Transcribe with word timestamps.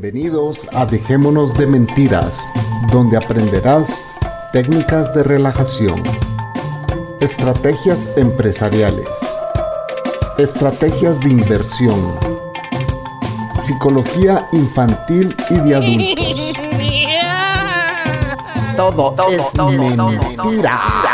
Bienvenidos 0.00 0.68
a 0.74 0.86
Dejémonos 0.86 1.54
de 1.54 1.66
Mentiras, 1.66 2.38
donde 2.92 3.16
aprenderás 3.16 3.88
técnicas 4.52 5.12
de 5.12 5.24
relajación, 5.24 6.00
estrategias 7.18 8.08
empresariales, 8.16 9.08
estrategias 10.38 11.18
de 11.18 11.30
inversión, 11.30 12.16
psicología 13.60 14.46
infantil 14.52 15.34
y 15.50 15.54
de 15.54 15.74
adultos. 15.74 16.58
Todo, 18.76 19.12
todo, 19.14 19.28
es 19.30 19.52
todo, 19.52 19.72
todo, 19.96 20.08
mentira. 20.10 21.07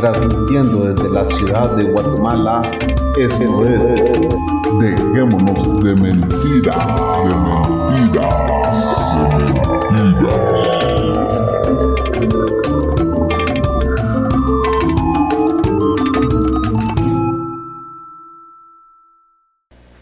Transmitiendo 0.00 0.86
desde 0.86 1.10
la 1.10 1.24
ciudad 1.26 1.76
de 1.76 1.84
Guatemala, 1.84 2.62
eso 3.18 3.64
es 3.66 3.80
Dejémonos 4.80 5.84
de 5.84 5.94
mentira, 5.94 6.76
de 7.24 7.34
mentira, 7.34 8.28
de 9.90 10.02
mentira. 10.02 11.40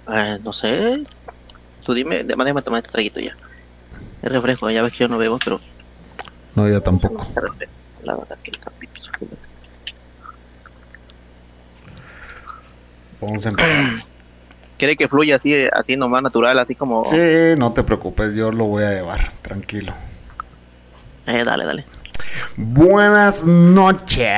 Eh, 0.08 0.38
no 0.42 0.52
sé. 0.52 1.04
Tú 1.84 1.92
dime, 1.94 2.24
de- 2.24 2.34
déjame 2.36 2.62
tomar 2.62 2.78
este 2.78 2.92
traguito 2.92 3.20
ya. 3.20 3.36
El 4.22 4.30
refresco, 4.30 4.70
ya 4.70 4.82
ves 4.82 4.92
que 4.92 4.98
yo 4.98 5.08
no 5.08 5.18
bebo, 5.18 5.38
pero 5.42 5.60
No, 6.54 6.68
ya 6.68 6.80
tampoco. 6.80 7.26
la 8.02 8.16
verdad 8.16 8.38
que 8.42 8.50
el 8.50 8.58
capítulo. 8.58 9.06
Vamos 13.20 13.44
a 13.46 13.48
empezar. 13.50 13.84
¿Quiere 14.78 14.96
que 14.96 15.08
fluya 15.08 15.36
así, 15.36 15.54
así 15.72 15.96
nomás 15.96 16.22
natural, 16.22 16.56
así 16.58 16.76
como... 16.76 17.04
Sí, 17.04 17.18
no 17.58 17.72
te 17.72 17.82
preocupes, 17.82 18.34
yo 18.34 18.52
lo 18.52 18.66
voy 18.66 18.84
a 18.84 18.90
llevar, 18.90 19.32
tranquilo. 19.42 19.92
Eh, 21.26 21.42
dale, 21.44 21.64
dale. 21.64 21.84
Buenas 22.56 23.44
noches. 23.44 24.28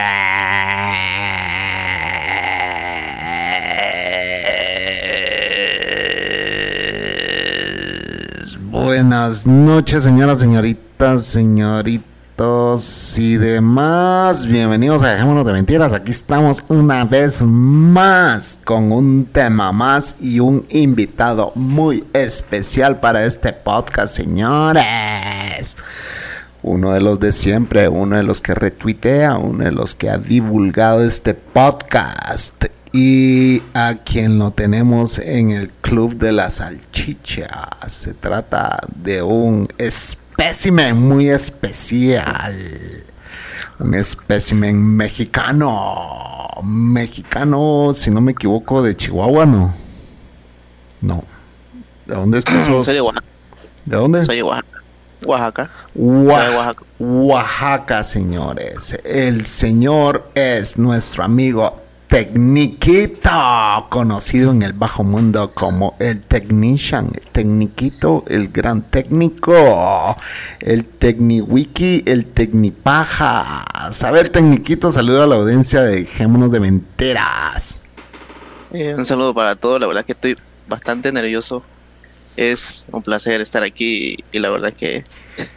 Buenas 8.71 9.47
noches, 9.47 10.05
señoras, 10.05 10.41
señoritas, 10.41 11.27
y 13.19 13.37
demás. 13.37 14.47
Bienvenidos 14.47 15.03
a 15.03 15.11
Dejémonos 15.11 15.45
de 15.45 15.53
Mentiras. 15.53 15.93
Aquí 15.93 16.11
estamos 16.11 16.65
una 16.69 17.05
vez 17.05 17.43
más 17.43 18.59
con 18.65 18.93
un 18.93 19.27
tema 19.27 19.73
más 19.73 20.17
y 20.21 20.41
un 20.41 20.65
invitado 20.71 21.53
muy 21.55 22.03
especial 22.15 22.99
para 22.99 23.27
este 23.27 23.53
podcast, 23.53 24.15
señores. 24.15 25.77
Uno 26.63 26.93
de 26.93 27.03
los 27.03 27.21
de 27.21 27.33
siempre, 27.33 27.89
uno 27.89 28.17
de 28.17 28.23
los 28.23 28.41
que 28.41 28.55
retuitea, 28.55 29.37
uno 29.37 29.65
de 29.65 29.73
los 29.73 29.95
que 29.95 30.09
ha 30.09 30.17
divulgado 30.17 31.05
este 31.05 31.35
podcast. 31.35 32.65
Y 32.95 33.63
a 33.75 33.97
quien 33.97 34.39
lo 34.39 34.53
tenemos 34.53 35.19
en 35.19 35.51
el 35.51 35.69
Club 35.83 36.17
de 36.17 36.33
la 36.33 36.49
Salchicha. 36.49 37.49
Se 37.89 38.15
trata 38.15 38.81
de 38.97 39.23
un 39.23 39.69
espécimen 40.41 40.99
muy 40.99 41.29
especial. 41.29 42.57
Un 43.79 43.93
espécimen 43.93 44.97
mexicano. 44.97 46.49
Mexicano, 46.65 47.93
si 47.95 48.11
no 48.11 48.23
me 48.23 48.33
equivoco, 48.33 48.83
de 48.83 48.97
Chihuahua, 48.97 49.45
¿no? 49.45 49.75
No. 51.03 51.25
¿De 52.07 52.15
dónde 52.15 52.39
es 52.39 52.47
que 52.47 52.59
sos? 52.65 52.87
Soy 52.87 52.95
de 52.95 53.01
Oaxaca. 53.03 53.27
¿De 53.85 53.97
dónde? 53.97 54.23
Soy 54.23 54.37
de 54.37 54.43
Oaxaca. 54.43 54.83
Oaxaca. 55.27 55.71
Oaxaca, 56.99 58.03
señores. 58.03 58.99
El 59.05 59.45
señor 59.45 60.31
es 60.35 60.79
nuestro 60.79 61.23
amigo 61.23 61.77
Tecniquito, 62.11 63.31
conocido 63.89 64.51
en 64.51 64.65
el 64.65 64.73
bajo 64.73 65.05
mundo 65.05 65.55
como 65.55 65.97
el 66.01 66.21
Technician, 66.23 67.13
el 67.15 67.31
Tecniquito, 67.31 68.25
el 68.27 68.49
gran 68.49 68.83
técnico, 68.83 70.17
el 70.59 70.87
Tecniwiki, 70.87 72.03
el 72.07 72.27
Tecnipaja. 72.27 73.65
Saber 73.93 74.31
Tecniquito, 74.31 74.91
saludo 74.91 75.23
a 75.23 75.29
la 75.29 75.37
audiencia 75.37 75.83
de 75.83 76.01
Dejémonos 76.01 76.51
de 76.51 76.59
Mentiras. 76.59 77.79
Eh, 78.73 78.93
un 78.99 79.07
saludo 79.07 79.33
para 79.33 79.55
todos, 79.55 79.81
la 79.81 79.87
verdad 79.87 80.05
que 80.05 80.13
estoy 80.13 80.37
bastante 80.67 81.13
nervioso. 81.13 81.63
Es 82.37 82.89
un 82.91 83.05
placer 83.05 83.41
estar 83.41 83.63
aquí 83.63 84.17
y, 84.33 84.39
la 84.41 84.51
verdad 84.51 84.73
que 84.73 85.05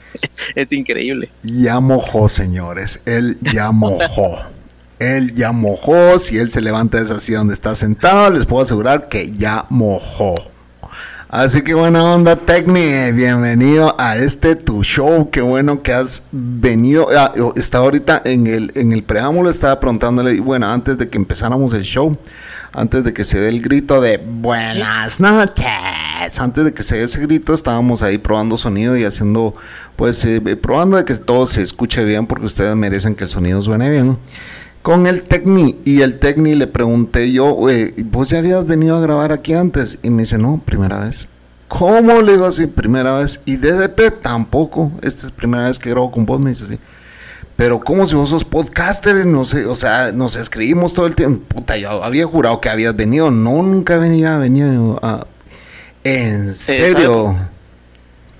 es 0.56 0.72
increíble. 0.72 1.32
Ya 1.42 1.80
mojó, 1.80 2.30
señores. 2.30 3.02
Él 3.08 3.40
ya 3.42 3.72
mojó. 3.72 4.53
Él 5.04 5.34
ya 5.34 5.52
mojó. 5.52 6.18
Si 6.18 6.38
él 6.38 6.50
se 6.50 6.62
levanta 6.62 6.98
de 6.98 7.04
esa 7.04 7.38
donde 7.38 7.54
está 7.54 7.76
sentado, 7.76 8.30
les 8.30 8.46
puedo 8.46 8.64
asegurar 8.64 9.10
que 9.10 9.34
ya 9.36 9.66
mojó. 9.70 10.36
Así 11.28 11.62
que 11.62 11.74
buena 11.74 12.14
onda, 12.14 12.36
Tecni. 12.38 13.12
Bienvenido 13.12 13.96
a 14.00 14.16
este 14.16 14.56
tu 14.56 14.84
show. 14.84 15.30
Qué 15.30 15.42
bueno 15.42 15.82
que 15.82 15.92
has 15.92 16.24
venido. 16.32 17.08
Ah, 17.18 17.34
estaba 17.56 17.86
ahorita 17.86 18.22
en 18.24 18.48
el, 18.48 18.72
en 18.76 18.94
el 18.94 19.04
preámbulo, 19.04 19.50
estaba 19.50 19.80
preguntándole, 19.80 20.40
bueno, 20.40 20.68
antes 20.68 20.98
de 20.98 21.10
que 21.10 21.18
empezáramos 21.18 21.74
el 21.74 21.82
show, 21.82 22.16
antes 22.72 23.04
de 23.04 23.14
que 23.14 23.24
se 23.24 23.42
dé 23.42 23.50
el 23.50 23.62
grito 23.62 24.00
de 24.00 24.18
buenas 24.18 25.20
noches, 25.20 26.40
antes 26.40 26.66
de 26.66 26.74
que 26.74 26.84
se 26.84 26.98
dé 26.98 27.04
ese 27.04 27.20
grito, 27.20 27.54
estábamos 27.56 28.04
ahí 28.04 28.20
probando 28.20 28.56
sonido 28.56 28.96
y 28.96 29.04
haciendo, 29.04 29.56
pues, 29.96 30.24
eh, 30.24 30.40
probando 30.56 30.98
de 30.98 31.04
que 31.04 31.16
todo 31.16 31.48
se 31.48 31.62
escuche 31.62 32.06
bien, 32.06 32.28
porque 32.28 32.46
ustedes 32.46 32.76
merecen 32.76 33.16
que 33.16 33.24
el 33.24 33.30
sonido 33.30 33.62
suene 33.62 33.90
bien 33.90 34.20
con 34.84 35.08
el 35.08 35.24
Tecni. 35.24 35.80
Y 35.86 36.02
el 36.02 36.20
Tecni 36.20 36.54
le 36.54 36.68
pregunté 36.68 37.32
yo, 37.32 37.56
"Oye, 37.56 37.96
¿vos 37.98 38.30
ya 38.30 38.38
habías 38.38 38.68
venido 38.68 38.98
a 38.98 39.02
grabar 39.02 39.32
aquí 39.32 39.54
antes? 39.54 39.98
Y 40.04 40.12
me 40.12 40.22
dice, 40.24 40.38
no, 40.38 40.62
primera 40.64 41.00
vez. 41.00 41.28
¿Cómo? 41.68 42.22
Le 42.22 42.34
digo 42.34 42.46
así, 42.46 42.68
primera 42.68 43.18
vez. 43.18 43.42
Y 43.46 43.58
DDP 43.58 44.12
tampoco. 44.12 44.92
Esta 45.02 45.26
es 45.26 45.32
primera 45.32 45.64
vez 45.64 45.80
que 45.80 45.90
grabo 45.90 46.12
con 46.12 46.28
vos, 46.28 46.40
me 46.40 46.52
dice 46.52 46.66
así. 46.66 46.78
Pero 47.56 47.80
como 47.80 48.06
si 48.06 48.16
vos 48.16 48.30
sos 48.30 48.44
podcaster, 48.44 49.26
no 49.26 49.46
sé, 49.46 49.66
o 49.66 49.76
sea, 49.76 50.12
nos 50.12 50.36
escribimos 50.36 50.94
todo 50.94 51.08
el 51.08 51.16
tiempo. 51.16 51.44
Puta, 51.48 51.78
yo 51.78 52.04
había 52.04 52.26
jurado 52.26 52.60
que 52.60 52.70
habías 52.70 52.96
venido. 52.96 53.32
No, 53.32 53.64
nunca 53.64 53.98
venía, 53.98 54.38
venido 54.38 55.00
a... 55.02 55.26
En 56.04 56.54
serio. 56.54 57.38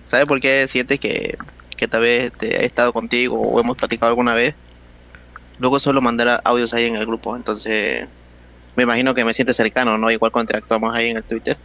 ¿Sabes 0.06 0.26
por 0.26 0.42
qué 0.42 0.68
sientes 0.68 1.00
que, 1.00 1.38
que 1.78 1.88
tal 1.88 2.02
vez 2.02 2.32
te 2.34 2.62
he 2.62 2.66
estado 2.66 2.92
contigo 2.92 3.40
o 3.40 3.60
hemos 3.60 3.78
platicado 3.78 4.10
alguna 4.10 4.34
vez? 4.34 4.56
Luego 5.60 5.80
suelo 5.80 6.02
mandar 6.02 6.42
audios 6.46 6.74
ahí 6.74 6.86
en 6.86 6.96
el 6.96 7.06
grupo, 7.06 7.36
entonces 7.36 8.08
me 8.76 8.84
imagino 8.84 9.14
que 9.16 9.26
me 9.26 9.34
sientes 9.34 9.58
cercano, 9.58 9.98
¿no? 9.98 10.12
Igual 10.12 10.32
cuando 10.32 10.46
interactuamos 10.52 10.96
ahí 10.96 11.10
en 11.12 11.18
el 11.18 11.24
Twitter. 11.24 11.58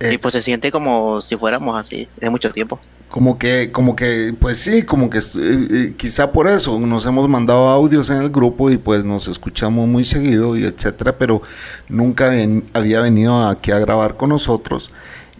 Y 0.00 0.18
pues 0.18 0.32
se 0.34 0.42
siente 0.42 0.70
como 0.72 1.20
si 1.22 1.36
fuéramos 1.36 1.78
así, 1.78 2.08
de 2.16 2.30
mucho 2.30 2.52
tiempo. 2.52 2.80
Como 3.08 3.38
que, 3.38 3.72
como 3.72 3.96
que, 3.96 4.34
pues 4.38 4.58
sí, 4.58 4.84
como 4.84 5.08
que 5.10 5.18
eh, 5.18 5.22
eh, 5.36 5.94
quizá 5.96 6.30
por 6.30 6.46
eso 6.46 6.78
nos 6.78 7.06
hemos 7.06 7.28
mandado 7.28 7.68
audios 7.68 8.10
en 8.10 8.18
el 8.18 8.30
grupo 8.30 8.70
y 8.70 8.76
pues 8.78 9.04
nos 9.04 9.28
escuchamos 9.28 9.88
muy 9.88 10.04
seguido 10.04 10.56
y 10.56 10.64
etcétera, 10.64 11.16
pero 11.18 11.42
nunca 11.88 12.28
ven- 12.28 12.64
había 12.74 13.00
venido 13.00 13.48
aquí 13.48 13.70
a 13.72 13.78
grabar 13.78 14.16
con 14.16 14.28
nosotros. 14.30 14.90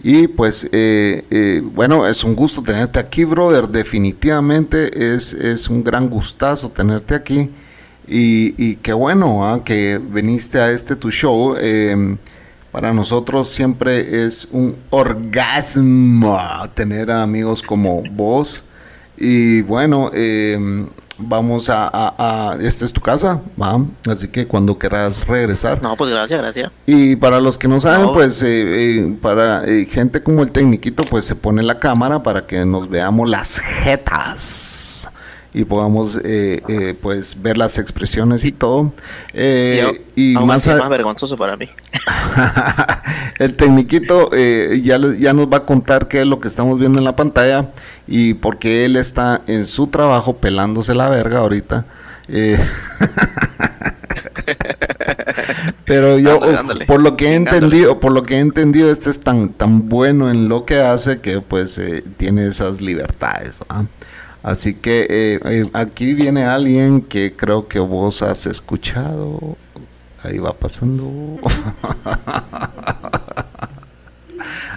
Y 0.02 0.28
pues, 0.28 0.64
eh, 0.72 1.24
eh, 1.30 1.60
bueno, 1.62 2.06
es 2.06 2.24
un 2.24 2.34
gusto 2.36 2.62
tenerte 2.62 2.98
aquí, 2.98 3.24
brother. 3.24 3.68
Definitivamente 3.68 5.14
es, 5.14 5.32
es 5.34 5.68
un 5.68 5.84
gran 5.84 6.08
gustazo 6.08 6.70
tenerte 6.70 7.14
aquí. 7.14 7.50
Y, 8.08 8.54
y 8.56 8.76
qué 8.76 8.92
bueno 8.94 9.46
ah, 9.46 9.62
que 9.64 9.98
viniste 9.98 10.58
a 10.60 10.70
este 10.70 10.96
tu 10.96 11.10
show. 11.10 11.56
eh, 11.60 12.16
para 12.72 12.92
nosotros 12.92 13.48
siempre 13.48 14.24
es 14.26 14.46
un 14.52 14.76
orgasmo 14.90 16.38
tener 16.74 17.10
a 17.10 17.22
amigos 17.22 17.62
como 17.62 18.02
vos. 18.12 18.62
Y 19.16 19.62
bueno, 19.62 20.10
eh, 20.14 20.86
vamos 21.18 21.68
a, 21.70 21.88
a- 21.92 22.52
a- 22.52 22.56
Esta 22.62 22.84
es 22.84 22.92
tu 22.92 23.00
casa, 23.00 23.40
¿va? 23.60 23.80
Así 24.06 24.28
que 24.28 24.46
cuando 24.46 24.78
quieras 24.78 25.26
regresar. 25.26 25.82
No, 25.82 25.96
pues 25.96 26.10
gracias, 26.12 26.40
gracias. 26.40 26.70
Y 26.86 27.16
para 27.16 27.40
los 27.40 27.58
que 27.58 27.68
no 27.68 27.80
saben, 27.80 28.02
No. 28.02 28.12
pues 28.14 28.42
eh, 28.42 28.46
eh, 29.00 29.16
para 29.20 29.64
eh, 29.64 29.86
gente 29.86 30.22
como 30.22 30.42
el 30.42 30.52
tecniquito, 30.52 31.04
pues 31.04 31.24
se 31.24 31.34
pone 31.34 31.62
la 31.62 31.78
cámara 31.80 32.22
para 32.22 32.46
que 32.46 32.64
nos 32.64 32.88
veamos 32.88 33.28
las 33.28 33.58
jetas 33.58 35.08
y 35.54 35.64
podamos 35.64 36.16
eh, 36.24 36.62
eh, 36.68 36.94
pues 37.00 37.40
ver 37.40 37.56
las 37.56 37.78
expresiones 37.78 38.44
y 38.44 38.52
todo. 38.52 38.92
Eh, 39.32 40.02
y 40.14 40.32
y 40.32 40.34
aún 40.36 40.46
más, 40.48 40.66
vergonzoso 40.66 41.36
para 41.36 41.56
mí. 41.56 41.68
el 43.38 43.54
tecniquito 43.56 44.30
eh, 44.32 44.80
ya, 44.82 44.98
ya 45.18 45.32
nos 45.32 45.46
va 45.46 45.58
a 45.58 45.64
contar 45.64 46.08
qué 46.08 46.20
es 46.20 46.26
lo 46.26 46.38
que 46.38 46.48
estamos 46.48 46.78
viendo 46.78 46.98
en 46.98 47.04
la 47.04 47.16
pantalla 47.16 47.70
y 48.06 48.34
porque 48.34 48.84
él 48.84 48.96
está 48.96 49.42
en 49.46 49.66
su 49.66 49.86
trabajo 49.86 50.36
pelándose 50.36 50.94
la 50.94 51.08
verga 51.08 51.38
ahorita. 51.38 51.86
Eh, 52.28 52.58
Pero 55.84 56.18
yo, 56.18 56.38
por 56.86 57.00
lo 57.00 57.16
que 57.16 57.28
he 57.28 57.34
entendido, 57.34 57.98
por 57.98 58.12
lo 58.12 58.24
que 58.24 58.36
he 58.36 58.40
entendido, 58.40 58.90
este 58.90 59.08
es 59.08 59.20
tan, 59.20 59.50
tan 59.50 59.88
bueno 59.88 60.30
en 60.30 60.48
lo 60.48 60.66
que 60.66 60.80
hace 60.80 61.20
que 61.20 61.40
pues 61.40 61.78
eh, 61.78 62.04
tiene 62.16 62.46
esas 62.46 62.82
libertades. 62.82 63.54
Así 64.42 64.74
que 64.74 65.06
eh, 65.10 65.40
eh, 65.44 65.70
aquí 65.72 66.14
viene 66.14 66.44
alguien 66.44 67.02
que 67.02 67.34
creo 67.34 67.66
que 67.68 67.80
vos 67.80 68.22
has 68.22 68.46
escuchado. 68.46 69.56
Ahí 70.22 70.38
va 70.38 70.52
pasando. 70.52 71.38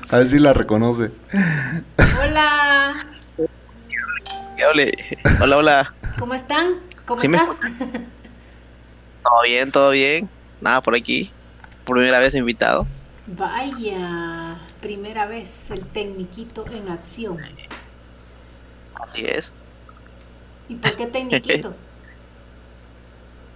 A 0.10 0.18
ver 0.18 0.28
si 0.28 0.40
la 0.40 0.54
reconoce. 0.54 1.12
Hola. 2.22 2.94
Hola, 5.40 5.58
hola. 5.58 5.94
¿Cómo 6.20 6.34
están? 6.34 6.74
¿Cómo 7.06 7.22
estás? 7.22 7.50
Todo 9.24 9.44
bien, 9.44 9.72
todo 9.72 9.92
bien. 9.92 10.30
Nada 10.60 10.82
por 10.82 10.96
aquí. 10.96 11.32
Por 11.86 11.96
primera 11.96 12.20
vez 12.20 12.36
invitado. 12.36 12.86
Vaya, 13.28 14.60
primera 14.82 15.26
vez 15.26 15.72
el 15.72 15.86
tecniquito 15.86 16.66
en 16.72 16.90
acción. 16.90 17.38
Así 19.02 19.26
es. 19.26 19.52
¿Y 20.70 20.76
por 20.76 20.96
qué 20.96 21.08
tecniquito? 21.08 21.74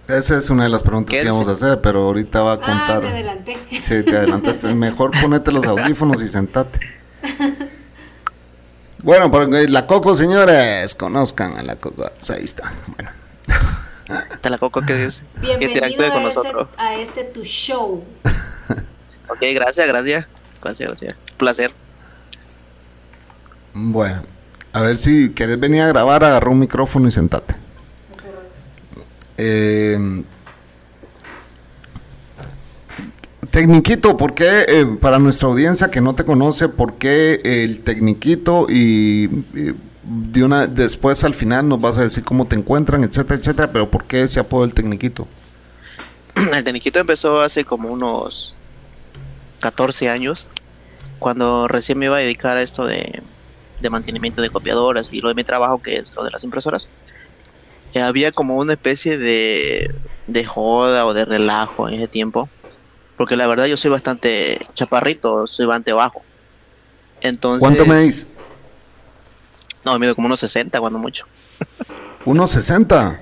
Esa 0.08 0.38
es 0.38 0.50
una 0.50 0.64
de 0.64 0.68
las 0.68 0.82
preguntas 0.82 1.16
que 1.16 1.24
íbamos 1.24 1.48
a 1.48 1.52
hacer, 1.52 1.80
pero 1.80 2.04
ahorita 2.04 2.40
va 2.42 2.52
a 2.52 2.56
contar. 2.56 2.98
Ah, 2.98 3.00
me 3.00 3.08
adelanté. 3.08 3.56
Sí, 3.80 4.02
te 4.04 4.16
adelantaste. 4.16 4.72
Mejor 4.74 5.10
ponete 5.20 5.50
los 5.50 5.64
audífonos 5.66 6.22
y 6.22 6.28
sentate. 6.28 6.78
Bueno, 9.02 9.30
la 9.68 9.86
Coco, 9.86 10.16
señores, 10.16 10.94
conozcan 10.94 11.56
a 11.56 11.62
la 11.62 11.76
Coco. 11.76 12.04
ahí 12.04 12.44
está. 12.44 12.72
Bueno. 12.96 13.10
Está 14.32 14.50
la 14.50 14.58
Coco 14.58 14.82
que 14.82 15.06
es. 15.06 15.20
Con 16.12 16.22
nosotros. 16.22 16.68
a 16.76 16.94
este 16.94 17.24
tu 17.24 17.42
show. 17.42 18.04
ok, 19.28 19.40
gracias, 19.52 19.88
gracias. 19.88 20.26
Gracias, 20.62 20.88
gracias. 20.88 21.16
placer. 21.36 21.72
Bueno, 23.74 24.22
a 24.76 24.82
ver 24.82 24.98
si 24.98 25.30
querés 25.30 25.58
venir 25.58 25.80
a 25.80 25.88
grabar, 25.88 26.22
agarra 26.22 26.50
un 26.50 26.58
micrófono 26.58 27.08
y 27.08 27.10
sentate. 27.10 27.56
Eh, 29.38 30.22
Tecniquito, 33.50 34.18
¿por 34.18 34.34
qué, 34.34 34.66
eh, 34.68 34.84
para 35.00 35.18
nuestra 35.18 35.48
audiencia 35.48 35.90
que 35.90 36.02
no 36.02 36.14
te 36.14 36.26
conoce, 36.26 36.68
por 36.68 36.96
qué 36.96 37.40
el 37.42 37.80
Tecniquito 37.84 38.66
y, 38.68 39.28
de 40.02 40.44
una 40.44 40.66
después 40.66 41.24
al 41.24 41.32
final 41.32 41.66
nos 41.66 41.80
vas 41.80 41.96
a 41.96 42.02
decir 42.02 42.22
cómo 42.22 42.46
te 42.46 42.56
encuentran, 42.56 43.02
etcétera, 43.02 43.40
etcétera, 43.40 43.72
pero 43.72 43.90
por 43.90 44.04
qué 44.04 44.24
ese 44.24 44.40
apodo 44.40 44.66
del 44.66 44.74
Tecniquito? 44.74 45.26
El 46.52 46.64
Tecniquito 46.64 46.98
empezó 46.98 47.40
hace 47.40 47.64
como 47.64 47.88
unos 47.88 48.54
14 49.60 50.10
años, 50.10 50.46
cuando 51.18 51.66
recién 51.66 51.98
me 51.98 52.04
iba 52.04 52.16
a 52.16 52.20
dedicar 52.20 52.58
a 52.58 52.62
esto 52.62 52.84
de, 52.84 53.22
de 53.80 53.90
mantenimiento 53.90 54.42
de 54.42 54.50
copiadoras 54.50 55.08
y 55.12 55.20
lo 55.20 55.28
de 55.28 55.34
mi 55.34 55.44
trabajo 55.44 55.82
que 55.82 55.96
es 55.96 56.14
lo 56.14 56.24
de 56.24 56.30
las 56.30 56.44
impresoras. 56.44 56.88
Eh, 57.94 58.00
había 58.00 58.32
como 58.32 58.56
una 58.56 58.74
especie 58.74 59.18
de, 59.18 59.94
de 60.26 60.44
joda 60.44 61.06
o 61.06 61.14
de 61.14 61.24
relajo 61.24 61.88
en 61.88 61.94
ese 61.94 62.08
tiempo 62.08 62.48
porque 63.16 63.36
la 63.36 63.46
verdad 63.46 63.66
yo 63.66 63.76
soy 63.76 63.90
bastante 63.90 64.60
chaparrito, 64.74 65.46
soy 65.46 65.66
bastante 65.66 65.92
bajo. 65.92 66.22
Entonces, 67.20 67.60
¿Cuánto 67.60 67.86
medís? 67.86 68.26
No, 69.84 69.98
mido 69.98 70.14
como 70.14 70.26
unos 70.26 70.40
60 70.40 70.78
cuando 70.80 70.98
mucho. 70.98 71.26
¿Unos 72.24 72.50
60? 72.50 73.20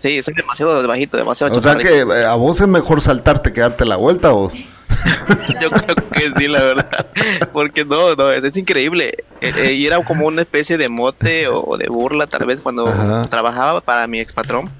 Sí, 0.00 0.22
soy 0.22 0.34
demasiado 0.34 0.86
bajito, 0.86 1.16
demasiado 1.16 1.56
O 1.56 1.60
sea 1.60 1.76
que 1.76 2.00
eh, 2.00 2.24
a 2.24 2.34
vos 2.34 2.60
es 2.60 2.68
mejor 2.68 3.00
saltarte 3.00 3.52
que 3.52 3.60
darte 3.60 3.84
la 3.84 3.96
vuelta 3.96 4.30
vos. 4.30 4.52
Yo 5.60 5.70
creo 5.70 5.94
que 6.12 6.32
sí, 6.36 6.48
la 6.48 6.62
verdad. 6.62 7.06
Porque 7.52 7.84
no, 7.84 8.14
no, 8.14 8.30
es, 8.30 8.56
increíble. 8.56 9.24
Eh, 9.40 9.52
eh, 9.56 9.72
y 9.72 9.86
era 9.86 10.02
como 10.04 10.26
una 10.26 10.42
especie 10.42 10.78
de 10.78 10.88
mote 10.88 11.48
o, 11.48 11.76
de 11.76 11.88
burla, 11.88 12.26
tal 12.26 12.46
vez, 12.46 12.60
cuando 12.60 12.84
trabajaba 13.28 13.80
para 13.80 14.06
mi 14.06 14.20
ex 14.20 14.32
patrón. 14.32 14.70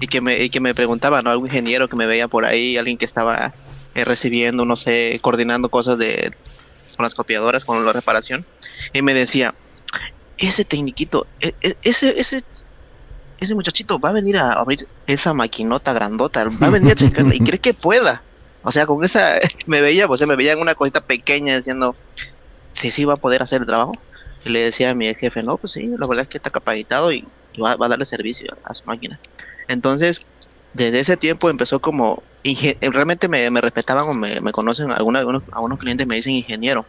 Y 0.00 0.06
que 0.06 0.20
me, 0.20 0.42
y 0.42 0.50
que 0.50 0.60
me 0.60 0.74
preguntaba, 0.74 1.20
¿no? 1.20 1.30
Algún 1.30 1.48
ingeniero 1.48 1.88
que 1.88 1.96
me 1.96 2.06
veía 2.06 2.26
por 2.26 2.46
ahí, 2.46 2.78
alguien 2.78 2.96
que 2.96 3.04
estaba 3.04 3.52
eh, 3.94 4.04
recibiendo, 4.04 4.64
no 4.64 4.76
sé, 4.76 5.18
coordinando 5.20 5.68
cosas 5.68 5.98
de 5.98 6.32
con 6.96 7.04
las 7.04 7.14
copiadoras, 7.14 7.64
con 7.64 7.84
la 7.84 7.92
reparación, 7.92 8.44
y 8.92 9.00
me 9.00 9.14
decía, 9.14 9.54
ese 10.36 10.66
tecniquito, 10.66 11.26
e, 11.40 11.54
e, 11.62 11.74
ese, 11.82 12.20
ese, 12.20 12.42
ese 13.38 13.54
muchachito 13.54 13.98
va 13.98 14.10
a 14.10 14.12
venir 14.12 14.36
a 14.36 14.52
abrir 14.52 14.86
esa 15.06 15.32
maquinota 15.32 15.94
grandota, 15.94 16.44
va 16.62 16.66
a 16.66 16.70
venir 16.70 16.92
a 16.92 16.94
checarla 16.96 17.34
y 17.34 17.40
cree 17.40 17.58
que 17.58 17.72
pueda. 17.72 18.22
O 18.62 18.72
sea, 18.72 18.86
con 18.86 19.04
esa, 19.04 19.38
me 19.66 19.80
veía, 19.80 20.06
pues 20.06 20.26
me 20.26 20.36
veía 20.36 20.52
en 20.52 20.60
una 20.60 20.74
cosita 20.74 21.00
pequeña 21.00 21.56
diciendo, 21.56 21.94
si 22.72 22.90
sí, 22.90 23.04
va 23.04 23.14
a 23.14 23.18
poder 23.18 23.42
hacer 23.42 23.62
el 23.62 23.66
trabajo. 23.66 23.92
Y 24.44 24.48
le 24.48 24.60
decía 24.60 24.90
a 24.90 24.94
mi 24.94 25.14
jefe, 25.14 25.42
no, 25.42 25.58
pues 25.58 25.72
sí, 25.72 25.86
la 25.98 26.06
verdad 26.06 26.22
es 26.22 26.28
que 26.28 26.38
está 26.38 26.50
capacitado 26.50 27.12
y, 27.12 27.26
va, 27.62 27.76
va, 27.76 27.86
a 27.86 27.88
darle 27.90 28.06
servicio 28.06 28.56
a 28.64 28.72
su 28.72 28.84
máquina. 28.84 29.18
Entonces, 29.68 30.26
desde 30.72 31.00
ese 31.00 31.16
tiempo 31.16 31.50
empezó 31.50 31.80
como 31.80 32.22
realmente 32.80 33.28
me, 33.28 33.50
respetaban 33.60 34.08
o 34.08 34.14
me, 34.14 34.52
conocen 34.52 34.90
algunos, 34.90 35.42
algunos, 35.52 35.78
clientes 35.78 36.06
me 36.06 36.16
dicen 36.16 36.34
ingeniero. 36.34 36.86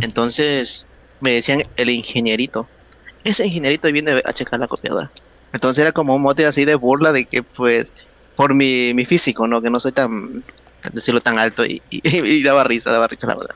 Entonces 0.00 0.86
me 1.20 1.32
decían 1.32 1.64
el 1.76 1.90
ingenierito. 1.90 2.66
Ese 3.24 3.46
ingenierito 3.46 3.90
viene 3.92 4.22
a 4.24 4.32
checar 4.32 4.60
la 4.60 4.68
copiadora. 4.68 5.10
Entonces 5.52 5.82
era 5.82 5.92
como 5.92 6.14
un 6.14 6.22
mote 6.22 6.46
así 6.46 6.64
de 6.64 6.76
burla 6.76 7.12
de 7.12 7.24
que 7.24 7.42
pues 7.42 7.92
por 8.36 8.54
mi, 8.54 8.94
mi 8.94 9.04
físico 9.04 9.46
no 9.46 9.60
que 9.60 9.70
no 9.70 9.80
soy 9.80 9.92
tan 9.92 10.44
decirlo 10.92 11.20
tan 11.20 11.38
alto 11.38 11.64
y, 11.64 11.82
y, 11.90 12.42
daba 12.42 12.64
risa 12.64 12.90
daba 12.90 13.06
risa 13.06 13.26
la 13.26 13.36
verdad 13.36 13.54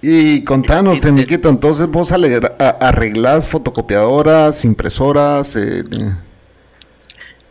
y 0.00 0.44
contanos, 0.44 1.00
Teniquito, 1.00 1.48
entonces 1.48 1.88
vos 1.88 2.12
arreglás 2.12 3.48
fotocopiadoras, 3.48 4.64
impresoras, 4.64 5.56
eh, 5.56 5.82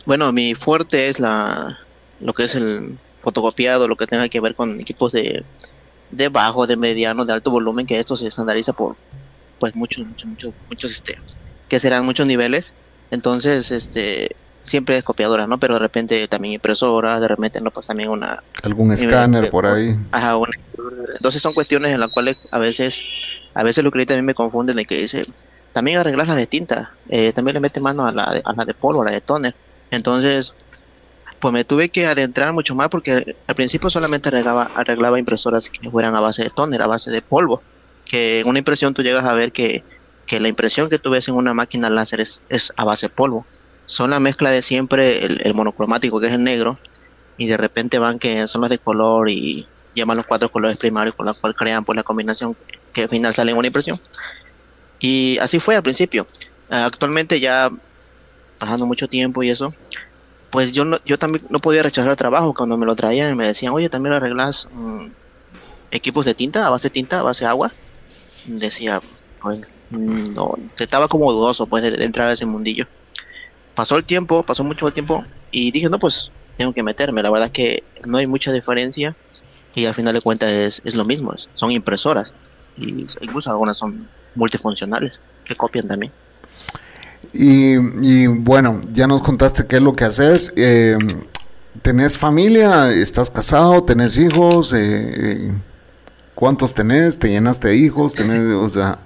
bueno, 0.05 0.31
mi 0.31 0.55
fuerte 0.55 1.09
es 1.09 1.19
la 1.19 1.77
lo 2.21 2.31
que 2.31 2.45
es 2.45 2.55
el 2.55 2.97
fotocopiado, 3.21 3.89
lo 3.89 3.97
que 3.97 4.07
tenga 4.07 4.29
que 4.29 4.39
ver 4.39 4.55
con 4.55 4.79
equipos 4.79 5.11
de, 5.11 5.43
de 6.11 6.29
bajo, 6.29 6.65
de 6.65 6.77
mediano, 6.77 7.25
de 7.25 7.33
alto 7.33 7.51
volumen, 7.51 7.85
que 7.85 7.99
esto 7.99 8.15
se 8.15 8.27
estandariza 8.27 8.71
por 8.71 8.95
pues 9.59 9.75
muchos, 9.75 10.05
muchos, 10.05 10.27
muchos, 10.27 10.53
muchos 10.69 10.91
este, 10.91 11.17
que 11.67 11.79
serán 11.81 12.05
muchos 12.05 12.25
niveles. 12.25 12.71
Entonces, 13.11 13.71
este, 13.71 14.35
siempre 14.67 14.97
es 14.97 15.03
copiadora, 15.03 15.47
¿no? 15.47 15.57
Pero 15.57 15.75
de 15.75 15.79
repente 15.79 16.27
también 16.27 16.55
impresora, 16.55 17.19
de 17.19 17.27
repente 17.27 17.59
no 17.61 17.71
pues 17.71 17.87
también 17.87 18.09
una 18.09 18.43
algún 18.63 18.91
escáner 18.91 19.49
por 19.49 19.65
ahí. 19.65 19.95
Ajá, 20.11 20.37
entonces 21.15 21.41
son 21.41 21.53
cuestiones 21.53 21.91
en 21.91 21.99
las 21.99 22.11
cuales 22.11 22.37
a 22.51 22.59
veces 22.59 23.01
a 23.53 23.63
veces 23.63 23.83
los 23.83 23.91
clientes 23.91 24.15
a 24.15 24.19
mí 24.19 24.25
me 24.25 24.35
confunden 24.35 24.75
de 24.75 24.85
que 24.85 25.01
dice, 25.01 25.25
también 25.73 25.97
arreglas 25.97 26.27
las 26.27 26.37
de 26.37 26.47
tinta, 26.47 26.91
eh, 27.09 27.33
también 27.33 27.55
le 27.55 27.59
mete 27.61 27.79
mano 27.79 28.05
a 28.05 28.11
la 28.11 28.33
de, 28.33 28.41
a 28.45 28.53
la 28.53 28.65
de 28.65 28.73
polvo, 28.73 29.01
a 29.01 29.05
la 29.05 29.11
de 29.11 29.21
toner 29.21 29.55
entonces, 29.91 30.53
pues 31.39 31.53
me 31.53 31.63
tuve 31.63 31.89
que 31.89 32.05
adentrar 32.07 32.51
mucho 32.53 32.75
más 32.75 32.89
porque 32.89 33.35
al 33.47 33.55
principio 33.55 33.89
solamente 33.89 34.29
arreglaba, 34.29 34.69
arreglaba 34.75 35.19
impresoras 35.19 35.69
que 35.69 35.89
fueran 35.89 36.15
a 36.15 36.19
base 36.19 36.43
de 36.43 36.49
tóner, 36.49 36.81
a 36.81 36.87
base 36.87 37.11
de 37.11 37.21
polvo. 37.21 37.61
Que 38.05 38.41
en 38.41 38.47
una 38.47 38.59
impresión 38.59 38.93
tú 38.93 39.01
llegas 39.01 39.25
a 39.25 39.33
ver 39.33 39.51
que, 39.51 39.83
la 40.29 40.47
impresión 40.47 40.89
que 40.89 40.99
tú 40.99 41.09
ves 41.09 41.27
en 41.27 41.35
una 41.35 41.53
máquina 41.53 41.89
láser 41.89 42.21
es, 42.21 42.43
a 42.75 42.83
base 42.83 43.07
de 43.07 43.13
polvo. 43.13 43.45
Son 43.87 44.11
la 44.11 44.19
mezcla 44.19 44.51
de 44.51 44.61
siempre 44.61 45.25
el, 45.25 45.53
monocromático 45.55 46.19
que 46.19 46.27
es 46.27 46.33
el 46.33 46.43
negro 46.43 46.77
y 47.37 47.47
de 47.47 47.57
repente 47.57 47.97
van 47.97 48.19
que 48.19 48.47
son 48.47 48.61
los 48.61 48.69
de 48.69 48.77
color 48.77 49.29
y 49.29 49.65
llaman 49.95 50.17
los 50.17 50.27
cuatro 50.27 50.49
colores 50.49 50.77
primarios 50.77 51.15
con 51.15 51.25
los 51.25 51.37
cuales 51.37 51.57
crean 51.57 51.83
pues 51.83 51.95
la 51.95 52.03
combinación 52.03 52.55
que 52.93 53.03
al 53.03 53.09
final 53.09 53.33
sale 53.33 53.51
en 53.51 53.57
una 53.57 53.67
impresión. 53.67 53.99
Y 54.99 55.37
así 55.39 55.59
fue 55.59 55.75
al 55.75 55.83
principio. 55.83 56.27
Actualmente 56.69 57.39
ya 57.39 57.71
pasando 58.59 58.85
mucho 58.85 59.07
tiempo 59.07 59.41
y 59.41 59.49
eso, 59.49 59.73
pues 60.49 60.73
yo 60.73 60.83
yo 61.05 61.17
también 61.17 61.45
no 61.49 61.59
podía 61.59 61.81
rechazar 61.81 62.11
el 62.11 62.17
trabajo 62.17 62.53
cuando 62.53 62.77
me 62.77 62.85
lo 62.85 62.95
traían 62.95 63.31
y 63.31 63.35
me 63.35 63.47
decían, 63.47 63.73
oye, 63.73 63.89
también 63.89 64.13
arreglas 64.13 64.67
mm, 64.71 65.07
equipos 65.91 66.25
de 66.25 66.33
tinta, 66.33 66.67
a 66.67 66.69
base 66.69 66.89
tinta, 66.89 67.19
a 67.19 67.23
base 67.23 67.45
agua. 67.45 67.71
Decía, 68.45 69.01
pues 69.41 69.61
no, 69.89 70.55
estaba 70.77 71.07
como 71.07 71.31
dudoso 71.31 71.67
pues 71.67 71.83
de, 71.83 72.03
entrar 72.03 72.27
a 72.27 72.33
ese 72.33 72.45
mundillo. 72.45 72.87
Pasó 73.77 73.95
el 73.95 74.05
tiempo, 74.05 74.41
pasó 74.41 74.63
mucho 74.63 74.89
tiempo 74.89 75.23
y 75.51 75.69
dije, 75.69 75.87
no, 75.87 75.99
pues 75.99 76.31
tengo 76.57 76.73
que 76.73 76.81
meterme. 76.81 77.21
La 77.21 77.29
verdad 77.29 77.45
es 77.45 77.53
que 77.53 77.83
no 78.07 78.17
hay 78.17 78.25
mucha 78.25 78.51
diferencia 78.51 79.15
y 79.75 79.85
al 79.85 79.93
final 79.93 80.15
de 80.15 80.21
cuentas 80.21 80.49
es, 80.49 80.81
es 80.83 80.95
lo 80.95 81.05
mismo, 81.05 81.35
son 81.53 81.69
impresoras 81.69 82.33
y 82.75 83.05
incluso 83.21 83.51
algunas 83.51 83.77
son 83.77 84.07
multifuncionales 84.33 85.19
que 85.45 85.55
copian 85.55 85.87
también. 85.87 86.11
Y, 87.33 88.25
bueno, 88.25 88.81
ya 88.91 89.05
nos 89.05 89.21
contaste 89.21 89.67
qué 89.67 89.75
es 89.75 89.81
lo 89.83 89.93
que 89.93 90.05
haces. 90.05 90.51
Eh, 90.55 90.97
¿Tenés 91.83 92.17
familia? 92.17 92.91
¿Estás 92.91 93.29
casado? 93.29 93.83
¿Tenés 93.83 94.17
hijos? 94.17 94.73
Eh, 94.73 94.79
eh, 94.79 95.53
¿Cuántos 96.33 96.73
tenés? 96.73 97.19
¿Te 97.19 97.29
llenaste 97.29 97.67
de 97.67 97.75
hijos? 97.75 98.15
¿Tenés, 98.15 98.41
o 98.55 98.69
sea... 98.69 98.97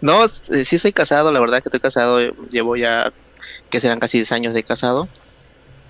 No, 0.00 0.26
sí 0.28 0.74
estoy 0.74 0.92
casado, 0.92 1.30
la 1.30 1.38
verdad 1.38 1.62
que 1.62 1.68
estoy 1.68 1.78
casado. 1.78 2.18
Llevo 2.50 2.74
ya, 2.74 3.12
que 3.70 3.80
serán 3.80 3.98
casi 4.00 4.18
10 4.18 4.32
años 4.32 4.54
de 4.54 4.62
casado. 4.62 5.08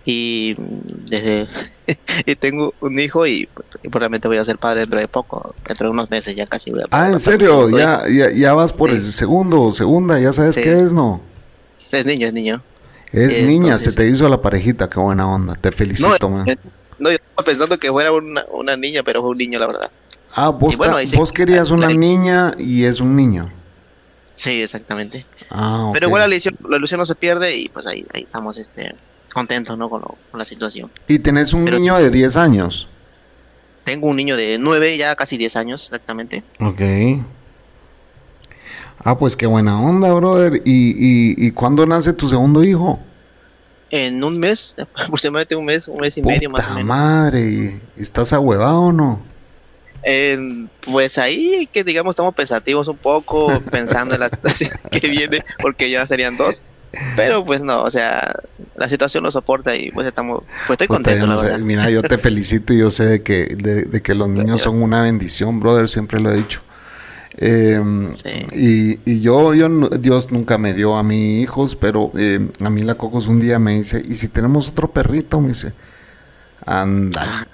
Y 0.05 0.55
desde, 0.59 1.47
y 2.27 2.35
tengo 2.37 2.73
un 2.81 2.99
hijo 2.99 3.27
y, 3.27 3.49
y 3.83 3.89
probablemente 3.89 4.29
voy 4.29 4.39
a 4.39 4.45
ser 4.45 4.57
padre 4.57 4.81
dentro 4.81 4.99
de 4.99 5.09
poco, 5.09 5.55
dentro 5.67 5.89
de 5.89 5.91
unos 5.93 6.11
meses 6.11 6.35
ya 6.35 6.47
casi 6.47 6.71
voy 6.71 6.81
a 6.83 6.87
Ah, 6.91 7.11
¿en 7.11 7.19
serio? 7.19 7.69
¿Ya, 7.69 8.05
ya, 8.09 8.31
ya 8.31 8.55
vas 8.55 8.73
por 8.73 8.91
el 8.91 9.03
segundo 9.05 9.61
o 9.63 9.73
segunda? 9.73 10.19
¿Ya 10.19 10.33
sabes 10.33 10.55
Sí. 10.55 10.63
qué 10.63 10.81
es, 10.81 10.93
no? 10.95 11.21
Es 11.93 12.07
niño, 12.07 12.29
es 12.29 12.33
niño. 12.33 12.63
Es 13.13 13.37
Eh, 13.39 13.43
niña, 13.43 13.65
entonces- 13.75 13.93
se 13.93 13.93
te 13.93 14.09
hizo 14.09 14.27
la 14.29 14.41
parejita, 14.41 14.89
qué 14.89 14.99
buena 15.01 15.29
onda. 15.29 15.55
Te 15.57 15.71
felicito, 15.71 16.17
No, 16.21 16.31
man. 16.31 16.47
yo, 16.47 16.55
no, 16.99 17.11
yo 17.11 17.17
estaba 17.17 17.45
pensando 17.45 17.79
que 17.79 17.91
fuera 17.91 18.11
una, 18.13 18.45
una 18.53 18.77
niña, 18.77 19.03
pero 19.03 19.21
fue 19.21 19.31
un 19.31 19.37
niño, 19.37 19.59
la 19.59 19.67
verdad. 19.67 19.91
Ah, 20.35 20.49
vos, 20.49 20.77
bueno, 20.79 20.95
ta- 20.95 21.07
sí- 21.07 21.17
vos 21.17 21.31
querías 21.33 21.71
una 21.73 21.89
niña 21.89 22.55
y 22.59 22.85
es 22.85 23.01
un 23.01 23.17
niño. 23.17 23.53
Sí, 24.41 24.63
exactamente. 24.63 25.27
Ah. 25.51 25.91
Pero 25.93 26.07
igual 26.07 26.23
la 26.23 26.35
ilusión, 26.35 26.57
la 26.67 26.79
ilusión 26.79 26.99
no 26.99 27.05
se 27.05 27.15
pierde 27.15 27.55
y 27.59 27.69
pues 27.69 27.87
ahí, 27.87 28.07
ahí 28.15 28.23
estamos 28.23 28.57
este, 28.57 28.95
contentos 29.35 29.77
¿no? 29.77 29.91
con, 29.91 30.01
lo- 30.01 30.17
con 30.31 30.39
la 30.39 30.47
situación. 30.47 30.91
Y 31.09 31.19
tenés 31.19 31.53
un 31.53 31.67
Pero- 31.67 31.77
niño 31.79 31.97
de 31.99 32.09
10 32.09 32.37
años. 32.39 32.89
Tengo 33.85 34.07
un 34.09 34.17
niño 34.17 34.39
de 34.39 34.57
9, 34.59 34.97
ya 34.97 35.15
casi 35.15 35.37
10 35.37 35.57
años 35.57 35.85
exactamente. 35.85 36.43
Ok. 36.61 36.81
Ah, 39.05 39.19
pues 39.19 39.37
qué 39.37 39.47
buena 39.47 39.79
onda, 39.81 40.11
brother. 40.13 40.63
¿Y, 40.65 40.91
y, 40.91 41.47
y 41.47 41.51
cuándo 41.51 41.85
nace 41.85 42.13
tu 42.15 42.27
segundo 42.29 42.65
hijo? 42.65 42.99
En 43.91 44.23
un 44.25 44.39
mes, 44.39 44.75
aproximadamente 44.95 45.55
un 45.57 45.65
mes, 45.67 45.87
un 45.87 45.99
mes 46.01 46.17
y 46.17 46.23
medio 46.23 46.49
más 46.49 46.67
o 46.67 46.71
menos. 46.75 46.85
madre, 46.87 47.41
¿y- 47.51 47.81
¿estás 48.01 48.33
ahuevado 48.33 48.81
o 48.85 48.93
no? 48.93 49.21
En- 50.03 50.71
pues 50.81 51.19
ahí 51.19 51.69
que 51.73 51.85
digamos 51.85 52.13
estamos 52.13 52.35
pensativos 52.35 52.89
un 52.89 52.97
poco, 52.97 53.61
pensando 53.71 54.15
en 54.15 54.21
la 54.21 54.29
situación 54.29 54.71
que 54.91 55.07
viene, 55.09 55.43
porque 55.61 55.91
ya 55.91 56.07
serían 56.07 56.37
dos. 56.37 56.63
Pero 57.15 57.45
pues 57.45 57.61
no, 57.61 57.85
o 57.85 57.91
sea, 57.91 58.35
la 58.77 58.89
situación 58.89 59.23
lo 59.23 59.31
soporta 59.31 59.77
y 59.77 59.93
pues 59.93 60.07
estamos, 60.09 60.43
pues 60.67 60.71
estoy 60.75 60.89
contento, 60.89 61.25
no 61.27 61.37
la 61.37 61.43
verdad. 61.43 61.59
Mira, 61.61 61.89
yo 61.89 62.03
te 62.03 62.19
felicito 62.19 62.73
y 62.75 62.79
yo 62.79 62.91
sé 62.91 63.07
de 63.07 63.23
que, 63.23 63.47
de, 63.57 63.85
de 63.85 64.03
que 64.03 64.15
los 64.17 64.29
niños 64.29 64.61
son 64.61 64.83
una 64.83 65.03
bendición, 65.03 65.61
brother, 65.61 65.89
siempre 65.89 66.21
lo 66.21 66.33
he 66.33 66.37
dicho. 66.39 66.63
Eh, 67.37 67.81
Sí. 68.25 68.47
y, 69.05 69.11
y 69.13 69.21
yo, 69.21 69.55
yo, 69.55 69.69
Dios 69.69 70.33
nunca 70.33 70.59
me 70.59 70.75
dio 70.75 70.97
a 70.97 71.05
mis 71.05 71.41
hijos, 71.45 71.77
pero 71.77 72.11
eh, 72.19 72.49
a 72.61 72.71
mí 72.71 72.83
la 72.83 72.97
Cocos 72.97 73.29
un 73.29 73.39
día 73.41 73.61
me 73.61 73.75
dice, 73.75 74.03
¿y 74.05 74.17
si 74.17 74.27
tenemos 74.27 74.67
otro 74.69 74.91
perrito? 74.91 75.41
Me 75.41 75.51
dice, 75.51 75.73
anda, 76.67 77.47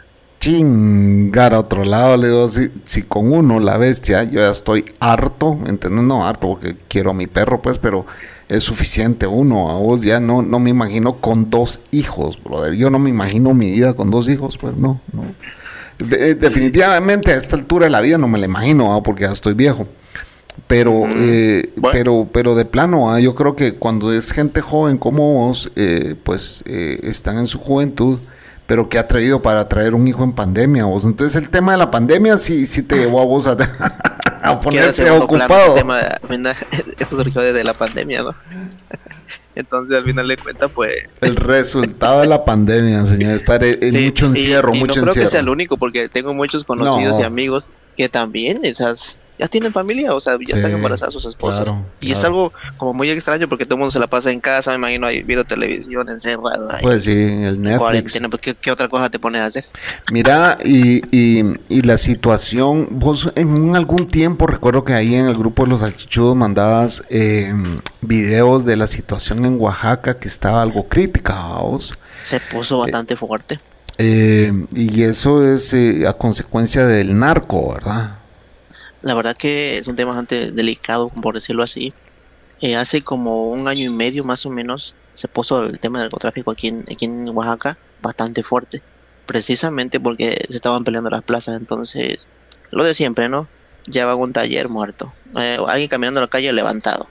chingar 0.50 1.54
a 1.54 1.60
otro 1.60 1.84
lado. 1.84 2.16
Le 2.16 2.28
digo, 2.28 2.48
si, 2.48 2.70
si 2.84 3.02
con 3.02 3.32
uno, 3.32 3.60
la 3.60 3.76
bestia, 3.76 4.24
yo 4.24 4.40
ya 4.40 4.50
estoy 4.50 4.84
harto, 5.00 5.58
¿entendés? 5.66 6.02
No 6.04 6.26
harto 6.26 6.48
porque 6.48 6.76
quiero 6.88 7.10
a 7.10 7.14
mi 7.14 7.26
perro, 7.26 7.60
pues, 7.62 7.78
pero 7.78 8.06
es 8.48 8.62
suficiente 8.64 9.26
uno. 9.26 9.70
A 9.70 9.74
vos 9.78 10.02
ya 10.02 10.20
no, 10.20 10.42
no 10.42 10.58
me 10.58 10.70
imagino 10.70 11.14
con 11.16 11.50
dos 11.50 11.80
hijos, 11.90 12.42
brother. 12.42 12.74
Yo 12.74 12.90
no 12.90 12.98
me 12.98 13.10
imagino 13.10 13.54
mi 13.54 13.70
vida 13.72 13.94
con 13.94 14.10
dos 14.10 14.28
hijos, 14.28 14.56
pues 14.58 14.76
no, 14.76 15.00
no. 15.12 15.24
De- 15.98 16.34
definitivamente 16.34 17.32
a 17.32 17.36
esta 17.36 17.56
altura 17.56 17.86
de 17.86 17.90
la 17.90 18.00
vida 18.00 18.18
no 18.18 18.28
me 18.28 18.38
la 18.38 18.46
imagino, 18.46 18.94
ah, 18.94 19.02
porque 19.02 19.22
ya 19.24 19.32
estoy 19.32 19.54
viejo. 19.54 19.86
Pero, 20.66 21.04
eh, 21.16 21.70
Bueno. 21.76 21.92
pero, 21.92 22.28
pero 22.32 22.54
de 22.54 22.64
plano, 22.64 23.10
ah, 23.12 23.20
yo 23.20 23.34
creo 23.34 23.56
que 23.56 23.74
cuando 23.74 24.12
es 24.12 24.32
gente 24.32 24.60
joven 24.62 24.96
como 24.98 25.32
vos, 25.34 25.70
eh, 25.76 26.14
pues 26.22 26.62
eh, 26.66 27.00
están 27.02 27.38
en 27.38 27.46
su 27.46 27.58
juventud, 27.58 28.18
pero 28.66 28.88
que 28.88 28.98
ha 28.98 29.06
traído 29.06 29.42
para 29.42 29.68
traer 29.68 29.94
un 29.94 30.06
hijo 30.08 30.24
en 30.24 30.32
pandemia, 30.32 30.84
vos. 30.84 31.04
Entonces 31.04 31.40
el 31.42 31.50
tema 31.50 31.72
de 31.72 31.78
la 31.78 31.90
pandemia 31.90 32.36
sí, 32.38 32.66
sí 32.66 32.82
te 32.82 32.96
llevó 32.96 33.20
a 33.20 33.24
vos 33.24 33.46
a, 33.46 33.56
a 34.42 34.60
ponerte 34.60 35.08
ocupado. 35.10 35.74
el 35.74 35.78
tema 35.80 35.98
de- 35.98 36.54
esto 36.98 37.16
surgió 37.16 37.42
desde 37.42 37.62
la 37.64 37.74
pandemia, 37.74 38.22
¿no? 38.22 38.34
Entonces 39.54 39.96
al 39.96 40.04
final 40.04 40.28
de 40.28 40.36
cuentas, 40.36 40.70
pues 40.74 40.92
El 41.22 41.36
resultado 41.36 42.20
de 42.20 42.26
la 42.26 42.44
pandemia, 42.44 43.06
señor, 43.06 43.36
estar 43.36 43.64
en, 43.64 43.92
Sí, 43.94 44.04
mucho 44.04 44.26
y- 44.26 44.28
encierro, 44.28 44.74
y, 44.74 44.78
mucho 44.78 44.96
no 45.00 45.02
creo 45.04 45.14
que 45.14 45.20
sea 45.20 45.24
encierro. 45.24 45.42
el 45.44 45.48
único, 45.48 45.76
porque 45.78 46.08
tengo 46.10 46.34
muchos 46.34 46.64
conocidos 46.64 47.14
No. 47.16 47.20
y 47.20 47.24
amigos 47.24 47.70
que 47.96 48.08
también 48.10 48.60
esas 48.64 49.18
ya 49.38 49.48
tienen 49.48 49.72
familia, 49.72 50.14
o 50.14 50.20
sea, 50.20 50.34
ya 50.34 50.46
Sí, 50.46 50.52
están 50.54 50.70
embarazadas 50.72 51.12
sus 51.14 51.26
esposas. 51.26 51.64
claro, 51.64 51.84
y 52.00 52.12
es 52.12 52.24
algo 52.24 52.52
como 52.76 52.94
muy 52.94 53.10
extraño 53.10 53.48
porque 53.48 53.64
todo 53.64 53.74
el 53.74 53.80
mundo 53.80 53.90
se 53.90 53.98
la 53.98 54.06
pasa 54.06 54.30
en 54.30 54.40
casa, 54.40 54.70
me 54.70 54.76
imagino 54.76 55.06
ahí 55.06 55.22
viendo 55.22 55.44
televisión 55.44 56.08
encerrado. 56.08 56.68
ahí, 56.70 56.82
Pues 56.82 57.04
sí, 57.04 57.12
el 57.12 57.60
Netflix. 57.60 57.78
cuarentena, 57.78 58.28
pues, 58.28 58.42
¿qué, 58.42 58.54
qué 58.54 58.70
otra 58.70 58.88
cosa 58.88 59.10
te 59.10 59.18
pones 59.18 59.40
a 59.42 59.46
hacer? 59.46 59.64
Mira, 60.10 60.56
y, 60.64 61.02
y, 61.16 61.44
y 61.68 61.82
la 61.82 61.98
situación, 61.98 62.88
vos 62.92 63.32
en 63.36 63.76
algún 63.76 64.06
tiempo 64.06 64.46
recuerdo 64.46 64.84
que 64.84 64.94
ahí 64.94 65.14
en 65.14 65.26
el 65.26 65.34
grupo 65.36 65.64
de 65.64 65.70
los 65.70 65.80
salchichudos 65.80 66.34
mandabas 66.36 67.02
eh, 67.10 67.52
videos 68.00 68.64
de 68.64 68.76
la 68.76 68.86
situación 68.86 69.44
en 69.44 69.60
Oaxaca 69.60 70.18
que 70.18 70.28
estaba 70.28 70.62
algo 70.62 70.88
crítica, 70.88 71.34
¿va 71.34 71.60
vos. 71.60 71.94
Se 72.22 72.40
puso 72.40 72.78
bastante 72.78 73.16
fuerte. 73.16 73.60
Eh, 73.98 74.52
y 74.74 75.02
eso 75.04 75.46
es 75.50 75.72
eh, 75.72 76.06
a 76.06 76.12
consecuencia 76.12 76.86
del 76.86 77.18
narco, 77.18 77.72
¿verdad? 77.74 78.18
La 79.06 79.14
verdad 79.14 79.36
que 79.36 79.78
es 79.78 79.86
un 79.86 79.94
tema 79.94 80.10
bastante 80.10 80.50
delicado, 80.50 81.10
por 81.10 81.34
decirlo 81.36 81.62
así. 81.62 81.94
Eh, 82.60 82.74
hace 82.74 83.02
como 83.02 83.48
un 83.50 83.68
año 83.68 83.84
y 83.84 83.88
medio 83.88 84.24
más 84.24 84.44
o 84.46 84.50
menos 84.50 84.96
se 85.12 85.28
puso 85.28 85.62
el 85.64 85.78
tema 85.78 86.00
del 86.00 86.06
narcotráfico 86.06 86.50
aquí 86.50 86.68
en, 86.68 86.80
aquí 86.90 87.04
en 87.04 87.28
Oaxaca 87.28 87.78
bastante 88.00 88.42
fuerte. 88.42 88.82
Precisamente 89.24 90.00
porque 90.00 90.44
se 90.48 90.56
estaban 90.56 90.82
peleando 90.82 91.08
las 91.10 91.22
plazas. 91.22 91.56
Entonces, 91.56 92.28
lo 92.72 92.82
de 92.82 92.94
siempre, 92.94 93.28
¿no? 93.28 93.48
Llevaban 93.86 94.20
un 94.20 94.32
taller 94.32 94.68
muerto. 94.68 95.14
Eh, 95.38 95.58
alguien 95.68 95.88
caminando 95.88 96.18
en 96.20 96.22
la 96.24 96.28
calle 96.28 96.52
levantado. 96.52 97.08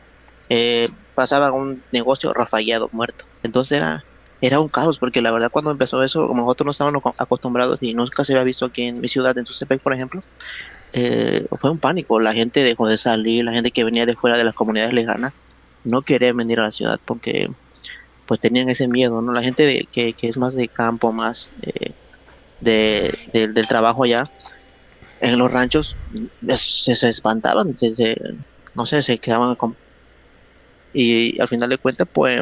Eh, 0.49 0.89
pasaba 1.13 1.53
un 1.53 1.81
negocio 1.93 2.33
rafallado, 2.33 2.89
muerto. 2.91 3.23
Entonces 3.41 3.77
era, 3.77 4.03
era 4.41 4.59
un 4.59 4.67
caos 4.67 4.99
porque 4.99 5.21
la 5.21 5.31
verdad 5.31 5.49
cuando 5.49 5.71
empezó 5.71 6.03
eso, 6.03 6.27
como 6.27 6.41
nosotros 6.43 6.65
no 6.65 6.71
estábamos 6.71 7.01
aco- 7.01 7.15
acostumbrados 7.17 7.81
y 7.81 7.93
nunca 7.93 8.25
se 8.25 8.33
había 8.33 8.43
visto 8.43 8.65
aquí 8.65 8.83
en 8.83 8.99
mi 8.99 9.07
ciudad, 9.07 9.37
en 9.37 9.45
Susepec, 9.45 9.81
por 9.81 9.93
ejemplo, 9.93 10.21
eh, 10.95 11.45
fue 11.59 11.71
un 11.71 11.79
pánico. 11.79 12.19
La 12.19 12.33
gente 12.33 12.61
dejó 12.63 12.87
de 12.87 12.97
salir, 12.97 13.43
la 13.45 13.53
gente 13.53 13.71
que 13.71 13.83
venía 13.83 14.05
de 14.05 14.15
fuera 14.15 14.37
de 14.37 14.43
las 14.45 14.55
comunidades 14.55 14.93
lejanas 14.93 15.33
no 15.83 16.03
quería 16.03 16.33
venir 16.33 16.59
a 16.59 16.63
la 16.65 16.71
ciudad 16.71 16.99
porque 17.05 17.47
pues 18.25 18.39
tenían 18.41 18.69
ese 18.69 18.87
miedo, 18.89 19.21
¿no? 19.21 19.33
La 19.33 19.43
gente 19.43 19.63
de- 19.65 19.89
que, 19.91 20.15
que 20.15 20.29
es 20.29 20.37
más 20.37 20.55
de 20.55 20.69
campo, 20.69 21.13
más 21.13 21.51
eh, 21.63 21.95
de, 22.59 23.13
de- 23.33 23.49
del 23.49 23.67
trabajo 23.67 24.03
allá, 24.05 24.23
en 25.19 25.39
los 25.39 25.51
ranchos, 25.51 25.99
se, 26.57 26.95
se 26.95 27.09
espantaban, 27.09 27.75
se, 27.75 27.95
se- 27.95 28.17
no 28.75 28.85
sé, 28.85 29.03
se 29.03 29.19
quedaban 29.19 29.55
con... 29.57 29.77
Y 30.91 31.39
al 31.41 31.47
final 31.47 31.69
de 31.69 31.77
cuentas, 31.77 32.07
pues 32.11 32.41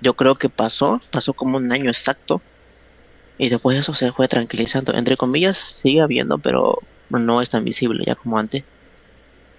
yo 0.00 0.14
creo 0.14 0.34
que 0.36 0.50
pasó, 0.50 1.00
pasó 1.10 1.34
como 1.34 1.56
un 1.58 1.72
año 1.72 1.90
exacto 1.90 2.44
y 3.38 3.48
después 3.48 3.78
eso 3.78 3.94
se 3.94 4.12
fue 4.12 4.28
tranquilizando. 4.28 4.94
Entre 4.94 5.16
comillas, 5.16 5.56
sigue 5.58 6.00
habiendo, 6.02 6.38
pero 6.38 6.78
no 7.10 7.42
es 7.42 7.50
tan 7.50 7.64
visible 7.64 8.04
ya 8.06 8.14
como 8.14 8.38
antes. 8.38 8.64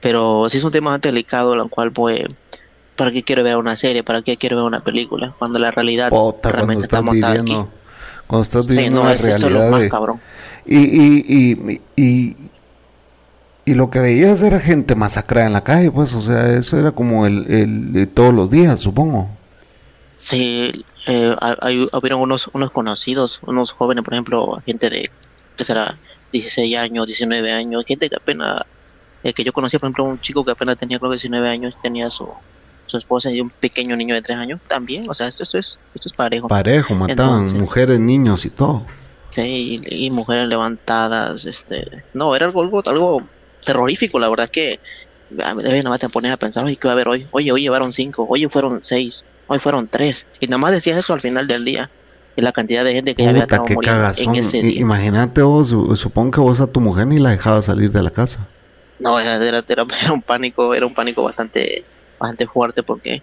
Pero 0.02 0.50
sí 0.50 0.58
es 0.58 0.64
un 0.64 0.72
tema 0.72 0.92
bastante 0.92 1.10
delicado, 1.10 1.56
lo 1.56 1.68
cual, 1.70 1.92
pues, 1.92 2.22
¿para 2.96 3.12
qué 3.12 3.24
quiero 3.24 3.44
ver 3.44 3.58
una 3.58 3.76
serie? 3.76 4.04
¿Para 4.04 4.22
qué 4.22 4.38
quiero 4.38 4.58
ver 4.58 4.66
una 4.66 4.82
película? 4.82 5.34
Cuando 5.40 5.60
la 5.60 5.72
realidad 5.72 6.10
cuando 6.10 6.38
realmente 6.44 6.84
estás 6.84 7.00
estamos 7.00 7.14
viviendo, 7.16 7.62
aquí. 7.62 7.70
cuando 8.28 8.42
estás 8.44 8.66
Sí, 8.66 8.72
viviendo 8.74 8.98
no, 8.98 9.02
una 9.04 9.14
es, 9.14 9.24
esto 9.24 9.36
es 9.36 9.42
lo 9.42 9.50
realidad 9.50 9.72
más 9.72 9.82
de- 9.82 9.90
cabrón. 9.90 10.22
Y, 10.66 10.78
y, 10.78 11.26
y, 11.28 11.82
y, 11.96 12.36
y 13.66 13.74
lo 13.74 13.90
que 13.90 14.00
veías 14.00 14.42
era 14.42 14.60
gente 14.60 14.96
masacrada 14.96 15.48
en 15.48 15.54
la 15.54 15.64
calle, 15.64 15.92
pues, 15.92 16.14
o 16.14 16.22
sea, 16.22 16.54
eso 16.56 16.78
era 16.80 16.92
como 16.92 17.26
el, 17.26 17.46
el 17.52 17.94
de 17.94 18.06
todos 18.08 18.34
los 18.34 18.52
días, 18.52 18.80
supongo. 18.80 19.30
Sí, 20.18 20.86
eh, 21.08 21.36
hay, 21.62 21.88
hubieron 21.92 22.22
unos, 22.22 22.50
unos 22.54 22.72
conocidos, 22.72 23.40
unos 23.44 23.72
jóvenes, 23.72 24.04
por 24.04 24.14
ejemplo, 24.14 24.62
gente 24.66 24.90
de, 24.90 25.12
que 25.56 25.66
será 25.66 25.98
16 26.32 26.78
años, 26.78 27.06
19 27.06 27.52
años, 27.52 27.84
gente 27.88 28.10
que 28.10 28.16
apenas, 28.16 28.62
eh, 29.24 29.34
que 29.34 29.44
yo 29.44 29.54
conocía, 29.54 29.80
por 29.80 29.88
ejemplo, 29.88 30.04
un 30.06 30.20
chico 30.20 30.44
que 30.44 30.52
apenas 30.52 30.78
tenía, 30.78 30.98
creo 31.00 31.12
que 31.12 31.16
19 31.16 31.48
años, 31.50 31.76
tenía 31.82 32.10
su, 32.10 32.28
su 32.88 32.98
esposa 32.98 33.32
y 33.32 33.42
un 33.42 33.50
pequeño 33.50 33.96
niño 33.96 34.16
de 34.16 34.22
3 34.22 34.38
años, 34.38 34.62
también, 34.68 35.10
o 35.10 35.14
sea, 35.14 35.28
esto, 35.28 35.44
esto 35.44 35.58
es, 35.58 35.80
esto 35.94 36.10
es 36.10 36.14
parejo. 36.14 36.48
Parejo, 36.48 36.96
mataban 36.96 37.40
Entonces- 37.42 37.60
mujeres, 37.62 38.00
niños 38.00 38.46
y 38.46 38.50
todo. 38.50 38.86
Sí, 39.30 39.82
y, 39.84 40.06
y 40.06 40.12
mujeres 40.12 40.48
levantadas, 40.48 41.46
este, 41.46 42.04
no, 42.14 42.36
era 42.36 42.46
algo, 42.46 42.62
algo, 42.62 42.82
algo 42.86 43.22
terrorífico, 43.64 44.18
la 44.20 44.30
verdad 44.30 44.50
que, 44.50 44.80
a 45.44 45.54
mí 45.56 45.64
nada 45.64 45.90
más 45.90 46.00
te 46.00 46.10
pones 46.10 46.32
a 46.32 46.38
pensar, 46.38 46.64
oye, 46.64 46.78
¿qué 46.78 46.88
va 46.88 46.92
a 46.92 46.94
haber 46.94 47.10
hoy? 47.10 47.28
Oye, 47.32 47.52
hoy 47.52 47.62
llevaron 47.62 47.92
cinco, 47.92 48.26
oye, 48.30 48.48
fueron 48.48 48.80
seis, 48.84 49.26
hoy 49.48 49.60
fueron 49.60 49.88
tres, 49.90 50.26
y 50.40 50.48
nada 50.48 50.58
más 50.60 50.72
decías 50.72 50.98
eso 50.98 51.14
al 51.14 51.22
final 51.22 51.48
del 51.48 51.64
día, 51.66 51.90
y 52.36 52.42
la 52.42 52.52
cantidad 52.52 52.84
de 52.84 52.94
gente 52.94 53.16
que 53.16 53.24
ya 53.24 53.30
había 53.30 53.44
Puta, 53.44 53.56
estado 53.56 53.68
qué 53.68 53.74
muriendo 53.76 54.00
cagazón. 54.02 54.36
en 54.36 54.44
ese 54.44 54.58
I- 54.58 54.62
día. 54.62 54.82
Imagínate 54.82 55.42
vos, 55.42 55.70
su- 55.70 55.96
supongo 55.96 56.32
que 56.32 56.42
vos 56.42 56.60
a 56.60 56.68
tu 56.68 56.82
mujer 56.82 57.08
ni 57.08 57.20
la 57.20 57.30
dejabas 57.32 57.66
salir 57.66 57.92
de 57.92 58.04
la 58.04 58.12
casa. 58.12 58.48
No, 59.00 59.20
era, 59.20 59.36
era, 59.36 59.64
era- 59.68 59.86
era 60.02 60.14
un 60.14 60.22
pánico, 60.22 60.74
era 60.74 60.86
un 60.86 60.94
pánico 60.94 61.24
bastante, 61.24 61.86
bastante 62.20 62.48
fuerte 62.48 62.84
porque 62.84 63.22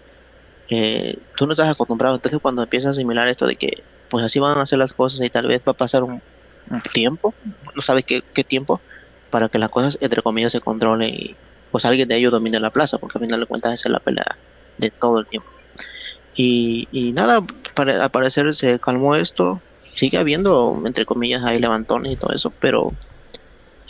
eh, 0.69 1.17
tú 1.35 1.45
no 1.45 1.53
estás 1.53 1.69
acostumbrado. 1.69 2.15
Entonces 2.15 2.39
cuando 2.41 2.63
empiezas 2.63 2.89
a 2.89 2.91
asimilar 2.91 3.27
esto 3.27 3.45
de 3.47 3.55
que 3.55 3.83
pues 4.09 4.23
así 4.23 4.39
van 4.39 4.57
a 4.57 4.61
hacer 4.63 4.77
las 4.79 4.93
cosas 4.93 5.21
y 5.25 5.29
tal 5.29 5.47
vez 5.47 5.61
va 5.67 5.71
a 5.71 5.75
pasar 5.75 6.03
un, 6.03 6.21
un 6.69 6.81
tiempo, 6.93 7.33
no 7.75 7.81
sabes 7.81 8.05
qué, 8.05 8.21
qué 8.33 8.43
tiempo, 8.43 8.81
para 9.29 9.49
que 9.49 9.57
las 9.57 9.69
cosas 9.69 9.97
entre 10.01 10.21
comillas 10.21 10.51
se 10.51 10.61
controlen 10.61 11.09
y 11.09 11.35
pues 11.71 11.85
alguien 11.85 12.07
de 12.07 12.17
ellos 12.17 12.31
domine 12.31 12.59
la 12.59 12.69
plaza, 12.69 12.99
porque 12.99 13.17
al 13.17 13.25
final 13.25 13.39
de 13.39 13.45
cuentas 13.47 13.73
esa 13.73 13.89
es 13.89 13.93
la 13.93 13.99
pelea 13.99 14.37
de 14.77 14.91
todo 14.91 15.19
el 15.19 15.27
tiempo. 15.27 15.49
Y, 16.33 16.87
y 16.91 17.13
nada, 17.13 17.41
pare- 17.75 17.95
al 17.95 18.11
parecer 18.11 18.53
se 18.55 18.79
calmó 18.79 19.15
esto, 19.15 19.63
sigue 19.79 20.17
habiendo, 20.17 20.81
entre 20.85 21.05
comillas, 21.05 21.43
hay 21.45 21.59
levantones 21.59 22.13
y 22.13 22.17
todo 22.17 22.33
eso, 22.33 22.55
pero 22.59 22.97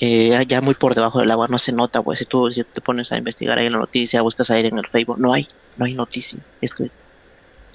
eh, 0.02 0.46
ya 0.48 0.62
muy 0.62 0.76
por 0.76 0.96
debajo 0.96 1.20
del 1.20 1.32
agua 1.32 1.48
no 1.50 1.60
se 1.60 1.74
nota, 1.74 2.04
pues 2.04 2.20
si 2.20 2.26
tú, 2.26 2.52
si 2.52 2.64
te 2.66 2.82
pones 2.82 3.12
a 3.12 3.18
investigar 3.18 3.60
ahí 3.60 3.68
en 3.68 3.74
la 3.74 3.80
noticia, 3.80 4.22
buscas 4.22 4.50
ahí 4.52 4.66
en 4.66 4.78
el 4.78 4.88
Facebook, 4.92 5.18
no 5.20 5.34
hay, 5.34 5.48
no 5.76 5.86
hay 5.86 5.96
noticia, 5.96 6.44
esto 6.62 6.84
es 6.86 7.02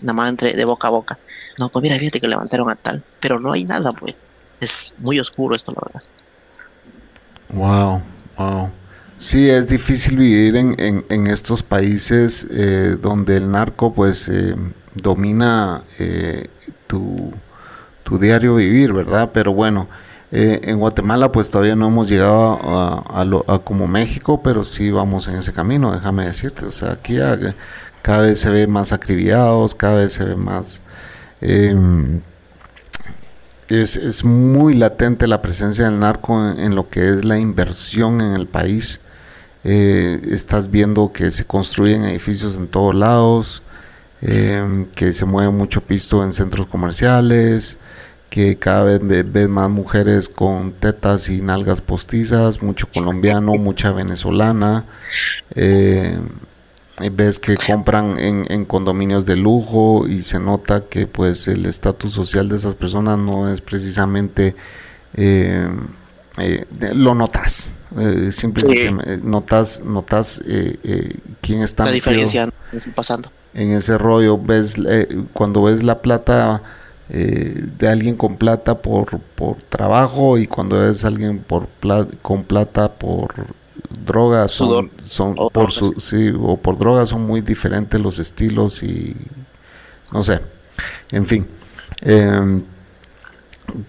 nada 0.02 0.14
más 0.14 0.30
entre 0.30 0.54
de 0.54 0.64
boca 0.64 0.88
a 0.88 0.92
boca. 0.92 1.20
No, 1.58 1.70
pues 1.70 1.82
mira, 1.82 1.98
fíjate 1.98 2.20
que 2.20 2.28
levantaron 2.28 2.70
a 2.70 2.76
tal, 2.76 3.06
pero 3.20 3.40
no 3.40 3.52
hay 3.52 3.64
nada, 3.64 3.92
pues. 3.94 4.16
Es 4.60 4.94
muy 4.98 5.20
oscuro 5.20 5.56
esto, 5.56 5.72
la 5.72 5.82
verdad. 5.86 6.00
Wow, 7.50 8.02
wow. 8.38 8.70
Sí, 9.18 9.50
es 9.50 9.68
difícil 9.68 10.16
vivir 10.16 10.54
en, 10.54 10.76
en, 10.78 11.26
estos 11.26 11.64
países 11.64 12.46
eh, 12.52 12.96
donde 13.02 13.36
el 13.36 13.50
narco 13.50 13.92
pues 13.92 14.28
eh, 14.28 14.54
domina 14.94 15.82
eh, 15.98 16.46
tu, 16.86 17.32
tu, 18.04 18.18
diario 18.20 18.54
vivir, 18.54 18.92
¿verdad? 18.92 19.30
Pero 19.34 19.52
bueno, 19.52 19.88
en 20.30 20.78
Guatemala 20.78 21.32
pues 21.32 21.50
todavía 21.50 21.74
no 21.74 21.88
hemos 21.88 22.08
llegado 22.08 22.60
a, 22.62 23.22
a, 23.48 23.58
como 23.58 23.88
México, 23.88 24.40
pero 24.40 24.62
sí 24.62 24.92
vamos 24.92 25.26
en 25.26 25.34
ese 25.34 25.52
camino, 25.52 25.92
déjame 25.92 26.26
decirte. 26.26 26.64
O 26.66 26.72
sea, 26.72 26.92
aquí 26.92 27.18
cada 28.02 28.22
vez 28.22 28.38
se 28.38 28.50
ve 28.50 28.68
más 28.68 28.92
acribillados, 28.92 29.74
cada 29.74 29.96
vez 29.96 30.12
se 30.12 30.24
ve 30.24 30.36
más... 30.36 30.80
Em, 31.40 32.20
es, 33.68 33.96
es, 33.96 34.24
muy 34.24 34.74
latente 34.74 35.26
la 35.26 35.42
presencia 35.42 35.86
del 35.86 35.98
narco 35.98 36.52
en, 36.52 36.74
lo 36.74 36.88
que 36.88 37.08
es 37.08 37.24
la 37.24 37.38
inversión 37.38 38.20
en 38.20 38.32
el 38.32 38.46
país. 38.46 39.00
Eh, 39.64 40.20
estás 40.30 40.70
viendo 40.70 41.12
que 41.12 41.30
se 41.30 41.44
construyen 41.44 42.04
edificios 42.04 42.56
en 42.56 42.68
todos 42.68 42.94
lados, 42.94 43.62
em, 44.20 44.86
que 44.86 45.12
se 45.14 45.24
mueve 45.24 45.50
mucho 45.50 45.80
pisto 45.82 46.24
en 46.24 46.32
centros 46.32 46.66
comerciales, 46.66 47.78
que 48.30 48.58
cada 48.58 48.84
vez 48.84 49.00
ves 49.32 49.48
más 49.48 49.70
mujeres 49.70 50.28
con 50.28 50.72
tetas 50.72 51.28
y 51.28 51.40
nalgas 51.40 51.80
postizas, 51.80 52.62
mucho 52.62 52.88
colombiano, 52.92 53.54
mucha 53.54 53.92
venezolana. 53.92 54.84
Eh, 55.54 56.18
ves 57.12 57.38
que 57.38 57.56
compran 57.56 58.18
en, 58.18 58.64
condominios 58.64 59.24
de 59.24 59.36
lujo 59.36 60.06
y 60.08 60.22
se 60.22 60.40
nota 60.40 60.88
que 60.88 61.06
pues 61.06 61.46
el 61.48 61.66
estatus 61.66 62.12
social 62.12 62.48
de 62.48 62.56
esas 62.56 62.74
personas 62.74 63.18
no 63.18 63.50
es 63.52 63.60
precisamente 63.60 64.56
eh, 65.14 65.68
eh, 66.38 66.66
lo 66.94 67.14
notas 67.14 67.72
eh, 67.96 68.30
simplemente 68.32 69.18
notas 69.18 69.82
notas 69.84 70.42
quién 71.40 71.62
está 71.62 71.84
la 71.84 71.92
diferencia 71.92 72.50
pasando 72.94 73.30
en 73.54 73.72
ese 73.72 73.96
rollo. 73.96 74.38
Ves 74.38 74.76
cuando 75.32 75.62
ves 75.62 75.82
la 75.82 76.02
plata 76.02 76.62
de 77.08 77.88
alguien 77.88 78.16
con 78.16 78.36
plata 78.36 78.82
por, 78.82 79.18
por 79.18 79.56
trabajo 79.62 80.36
y 80.36 80.46
cuando 80.46 80.78
ves 80.78 81.04
alguien 81.04 81.38
por 81.38 81.68
con 82.20 82.44
plata 82.44 82.92
por 82.92 83.32
drogas 84.04 84.52
son, 84.52 84.90
son 85.06 85.34
por 85.52 85.70
su, 85.70 85.94
sí, 85.98 86.32
o 86.38 86.56
por 86.56 86.78
drogas 86.78 87.10
son 87.10 87.22
muy 87.22 87.40
diferentes 87.40 88.00
los 88.00 88.18
estilos 88.18 88.82
y 88.82 89.16
no 90.12 90.22
sé, 90.22 90.40
en 91.10 91.24
fin. 91.24 91.46
Em, 92.00 92.62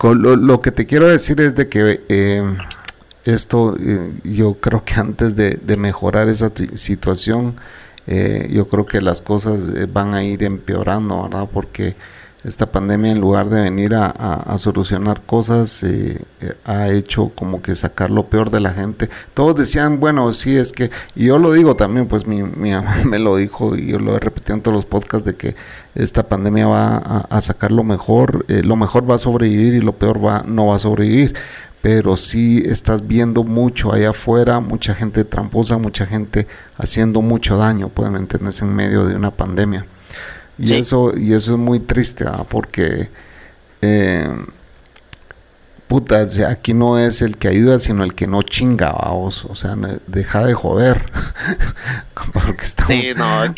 lo, 0.01 0.61
que 0.61 0.71
te 0.71 0.85
quiero 0.85 1.07
decir 1.07 1.39
es 1.41 1.55
de 1.55 1.69
que 1.69 2.03
em, 2.09 2.57
esto, 3.25 3.75
eh, 3.79 4.13
yo 4.23 4.55
creo 4.55 4.83
que 4.85 4.95
antes 4.95 5.35
de, 5.35 5.59
mejorar 5.77 6.29
esa 6.29 6.51
situación, 6.75 7.55
eh, 8.07 8.49
yo 8.51 8.67
creo 8.67 8.85
que 8.85 9.01
las 9.01 9.21
cosas 9.21 9.59
eh, 9.75 9.87
van 9.91 10.13
a 10.13 10.23
ir 10.23 10.43
empeorando, 10.43 11.23
¿verdad? 11.23 11.47
Porque 11.51 11.95
esta 12.43 12.71
pandemia 12.71 13.11
en 13.11 13.19
lugar 13.19 13.49
de 13.49 13.61
venir 13.61 13.93
a, 13.95 14.57
solucionar 14.57 15.21
cosas 15.25 15.83
eh, 15.83 16.25
ha 16.65 16.89
hecho 16.89 17.31
como 17.35 17.61
que 17.61 17.75
sacar 17.75 18.11
lo 18.11 18.27
peor 18.27 18.49
de 18.49 18.61
la 18.61 18.71
gente 18.71 19.09
todos 19.33 19.55
decían 19.55 19.99
bueno 19.99 20.31
sí 20.31 20.55
es 20.55 20.71
que 20.71 20.89
y 21.15 21.25
yo 21.25 21.37
lo 21.37 21.51
digo 21.51 21.75
también 21.75 22.07
pues 22.07 22.27
mi, 22.27 22.41
mi 22.41 22.71
mamá 22.73 23.03
me 23.05 23.19
lo 23.19 23.35
dijo 23.35 23.75
y 23.75 23.87
yo 23.87 23.99
lo 23.99 24.15
he 24.15 24.19
repetido 24.19 24.55
en 24.55 24.61
todos 24.61 24.75
los 24.75 24.85
podcasts 24.85 25.25
de 25.25 25.35
que 25.35 25.55
esta 25.95 26.29
pandemia 26.29 26.67
va 26.67 26.97
a, 26.97 27.41
sacar 27.41 27.71
lo 27.71 27.83
mejor 27.83 28.45
lo 28.47 28.75
mejor 28.77 29.09
va 29.09 29.15
a 29.15 29.19
sobrevivir 29.19 29.73
y 29.73 29.81
lo 29.81 29.93
peor 29.93 30.23
va 30.25 30.43
no 30.45 30.67
va 30.67 30.77
a 30.77 30.79
sobrevivir 30.79 31.35
pero 31.81 32.17
sí 32.17 32.61
estás 32.65 33.07
viendo 33.07 33.43
mucho 33.43 33.93
allá 33.93 34.09
afuera, 34.09 34.59
mucha 34.59 34.93
gente 34.93 35.23
tramposa, 35.23 35.77
mucha 35.77 36.05
gente 36.05 36.47
haciendo 36.77 37.21
mucho 37.21 37.57
daño, 37.57 37.89
pueden 37.89 38.15
entenderse 38.15 38.65
en 38.65 38.75
medio 38.75 39.05
de 39.05 39.15
una 39.15 39.31
pandemia. 39.31 39.85
Y, 40.57 40.73
eso, 40.73 41.17
y 41.17 41.33
eso 41.33 41.53
es 41.53 41.57
muy 41.57 41.79
triste, 41.79 42.25
¿ah? 42.27 42.45
porque 42.47 43.09
eh, 43.81 44.29
puta, 45.89 46.23
aquí 46.47 46.75
no 46.75 46.99
es 46.99 47.23
el 47.23 47.37
que 47.37 47.47
ayuda, 47.47 47.79
sino 47.79 48.03
el 48.03 48.13
que 48.13 48.27
no 48.27 48.43
chinga, 48.43 48.91
vamos. 48.91 49.43
O 49.45 49.55
sea, 49.55 49.75
deja 50.05 50.45
de 50.45 50.53
joder. 50.53 51.03
Porque 52.33 52.63
estamos. 52.63 52.95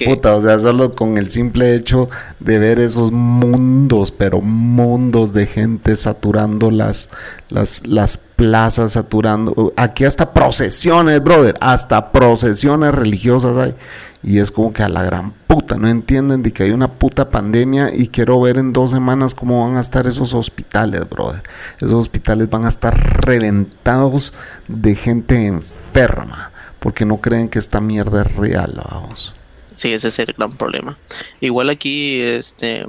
Puta, 0.05 0.35
o 0.35 0.41
sea, 0.41 0.57
solo 0.57 0.93
con 0.93 1.17
el 1.17 1.29
simple 1.29 1.75
hecho 1.75 2.09
de 2.39 2.57
ver 2.57 2.79
esos 2.79 3.11
mundos, 3.11 4.11
pero 4.11 4.39
mundos 4.39 5.33
de 5.33 5.45
gente 5.45 5.97
saturando 5.97 6.71
las, 6.71 7.09
las, 7.49 7.85
las 7.85 8.17
plazas, 8.17 8.93
saturando. 8.93 9.73
Aquí 9.75 10.05
hasta 10.05 10.33
procesiones, 10.33 11.21
brother. 11.21 11.55
Hasta 11.59 12.13
procesiones 12.13 12.95
religiosas 12.95 13.57
hay. 13.57 13.75
Y 14.23 14.37
es 14.37 14.51
como 14.51 14.71
que 14.71 14.83
a 14.83 14.89
la 14.89 15.03
gran 15.03 15.31
puta, 15.31 15.77
no 15.77 15.87
entienden 15.87 16.43
de 16.43 16.53
que 16.53 16.63
hay 16.63 16.71
una 16.71 16.93
puta 16.93 17.29
pandemia 17.29 17.91
y 17.93 18.07
quiero 18.07 18.39
ver 18.39 18.57
en 18.57 18.71
dos 18.71 18.91
semanas 18.91 19.33
cómo 19.33 19.65
van 19.65 19.77
a 19.77 19.81
estar 19.81 20.05
esos 20.05 20.33
hospitales, 20.33 21.09
brother. 21.09 21.41
Esos 21.77 21.93
hospitales 21.93 22.49
van 22.49 22.65
a 22.65 22.69
estar 22.69 23.25
reventados 23.25 24.33
de 24.67 24.95
gente 24.95 25.47
enferma, 25.47 26.51
porque 26.79 27.05
no 27.05 27.17
creen 27.17 27.49
que 27.49 27.59
esta 27.59 27.81
mierda 27.81 28.21
es 28.21 28.35
real, 28.35 28.79
vamos. 28.91 29.33
Sí, 29.73 29.93
ese 29.93 30.09
es 30.09 30.19
el 30.19 30.33
gran 30.33 30.55
problema. 30.55 30.97
Igual 31.39 31.71
aquí, 31.71 32.21
este, 32.21 32.85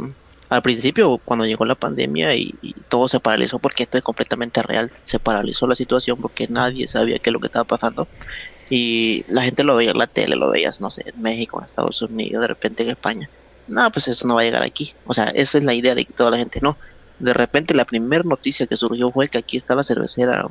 al 0.51 0.61
principio, 0.61 1.19
cuando 1.25 1.47
llegó 1.47 1.65
la 1.65 1.75
pandemia 1.75 2.35
y, 2.35 2.55
y, 2.61 2.75
todo 2.91 3.09
se 3.09 3.21
paralizó, 3.21 3.59
porque 3.59 3.85
esto 3.85 3.97
es 3.97 4.05
completamente 4.05 4.61
real, 4.63 4.93
se 5.05 5.19
paralizó 5.19 5.67
la 5.67 5.75
situación 5.75 6.21
porque 6.21 6.47
nadie 6.49 6.89
sabía 6.89 7.19
qué 7.21 7.31
es 7.31 7.33
lo 7.33 7.41
que 7.41 7.47
estaba 7.47 7.65
pasando 7.65 8.07
y 8.71 9.25
la 9.29 9.43
gente 9.43 9.65
lo 9.65 9.77
veía 9.77 9.91
en 9.91 9.99
la 9.99 10.07
tele, 10.07 10.37
lo 10.37 10.51
veías, 10.51 10.81
no 10.81 10.91
sé, 10.91 11.11
en 11.15 11.21
México, 11.21 11.59
en 11.59 11.65
Estados 11.65 12.01
Unidos, 12.03 12.41
de 12.41 12.49
repente 12.49 12.83
en 12.83 12.91
España. 12.91 13.29
No, 13.69 13.91
pues 13.91 14.09
eso 14.09 14.27
no 14.27 14.35
va 14.35 14.41
a 14.41 14.45
llegar 14.45 14.63
aquí. 14.63 14.95
O 15.07 15.15
sea, 15.15 15.27
esa 15.35 15.59
es 15.59 15.65
la 15.65 15.75
idea 15.75 15.95
de 15.95 16.05
toda 16.05 16.31
la 16.31 16.39
gente. 16.39 16.61
No, 16.61 16.77
de 17.19 17.33
repente 17.33 17.75
la 17.75 17.85
primera 17.85 18.25
noticia 18.25 18.67
que 18.67 18.77
surgió 18.77 19.11
fue 19.11 19.29
que 19.29 19.39
aquí 19.39 19.57
está 19.57 19.75
la 19.75 19.85
cervecera, 19.85 20.49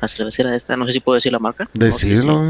la 0.00 0.08
cervecera 0.08 0.54
esta, 0.54 0.76
no 0.76 0.86
sé 0.86 0.94
si 0.94 1.00
puedo 1.00 1.16
decir 1.16 1.32
la 1.32 1.38
marca. 1.38 1.68
Decirlo. 1.74 2.48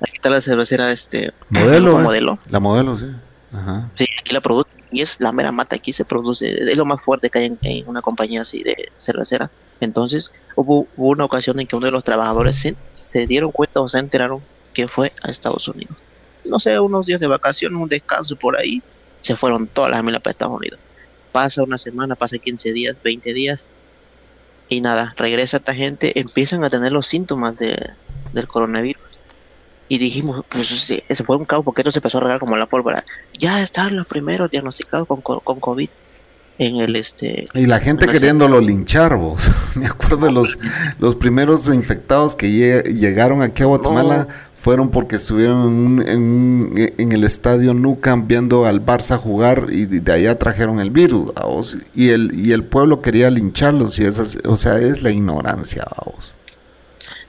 Aquí 0.00 0.12
está 0.14 0.28
la 0.28 0.40
cervecera 0.40 0.90
este 0.90 1.32
modelo. 1.50 2.00
Eh. 2.00 2.02
modelo. 2.02 2.38
La 2.50 2.60
modelo, 2.60 2.96
sí. 2.96 3.06
Ajá. 3.52 3.90
Sí, 3.94 4.06
aquí 4.20 4.32
la 4.32 4.40
produce 4.40 4.68
y 4.94 5.02
es 5.02 5.16
la 5.18 5.32
mera 5.32 5.50
mata, 5.50 5.76
aquí 5.76 5.92
se 5.92 6.04
produce, 6.04 6.48
es 6.48 6.76
lo 6.76 6.84
más 6.84 7.02
fuerte 7.02 7.28
que 7.28 7.40
hay 7.40 7.58
en 7.60 7.88
una 7.88 8.00
compañía 8.00 8.42
así 8.42 8.62
de 8.62 8.92
cervecera. 8.96 9.50
Entonces 9.80 10.32
hubo, 10.54 10.86
una 10.96 11.24
ocasión 11.24 11.58
en 11.58 11.66
que 11.66 11.74
uno 11.74 11.86
de 11.86 11.92
los 11.92 12.04
trabajadores 12.04 12.64
se, 12.92 13.26
dieron 13.26 13.50
cuenta 13.50 13.80
o 13.80 13.88
se 13.88 13.98
enteraron 13.98 14.40
que 14.72 14.86
fue 14.86 15.12
a 15.22 15.30
Estados 15.30 15.66
Unidos. 15.66 15.96
No 16.44 16.60
sé, 16.60 16.78
unos 16.78 17.06
días 17.06 17.20
de 17.20 17.26
vacaciones, 17.26 17.76
un 17.76 17.88
descanso 17.88 18.36
por 18.36 18.56
ahí, 18.56 18.82
se 19.20 19.34
fueron 19.34 19.66
todas 19.66 19.90
las 19.90 19.98
familias 19.98 20.22
para 20.22 20.30
Estados 20.30 20.56
Unidos. 20.56 20.78
Pasa 21.32 21.64
una 21.64 21.78
semana, 21.78 22.14
pasa 22.14 22.38
15 22.38 22.72
días, 22.72 22.96
20 23.02 23.32
días, 23.32 23.66
y 24.68 24.80
nada, 24.80 25.12
regresa 25.16 25.56
esta 25.56 25.74
gente, 25.74 26.18
empiezan 26.20 26.62
a 26.62 26.70
tener 26.70 26.92
los 26.92 27.06
síntomas 27.06 27.56
de, 27.56 27.90
del 28.32 28.46
coronavirus. 28.46 29.02
Y 29.88 29.98
dijimos, 29.98 30.44
pues 30.48 30.68
sí, 30.68 31.02
ese 31.08 31.24
fue 31.24 31.36
un 31.36 31.44
caos 31.44 31.64
porque 31.64 31.82
esto 31.82 31.90
se 31.90 31.98
empezó 31.98 32.18
a 32.18 32.22
regar 32.22 32.38
como 32.38 32.56
la 32.56 32.66
pólvora. 32.66 33.04
Ya 33.38 33.62
están 33.62 33.96
los 33.96 34.06
primeros 34.06 34.50
diagnosticados 34.50 35.06
con, 35.06 35.20
con 35.20 35.60
COVID 35.60 35.90
en 36.58 36.76
el 36.76 36.94
este 36.96 37.48
y 37.54 37.66
la 37.66 37.80
gente 37.80 38.06
queriéndolo 38.06 38.60
linchar 38.60 39.16
vos. 39.16 39.50
Me 39.74 39.86
acuerdo 39.86 40.26
de 40.26 40.32
los 40.32 40.58
los 40.98 41.16
primeros 41.16 41.66
infectados 41.66 42.34
que 42.34 42.50
llegaron 42.50 43.42
aquí 43.42 43.62
a 43.62 43.66
Guatemala 43.66 44.28
fueron 44.56 44.90
porque 44.90 45.16
estuvieron 45.16 46.02
en, 46.06 46.92
en, 46.96 47.12
el 47.12 47.24
estadio 47.24 47.74
Nu 47.74 47.98
viendo 48.24 48.64
al 48.64 48.84
Barça 48.84 49.18
jugar 49.18 49.66
y 49.68 49.84
de 49.84 50.12
allá 50.12 50.38
trajeron 50.38 50.80
el 50.80 50.90
virus 50.90 51.34
vos. 51.34 51.76
Y 51.94 52.10
el 52.10 52.32
y 52.34 52.52
el 52.52 52.64
pueblo 52.64 53.02
quería 53.02 53.30
lincharlos 53.30 53.98
y 53.98 54.04
esas 54.04 54.38
o 54.44 54.56
sea 54.56 54.78
es 54.78 55.02
la 55.02 55.10
ignorancia 55.10 55.84
vos 56.04 56.33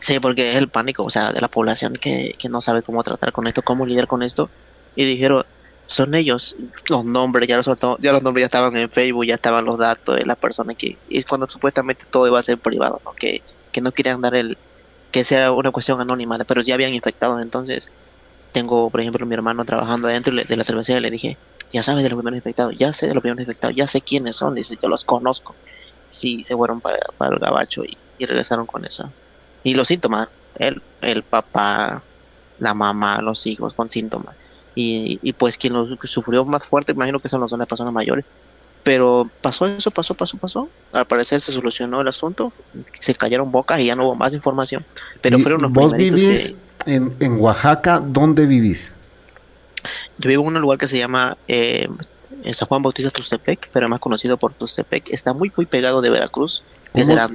sí 0.06 0.20
porque 0.20 0.52
es 0.52 0.58
el 0.58 0.68
pánico 0.68 1.04
o 1.04 1.10
sea 1.10 1.32
de 1.32 1.42
la 1.42 1.48
población 1.48 1.94
que, 1.94 2.36
que 2.38 2.50
no 2.50 2.62
sabe 2.62 2.84
cómo 2.84 3.04
tratar 3.04 3.32
con 3.32 3.48
esto 3.48 3.62
cómo 3.62 3.86
lidiar 3.86 4.08
con 4.08 4.22
esto 4.22 4.50
y 4.96 5.06
dijeron 5.06 5.44
son 5.88 6.14
ellos 6.14 6.56
los 6.90 7.04
nombres 7.06 7.48
ya 7.48 7.58
los 7.58 7.68
ya 8.00 8.12
los 8.12 8.22
nombres 8.22 8.44
ya 8.44 8.46
estaban 8.46 8.76
en 8.78 8.90
Facebook 8.90 9.26
ya 9.26 9.36
estaban 9.36 9.66
los 9.66 9.78
datos 9.78 10.16
de 10.16 10.26
las 10.26 10.38
personas 10.38 10.76
que 10.78 10.98
y 11.10 11.24
cuando 11.24 11.48
supuestamente 11.50 12.06
todo 12.10 12.28
iba 12.28 12.40
a 12.40 12.44
ser 12.44 12.58
privado 12.58 13.02
¿no? 13.04 13.14
que, 13.14 13.42
que 13.72 13.82
no 13.82 13.92
querían 13.92 14.22
dar 14.22 14.36
el 14.36 14.58
que 15.12 15.24
sea 15.24 15.52
una 15.52 15.72
cuestión 15.72 16.00
anónima 16.02 16.38
pero 16.48 16.62
ya 16.62 16.76
habían 16.76 16.94
infectado 16.94 17.40
entonces 17.40 17.90
tengo 18.52 18.90
por 18.90 19.02
ejemplo 19.02 19.26
mi 19.26 19.34
hermano 19.34 19.66
trabajando 19.66 20.08
adentro 20.08 20.34
de 20.34 20.58
la 20.58 20.64
cervecería 20.64 21.02
le 21.02 21.12
dije 21.12 21.38
ya 21.72 21.84
sabes 21.84 22.04
de 22.04 22.10
los 22.10 22.18
primeros 22.18 22.38
infectados, 22.38 22.74
ya 22.78 22.94
sé 22.94 23.08
de 23.08 23.14
los 23.14 23.22
primeros 23.22 23.42
infectados, 23.42 23.76
ya 23.76 23.88
sé 23.88 24.02
quiénes 24.02 24.38
son, 24.38 24.56
dice, 24.56 24.78
yo 24.82 24.88
los 24.88 25.04
conozco. 25.04 25.56
Sí, 26.08 26.44
se 26.44 26.56
fueron 26.56 26.82
para, 26.82 26.98
el 26.98 27.40
gabacho 27.40 27.84
y, 27.84 27.98
regresaron 28.26 28.66
con 28.66 28.86
eso. 28.86 29.12
Y 29.66 29.74
los 29.74 29.88
síntomas, 29.88 30.32
el, 30.60 30.80
el 31.02 31.24
papá, 31.24 32.04
la 32.60 32.76
mamá, 32.76 33.20
los 33.20 33.48
hijos 33.48 33.74
con 33.74 33.90
síntomas. 33.90 34.36
Y, 34.76 35.20
y 35.24 35.34
pues 35.34 35.58
quien 35.58 35.74
lo 35.74 35.98
sufrió 36.04 36.46
más 36.46 36.64
fuerte, 36.64 36.92
imagino 36.92 37.20
que 37.20 37.30
son, 37.30 37.42
las 37.42 37.68
personas 37.68 37.92
mayores. 37.92 38.26
Pero 38.84 39.28
pasó 39.42 39.66
eso, 39.66 39.90
pasó, 39.90 40.14
pasó, 40.14 40.38
pasó. 40.38 40.70
Al 40.94 41.06
parecer 41.06 41.42
se 41.42 41.52
solucionó 41.52 42.00
el 42.00 42.08
asunto, 42.08 42.54
se 42.94 43.16
cayeron 43.16 43.52
bocas 43.52 43.80
y 43.80 43.86
ya 43.86 43.96
no 43.96 44.06
hubo 44.06 44.14
más 44.14 44.36
información. 44.36 44.86
Pero 45.22 45.40
fueron 45.40 45.64
los 45.64 45.72
¿Vos 45.72 45.94
vivís 45.94 46.54
en, 46.86 47.16
en 47.20 47.40
Oaxaca? 47.40 48.00
¿Dónde 48.00 48.46
vivís? 48.46 48.94
Yo 50.20 50.30
vivo 50.30 50.44
en 50.44 50.58
un 50.58 50.62
lugar 50.62 50.78
que 50.78 50.88
se 50.88 51.00
llama 51.00 51.40
eh, 51.48 51.90
San 52.54 52.68
Juan 52.68 52.84
Bautista 52.84 53.10
Tustepec, 53.10 53.72
pero 53.74 53.90
más 53.90 54.00
conocido 54.00 54.38
por 54.38 54.54
Tustepec. 54.54 55.10
Está 55.10 55.34
muy, 55.34 55.52
muy 55.58 55.66
pegado 55.66 56.02
de 56.02 56.12
Veracruz. 56.12 56.64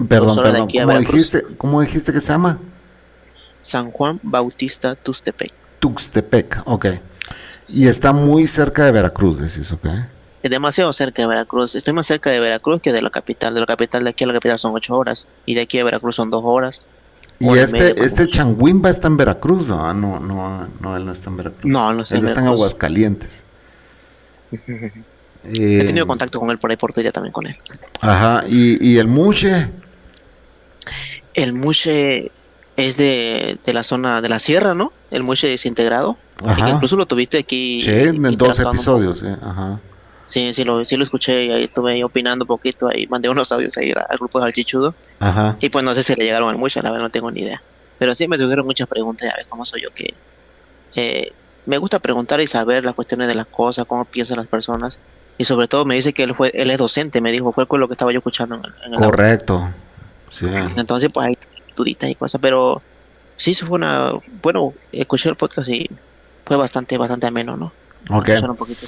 Perdón, 0.08 0.36
perdón. 0.36 0.68
¿Cómo, 0.68 0.98
dijiste, 0.98 1.42
¿Cómo 1.56 1.80
dijiste 1.80 2.12
que 2.12 2.20
se 2.20 2.32
llama? 2.32 2.58
San 3.62 3.90
Juan 3.90 4.18
Bautista 4.22 4.94
Tustepec. 4.94 5.52
Tuxtepec, 5.80 6.62
ok. 6.64 6.86
Y 7.68 7.86
está 7.86 8.12
muy 8.12 8.46
cerca 8.46 8.84
de 8.84 8.92
Veracruz, 8.92 9.38
decís, 9.38 9.70
ok. 9.72 9.86
Es 10.42 10.50
demasiado 10.50 10.92
cerca 10.92 11.22
de 11.22 11.28
Veracruz. 11.28 11.74
Estoy 11.74 11.92
más 11.92 12.06
cerca 12.06 12.30
de 12.30 12.40
Veracruz 12.40 12.80
que 12.80 12.92
de 12.92 13.02
la 13.02 13.10
capital. 13.10 13.54
De 13.54 13.60
la 13.60 13.66
capital 13.66 14.04
de 14.04 14.10
aquí 14.10 14.24
a 14.24 14.26
la 14.26 14.32
capital 14.32 14.58
son 14.58 14.74
ocho 14.74 14.94
horas. 14.94 15.26
Y 15.44 15.54
de 15.54 15.62
aquí 15.62 15.78
a 15.78 15.84
Veracruz 15.84 16.16
son 16.16 16.30
dos 16.30 16.42
horas. 16.44 16.80
Y 17.38 17.56
este, 17.58 18.02
este 18.04 18.26
Changuimba 18.28 18.90
está 18.90 19.08
en 19.08 19.16
Veracruz, 19.16 19.68
¿no? 19.68 19.84
Ah, 19.86 19.94
no, 19.94 20.20
no, 20.20 20.68
no, 20.80 20.96
él 20.96 21.06
no 21.06 21.12
está 21.12 21.30
en 21.30 21.36
Veracruz. 21.38 21.64
No, 21.64 21.92
no 21.92 22.02
está 22.02 22.16
en 22.16 22.20
Él 22.20 22.28
está 22.28 22.40
en 22.40 22.46
Aguascalientes. 22.48 23.44
He 25.44 25.84
tenido 25.84 26.04
eh, 26.04 26.08
contacto 26.08 26.38
con 26.38 26.50
él 26.50 26.58
por 26.58 26.70
ahí 26.70 26.76
por 26.76 26.94
ya 27.00 27.12
también 27.12 27.32
con 27.32 27.46
él. 27.46 27.56
Ajá, 28.00 28.44
¿y, 28.48 28.92
y 28.92 28.98
el 28.98 29.08
Muche? 29.08 29.68
El 31.34 31.52
Muche 31.52 32.30
es 32.76 32.96
de, 32.96 33.58
de, 33.64 33.72
la 33.72 33.82
zona 33.82 34.20
de 34.20 34.28
la 34.28 34.38
sierra, 34.38 34.74
¿no? 34.74 34.92
El 35.10 35.22
Muche 35.22 35.48
desintegrado. 35.48 36.18
Ajá. 36.44 36.70
incluso 36.70 36.96
lo 36.96 37.06
tuviste 37.06 37.38
aquí. 37.38 37.82
Sí, 37.84 37.90
en 37.90 38.22
dos 38.36 38.58
episodios, 38.58 39.22
eh, 39.22 39.36
ajá. 39.42 39.80
Sí, 40.22 40.54
sí 40.54 40.64
lo, 40.64 40.84
sí 40.86 40.96
lo 40.96 41.02
escuché 41.02 41.46
y 41.46 41.50
ahí 41.50 41.64
estuve 41.64 41.92
ahí 41.92 42.02
opinando 42.02 42.44
un 42.44 42.48
poquito, 42.48 42.88
ahí 42.88 43.06
mandé 43.08 43.28
unos 43.28 43.50
audios 43.50 43.76
ahí 43.78 43.92
al 43.92 44.16
grupo 44.16 44.38
de 44.38 44.46
Alchichudo. 44.46 44.94
Ajá. 45.18 45.56
Y 45.60 45.68
pues 45.70 45.84
no 45.84 45.94
sé 45.94 46.02
si 46.02 46.14
le 46.14 46.24
llegaron 46.24 46.48
al 46.48 46.56
mucho, 46.56 46.80
la 46.82 46.90
verdad 46.90 47.06
no 47.06 47.10
tengo 47.10 47.30
ni 47.30 47.40
idea. 47.40 47.62
Pero 47.98 48.14
sí 48.14 48.28
me 48.28 48.36
surgieron 48.36 48.64
muchas 48.64 48.86
preguntas, 48.86 49.28
ya 49.28 49.34
ves 49.36 49.46
cómo 49.48 49.64
soy 49.66 49.82
yo, 49.82 49.90
que 49.92 50.14
eh, 50.94 51.32
me 51.66 51.78
gusta 51.78 51.98
preguntar 51.98 52.40
y 52.40 52.46
saber 52.46 52.84
las 52.84 52.94
cuestiones 52.94 53.28
de 53.28 53.34
las 53.34 53.46
cosas, 53.46 53.86
cómo 53.86 54.04
piensan 54.04 54.36
las 54.36 54.46
personas. 54.46 54.98
Y 55.40 55.44
sobre 55.44 55.68
todo 55.68 55.86
me 55.86 55.94
dice 55.94 56.12
que 56.12 56.22
él 56.22 56.34
fue 56.34 56.50
él 56.52 56.70
es 56.70 56.76
docente, 56.76 57.22
me 57.22 57.32
dijo, 57.32 57.50
fue 57.50 57.66
con 57.66 57.80
lo 57.80 57.88
que 57.88 57.94
estaba 57.94 58.12
yo 58.12 58.18
escuchando 58.18 58.56
en, 58.56 58.92
el 58.92 59.00
Correcto. 59.00 59.72
Sí. 60.28 60.44
Entonces 60.76 61.10
pues 61.10 61.28
hay 61.28 61.38
duditas 61.74 62.10
y 62.10 62.14
cosas, 62.14 62.38
pero 62.42 62.82
sí, 63.36 63.54
fue 63.54 63.76
una... 63.76 64.12
Bueno, 64.42 64.74
escuché 64.92 65.30
el 65.30 65.36
podcast 65.36 65.66
y 65.70 65.88
fue 66.44 66.58
bastante, 66.58 66.98
bastante 66.98 67.26
ameno, 67.26 67.56
¿no? 67.56 67.72
Ok. 68.10 68.28
Un 68.46 68.54
poquito 68.54 68.86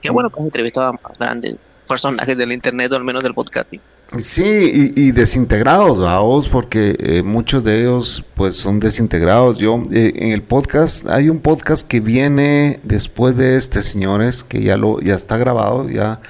Qué 0.00 0.10
bueno 0.10 0.30
que 0.30 0.40
entrevistado 0.40 0.94
a 1.04 1.12
grandes 1.18 1.56
personajes 1.90 2.38
del 2.38 2.52
internet 2.52 2.92
o 2.92 2.96
al 2.96 3.04
menos 3.04 3.22
del 3.24 3.34
podcasting. 3.34 3.80
Sí, 4.22 4.92
y, 4.96 5.10
desintegrados, 5.12 6.00
vamos, 6.00 6.48
porque 6.48 6.96
eh, 6.98 7.22
muchos 7.22 7.62
de 7.62 7.80
ellos 7.80 8.24
pues 8.34 8.56
son 8.56 8.80
desintegrados. 8.80 9.58
Yo 9.58 9.84
eh, 9.92 10.12
en 10.16 10.32
el 10.32 10.42
podcast 10.42 11.06
hay 11.08 11.28
un 11.28 11.40
podcast 11.40 11.86
que 11.86 12.00
viene 12.00 12.80
después 12.82 13.36
de 13.36 13.56
este, 13.56 13.82
señores, 13.82 14.42
que 14.42 14.62
ya 14.62 14.76
lo 14.76 15.00
ya 15.00 15.14
está 15.14 15.36
grabado, 15.36 15.88
ya 15.88 16.20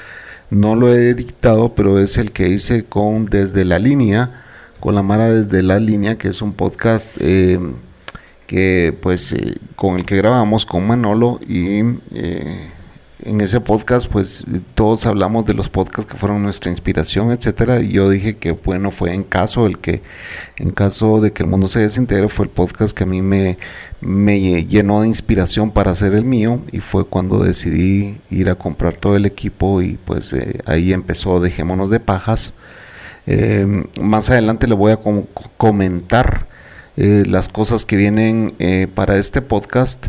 no 0.51 0.77
lo 0.77 0.95
he 0.95 1.11
editado, 1.11 1.75
pero 1.75 1.99
es 1.99 2.19
el 2.19 2.33
que 2.33 2.49
hice 2.49 2.85
con 2.85 3.27
desde 3.27 3.65
la 3.65 3.79
línea, 3.79 4.45
con 4.81 4.95
la 4.95 5.03
Mara 5.03 5.31
desde 5.31 5.63
la 5.63 5.79
línea, 5.79 6.19
que 6.19 6.29
es 6.29 6.43
un 6.43 6.53
podcast 6.55 7.11
eh, 7.21 7.59
que 8.47 8.95
pues 9.01 9.35
con 9.77 9.99
el 9.99 10.05
que 10.05 10.17
grabamos 10.17 10.67
con 10.67 10.87
Manolo 10.87 11.41
y 11.49 11.83
en 13.25 13.41
ese 13.41 13.61
podcast, 13.61 14.09
pues 14.11 14.45
todos 14.75 15.07
hablamos 15.07 15.45
de 15.47 15.55
los 15.55 15.69
podcasts 15.69 16.11
que 16.11 16.17
fueron 16.17 16.43
nuestra 16.43 16.71
inspiración, 16.71 17.31
etcétera. 17.31 17.81
Y 17.81 17.89
yo 17.93 18.09
dije 18.09 18.37
que 18.37 18.53
bueno 18.53 18.91
fue 18.91 19.15
en 19.15 19.25
caso 19.25 19.67
el 19.67 19.79
que, 19.79 20.03
en 20.57 20.71
caso 20.71 21.21
de 21.21 21.33
que 21.33 21.43
el 21.43 21.49
mundo 21.49 21.67
se 21.67 21.81
desintegre, 21.81 22.29
fue 22.29 22.47
el 22.47 22.51
podcast 22.51 22.97
que 22.97 23.05
a 23.05 23.07
mí 23.07 23.23
me, 23.23 23.57
llenó 24.01 25.03
de 25.03 25.09
inspiración 25.09 25.71
para 25.71 25.93
hacer 25.93 26.15
el 26.15 26.25
mío. 26.25 26.61
Y 26.73 26.81
fue 26.81 27.07
cuando 27.07 27.39
decidí 27.43 28.21
ir 28.31 28.51
a 28.51 28.55
comprar 28.55 28.97
todo 28.97 29.17
el 29.17 29.27
equipo 29.27 29.83
y 29.83 29.99
pues 30.05 30.33
eh, 30.33 30.61
ahí 30.67 30.93
empezó 30.93 31.41
Dejémonos 31.41 31.91
de 31.91 32.01
pajas. 32.01 32.55
Eh, 33.27 33.85
más 34.01 34.31
adelante 34.31 34.67
le 34.67 34.75
voy 34.75 34.93
a 34.93 34.99
comentar 35.57 36.47
eh, 36.97 37.25
las 37.27 37.49
cosas 37.49 37.85
que 37.85 37.97
vienen 37.97 38.55
para 38.95 39.17
este 39.17 39.43
podcast 39.43 40.09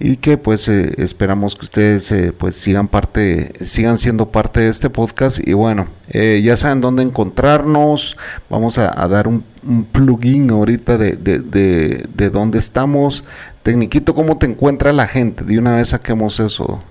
y 0.00 0.16
que 0.16 0.38
pues 0.38 0.66
eh, 0.68 0.94
esperamos 0.98 1.54
que 1.54 1.66
ustedes 1.66 2.10
eh, 2.10 2.32
pues 2.32 2.56
sigan 2.56 2.88
parte 2.88 3.52
sigan 3.60 3.98
siendo 3.98 4.32
parte 4.32 4.60
de 4.60 4.68
este 4.68 4.90
podcast. 4.90 5.46
Y 5.46 5.52
bueno 5.52 5.88
eh, 6.08 6.40
ya 6.42 6.56
saben 6.56 6.80
dónde 6.80 7.02
encontrarnos. 7.02 8.16
Vamos 8.48 8.78
a, 8.78 8.90
dar 9.06 9.28
un, 9.28 9.44
plugin 9.92 10.50
ahorita 10.50 10.98
de, 10.98 11.16
de, 11.16 12.30
dónde 12.30 12.58
estamos. 12.58 13.24
Tecniquito 13.62 14.14
cómo 14.14 14.38
te 14.38 14.46
encuentra 14.46 14.92
la 14.92 15.06
gente 15.06 15.44
de 15.44 15.58
una 15.58 15.76
vez 15.76 15.90
saquemos 15.90 16.40
eso 16.40 16.82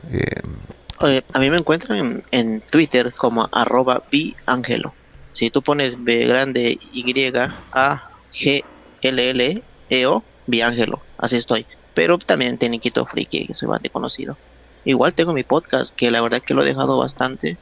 a 1.33 1.39
mí 1.39 1.49
me 1.49 1.57
encuentran 1.57 2.23
en, 2.31 2.61
Twitter 2.61 3.13
como 3.13 3.47
arroba 3.51 4.03
biangelo. 4.11 4.93
Si 5.31 5.49
tú 5.49 5.61
pones 5.61 6.03
b 6.03 6.27
grande 6.27 6.77
y 6.91 7.33
a 7.71 8.09
g 8.31 8.63
l 9.01 9.29
l 9.29 9.63
e 9.89 10.05
o 10.05 10.23
biangelo. 10.47 11.01
Así 11.17 11.37
estoy 11.37 11.65
pero 11.93 12.17
también 12.17 12.57
Teniquito 12.57 13.05
Friki, 13.05 13.47
que 13.47 13.53
soy 13.53 13.67
bastante 13.67 13.89
conocido. 13.89 14.37
Igual 14.85 15.13
tengo 15.13 15.33
mi 15.33 15.43
podcast, 15.43 15.93
que 15.95 16.11
la 16.11 16.21
verdad 16.21 16.41
que 16.41 16.53
lo 16.53 16.63
he 16.63 16.65
dejado 16.65 16.97
bastante, 16.99 17.57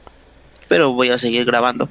pero 0.68 0.92
voy 0.92 1.08
a 1.08 1.18
seguir 1.18 1.44
grabando. 1.44 1.88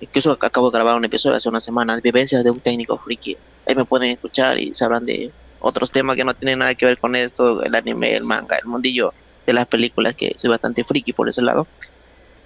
Incluso 0.00 0.32
acabo 0.32 0.70
de 0.70 0.76
grabar 0.76 0.96
un 0.96 1.04
episodio 1.04 1.36
hace 1.36 1.48
unas 1.48 1.64
semanas, 1.64 2.02
Vivencias 2.02 2.42
de 2.44 2.50
un 2.50 2.60
técnico 2.60 2.98
friki. 2.98 3.36
Ahí 3.66 3.74
me 3.74 3.84
pueden 3.84 4.10
escuchar 4.10 4.58
y 4.58 4.74
sabrán 4.74 5.06
de 5.06 5.30
otros 5.60 5.92
temas 5.92 6.16
que 6.16 6.24
no 6.24 6.34
tienen 6.34 6.58
nada 6.58 6.74
que 6.74 6.86
ver 6.86 6.98
con 6.98 7.14
esto, 7.14 7.62
el 7.62 7.74
anime, 7.74 8.16
el 8.16 8.24
manga, 8.24 8.56
el 8.56 8.66
mundillo 8.66 9.12
de 9.46 9.52
las 9.52 9.66
películas, 9.66 10.14
que 10.14 10.32
soy 10.36 10.50
bastante 10.50 10.84
friki 10.84 11.12
por 11.12 11.28
ese 11.28 11.40
lado. 11.40 11.66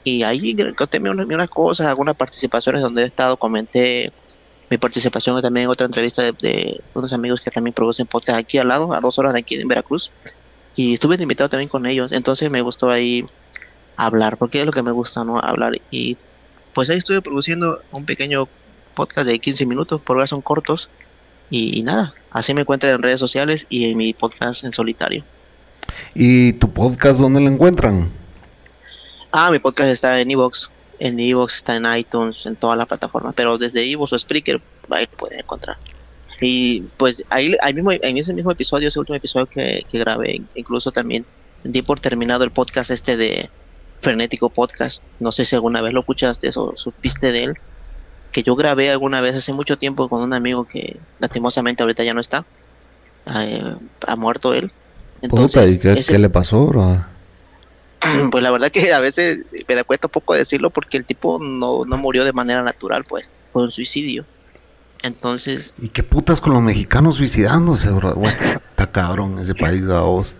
Y 0.05 0.23
ahí 0.23 0.55
conté 0.77 1.01
unas 1.01 1.51
cosas, 1.51 1.87
algunas 1.87 2.15
participaciones 2.15 2.83
donde 2.83 3.03
he 3.03 3.07
estado, 3.07 3.37
comenté 3.37 4.13
mi 4.69 4.79
participación 4.79 5.41
también 5.41 5.65
en 5.65 5.71
otra 5.71 5.87
entrevista 5.87 6.23
de, 6.23 6.81
unos 6.95 7.13
amigos 7.13 7.41
que 7.41 7.51
también 7.51 7.75
producen 7.75 8.07
podcast 8.07 8.39
aquí 8.39 8.59
al 8.59 8.69
lado, 8.69 8.93
a 8.93 9.01
dos 9.01 9.19
horas 9.19 9.33
de 9.33 9.41
aquí 9.41 9.55
en 9.55 9.69
Veracruz. 9.69 10.11
Y 10.75 10.95
estuve 10.95 11.17
invitado 11.17 11.49
también 11.49 11.69
con 11.69 11.87
ellos. 11.87 12.13
Entonces 12.13 12.51
me 12.51 12.61
gustó 12.63 12.91
ahí 12.91 13.25
hablar, 13.97 14.37
porque 14.37 14.61
es 14.61 14.67
lo 14.67 14.73
que 14.73 14.83
me 14.83 14.91
gusta, 14.91 15.25
¿no? 15.25 15.39
Hablar. 15.39 15.73
Y 15.91 16.17
pues 16.75 16.91
ahí 16.91 16.99
estuve 16.99 17.23
produciendo 17.23 17.81
un 17.93 18.05
pequeño 18.05 18.49
podcast 18.95 19.27
de 19.27 19.39
15 19.39 19.67
minutos, 19.67 20.01
por 20.01 20.17
ahora 20.17 20.27
son 20.27 20.43
cortos. 20.43 20.91
Y, 21.49 21.83
nada, 21.83 22.13
así 22.33 22.53
me 22.53 22.63
encuentran 22.63 22.93
en 22.93 23.03
redes 23.03 23.21
sociales 23.21 23.67
y 23.69 23.91
en 23.91 23.97
mi 23.97 24.13
podcast 24.13 24.65
en 24.65 24.73
solitario. 24.73 25.25
¿Y 26.15 26.55
tu 26.55 26.73
podcast 26.73 27.21
dónde 27.21 27.41
lo 27.41 27.49
encuentran? 27.49 28.11
Ah, 29.31 29.51
mi 29.51 29.61
podcast 29.61 29.91
está 29.91 30.21
en 30.21 30.31
Evox 30.31 30.71
en 30.99 31.21
Evox, 31.21 31.57
está 31.57 31.77
en 31.77 31.87
iTunes, 31.97 32.47
en 32.47 32.57
todas 32.57 32.77
las 32.77 32.87
plataformas, 32.87 33.35
pero 33.35 33.59
desde 33.59 33.91
Evox 33.91 34.13
o 34.13 34.19
Spreaker 34.19 34.61
ahí 34.91 35.07
lo 35.11 35.17
pueden 35.17 35.41
encontrar. 35.41 35.77
Y 36.41 36.83
pues 36.97 37.25
ahí, 37.31 37.57
ahí 37.63 37.75
mismo, 37.75 37.93
en 37.93 38.17
ese 38.19 38.35
mismo 38.35 38.51
episodio, 38.51 38.89
ese 38.89 38.99
último 38.99 39.17
episodio 39.17 39.47
que, 39.47 39.87
que 39.91 39.99
grabé, 39.99 40.43
incluso 40.55 40.91
también 40.93 41.25
di 41.65 41.83
por 41.83 42.01
terminado 42.01 42.45
el 42.45 42.51
podcast 42.51 42.91
este 42.91 43.17
de 43.17 43.51
Frenético 44.01 44.51
Podcast. 44.51 45.03
No 45.21 45.33
sé 45.33 45.45
si 45.45 45.55
alguna 45.55 45.83
vez 45.83 45.93
lo 45.93 46.01
escuchaste 46.01 46.51
o 46.55 46.77
supiste 46.77 47.33
de 47.33 47.45
él. 47.45 47.55
Que 48.33 48.43
yo 48.43 48.55
grabé 48.55 48.91
alguna 48.91 49.21
vez 49.21 49.35
hace 49.35 49.53
mucho 49.53 49.79
tiempo 49.79 50.09
con 50.09 50.23
un 50.23 50.33
amigo 50.33 50.65
que 50.65 50.99
lastimosamente 51.19 51.83
ahorita 51.83 52.05
ya 52.05 52.13
no 52.13 52.21
está. 52.21 52.45
Eh, 53.27 53.75
ha 54.07 54.17
muerto 54.17 54.53
él. 54.53 54.71
Entonces, 55.23 55.79
¿qué, 55.79 56.19
le 56.19 56.29
pasó, 56.29 56.67
bro? 56.67 57.05
pues 58.31 58.42
la 58.42 58.51
verdad 58.51 58.71
que 58.71 58.92
a 58.92 59.01
veces 59.01 59.40
me 59.69 59.75
da 59.75 59.85
cuenta 59.85 60.07
un 60.07 60.12
poco 60.12 60.35
decirlo 60.35 60.71
porque 60.71 60.97
el 60.97 61.05
tipo 61.05 61.38
no, 61.40 61.85
murió 61.85 62.25
de 62.25 62.33
manera 62.33 62.62
natural, 62.62 63.05
pues 63.09 63.29
fue 63.51 63.62
un 63.62 63.73
suicidio. 63.73 64.25
Entonces... 65.03 65.75
¿Y 65.79 65.88
qué 65.88 66.03
putas 66.03 66.40
con 66.40 66.53
los 66.55 66.62
mexicanos 66.62 67.16
suicidándose, 67.16 67.90
bro? 67.90 68.14
Bueno, 68.14 68.38
está 68.71 68.90
cabrón 68.90 69.38
ese 69.38 69.55
país 69.55 69.83
a 69.85 70.01
vos. 70.01 70.35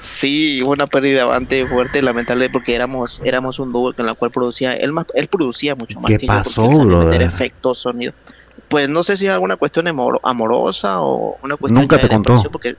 Sí, 0.00 0.62
hubo 0.62 0.72
una 0.72 0.86
pérdida 0.86 1.24
bastante 1.24 1.66
fuerte, 1.66 2.02
lamentable, 2.02 2.50
porque 2.50 2.74
éramos 2.74 3.20
éramos 3.24 3.58
un 3.58 3.72
dúo 3.72 3.92
en 3.96 4.06
la 4.06 4.14
cual 4.14 4.30
producía, 4.30 4.74
él 4.74 4.92
más, 4.92 5.06
él 5.14 5.28
producía 5.28 5.74
mucho 5.74 6.00
más 6.00 6.10
¿Qué 6.10 6.26
pasó, 6.26 6.68
bro? 6.68 7.12
efectos, 7.12 7.78
sonido. 7.78 8.12
Pues 8.68 8.88
no 8.88 9.02
sé 9.02 9.16
si 9.16 9.26
es 9.26 9.32
alguna 9.32 9.56
cuestión 9.56 9.86
amorosa 9.88 11.00
o 11.00 11.38
una 11.42 11.56
cuestión 11.56 11.82
Nunca 11.82 11.98
te 11.98 12.08
contó. 12.08 12.42
Porque 12.50 12.76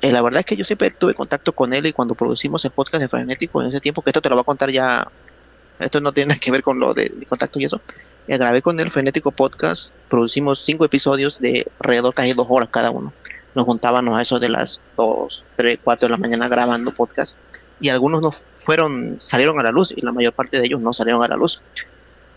eh, 0.00 0.12
la 0.12 0.22
verdad 0.22 0.40
es 0.40 0.46
que 0.46 0.56
yo 0.56 0.64
siempre 0.64 0.90
tuve 0.90 1.14
contacto 1.14 1.52
con 1.52 1.72
él 1.72 1.86
y 1.86 1.92
cuando 1.92 2.14
producimos 2.14 2.64
el 2.64 2.70
podcast 2.70 3.02
de 3.02 3.08
Frenético 3.08 3.62
en 3.62 3.68
ese 3.68 3.80
tiempo, 3.80 4.02
que 4.02 4.10
esto 4.10 4.22
te 4.22 4.28
lo 4.28 4.36
va 4.36 4.42
a 4.42 4.44
contar 4.44 4.70
ya, 4.70 5.08
esto 5.78 6.00
no 6.00 6.12
tiene 6.12 6.38
que 6.40 6.50
ver 6.50 6.62
con 6.62 6.78
lo 6.78 6.94
de, 6.94 7.12
de 7.14 7.26
contacto 7.26 7.58
y 7.58 7.64
eso, 7.64 7.80
eh, 8.26 8.38
grabé 8.38 8.62
con 8.62 8.78
el 8.80 8.90
Frenético 8.90 9.32
Podcast, 9.32 9.92
producimos 10.08 10.60
cinco 10.60 10.84
episodios 10.84 11.38
de 11.40 11.66
alrededor 11.80 12.14
casi 12.14 12.32
dos 12.32 12.46
horas 12.48 12.68
cada 12.70 12.90
uno. 12.90 13.12
Nos 13.54 13.66
juntábamos 13.66 14.18
a 14.18 14.22
eso 14.22 14.38
de 14.40 14.48
las 14.48 14.80
dos, 14.96 15.44
tres, 15.56 15.78
cuatro 15.82 16.08
de 16.08 16.12
la 16.12 16.16
mañana 16.16 16.48
grabando 16.48 16.90
podcast 16.90 17.36
y 17.80 17.88
algunos 17.88 18.22
no 18.22 18.30
fueron, 18.54 19.18
salieron 19.20 19.60
a 19.60 19.62
la 19.62 19.70
luz 19.70 19.92
y 19.94 20.00
la 20.00 20.12
mayor 20.12 20.32
parte 20.32 20.58
de 20.58 20.66
ellos 20.66 20.80
no 20.80 20.92
salieron 20.92 21.22
a 21.22 21.28
la 21.28 21.36
luz. 21.36 21.62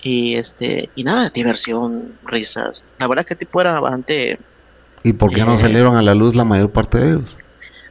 Y 0.01 0.35
este, 0.35 0.89
y 0.93 1.03
nada, 1.03 1.29
diversión, 1.29 2.17
risas. 2.23 2.81
La 2.99 3.07
verdad 3.07 3.21
es 3.21 3.27
que 3.27 3.33
el 3.33 3.39
tipo 3.39 3.61
era 3.61 3.79
bastante 3.79 4.37
¿Y 5.07 5.13
por 5.13 5.31
qué 5.33 5.43
no 5.45 5.53
Eh. 5.53 5.57
salieron 5.57 5.95
a 5.95 6.01
la 6.01 6.13
luz 6.13 6.35
la 6.35 6.43
mayor 6.43 6.71
parte 6.71 6.97
de 6.99 7.07
ellos? 7.13 7.37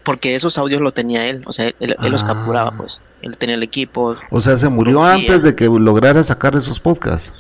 porque 0.05 0.37
esos 0.37 0.57
audios 0.57 0.81
lo 0.81 0.93
tenía 0.93 1.27
él, 1.27 1.43
o 1.47 1.53
sea, 1.53 1.67
él, 1.81 1.97
él 2.01 2.13
los 2.13 2.23
Ah. 2.23 2.29
capturaba, 2.29 2.71
pues. 2.71 3.01
Él 3.23 3.37
tenía 3.37 3.57
el 3.57 3.65
equipo. 3.65 4.15
O 4.31 4.41
sea, 4.41 4.57
se 4.57 4.69
murió 4.69 5.03
antes 5.03 5.43
de 5.43 5.57
que 5.57 5.65
lograra 5.65 6.23
sacar 6.23 6.55
esos 6.55 6.79
podcasts. 6.79 7.33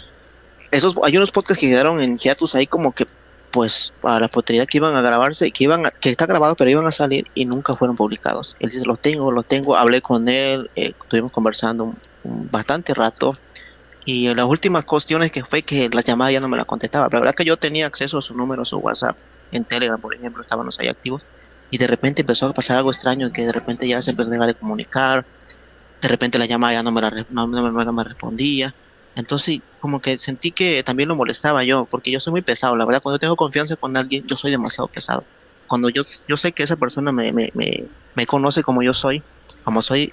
Esos, 0.72 0.96
hay 1.04 1.16
unos 1.16 1.30
podcasts 1.30 1.60
que 1.60 1.68
quedaron 1.68 2.00
en 2.00 2.18
hiatus 2.18 2.56
ahí 2.56 2.66
como 2.66 2.90
que, 2.90 3.06
pues, 3.52 3.92
para 4.00 4.18
la 4.18 4.26
posteridad 4.26 4.66
que 4.66 4.78
iban 4.78 4.96
a 4.96 5.00
grabarse, 5.00 5.52
que 5.52 5.62
iban 5.62 5.86
a- 5.86 5.90
que 5.92 6.10
está 6.10 6.26
grabado, 6.26 6.56
pero 6.56 6.68
iban 6.68 6.84
a 6.88 6.90
salir 6.90 7.28
y 7.36 7.44
nunca 7.44 7.74
fueron 7.76 7.94
publicados. 7.94 8.56
Él 8.58 8.70
dice, 8.70 8.84
los 8.84 8.98
tengo, 8.98 9.30
los 9.30 9.44
tengo, 9.44 9.76
hablé 9.76 10.02
con 10.02 10.28
él, 10.28 10.68
eh, 10.74 10.92
estuvimos 11.00 11.30
conversando 11.30 11.84
un- 11.84 11.98
un 12.24 12.50
bastante 12.50 12.94
rato. 12.94 13.32
Y 14.04 14.26
en 14.26 14.38
las 14.38 14.46
últimas 14.46 14.84
cuestiones 14.84 15.30
que 15.30 15.44
fue 15.44 15.62
que 15.62 15.88
las 15.88 16.04
llamadas 16.04 16.32
ya 16.32 16.40
no 16.40 16.48
me 16.48 16.56
las 16.56 16.66
contestaba. 16.66 17.08
La 17.12 17.20
verdad 17.20 17.34
que 17.36 17.44
yo 17.44 17.56
tenía 17.56 17.86
acceso 17.86 18.18
a 18.18 18.22
su 18.22 18.36
número, 18.36 18.62
a 18.62 18.64
su 18.64 18.78
WhatsApp, 18.78 19.16
en 19.52 19.64
Telegram, 19.64 20.00
por 20.00 20.14
ejemplo, 20.14 20.42
estábamos 20.42 20.78
ahí 20.78 20.88
activos. 20.88 21.22
Y 21.70 21.78
de 21.78 21.86
repente 21.86 22.22
empezó 22.22 22.46
a 22.46 22.52
pasar 22.52 22.78
algo 22.78 22.90
extraño, 22.90 23.32
que 23.32 23.44
de 23.44 23.52
repente 23.52 23.88
ya 23.88 24.00
se 24.02 24.12
empezó 24.12 24.30
a 24.30 24.46
de 24.46 24.54
comunicar. 24.54 25.24
De 26.00 26.08
repente 26.08 26.38
la 26.38 26.46
llamada 26.46 26.74
ya 26.74 26.82
no 26.82 26.92
me, 26.92 27.00
la, 27.00 27.10
no, 27.30 27.46
no 27.46 27.84
no 27.84 27.92
me 27.92 28.04
respondía. 28.04 28.74
Entonces, 29.16 29.60
como 29.80 30.00
que 30.00 30.18
sentí 30.18 30.52
que 30.52 30.82
también 30.82 31.08
lo 31.08 31.16
molestaba 31.16 31.64
yo, 31.64 31.86
porque 31.86 32.10
yo 32.10 32.20
soy 32.20 32.32
muy 32.32 32.42
pesado. 32.42 32.76
La 32.76 32.84
verdad, 32.84 33.00
cuando 33.02 33.18
tengo 33.18 33.34
confianza 33.34 33.74
con 33.74 33.96
alguien, 33.96 34.22
yo 34.26 34.36
soy 34.36 34.50
demasiado 34.50 34.88
pesado. 34.88 35.24
Cuando 35.66 35.88
yo, 35.88 36.02
yo 36.28 36.36
sé 36.36 36.52
que 36.52 36.62
esa 36.62 36.76
persona 36.76 37.10
me, 37.12 37.32
me, 37.32 37.50
me, 37.54 37.86
me 38.14 38.26
conoce 38.26 38.62
como 38.62 38.82
yo 38.82 38.92
soy, 38.92 39.22
como 39.64 39.80
soy, 39.80 40.12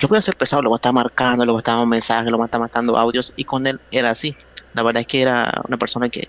yo 0.00 0.08
voy 0.08 0.18
a 0.18 0.22
ser 0.22 0.36
pesado, 0.36 0.62
lo 0.62 0.70
voy 0.70 0.76
a 0.76 0.78
estar 0.78 0.92
marcando, 0.92 1.44
lo 1.44 1.52
voy 1.52 1.58
a 1.58 1.62
estar 1.62 1.74
mandando 1.74 1.90
mensajes, 1.90 2.30
lo 2.30 2.36
voy 2.36 2.44
a 2.44 2.46
estar 2.46 2.60
mandando 2.60 2.96
audios, 2.96 3.32
y 3.36 3.44
con 3.44 3.66
él 3.66 3.80
era 3.90 4.10
así. 4.10 4.36
La 4.72 4.84
verdad 4.84 5.00
es 5.00 5.08
que 5.08 5.20
era 5.20 5.60
una 5.66 5.76
persona 5.76 6.08
que 6.08 6.28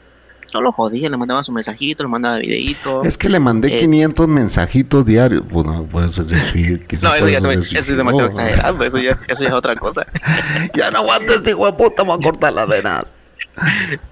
no 0.54 0.62
lo 0.62 0.72
jodía, 0.72 1.10
le 1.10 1.18
mandaba 1.18 1.44
su 1.44 1.52
mensajito, 1.52 2.04
le 2.04 2.10
mandaba 2.10 2.38
videitos. 2.38 3.06
Es 3.06 3.18
que 3.18 3.30
le 3.30 3.40
mandé 3.40 3.76
Eh. 3.76 3.80
500 3.80 4.28
mensajitos 4.28 5.06
diarios. 5.06 5.44
Bueno, 5.48 5.88
puedes 5.92 6.16
decir, 6.28 6.86
quizás 6.88 7.04
No, 7.04 7.16
eso 7.16 7.30
ya, 7.30 7.38
eso 7.40 7.78
es 7.80 7.98
demasiado 7.98 8.28
exagerado, 8.30 8.84
eso 8.84 8.98
ya, 9.00 9.12
eso 9.28 9.44
ya 9.44 9.50
es 9.50 9.54
otra 9.54 9.76
cosa. 9.76 10.06
Ya 10.76 10.92
no 10.92 11.00
aguanto 11.00 11.34
este 11.34 11.52
hijo 11.52 11.66
de 11.66 11.74
puta, 11.74 12.04
voy 12.04 12.18
a 12.20 12.24
cortar 12.24 12.54
las 12.54 12.68
venas. 12.68 13.14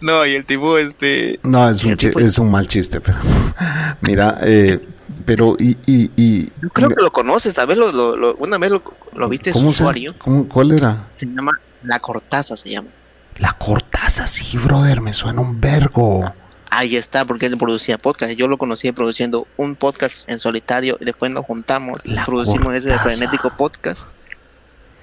No, 0.02 0.26
y 0.26 0.36
el 0.36 0.46
tipo, 0.46 0.78
este, 0.78 1.40
No, 1.44 1.70
es 1.70 1.84
un, 1.84 1.96
tipo- 1.98 2.20
es 2.20 2.38
un 2.38 2.52
mal 2.52 2.68
chiste, 2.68 3.02
pero. 3.02 3.18
Mira, 4.02 4.38
eh, 4.42 4.80
pero 5.26 5.56
y. 5.60 5.78
y, 5.86 6.12
y 6.16 6.46
yo 6.62 6.70
creo 6.74 6.90
que 6.90 7.02
lo 7.02 7.12
conoces, 7.12 7.54
tal 7.54 7.68
vez 7.68 7.78
lo, 7.78 7.92
lo, 7.92 8.16
lo- 8.16 8.36
una 8.36 8.58
vez 8.58 8.72
lo, 8.72 9.30
viste 9.30 9.50
en 9.50 9.54
su 9.56 9.60
¿cómo 9.60 9.74
se, 9.74 9.84
usuario, 9.84 10.16
cómo- 10.20 10.48
¿Cuál 10.48 10.72
era? 10.72 11.08
se 11.18 11.26
llama 11.26 11.52
La 11.84 12.00
Cortaza, 12.00 12.56
se 12.58 12.70
llama. 12.70 12.90
La 13.38 13.54
cortaza, 13.54 14.28
sí, 14.28 14.58
brother, 14.58 15.02
me 15.02 15.13
suena 15.13 15.41
un 15.41 15.60
vergo. 15.62 16.34
Ahí 16.70 16.96
está, 16.96 17.26
porque 17.26 17.48
él 17.48 17.58
producía 17.58 17.98
podcast. 17.98 18.34
Yo 18.34 18.48
lo 18.48 18.58
conocí 18.58 18.91
produciendo 18.91 19.48
un 19.58 19.76
podcast 19.76 20.30
en 20.30 20.39
solitario 20.39 20.98
y 21.02 21.06
después 21.06 21.32
nos 21.32 21.46
juntamos 21.46 22.06
y 22.06 22.12
La 22.12 22.26
producimos 22.26 22.74
ese 22.74 22.89
de. 22.89 23.00
Frenético 23.00 23.56
Podcast. 23.58 24.04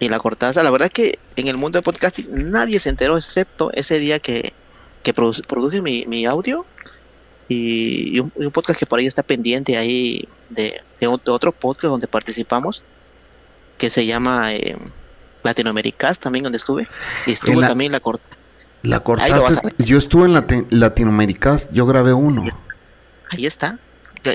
Y 0.00 0.08
la 0.08 0.18
cortaza, 0.18 0.62
la 0.62 0.70
verdad 0.70 0.86
es 0.86 0.92
que 0.92 1.18
en 1.36 1.48
el 1.48 1.56
mundo 1.56 1.78
de 1.78 1.82
podcasting 1.82 2.28
nadie 2.50 2.78
se 2.78 2.88
enteró 2.88 3.16
excepto 3.16 3.70
ese 3.72 3.98
día 3.98 4.20
que, 4.20 4.52
que 5.02 5.12
produ- 5.14 5.44
produje 5.44 5.82
mi, 5.82 6.06
mi 6.06 6.24
audio 6.24 6.64
y, 7.48 8.16
y 8.16 8.20
un, 8.20 8.32
y 8.38 8.44
un 8.44 8.52
podcast 8.52 8.78
que 8.78 8.86
por 8.86 9.00
ahí 9.00 9.06
está 9.06 9.24
pendiente 9.24 9.76
ahí 9.76 10.28
de 10.50 10.80
otro 11.08 11.50
podcast 11.50 11.90
donde 11.90 12.06
participamos 12.06 12.82
que 13.76 13.90
se 13.90 14.06
llama 14.06 14.52
eh, 14.52 14.76
Latinoamericas 15.50 16.18
también 16.18 16.44
donde 16.44 16.58
estuve 16.58 16.88
y 17.26 17.32
estuvo 17.32 17.60
la- 17.60 17.68
también 17.68 17.92
la 17.92 18.00
cortaza. 18.00 18.36
La 18.82 18.96
a 18.96 19.38
es- 19.38 19.62
yo 19.78 19.98
estuve 19.98 20.26
en 20.26 20.34
Lati- 20.34 20.66
Latinoamericas, 20.70 21.68
yo 21.72 21.86
grabé 21.86 22.12
uno. 22.12 22.44
ahí 23.30 23.46
está. 23.46 23.78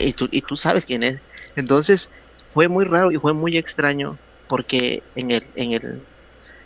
Y 0.02 0.14
tú, 0.14 0.28
y 0.32 0.42
tú 0.42 0.56
sabes 0.56 0.86
quién 0.86 1.04
es. 1.04 1.18
Entonces, 1.56 2.10
fue 2.42 2.68
muy 2.68 2.86
raro 2.86 3.12
y 3.12 3.18
fue 3.18 3.34
muy 3.34 3.58
extraño 3.58 4.18
porque 4.48 5.02
en 5.16 5.32
el, 5.32 5.44
en 5.56 5.74
el, 5.74 6.02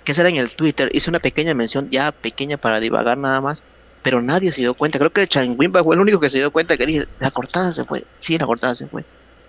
¿qué 0.04 0.14
será? 0.14 0.30
En 0.30 0.38
el 0.38 0.50
Twitter 0.56 0.90
hice 0.94 1.10
una 1.10 1.20
pequeña 1.20 1.54
mención, 1.54 1.90
ya 1.90 2.12
pequeña 2.12 2.58
para 2.58 2.80
divagar 2.80 3.18
nada 3.18 3.42
más, 3.42 3.64
pero 4.02 4.22
nadie 4.22 4.52
se 4.52 4.62
dio 4.62 4.74
cuenta. 4.74 5.00
Creo 5.00 5.12
que 5.12 5.28
Changuimba 5.28 5.84
fue 5.84 5.96
el 5.96 6.02
único 6.02 6.20
que 6.20 6.30
se 6.30 6.38
dio 6.38 6.52
cuenta 6.52 6.78
que 6.78 6.86
dije, 6.86 7.06
la 7.20 7.32
cortada 7.32 7.72
se 7.74 7.84
fue. 7.86 8.06
Sí, 8.20 8.38
la 8.38 8.46
cortada 8.46 8.76
se 8.76 8.88
fue. 8.88 9.04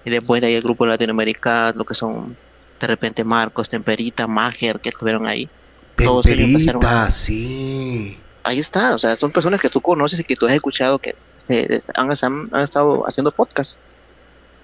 Y 0.04 0.10
después 0.10 0.40
de 0.40 0.48
ahí 0.48 0.54
el 0.54 0.62
grupo 0.62 0.84
de 0.84 0.90
Latinoamérica, 0.90 1.72
lo 1.74 1.84
que 1.84 1.94
son 1.94 2.36
de 2.80 2.86
repente 2.86 3.24
Marcos, 3.24 3.68
Temperita, 3.68 4.26
Mager, 4.26 4.80
que 4.80 4.88
estuvieron 4.90 5.26
ahí. 5.26 5.48
todos 5.96 6.26
Temperita, 6.26 7.04
a- 7.06 7.10
sí. 7.10 8.18
Ahí 8.44 8.60
está, 8.60 8.94
o 8.94 8.98
sea, 8.98 9.16
son 9.16 9.32
personas 9.32 9.60
que 9.60 9.68
tú 9.68 9.80
conoces 9.80 10.20
y 10.20 10.24
que 10.24 10.36
tú 10.36 10.46
has 10.46 10.52
escuchado 10.52 10.98
que 10.98 11.14
se, 11.36 11.80
han, 11.94 12.10
han- 12.10 12.48
han 12.52 12.60
estado 12.62 13.04
haciendo 13.06 13.32
podcast. 13.32 13.76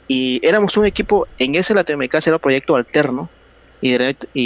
Y 0.07 0.40
éramos 0.46 0.77
un 0.77 0.87
equipo, 0.87 1.27
en 1.38 1.55
ese 1.55 1.74
Latinoamérica 1.74 2.18
era 2.24 2.37
un 2.37 2.40
proyecto 2.40 2.77
alterno 2.77 3.29
y, 3.81 3.92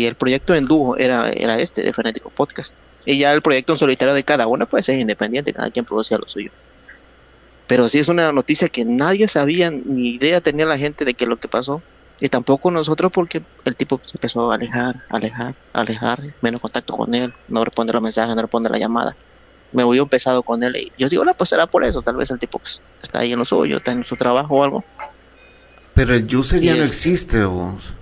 el 0.05 0.15
proyecto 0.17 0.55
en 0.55 0.65
dúo 0.65 0.97
era, 0.97 1.31
era 1.31 1.61
este 1.61 1.83
de 1.83 1.93
Frenético 1.93 2.31
Podcast. 2.31 2.73
Y 3.05 3.19
ya 3.19 3.33
el 3.33 3.43
proyecto 3.43 3.73
en 3.73 3.79
solitario 3.79 4.15
de 4.15 4.25
cada 4.25 4.47
uno 4.47 4.67
pues 4.67 4.89
es 4.89 4.99
independiente, 4.99 5.53
cada 5.53 5.71
quien 5.71 5.85
producía 5.85 6.19
lo 6.19 6.27
suyo. 6.29 6.51
Pero 7.67 7.89
sí 7.89 7.99
es 7.99 8.09
una 8.09 8.33
noticia 8.33 8.69
que 8.69 8.85
nadie 8.85 9.29
sabía, 9.29 9.71
ni 9.71 10.15
idea 10.15 10.41
tenía 10.41 10.65
la 10.67 10.79
gente 10.79 11.05
de 11.05 11.15
qué 11.15 11.25
es 11.25 11.29
lo 11.29 11.39
que 11.39 11.49
pasó. 11.49 11.83
Y 12.21 12.29
tampoco 12.29 12.71
nosotros 12.71 13.13
porque 13.13 13.43
el 13.65 13.77
tipo 13.77 14.01
se 14.05 14.17
empezó 14.17 14.51
a 14.51 14.57
alejar, 14.57 15.05
alejar, 15.09 15.55
alejar, 15.73 16.21
menos 16.41 16.61
contacto 16.61 16.97
con 16.97 17.15
él, 17.15 17.33
no 17.49 17.65
responde 17.65 17.93
los 17.93 18.03
mensajes, 18.03 18.35
no 18.35 18.43
responde 18.43 18.69
la 18.71 18.79
llamada. 18.79 19.17
Me 19.71 19.85
voy 19.85 20.01
un 20.01 20.09
pesado 20.09 20.43
con 20.43 20.63
él 20.63 20.75
y 20.77 20.93
yo 20.99 21.09
digo, 21.09 21.25
no, 21.25 21.35
pues 21.35 21.51
será 21.51 21.67
por 21.67 21.85
eso, 21.85 22.03
tal 22.03 22.17
vez 22.17 22.31
el 22.31 22.39
tipo 22.39 22.59
pues, 22.59 22.81
está 23.03 23.21
ahí 23.21 23.33
en 23.33 23.39
lo 23.39 23.45
suyo, 23.45 23.77
está 23.77 23.93
en 23.93 24.05
su 24.05 24.17
trabajo 24.17 24.57
o 24.57 24.65
algo. 24.65 24.85
Pero 25.95 26.15
el 26.15 26.35
user 26.35 26.61
ya 26.61 26.75
no 26.75 26.83
existe, 26.83 27.45
vos. 27.45 27.93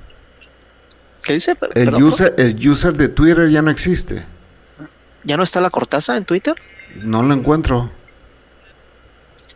¿Qué 1.22 1.34
dice? 1.34 1.56
El 1.74 1.94
user, 2.02 2.34
el 2.38 2.68
user 2.68 2.94
de 2.94 3.08
Twitter 3.08 3.48
ya 3.50 3.60
no 3.60 3.70
existe. 3.70 4.24
¿Ya 5.24 5.36
no 5.36 5.42
está 5.42 5.60
la 5.60 5.70
cortaza 5.70 6.16
en 6.16 6.24
Twitter? 6.24 6.54
No 7.02 7.22
lo 7.22 7.34
encuentro. 7.34 7.90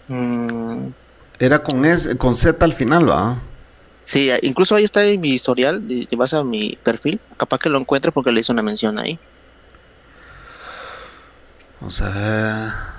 Mm, 0.09 0.89
Era 1.39 1.63
con 1.63 1.85
S, 1.85 2.17
con 2.19 2.35
Z 2.35 2.63
al 2.65 2.73
final, 2.73 3.09
¿va? 3.09 3.41
Sí, 4.03 4.31
incluso 4.43 4.75
ahí 4.75 4.85
está 4.85 5.05
en 5.05 5.21
mi 5.21 5.31
historial, 5.31 5.83
y 5.89 6.15
vas 6.17 6.35
a 6.35 6.45
mi 6.45 6.79
perfil, 6.83 7.21
capaz 7.37 7.59
que 7.59 7.69
lo 7.69 7.79
encuentres 7.79 8.13
porque 8.15 8.33
le 8.33 8.41
hice 8.41 8.53
una 8.53 8.63
mención 8.63 8.99
ahí. 8.99 9.19
O 11.81 11.91
sea, 11.91 12.95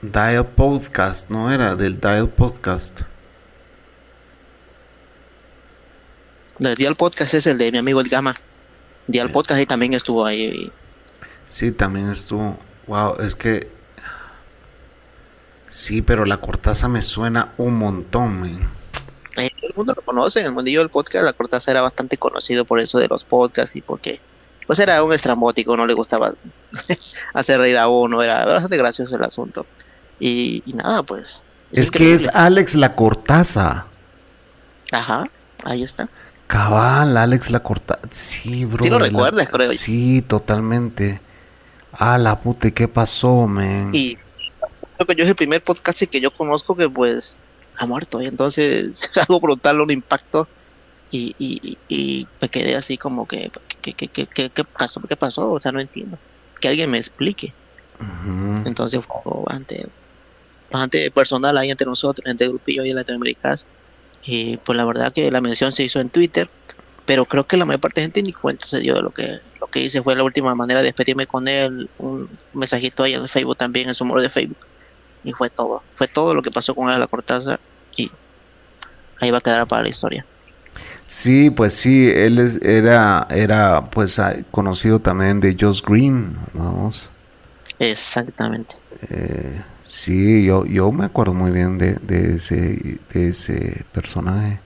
Dial 0.00 0.46
Podcast, 0.46 1.30
no 1.30 1.52
era 1.52 1.76
del 1.76 2.00
Dial 2.00 2.28
Podcast. 2.28 3.02
El 6.58 6.74
Dial 6.74 6.96
Podcast 6.96 7.34
es 7.34 7.46
el 7.46 7.58
de 7.58 7.72
mi 7.72 7.78
amigo 7.78 8.00
El 8.00 8.08
Gama. 8.08 8.36
Dial 9.06 9.28
Sí. 9.28 9.32
Podcast 9.32 9.58
ahí 9.58 9.66
también 9.66 9.94
estuvo 9.94 10.24
ahí. 10.24 10.72
Sí, 11.46 11.72
también 11.72 12.08
estuvo. 12.08 12.58
Wow, 12.86 13.16
es 13.20 13.34
que. 13.34 13.70
Sí, 15.68 16.02
pero 16.02 16.24
la 16.24 16.38
cortaza 16.38 16.88
me 16.88 17.02
suena 17.02 17.52
un 17.56 17.74
montón, 17.74 18.40
man. 18.40 18.81
Eh, 19.36 19.50
todo 19.60 19.68
el 19.70 19.74
mundo 19.76 19.94
lo 19.96 20.02
conoce, 20.02 20.40
en 20.40 20.46
el 20.46 20.52
mundillo 20.52 20.80
del 20.80 20.90
podcast 20.90 21.24
la 21.24 21.32
Cortaza 21.32 21.70
era 21.70 21.80
bastante 21.82 22.16
conocido 22.18 22.64
por 22.64 22.80
eso 22.80 22.98
de 22.98 23.08
los 23.08 23.24
podcasts 23.24 23.74
y 23.76 23.80
porque 23.80 24.20
pues 24.66 24.78
era 24.78 25.02
un 25.02 25.12
estrambótico, 25.12 25.76
no 25.76 25.86
le 25.86 25.94
gustaba 25.94 26.34
hacer 27.34 27.58
reír 27.60 27.78
a 27.78 27.88
uno, 27.88 28.22
era 28.22 28.44
bastante 28.44 28.76
gracioso 28.76 29.16
el 29.16 29.22
asunto. 29.24 29.66
Y, 30.20 30.62
y 30.66 30.74
nada, 30.74 31.02
pues. 31.02 31.42
Es 31.72 31.90
que 31.90 32.12
es. 32.12 32.28
Alex 32.34 32.74
la 32.76 32.94
cortaza. 32.94 33.86
Ajá, 34.92 35.24
ahí 35.64 35.82
está. 35.82 36.08
Cabal, 36.46 37.16
Alex 37.16 37.50
la 37.50 37.60
cortaza. 37.60 38.00
Sí, 38.10 38.64
bro. 38.66 38.84
Sí 38.84 38.90
lo 38.90 38.98
la- 38.98 39.06
recuerdas, 39.06 39.48
creo. 39.48 39.72
Sí, 39.72 40.22
totalmente. 40.22 41.20
Ah, 41.92 42.18
la 42.18 42.38
puta, 42.40 42.68
¿y 42.68 42.72
qué 42.72 42.86
pasó, 42.88 43.46
man? 43.46 43.90
Y 43.92 44.16
creo 44.96 45.06
que 45.08 45.14
yo 45.16 45.24
es 45.24 45.30
el 45.30 45.36
primer 45.36 45.62
podcast 45.64 46.02
que 46.02 46.20
yo 46.20 46.30
conozco 46.30 46.76
que 46.76 46.88
pues 46.88 47.38
ha 47.76 47.86
muerto, 47.86 48.20
y 48.22 48.26
entonces 48.26 48.90
es 49.10 49.18
algo 49.18 49.40
brutal, 49.40 49.80
un 49.80 49.90
impacto. 49.90 50.48
Y, 51.10 51.34
y, 51.38 51.76
y, 51.88 52.26
me 52.40 52.48
quedé 52.48 52.74
así 52.74 52.96
como 52.96 53.28
que, 53.28 53.50
¿qué, 53.82 53.92
qué, 53.92 54.08
qué, 54.08 54.26
qué 54.26 54.64
pasó? 54.64 54.98
¿Qué 55.02 55.14
pasó? 55.14 55.52
O 55.52 55.60
sea, 55.60 55.70
no 55.70 55.78
entiendo. 55.78 56.18
Que 56.58 56.68
alguien 56.68 56.90
me 56.90 56.96
explique. 56.96 57.52
Entonces 58.64 59.00
fue 59.04 59.32
bastante 59.44 59.86
bastante 60.70 61.10
personal 61.10 61.56
ahí 61.58 61.70
entre 61.70 61.86
nosotros, 61.86 62.26
entre 62.26 62.46
el 62.46 62.52
grupillo 62.52 62.84
y 62.84 62.92
Latinoaméricas. 62.92 63.66
Y 64.24 64.56
pues 64.58 64.76
la 64.76 64.84
verdad 64.84 65.12
que 65.12 65.30
la 65.30 65.40
mención 65.40 65.72
se 65.72 65.82
hizo 65.82 66.00
en 66.00 66.08
Twitter, 66.08 66.48
pero 67.04 67.26
creo 67.26 67.46
que 67.46 67.56
la 67.56 67.64
mayor 67.64 67.80
parte 67.80 68.00
de 68.00 68.06
gente 68.06 68.22
ni 68.22 68.32
cuenta 68.32 68.66
se 68.66 68.80
dio 68.80 68.94
de 68.94 69.02
lo 69.02 69.10
que 69.10 69.40
lo 69.60 69.66
que 69.66 69.80
hice 69.80 70.02
fue 70.02 70.16
la 70.16 70.24
última 70.24 70.54
manera 70.54 70.80
de 70.80 70.86
despedirme 70.86 71.26
con 71.26 71.46
él, 71.46 71.90
un 71.98 72.28
mensajito 72.52 73.02
ahí 73.02 73.14
en 73.14 73.28
Facebook 73.28 73.56
también, 73.56 73.88
en 73.88 73.94
su 73.94 74.04
muro 74.04 74.22
de 74.22 74.30
Facebook. 74.30 74.58
Y 75.24 75.32
fue 75.32 75.50
todo, 75.50 75.82
fue 75.94 76.08
todo 76.08 76.34
lo 76.34 76.42
que 76.42 76.50
pasó 76.50 76.74
con 76.74 76.88
él 76.88 76.94
a 76.94 76.98
la 76.98 77.06
Cortázar 77.06 77.60
y 77.96 78.10
ahí 79.20 79.30
va 79.30 79.38
a 79.38 79.40
quedar 79.40 79.66
para 79.66 79.82
la 79.82 79.88
historia. 79.88 80.24
Sí, 81.06 81.50
pues 81.50 81.74
sí, 81.74 82.10
él 82.10 82.38
es, 82.38 82.60
era, 82.62 83.26
era 83.30 83.90
pues 83.90 84.18
ah, 84.18 84.36
conocido 84.50 85.00
también 85.00 85.40
de 85.40 85.56
Josh 85.58 85.82
Green, 85.82 86.36
vamos. 86.54 87.10
Exactamente. 87.78 88.76
Eh, 89.10 89.62
sí, 89.84 90.44
yo, 90.44 90.64
yo 90.64 90.90
me 90.92 91.04
acuerdo 91.04 91.34
muy 91.34 91.50
bien 91.50 91.78
de, 91.78 91.94
de, 91.94 92.36
ese, 92.36 92.98
de 93.12 93.28
ese 93.28 93.84
personaje. 93.92 94.60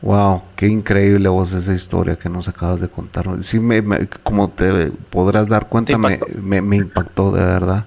Wow, 0.00 0.42
qué 0.56 0.66
increíble 0.66 1.28
vos 1.28 1.52
esa 1.52 1.74
historia 1.74 2.16
que 2.16 2.28
nos 2.28 2.48
acabas 2.48 2.80
de 2.80 2.88
contar. 2.88 3.28
Sí, 3.42 3.60
me, 3.60 4.08
como 4.24 4.50
te 4.50 4.90
podrás 5.10 5.46
dar 5.46 5.68
cuenta, 5.68 5.96
me, 5.96 6.18
me, 6.42 6.60
me, 6.60 6.76
impactó 6.76 7.30
de 7.30 7.44
verdad. 7.44 7.86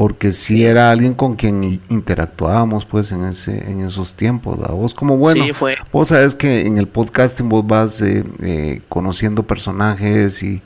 Porque 0.00 0.32
sí 0.32 0.64
era 0.64 0.90
alguien 0.90 1.12
con 1.12 1.36
quien 1.36 1.78
interactuábamos 1.90 2.86
pues 2.86 3.12
en 3.12 3.22
ese 3.22 3.70
en 3.70 3.82
esos 3.82 4.14
tiempos. 4.14 4.56
Vos 4.58 4.94
como 4.94 5.18
bueno, 5.18 5.44
vos 5.92 6.08
sabes 6.08 6.34
que 6.34 6.66
en 6.66 6.78
el 6.78 6.88
podcasting 6.88 7.50
vos 7.50 7.66
vas 7.66 8.00
eh, 8.00 8.24
eh, 8.42 8.80
conociendo 8.88 9.42
personajes 9.42 10.42
y 10.42 10.62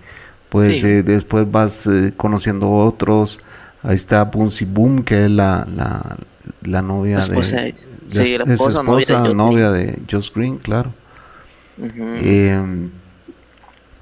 pues 0.51 0.85
eh, 0.85 1.03
después 1.03 1.51
vas 1.51 1.89
conociendo 2.17 2.71
otros. 2.71 3.41
Ahí 3.83 3.97
está 3.97 4.23
Boonsy 4.23 4.67
Boom, 4.67 5.03
que 5.03 5.25
es 5.25 5.31
la, 5.33 5.67
la, 5.75 6.17
la 6.63 6.81
novia 6.81 7.19
de 7.19 7.75
Sí, 8.07 8.39
la 8.39 8.55
esposa, 8.55 8.85
novia, 9.35 9.73
de, 9.73 10.01
Josh 10.09 10.31
Green, 10.33 10.59
claro. 10.59 10.95
Em, 12.23 12.89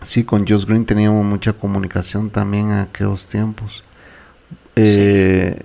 sí, 0.02 0.24
con 0.24 0.46
Josh 0.46 0.66
Green 0.66 0.84
teníamos 0.84 1.24
mucha 1.24 1.54
comunicación 1.54 2.28
también 2.28 2.70
en 2.70 2.80
aquellos 2.80 3.26
tiempos. 3.28 3.82
Eh, 4.76 5.60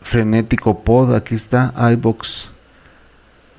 Frenético 0.00 0.82
Pod, 0.82 1.14
aquí 1.14 1.34
está, 1.34 1.74
iBox. 1.92 2.50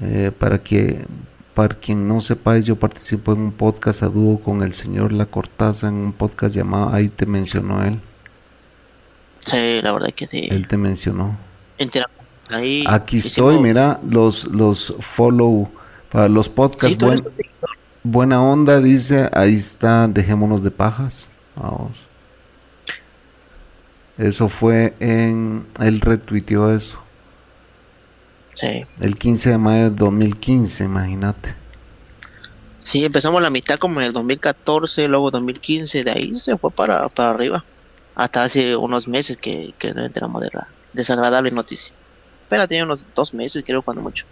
Eh, 0.01 0.31
para 0.37 0.59
que 0.59 1.05
para 1.53 1.73
quien 1.73 2.07
no 2.07 2.21
sepáis, 2.21 2.67
yo 2.67 2.75
participo 2.75 3.33
en 3.33 3.39
un 3.39 3.51
podcast 3.51 4.03
a 4.03 4.09
dúo 4.09 4.39
con 4.39 4.61
el 4.61 4.73
señor 4.73 5.11
La 5.11 5.25
Cortaza 5.25 5.87
en 5.87 5.95
un 5.95 6.13
podcast 6.13 6.55
llamado 6.55 6.93
Ahí 6.93 7.09
te 7.09 7.25
mencionó 7.25 7.83
él. 7.83 7.99
Sí, 9.39 9.81
la 9.81 9.91
verdad 9.91 10.11
que 10.15 10.27
sí. 10.27 10.47
Él 10.51 10.67
te 10.67 10.77
mencionó. 10.77 11.35
Aquí 12.87 13.17
estoy, 13.17 13.59
mira, 13.59 13.99
los, 14.07 14.45
los 14.45 14.93
follow 14.99 15.69
para 16.11 16.29
los 16.29 16.47
podcasts. 16.47 17.03
buena 18.03 18.41
onda, 18.41 18.79
dice, 18.79 19.29
ahí 19.33 19.55
está, 19.55 20.07
dejémonos 20.07 20.63
de 20.63 20.69
pajas. 20.69 21.27
Vamos. 21.55 22.06
Eso 24.17 24.49
fue 24.49 24.95
en, 24.99 25.67
él 25.79 26.01
retuiteó 26.01 26.71
eso. 26.75 26.99
Sí. 28.53 28.85
El 28.99 29.15
15 29.15 29.51
de 29.51 29.57
mayo 29.57 29.83
de 29.83 29.89
2015, 29.91 30.85
imagínate. 30.85 31.55
Sí, 32.79 33.05
empezamos 33.05 33.41
la 33.41 33.49
mitad 33.49 33.77
como 33.77 33.99
en 33.99 34.07
el 34.07 34.13
2014, 34.13 35.07
luego 35.07 35.29
2015, 35.29 36.03
de 36.03 36.11
ahí 36.11 36.37
se 36.37 36.57
fue 36.57 36.71
para, 36.71 37.07
para 37.09 37.31
arriba. 37.31 37.63
Hasta 38.15 38.43
hace 38.43 38.75
unos 38.75 39.07
meses 39.07 39.37
que, 39.37 39.73
que 39.77 39.93
nos 39.93 40.05
enteramos 40.05 40.41
de 40.41 40.49
la 40.53 40.67
desagradable 40.93 41.51
noticia. 41.51 41.93
Pero 42.49 42.67
tiene 42.67 42.85
unos 42.85 43.05
dos 43.13 43.33
meses, 43.33 43.63
creo, 43.65 43.81
cuando 43.81 44.01
mucho. 44.01 44.25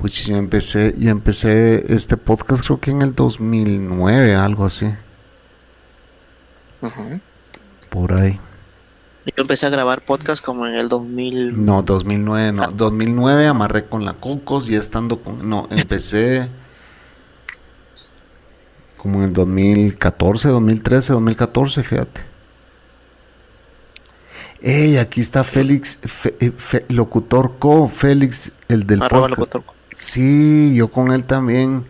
Pues 0.00 0.24
yo 0.24 0.36
empecé, 0.36 0.94
yo 0.98 1.10
empecé 1.10 1.92
este 1.92 2.16
podcast 2.16 2.64
creo 2.64 2.80
que 2.80 2.90
en 2.90 3.02
el 3.02 3.14
2009, 3.14 4.34
algo 4.34 4.64
así. 4.64 4.92
Por 7.94 8.12
ahí. 8.12 8.40
Yo 9.24 9.42
empecé 9.42 9.66
a 9.66 9.70
grabar 9.70 10.04
podcast 10.04 10.44
como 10.44 10.66
en 10.66 10.74
el 10.74 10.88
2000. 10.88 11.64
No, 11.64 11.82
2009, 11.82 12.52
no. 12.52 12.72
2009 12.72 13.46
amarré 13.46 13.86
con 13.86 14.04
la 14.04 14.14
Cocos 14.14 14.68
y 14.68 14.74
estando 14.74 15.20
con... 15.20 15.48
No, 15.48 15.68
empecé 15.70 16.48
como 18.96 19.18
en 19.18 19.26
el 19.26 19.32
2014, 19.32 20.48
2013, 20.48 21.12
2014, 21.12 21.82
fíjate. 21.84 22.20
Ey, 24.60 24.96
aquí 24.96 25.20
está 25.20 25.44
Félix, 25.44 26.00
eh, 26.40 26.50
locutor 26.88 27.60
co, 27.60 27.86
Félix, 27.86 28.50
el 28.66 28.88
del 28.88 28.98
podcast. 28.98 29.54
Sí, 29.94 30.74
yo 30.74 30.88
con 30.88 31.12
él 31.12 31.26
también 31.26 31.84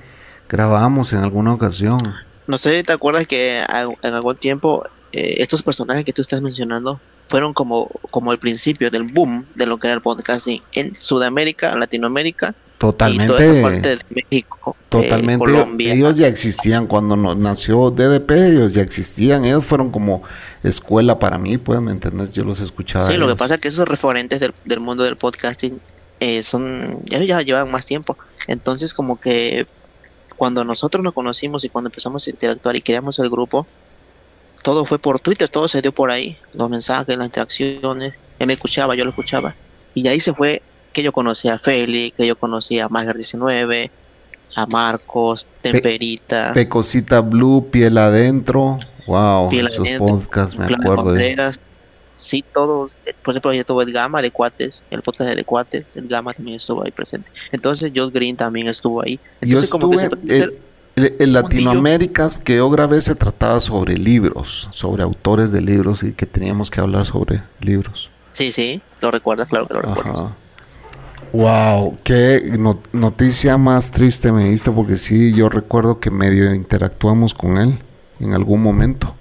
grabamos 0.50 1.14
en 1.14 1.20
alguna 1.20 1.54
ocasión. 1.54 2.14
No 2.46 2.58
sé, 2.58 2.82
¿te 2.82 2.92
acuerdas 2.92 3.26
que 3.26 3.60
en 3.60 4.14
algún 4.14 4.36
tiempo 4.36 4.84
eh, 5.16 5.36
estos 5.38 5.62
personajes 5.62 6.04
que 6.04 6.12
tú 6.12 6.22
estás 6.22 6.42
mencionando 6.42 7.00
fueron 7.22 7.54
como, 7.54 7.88
como 8.10 8.32
el 8.32 8.38
principio 8.40 8.90
del 8.90 9.04
boom 9.04 9.46
de 9.54 9.64
lo 9.64 9.78
que 9.78 9.86
era 9.86 9.94
el 9.94 10.02
podcasting 10.02 10.60
en 10.72 10.96
Sudamérica, 10.98 11.76
Latinoamérica 11.76 12.52
Totalmente. 12.78 13.62
parte 13.62 13.96
de 13.96 13.98
México. 14.10 14.74
Totalmente. 14.88 15.44
Colombia. 15.44 15.94
Ellos 15.94 16.16
ya 16.16 16.26
existían 16.26 16.88
cuando 16.88 17.14
nació 17.16 17.92
DDP, 17.92 18.30
ellos 18.32 18.74
ya 18.74 18.82
existían. 18.82 19.44
Ellos 19.44 19.64
fueron 19.64 19.92
como 19.92 20.24
escuela 20.64 21.20
para 21.20 21.38
mí, 21.38 21.58
pues, 21.58 21.80
¿me? 21.80 21.96
Yo 22.32 22.42
los 22.42 22.58
escuchaba. 22.58 23.06
Sí, 23.06 23.16
lo 23.16 23.28
que 23.28 23.36
pasa 23.36 23.54
es 23.54 23.60
que 23.60 23.68
esos 23.68 23.86
referentes 23.86 24.40
del, 24.40 24.80
mundo 24.80 25.04
del 25.04 25.16
podcasting 25.16 25.80
eh, 26.18 26.42
son. 26.42 27.04
Ellos 27.12 27.28
ya 27.28 27.40
llevan 27.42 27.70
más 27.70 27.86
tiempo. 27.86 28.18
Entonces, 28.48 28.92
como 28.92 29.20
que 29.20 29.68
cuando 30.36 30.64
nosotros 30.64 31.04
nos 31.04 31.14
conocimos 31.14 31.62
y 31.62 31.68
cuando 31.68 31.88
empezamos 31.88 32.26
a 32.26 32.30
interactuar 32.30 32.74
y 32.74 32.82
creamos 32.82 33.20
el 33.20 33.30
grupo, 33.30 33.64
todo 34.64 34.86
fue 34.86 34.98
por 34.98 35.20
Twitter, 35.20 35.46
todo 35.46 35.68
se 35.68 35.82
dio 35.82 35.92
por 35.92 36.10
ahí. 36.10 36.38
Los 36.54 36.70
mensajes, 36.70 37.14
las 37.18 37.26
interacciones. 37.26 38.14
Él 38.38 38.46
me 38.46 38.54
escuchaba, 38.54 38.94
yo 38.94 39.04
lo 39.04 39.10
escuchaba. 39.10 39.54
Y 39.92 40.08
ahí 40.08 40.18
se 40.20 40.32
fue 40.32 40.62
que 40.94 41.02
yo 41.02 41.12
conocía 41.12 41.54
a 41.54 41.58
Félix, 41.58 42.16
que 42.16 42.26
yo 42.26 42.34
conocía 42.34 42.86
a 42.86 42.88
Mager 42.88 43.14
19, 43.14 43.90
a 44.56 44.66
Marcos, 44.66 45.46
Temperita. 45.60 46.54
Pecosita 46.54 47.20
Blue, 47.20 47.68
Piel 47.70 47.98
Adentro. 47.98 48.78
Wow, 49.06 49.52
esos 49.52 49.86
podcasts 49.98 50.56
me 50.56 50.64
acuerdo. 50.64 51.12
De... 51.12 51.52
Sí, 52.14 52.42
todos. 52.54 52.90
Por 53.22 53.34
ejemplo, 53.34 53.52
ya 53.52 53.64
tuvo 53.64 53.82
el 53.82 53.92
Gama 53.92 54.22
de 54.22 54.30
Cuates, 54.30 54.82
el 54.90 55.02
podcast 55.02 55.34
de 55.34 55.44
Cuates, 55.44 55.92
el 55.94 56.08
Gama 56.08 56.32
también 56.32 56.56
estuvo 56.56 56.82
ahí 56.82 56.90
presente. 56.90 57.30
Entonces, 57.52 57.92
Josh 57.94 58.12
Green 58.12 58.34
también 58.34 58.68
estuvo 58.68 59.02
ahí. 59.02 59.20
Entonces, 59.42 59.68
yo 59.70 59.76
estuve, 59.76 60.08
como 60.08 60.26
que 60.26 60.36
el, 60.38 60.58
el, 60.96 61.32
Latinoamérica 61.32 62.28
que 62.44 62.56
yo 62.56 62.70
grabé 62.70 63.00
se 63.00 63.14
trataba 63.14 63.60
sobre 63.60 63.98
libros, 63.98 64.68
sobre 64.70 65.02
autores 65.02 65.50
de 65.50 65.60
libros 65.60 66.02
y 66.02 66.12
que 66.12 66.26
teníamos 66.26 66.70
que 66.70 66.80
hablar 66.80 67.04
sobre 67.04 67.42
libros. 67.60 68.10
Sí, 68.30 68.52
sí, 68.52 68.80
lo 69.00 69.10
recuerdas, 69.10 69.48
claro 69.48 69.66
que 69.66 69.74
lo 69.74 69.82
recuerdas. 69.82 70.26
Wow, 71.32 71.98
qué 72.04 72.56
noticia 72.92 73.58
más 73.58 73.90
triste 73.90 74.30
me 74.30 74.50
diste 74.50 74.70
porque 74.70 74.96
sí, 74.96 75.34
yo 75.34 75.48
recuerdo 75.48 75.98
que 75.98 76.10
medio 76.10 76.54
interactuamos 76.54 77.34
con 77.34 77.58
él 77.58 77.80
en 78.20 78.34
algún 78.34 78.62
momento. 78.62 79.16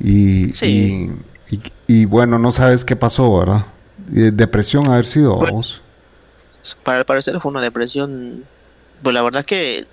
Y, 0.00 0.50
y, 1.86 2.04
bueno, 2.06 2.38
no 2.38 2.52
sabes 2.52 2.84
qué 2.84 2.96
pasó, 2.96 3.38
¿verdad? 3.38 3.66
Depresión 4.08 4.86
haber 4.86 5.04
sido 5.06 5.38
pues, 5.38 5.50
vos. 5.50 5.82
Para 6.82 6.98
el 6.98 7.04
parecer 7.04 7.38
fue 7.40 7.50
una 7.50 7.62
depresión. 7.62 8.44
Pues 9.02 9.14
la 9.14 9.22
verdad 9.22 9.40
es 9.40 9.46
que 9.46 9.86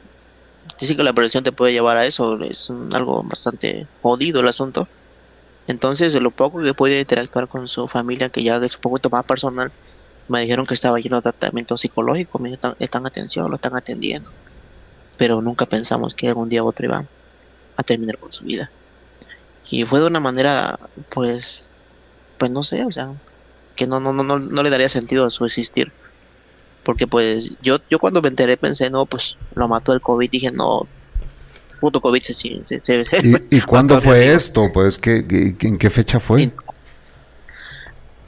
dice 0.80 0.96
que 0.96 1.04
la 1.04 1.12
depresión 1.12 1.44
te 1.44 1.52
puede 1.52 1.74
llevar 1.74 1.98
a 1.98 2.06
eso. 2.06 2.40
Es 2.44 2.70
algo 2.94 3.24
bastante 3.24 3.88
jodido 4.02 4.42
el 4.42 4.48
asunto. 4.48 4.88
Entonces, 5.68 6.14
lo 6.22 6.32
poco 6.32 6.62
que 6.62 6.74
puede 6.74 7.00
interactuar 7.00 7.48
con 7.48 7.68
su 7.68 7.88
familia, 7.88 8.30
que 8.30 8.44
ya 8.44 8.58
es 8.58 8.76
un 8.76 8.82
poquito 8.82 9.10
más 9.10 9.24
personal, 9.24 9.72
me 10.28 10.42
dijeron 10.42 10.66
que 10.66 10.74
estaba 10.74 11.00
lleno 11.00 11.18
de 11.18 11.24
tratamiento 11.24 11.78
psicológico, 11.78 12.40
me 12.40 12.52
están, 12.54 12.76
están 12.80 13.06
atención, 13.06 13.50
lo 13.50 13.56
están 13.56 13.76
atendiendo. 13.76 14.32
Pero 15.18 15.42
nunca 15.42 15.66
pensamos 15.66 16.16
que 16.16 16.28
algún 16.30 16.50
día 16.50 16.64
u 16.64 16.68
otro 16.68 16.86
iba 16.86 17.06
a 17.76 17.84
terminar 17.84 18.18
con 18.18 18.32
su 18.32 18.44
vida. 18.46 18.72
Y 19.70 19.86
fue 19.86 20.00
de 20.00 20.08
una 20.08 20.20
manera, 20.20 20.80
pues, 21.10 21.72
pues 22.38 22.52
no 22.52 22.64
sé, 22.64 22.86
o 22.86 22.92
sea, 22.92 23.14
que 23.76 23.88
no, 23.88 24.00
no, 24.00 24.14
no, 24.14 24.24
no, 24.24 24.64
le 24.64 24.70
daría 24.70 24.90
sentido 24.90 25.26
a 25.26 25.32
su 25.32 25.46
existir. 25.46 25.92
Porque 26.84 27.08
pues 27.08 27.52
yo, 27.62 27.78
yo 27.90 28.00
cuando 28.00 28.22
me 28.22 28.28
enteré 28.28 28.58
pensé, 28.58 28.90
no, 28.90 29.06
pues 29.06 29.38
lo 29.56 29.68
mató 29.68 29.94
el 29.94 30.02
COVID, 30.02 30.30
dije, 30.30 30.52
no, 30.52 30.88
puto 31.80 32.02
COVID 32.02 32.22
se... 32.22 32.34
se, 32.34 32.80
se 32.82 33.04
¿Y, 33.24 33.58
¿y 33.58 33.62
cuándo 33.62 34.00
fue 34.02 34.34
esto? 34.34 34.70
Pues, 34.74 34.98
¿qué, 34.98 35.56
¿en 35.60 35.78
qué 35.78 35.90
fecha 35.90 36.20
fue? 36.20 36.52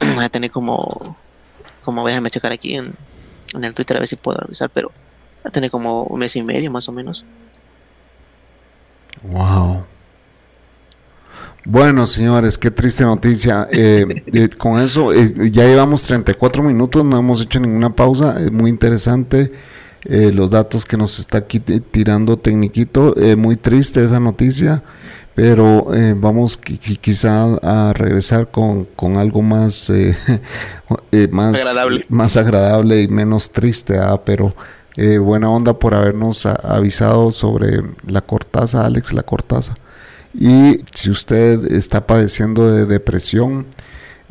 a 0.00 0.28
tener 0.28 0.50
como 0.50 1.16
como 1.86 2.06
déjame 2.06 2.30
checar 2.30 2.50
aquí 2.50 2.74
en, 2.74 2.92
el 3.54 3.72
Twitter 3.72 3.96
a 3.96 4.00
ver 4.00 4.08
si 4.08 4.16
puedo 4.16 4.38
revisar, 4.38 4.68
pero 4.68 4.88
va 4.88 5.48
a 5.48 5.50
tener 5.50 5.70
como 5.70 6.02
un 6.02 6.18
mes 6.18 6.34
y 6.34 6.42
medio 6.42 6.70
más 6.70 6.88
o 6.88 6.92
menos. 6.92 7.24
Wow. 9.22 9.86
Bueno, 11.68 12.06
señores, 12.06 12.58
qué 12.58 12.70
triste 12.70 13.02
noticia. 13.02 13.66
Eh, 13.72 14.22
eh, 14.32 14.48
con 14.56 14.80
eso, 14.80 15.12
eh, 15.12 15.50
ya 15.50 15.64
llevamos 15.64 16.04
34 16.04 16.62
minutos, 16.62 17.04
no 17.04 17.18
hemos 17.18 17.42
hecho 17.42 17.58
ninguna 17.58 17.92
pausa. 17.92 18.40
Es 18.40 18.52
muy 18.52 18.70
interesante 18.70 19.52
los 20.08 20.48
datos 20.48 20.84
que 20.84 20.96
nos 20.96 21.18
está 21.18 21.38
aquí 21.38 21.58
tirando 21.58 22.36
Tecniquito. 22.36 23.16
muy 23.36 23.56
triste 23.56 24.04
esa 24.04 24.20
noticia, 24.20 24.84
pero 25.34 25.88
vamos 26.14 26.56
quizá 26.56 27.56
a 27.56 27.92
regresar 27.92 28.52
con, 28.52 28.86
algo 29.16 29.42
más, 29.42 29.90
más, 31.32 31.56
agradable. 31.56 32.06
más 32.08 32.36
agradable 32.36 33.02
y 33.02 33.08
menos 33.08 33.50
triste. 33.50 33.98
¿ah? 33.98 34.20
Pero 34.24 34.54
buena 35.24 35.50
onda 35.50 35.76
por 35.76 35.94
habernos 35.96 36.46
avisado 36.46 37.32
sobre 37.32 37.82
la 38.06 38.20
cortaza, 38.20 38.86
Alex, 38.86 39.12
la 39.12 39.24
cortaza. 39.24 39.74
Y 40.38 40.80
si 40.94 41.10
usted 41.10 41.72
está 41.72 42.06
padeciendo 42.06 42.70
de 42.70 42.84
depresión, 42.84 43.66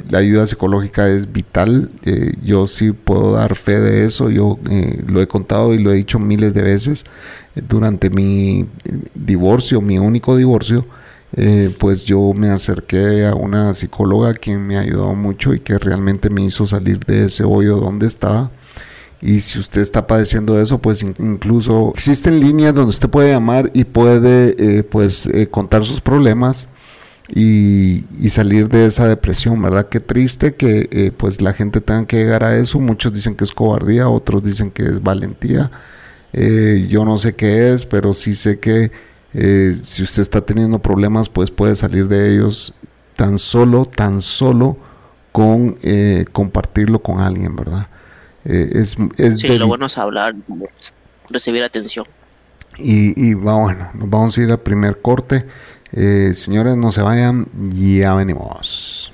la 0.09 0.19
ayuda 0.19 0.45
psicológica 0.45 1.09
es 1.09 1.31
vital. 1.31 1.89
Eh, 2.03 2.33
yo 2.43 2.67
sí 2.67 2.91
puedo 2.91 3.33
dar 3.33 3.55
fe 3.55 3.79
de 3.79 4.05
eso. 4.05 4.29
Yo 4.29 4.59
eh, 4.69 5.03
lo 5.07 5.21
he 5.21 5.27
contado 5.27 5.73
y 5.73 5.79
lo 5.79 5.91
he 5.91 5.95
dicho 5.95 6.19
miles 6.19 6.53
de 6.53 6.61
veces. 6.61 7.05
durante 7.69 8.09
mi 8.09 8.67
divorcio, 9.15 9.81
mi 9.81 9.97
único 9.97 10.35
divorcio, 10.35 10.85
eh, 11.37 11.73
pues 11.79 12.03
yo 12.03 12.33
me 12.33 12.49
acerqué 12.49 13.25
a 13.25 13.33
una 13.33 13.73
psicóloga 13.73 14.33
quien 14.33 14.67
me 14.67 14.77
ayudó 14.77 15.15
mucho 15.15 15.53
y 15.53 15.61
que 15.61 15.77
realmente 15.79 16.29
me 16.29 16.43
hizo 16.43 16.67
salir 16.67 16.99
de 17.05 17.25
ese 17.25 17.43
hoyo 17.45 17.77
donde 17.77 18.07
estaba. 18.07 18.51
Y 19.25 19.39
si 19.39 19.57
usted 19.57 19.81
está 19.81 20.05
padeciendo 20.05 20.61
eso, 20.61 20.77
pues 20.77 21.01
incluso 21.01 21.91
existen 21.95 22.39
líneas 22.39 22.75
donde 22.75 22.91
usted 22.91 23.09
puede 23.09 23.31
llamar 23.31 23.71
y 23.73 23.83
puede 23.83 24.55
eh, 24.59 24.83
pues 24.83 25.25
eh, 25.25 25.47
contar 25.47 25.83
sus 25.83 25.99
problemas 25.99 26.67
y, 27.33 28.03
salir 28.29 28.69
de 28.69 28.85
esa 28.85 29.07
depresión, 29.07 29.59
¿verdad? 29.63 29.89
Qué 29.89 29.99
triste 29.99 30.53
que 30.53 30.89
eh, 30.91 31.11
pues 31.15 31.41
la 31.41 31.53
gente 31.53 31.81
tenga 31.81 32.05
que 32.05 32.17
llegar 32.17 32.43
a 32.43 32.55
eso. 32.55 32.79
Muchos 32.79 33.13
dicen 33.13 33.33
que 33.33 33.45
es 33.45 33.51
cobardía, 33.51 34.09
otros 34.09 34.43
dicen 34.43 34.69
que 34.69 34.83
es 34.83 35.01
valentía. 35.01 35.71
yo 36.87 37.03
no 37.03 37.17
sé 37.17 37.33
qué 37.33 37.73
es, 37.73 37.83
pero 37.83 38.13
sí 38.13 38.35
sé 38.35 38.59
que 38.59 38.91
si 39.81 40.03
usted 40.03 40.21
está 40.21 40.41
teniendo 40.41 40.77
problemas, 40.77 41.29
pues 41.29 41.49
puede 41.49 41.75
salir 41.75 42.07
de 42.07 42.31
ellos 42.35 42.75
tan 43.15 43.39
solo, 43.39 43.85
tan 43.85 44.21
solo 44.21 44.77
con 45.31 45.77
compartirlo 46.31 47.01
con 47.01 47.21
alguien, 47.21 47.55
¿verdad? 47.55 47.87
Eh, 48.45 48.69
es, 48.73 48.95
es 49.17 49.39
sí, 49.39 49.57
lo 49.57 49.67
bueno 49.67 49.87
es 49.87 49.97
hablar, 49.97 50.35
recibir 51.29 51.63
atención. 51.63 52.05
Y, 52.77 53.29
y 53.29 53.33
bueno, 53.33 53.89
nos 53.93 54.09
vamos 54.09 54.37
a 54.37 54.41
ir 54.41 54.51
al 54.51 54.59
primer 54.59 55.01
corte. 55.01 55.45
Eh, 55.91 56.33
señores, 56.35 56.77
no 56.77 56.91
se 56.91 57.01
vayan, 57.01 57.47
ya 57.73 58.13
venimos. 58.13 59.11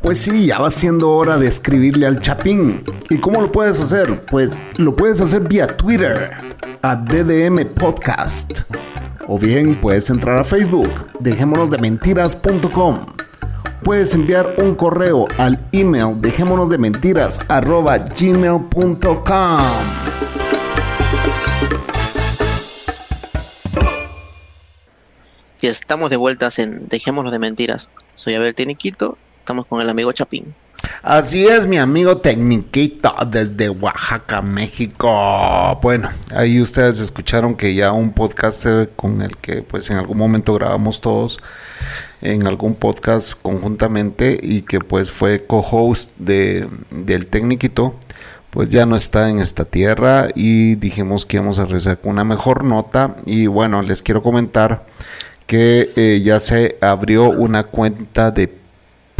Pues 0.00 0.18
sí, 0.18 0.46
ya 0.46 0.58
va 0.58 0.70
siendo 0.70 1.10
hora 1.10 1.38
de 1.38 1.48
escribirle 1.48 2.06
al 2.06 2.20
Chapín. 2.20 2.84
¿Y 3.08 3.16
cómo 3.18 3.40
lo 3.40 3.50
puedes 3.50 3.80
hacer? 3.80 4.24
Pues 4.26 4.62
lo 4.76 4.94
puedes 4.94 5.20
hacer 5.22 5.40
vía 5.40 5.66
Twitter, 5.66 6.30
a 6.82 6.94
DDM 6.94 7.64
Podcast 7.74 8.60
o 9.26 9.38
bien 9.38 9.74
puedes 9.76 10.10
entrar 10.10 10.38
a 10.38 10.44
Facebook, 10.44 10.90
dejémonos 11.20 11.70
de 11.70 11.78
mentiras.com. 11.78 13.06
Puedes 13.82 14.14
enviar 14.14 14.54
un 14.58 14.74
correo 14.74 15.26
al 15.36 15.58
email 15.72 16.20
dejémonos 16.20 16.70
de 16.70 16.78
mentiras 16.78 17.38
gmail.com. 17.48 18.74
Y 25.60 25.66
estamos 25.66 26.10
de 26.10 26.16
vueltas 26.16 26.58
en 26.58 26.88
Dejémonos 26.88 27.32
de 27.32 27.38
Mentiras. 27.38 27.88
Soy 28.14 28.34
Abel 28.34 28.54
Tiniquito, 28.54 29.16
estamos 29.40 29.64
con 29.64 29.80
el 29.80 29.88
amigo 29.88 30.12
Chapín. 30.12 30.54
Así 31.02 31.46
es, 31.46 31.66
mi 31.66 31.78
amigo 31.78 32.18
Tecniquito 32.18 33.14
desde 33.30 33.68
Oaxaca, 33.68 34.42
México. 34.42 35.78
Bueno, 35.82 36.10
ahí 36.34 36.60
ustedes 36.60 37.00
escucharon 37.00 37.56
que 37.56 37.74
ya 37.74 37.92
un 37.92 38.12
podcaster 38.12 38.90
con 38.96 39.22
el 39.22 39.36
que 39.36 39.62
pues 39.62 39.90
en 39.90 39.98
algún 39.98 40.18
momento 40.18 40.54
grabamos 40.54 41.00
todos 41.00 41.40
en 42.20 42.46
algún 42.46 42.74
podcast 42.74 43.34
conjuntamente 43.40 44.38
y 44.42 44.62
que 44.62 44.80
pues 44.80 45.10
fue 45.10 45.44
co-host 45.46 46.10
de, 46.16 46.68
del 46.90 47.26
Tecniquito, 47.26 47.96
pues 48.50 48.70
ya 48.70 48.86
no 48.86 48.96
está 48.96 49.28
en 49.28 49.40
esta 49.40 49.66
tierra 49.66 50.28
y 50.34 50.76
dijimos 50.76 51.26
que 51.26 51.36
íbamos 51.36 51.58
a 51.58 51.66
con 51.96 52.12
una 52.12 52.24
mejor 52.24 52.64
nota 52.64 53.16
y 53.26 53.46
bueno, 53.46 53.82
les 53.82 54.00
quiero 54.00 54.22
comentar 54.22 54.86
que 55.46 55.92
eh, 55.96 56.22
ya 56.24 56.40
se 56.40 56.78
abrió 56.80 57.28
una 57.28 57.64
cuenta 57.64 58.30
de 58.30 58.63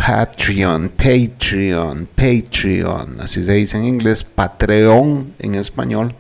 Patreon, 0.07 0.91
Patreon, 0.91 2.09
Patreon, 2.15 3.23
así 3.23 3.43
se 3.43 3.55
dice 3.55 3.79
en 3.79 3.87
inglés, 3.87 4.23
Patreon 4.23 5.33
en 5.39 5.55
español 5.55 6.15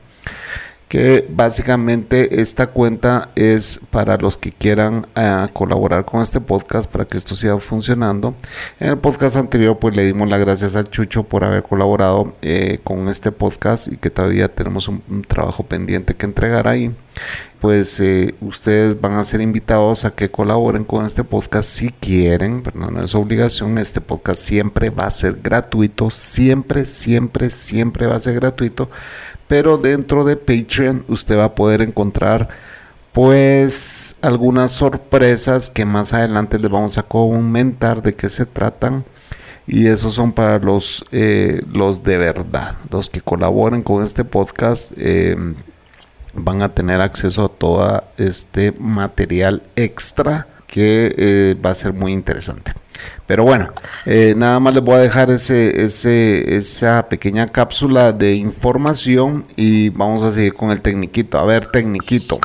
que 0.88 1.26
básicamente 1.28 2.40
esta 2.40 2.68
cuenta 2.68 3.30
es 3.34 3.80
para 3.90 4.16
los 4.16 4.36
que 4.36 4.52
quieran 4.52 5.06
eh, 5.16 5.46
colaborar 5.52 6.04
con 6.04 6.22
este 6.22 6.40
podcast 6.40 6.90
para 6.90 7.04
que 7.06 7.18
esto 7.18 7.34
siga 7.34 7.58
funcionando. 7.58 8.34
En 8.78 8.90
el 8.90 8.98
podcast 8.98 9.36
anterior 9.36 9.78
pues 9.78 9.96
le 9.96 10.04
dimos 10.04 10.28
las 10.28 10.40
gracias 10.40 10.76
al 10.76 10.90
Chucho 10.90 11.24
por 11.24 11.44
haber 11.44 11.62
colaborado 11.62 12.34
eh, 12.42 12.80
con 12.84 13.08
este 13.08 13.32
podcast 13.32 13.88
y 13.88 13.96
que 13.96 14.10
todavía 14.10 14.48
tenemos 14.54 14.88
un, 14.88 15.02
trabajo 15.26 15.64
pendiente 15.64 16.14
que 16.14 16.26
entregar 16.26 16.68
ahí. 16.68 16.94
Pues 17.60 17.98
eh, 18.00 18.34
ustedes 18.42 19.00
van 19.00 19.14
a 19.14 19.24
ser 19.24 19.40
invitados 19.40 20.04
a 20.04 20.14
que 20.14 20.30
colaboren 20.30 20.84
con 20.84 21.06
este 21.06 21.24
podcast 21.24 21.70
si 21.70 21.90
quieren, 21.90 22.62
pero 22.62 22.90
no 22.90 23.02
es 23.02 23.14
obligación. 23.14 23.78
Este 23.78 24.02
podcast 24.02 24.42
siempre 24.42 24.90
va 24.90 25.06
a 25.06 25.10
ser 25.10 25.40
gratuito, 25.42 26.10
siempre, 26.10 26.84
siempre, 26.84 27.48
siempre 27.48 28.06
va 28.06 28.16
a 28.16 28.20
ser 28.20 28.34
gratuito 28.34 28.90
pero 29.46 29.78
dentro 29.78 30.24
de 30.24 30.36
Patreon 30.36 31.04
usted 31.08 31.38
va 31.38 31.44
a 31.44 31.54
poder 31.54 31.82
encontrar 31.82 32.48
pues 33.12 34.16
algunas 34.22 34.72
sorpresas 34.72 35.70
que 35.70 35.84
más 35.84 36.12
adelante 36.12 36.58
les 36.58 36.70
vamos 36.70 36.98
a 36.98 37.04
comentar 37.04 38.02
de 38.02 38.14
qué 38.14 38.28
se 38.28 38.44
tratan. 38.44 39.04
Y 39.66 39.86
esos 39.86 40.14
son 40.14 40.32
para 40.32 40.58
los 40.58 41.06
eh, 41.10 41.62
los 41.72 42.02
de 42.02 42.18
verdad 42.18 42.76
los 42.90 43.08
que 43.08 43.22
colaboren 43.22 43.82
con 43.82 44.04
este 44.04 44.24
podcast 44.24 44.92
eh, 44.96 45.36
van 46.34 46.62
a 46.62 46.74
tener 46.74 47.00
acceso 47.00 47.44
a 47.46 47.48
todo 47.48 48.04
este 48.18 48.72
material 48.72 49.62
extra 49.76 50.48
que 50.66 51.14
eh, 51.16 51.56
va 51.64 51.70
a 51.70 51.74
ser 51.74 51.94
muy 51.94 52.12
interesante 52.12 52.74
pero 53.26 53.44
bueno, 53.44 53.70
eh, 54.06 54.34
nada 54.36 54.60
más 54.60 54.74
les 54.74 54.82
voy 54.82 54.96
a 54.96 54.98
dejar 54.98 55.30
ese, 55.30 55.82
ese, 55.84 56.56
esa 56.56 57.08
pequeña 57.08 57.46
cápsula 57.46 58.12
de 58.12 58.34
información 58.34 59.44
y 59.56 59.88
vamos 59.90 60.22
a 60.22 60.32
seguir 60.32 60.54
con 60.54 60.70
el 60.70 60.82
tecniquito. 60.82 61.38
A 61.38 61.44
ver, 61.44 61.70
tecniquito. 61.70 62.38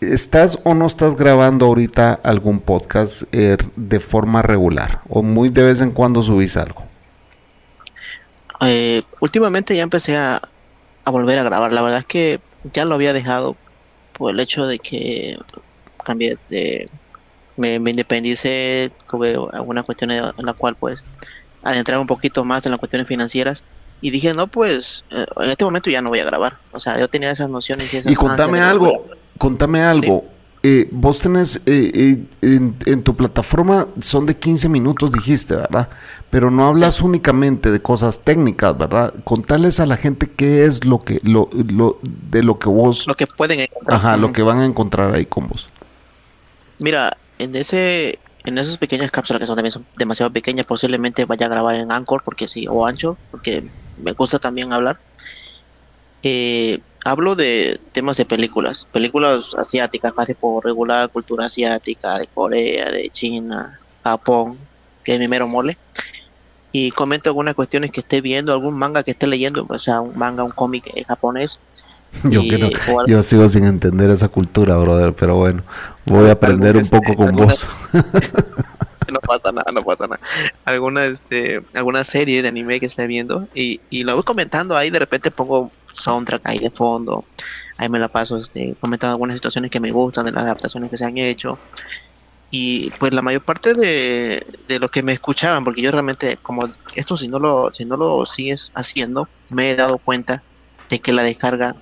¿Estás 0.00 0.58
o 0.64 0.74
no 0.74 0.86
estás 0.86 1.16
grabando 1.16 1.66
ahorita 1.66 2.20
algún 2.22 2.60
podcast 2.60 3.24
eh, 3.32 3.58
de 3.76 4.00
forma 4.00 4.42
regular? 4.42 5.02
¿O 5.08 5.22
muy 5.22 5.50
de 5.50 5.62
vez 5.62 5.80
en 5.82 5.90
cuando 5.90 6.22
subís 6.22 6.56
algo? 6.56 6.84
Eh, 8.62 9.02
últimamente 9.20 9.76
ya 9.76 9.82
empecé 9.82 10.16
a, 10.16 10.40
a, 11.04 11.10
volver 11.10 11.38
a 11.38 11.44
grabar. 11.44 11.72
La 11.72 11.82
verdad 11.82 11.98
es 12.00 12.06
que 12.06 12.40
ya 12.72 12.84
lo 12.84 12.94
había 12.94 13.12
dejado 13.12 13.56
por 14.14 14.32
el 14.32 14.40
hecho 14.40 14.66
de 14.66 14.78
que 14.78 15.38
cambié 16.04 16.38
de, 16.48 16.88
me, 17.56 17.78
me 17.78 17.90
independicé, 17.90 18.92
tuve 19.08 19.36
alguna 19.52 19.82
cuestión 19.82 20.10
en 20.10 20.32
la 20.38 20.52
cual 20.54 20.76
pues 20.76 21.04
adentrar 21.62 21.98
un 21.98 22.06
poquito 22.06 22.44
más 22.44 22.64
en 22.66 22.72
las 22.72 22.78
cuestiones 22.78 23.06
financieras 23.06 23.62
y 24.00 24.10
dije, 24.10 24.32
no, 24.34 24.46
pues 24.46 25.04
eh, 25.10 25.26
en 25.36 25.50
este 25.50 25.64
momento 25.64 25.90
ya 25.90 26.00
no 26.00 26.08
voy 26.08 26.20
a 26.20 26.24
grabar. 26.24 26.58
O 26.72 26.80
sea, 26.80 26.98
yo 26.98 27.08
tenía 27.08 27.30
esas 27.30 27.50
nociones 27.50 27.92
y 27.92 27.98
esas... 27.98 28.10
Y 28.10 28.14
contame 28.14 28.60
algo, 28.60 29.06
contame 29.36 29.82
algo. 29.82 30.24
Eh, 30.62 30.88
vos 30.90 31.20
tenés 31.20 31.62
eh, 31.64 32.22
en, 32.42 33.02
tu 33.02 33.16
plataforma 33.16 33.88
son 34.02 34.26
de 34.26 34.36
15 34.36 34.68
minutos, 34.68 35.10
dijiste, 35.10 35.56
¿verdad? 35.56 35.88
Pero 36.30 36.50
no 36.50 36.68
hablas 36.68 37.00
únicamente 37.00 37.70
de 37.70 37.80
cosas 37.80 38.20
técnicas, 38.20 38.76
¿verdad? 38.76 39.14
Contales 39.24 39.80
a 39.80 39.86
la 39.86 39.96
gente 39.96 40.30
qué 40.30 40.64
es 40.64 40.84
lo 40.84 41.02
que, 41.02 41.20
lo, 41.22 41.48
lo, 41.52 41.98
de 42.02 42.42
lo 42.42 42.58
que 42.58 42.68
vos... 42.68 43.06
Lo 43.06 43.14
que 43.14 43.26
pueden 43.26 43.60
encontrar. 43.60 43.98
Ajá, 43.98 44.16
lo 44.18 44.32
que 44.32 44.42
van 44.42 44.60
a 44.60 44.66
encontrar 44.66 45.14
ahí 45.14 45.24
con 45.24 45.48
vos. 45.48 45.70
Mira, 46.78 47.16
en 47.42 47.54
ese 47.56 48.22
en 48.44 48.58
esas 48.58 48.78
pequeñas 48.78 49.10
cápsulas 49.10 49.40
que 49.40 49.46
son 49.46 49.56
también 49.56 49.72
son 49.72 49.88
demasiado 49.96 50.32
pequeñas, 50.32 50.66
posiblemente 50.66 51.26
vaya 51.26 51.46
a 51.46 51.48
grabar 51.50 51.76
en 51.76 51.92
Anchor 51.92 52.22
porque 52.24 52.48
sí, 52.48 52.66
o 52.68 52.86
Ancho, 52.86 53.20
porque 53.30 53.70
me 53.96 54.12
gusta 54.12 54.38
también 54.38 54.72
hablar. 54.72 55.00
Eh, 56.22 56.84
hablo 57.04 57.34
de 57.36 57.80
temas 57.92 58.16
de 58.16 58.26
películas, 58.26 58.86
películas 58.92 59.54
asiáticas, 59.56 60.12
casi 60.14 60.34
por 60.34 60.64
regular, 60.64 61.10
cultura 61.10 61.46
asiática, 61.46 62.18
de 62.18 62.28
Corea, 62.28 62.90
de 62.90 63.10
China, 63.10 63.80
Japón, 64.04 64.68
que 65.02 65.14
es 65.14 65.18
mi 65.20 65.28
mero 65.28 65.48
mole. 65.48 65.76
y 66.72 66.90
comento 66.92 67.30
algunas 67.30 67.54
cuestiones 67.54 67.90
que 67.92 68.00
esté 68.00 68.20
viendo, 68.20 68.52
algún 68.52 68.76
manga 68.78 69.02
que 69.02 69.12
esté 69.12 69.26
leyendo, 69.26 69.66
o 69.68 69.78
sea, 69.78 70.00
un 70.00 70.16
manga, 70.16 70.44
un 70.44 70.52
cómic 70.52 70.86
japonés. 71.08 71.62
Yo, 72.24 72.42
yo 73.06 73.22
sigo 73.22 73.48
sin 73.48 73.64
entender 73.64 74.10
esa 74.10 74.28
cultura, 74.28 74.76
brother, 74.76 75.14
pero 75.14 75.36
bueno, 75.36 75.62
voy 76.04 76.28
a 76.28 76.32
aprender 76.32 76.76
un 76.76 76.88
poco 76.88 77.14
con 77.14 77.32
vos. 77.32 77.68
no 79.10 79.20
pasa 79.20 79.52
nada, 79.52 79.70
no 79.72 79.82
pasa 79.82 80.06
nada. 80.06 80.20
Alguna, 80.64 81.04
este, 81.04 81.62
alguna 81.74 82.04
serie 82.04 82.42
de 82.42 82.48
anime 82.48 82.80
que 82.80 82.86
esté 82.86 83.06
viendo 83.06 83.48
y, 83.54 83.80
y 83.90 84.04
lo 84.04 84.14
voy 84.14 84.24
comentando 84.24 84.76
ahí, 84.76 84.90
de 84.90 84.98
repente 84.98 85.30
pongo 85.30 85.70
soundtrack 85.92 86.42
ahí 86.46 86.58
de 86.58 86.70
fondo, 86.70 87.24
ahí 87.78 87.88
me 87.88 87.98
la 87.98 88.08
paso 88.08 88.38
este, 88.38 88.74
comentando 88.80 89.14
algunas 89.14 89.36
situaciones 89.36 89.70
que 89.70 89.80
me 89.80 89.92
gustan 89.92 90.26
de 90.26 90.32
las 90.32 90.44
adaptaciones 90.44 90.90
que 90.90 90.96
se 90.96 91.04
han 91.04 91.18
hecho. 91.18 91.58
Y 92.52 92.90
pues 92.98 93.12
la 93.12 93.22
mayor 93.22 93.42
parte 93.42 93.74
de, 93.74 94.44
de 94.66 94.78
lo 94.80 94.88
que 94.88 95.04
me 95.04 95.12
escuchaban, 95.12 95.62
porque 95.62 95.82
yo 95.82 95.92
realmente, 95.92 96.36
como 96.42 96.68
esto 96.96 97.16
si 97.16 97.28
no 97.28 97.38
lo, 97.38 97.72
si 97.72 97.84
no 97.84 97.96
lo 97.96 98.26
sigues 98.26 98.72
haciendo, 98.74 99.28
me 99.50 99.70
he 99.70 99.76
dado 99.76 99.98
cuenta 99.98 100.42
de 100.88 100.98
que 100.98 101.12
la 101.12 101.22
descarga 101.22 101.76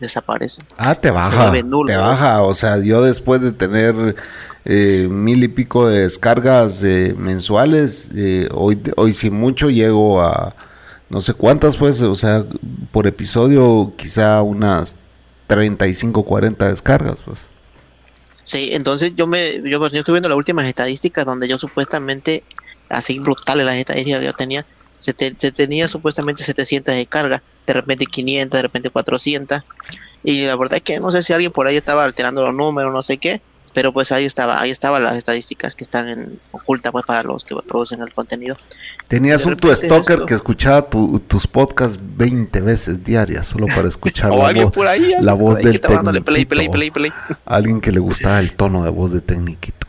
desaparece. 0.00 0.62
Ah, 0.76 0.94
te 0.94 1.10
baja. 1.10 1.52
te 1.52 1.96
baja. 1.96 2.42
O 2.42 2.54
sea, 2.54 2.78
yo 2.78 3.02
después 3.02 3.40
de 3.40 3.52
tener 3.52 4.16
eh, 4.64 5.06
mil 5.10 5.42
y 5.44 5.48
pico 5.48 5.88
de 5.88 6.02
descargas 6.02 6.82
eh, 6.82 7.14
mensuales, 7.16 8.10
eh, 8.14 8.48
hoy, 8.52 8.80
hoy 8.96 9.12
si 9.12 9.30
mucho 9.30 9.70
llego 9.70 10.22
a 10.22 10.54
no 11.08 11.20
sé 11.20 11.34
cuántas 11.34 11.76
pues, 11.76 12.00
o 12.00 12.16
sea, 12.16 12.44
por 12.90 13.06
episodio 13.06 13.92
quizá 13.96 14.42
unas 14.42 14.96
35, 15.46 16.24
40 16.24 16.68
descargas 16.68 17.18
pues. 17.24 17.46
Sí, 18.42 18.70
entonces 18.72 19.14
yo 19.14 19.26
me 19.26 19.62
yo, 19.68 19.78
pues, 19.78 19.92
yo 19.92 20.00
estoy 20.00 20.14
viendo 20.14 20.28
las 20.28 20.38
últimas 20.38 20.66
estadísticas 20.66 21.24
donde 21.24 21.46
yo 21.48 21.58
supuestamente, 21.58 22.42
así 22.88 23.18
brutales 23.18 23.66
las 23.66 23.76
estadísticas 23.76 24.20
que 24.20 24.26
yo 24.26 24.32
tenía, 24.32 24.66
se, 24.96 25.14
se 25.16 25.52
tenía 25.52 25.86
supuestamente 25.86 26.42
700 26.42 26.94
descargas, 26.94 27.40
de 27.66 27.72
repente 27.72 28.06
500, 28.06 28.58
de 28.58 28.62
repente 28.62 28.90
400. 28.90 29.62
Y 30.24 30.46
la 30.46 30.56
verdad 30.56 30.76
es 30.76 30.82
que 30.82 31.00
no 31.00 31.10
sé 31.10 31.22
si 31.22 31.32
alguien 31.32 31.52
por 31.52 31.66
ahí 31.66 31.76
estaba 31.76 32.04
alterando 32.04 32.42
los 32.42 32.54
números, 32.54 32.92
no 32.92 33.02
sé 33.02 33.18
qué, 33.18 33.40
pero 33.76 33.92
pues 33.92 34.10
ahí 34.10 34.24
estaba, 34.24 34.58
ahí 34.58 34.70
estaban 34.70 35.04
las 35.04 35.16
estadísticas 35.16 35.76
que 35.76 35.84
están 35.84 36.08
en, 36.08 36.40
ocultas 36.50 36.92
pues 36.92 37.04
para 37.04 37.22
los 37.22 37.44
que 37.44 37.54
producen 37.56 38.00
el 38.00 38.12
contenido. 38.12 38.56
Tenías 39.06 39.44
un 39.44 39.56
tu 39.56 39.70
stalker 39.74 40.24
que 40.24 40.34
escuchaba 40.34 40.88
tus 41.28 41.46
podcasts 41.46 41.98
20 42.00 42.60
veces 42.62 43.04
diarias 43.04 43.46
solo 43.46 43.66
para 43.66 43.86
escuchar 43.86 44.30
la, 44.34 44.52
voz, 44.52 44.72
por 44.72 44.86
ahí, 44.86 45.12
la 45.20 45.34
voz 45.34 45.58
del 45.58 45.78
técnico. 45.80 46.24
Alguien 47.44 47.80
que 47.82 47.92
le 47.92 48.00
gustaba 48.00 48.40
el 48.40 48.56
tono 48.56 48.82
de 48.82 48.90
voz 48.90 49.12
de 49.12 49.20
Tecniquito. 49.20 49.86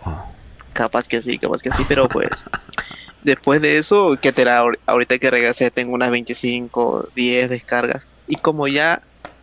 Capaz 0.73 1.07
que 1.07 1.21
sí, 1.21 1.37
capaz 1.39 1.61
que 1.61 1.71
sí, 1.71 1.83
pero 1.87 2.07
pues 2.09 2.29
después 3.27 3.61
de 3.61 3.77
eso, 3.77 4.17
que 4.21 4.31
te 4.31 4.49
ahorita 4.49 5.19
que 5.19 5.29
regresé 5.29 5.69
tengo 5.69 5.93
unas 5.93 6.11
25, 6.11 7.09
10 7.13 7.49
descargas 7.49 8.07
y 8.25 8.37
como 8.37 8.67
ya, 8.69 9.01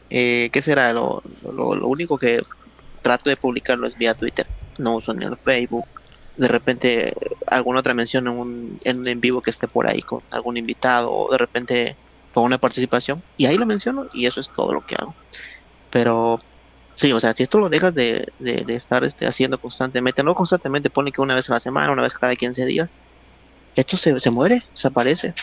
eh, 0.09 0.49
¿qué 0.53 0.63
será? 0.63 0.93
lo, 0.95 1.23
lo 1.43 1.87
único 1.87 2.19
que 2.19 2.41
trato 3.03 3.29
de 3.29 3.37
publicarlo 3.37 3.87
es 3.87 3.97
vía 3.99 4.15
Twitter, 4.15 4.47
no 4.79 4.97
uso 4.97 5.13
ni 5.13 5.27
el 5.27 5.37
Facebook. 5.37 5.85
De 6.37 6.49
repente 6.49 7.15
alguna 7.47 7.81
otra 7.81 7.95
mención 7.95 8.27
en 8.27 8.33
un 8.33 8.79
en, 8.83 9.21
vivo 9.21 9.41
que 9.41 9.51
esté 9.51 9.69
por 9.69 9.89
ahí 9.89 10.01
con 10.01 10.23
algún 10.31 10.57
invitado 10.57 11.13
o 11.13 11.31
de 11.31 11.39
repente 11.39 11.97
con 12.33 12.43
una 12.43 12.59
participación 12.59 13.23
y 13.37 13.47
ahí 13.47 13.57
lo 13.57 13.67
menciono 13.67 14.09
y 14.13 14.27
eso 14.27 14.41
es 14.41 14.49
todo 14.49 14.73
lo 14.73 14.85
que 14.85 14.97
hago. 14.97 15.15
Pero 15.91 16.39
sí, 16.95 17.13
o 17.13 17.21
sea, 17.21 17.35
si 17.35 17.43
esto 17.43 17.59
lo 17.59 17.69
dejas 17.69 17.95
de, 17.95 18.33
de, 18.41 18.75
estar 18.75 19.05
este, 19.05 19.27
haciendo 19.27 19.61
constantemente, 19.61 20.25
no 20.25 20.35
constantemente, 20.35 20.91
pone 20.91 21.13
que 21.13 21.21
una 21.21 21.35
vez 21.35 21.49
a 21.51 21.55
la 21.55 21.61
semana, 21.61 21.93
una 21.93 22.03
vez 22.03 22.15
cada 22.15 22.35
15 22.35 22.65
días, 22.65 22.91
esto 23.77 23.97
se, 23.97 24.19
se 24.21 24.31
muere, 24.31 24.63
desaparece. 24.71 25.35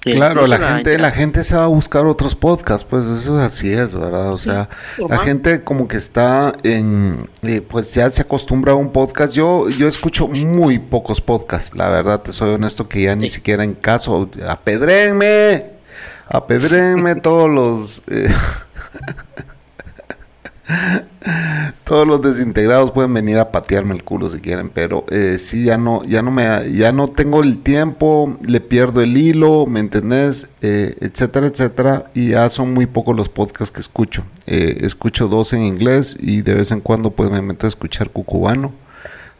Claro, 0.00 0.46
la 0.46 0.58
gente, 0.58 0.96
la 0.96 1.10
gente 1.10 1.44
se 1.44 1.56
va 1.56 1.64
a 1.64 1.68
buscar 1.68 2.06
otros 2.06 2.34
podcasts, 2.34 2.86
pues 2.88 3.04
eso 3.06 3.38
así 3.38 3.72
es, 3.72 3.94
¿verdad? 3.94 4.32
O 4.32 4.38
sea, 4.38 4.68
la 4.96 5.18
gente 5.18 5.64
como 5.64 5.88
que 5.88 5.96
está 5.96 6.54
en, 6.62 7.28
eh, 7.42 7.60
pues 7.60 7.94
ya 7.94 8.08
se 8.10 8.22
acostumbra 8.22 8.72
a 8.72 8.76
un 8.76 8.92
podcast. 8.92 9.34
Yo, 9.34 9.68
yo 9.68 9.88
escucho 9.88 10.28
muy 10.28 10.78
pocos 10.78 11.20
podcasts, 11.20 11.76
la 11.76 11.88
verdad, 11.88 12.22
te 12.22 12.32
soy 12.32 12.54
honesto 12.54 12.88
que 12.88 13.02
ya 13.02 13.16
ni 13.16 13.28
siquiera 13.28 13.64
en 13.64 13.74
caso, 13.74 14.30
apedrenme, 14.48 15.72
apedrenme 16.28 17.14
todos 17.20 17.50
los... 17.50 18.02
Eh, 18.08 18.32
Todos 21.84 22.06
los 22.06 22.20
desintegrados 22.20 22.90
pueden 22.90 23.14
venir 23.14 23.38
a 23.38 23.50
patearme 23.50 23.94
el 23.94 24.04
culo 24.04 24.28
si 24.28 24.40
quieren, 24.40 24.70
pero 24.70 25.04
eh, 25.10 25.36
sí 25.38 25.64
ya 25.64 25.78
no, 25.78 26.04
ya 26.04 26.22
no 26.22 26.30
me, 26.30 26.70
ya 26.72 26.92
no 26.92 27.08
tengo 27.08 27.42
el 27.42 27.62
tiempo, 27.62 28.36
le 28.46 28.60
pierdo 28.60 29.00
el 29.00 29.16
hilo, 29.16 29.66
¿me 29.66 29.80
entendés? 29.80 30.48
Eh, 30.60 30.96
etcétera, 31.00 31.46
etcétera, 31.46 32.10
y 32.14 32.30
ya 32.30 32.50
son 32.50 32.74
muy 32.74 32.86
pocos 32.86 33.16
los 33.16 33.28
podcasts 33.28 33.72
que 33.72 33.80
escucho. 33.80 34.24
Eh, 34.46 34.78
escucho 34.82 35.28
dos 35.28 35.52
en 35.52 35.62
inglés 35.62 36.16
y 36.20 36.42
de 36.42 36.54
vez 36.54 36.70
en 36.70 36.80
cuando 36.80 37.10
pues 37.10 37.30
me 37.30 37.40
meto 37.40 37.66
a 37.66 37.68
escuchar 37.68 38.10
cucubano. 38.10 38.72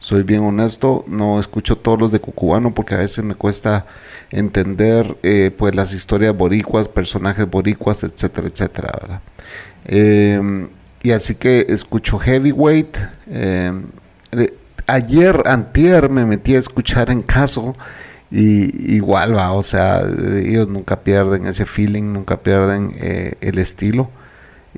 Soy 0.01 0.23
bien 0.23 0.45
honesto, 0.45 1.05
no 1.09 1.41
escucho 1.41 1.77
todos 1.77 1.99
los 1.99 2.13
de 2.13 2.21
cucubano 2.21 2.73
porque 2.73 2.95
a 2.95 2.99
veces 2.99 3.25
me 3.25 3.35
cuesta 3.35 3.87
entender 4.31 5.17
pues 5.57 5.75
las 5.75 5.93
historias 5.93 6.37
boricuas, 6.37 6.87
personajes 6.87 7.51
boricuas, 7.51 8.05
etcétera, 8.05 8.47
etcétera, 8.47 8.93
¿verdad? 9.01 9.21
Eh, 9.87 10.69
y 11.03 11.13
así 11.13 11.35
que 11.35 11.67
escucho 11.69 12.19
Heavyweight. 12.19 12.97
Eh, 13.29 13.73
ayer, 14.87 15.43
antier, 15.47 16.11
me 16.11 16.27
metí 16.27 16.55
a 16.55 16.59
escuchar 16.59 17.11
en 17.11 17.23
caso. 17.23 17.77
Y 18.31 18.95
igual 18.95 19.35
va, 19.35 19.53
o 19.53 19.63
sea, 19.63 20.03
ellos 20.03 20.69
nunca 20.69 21.01
pierden 21.01 21.47
ese 21.47 21.65
feeling, 21.65 22.13
nunca 22.13 22.43
pierden 22.43 22.93
eh, 22.97 23.35
el 23.41 23.59
estilo. 23.59 24.11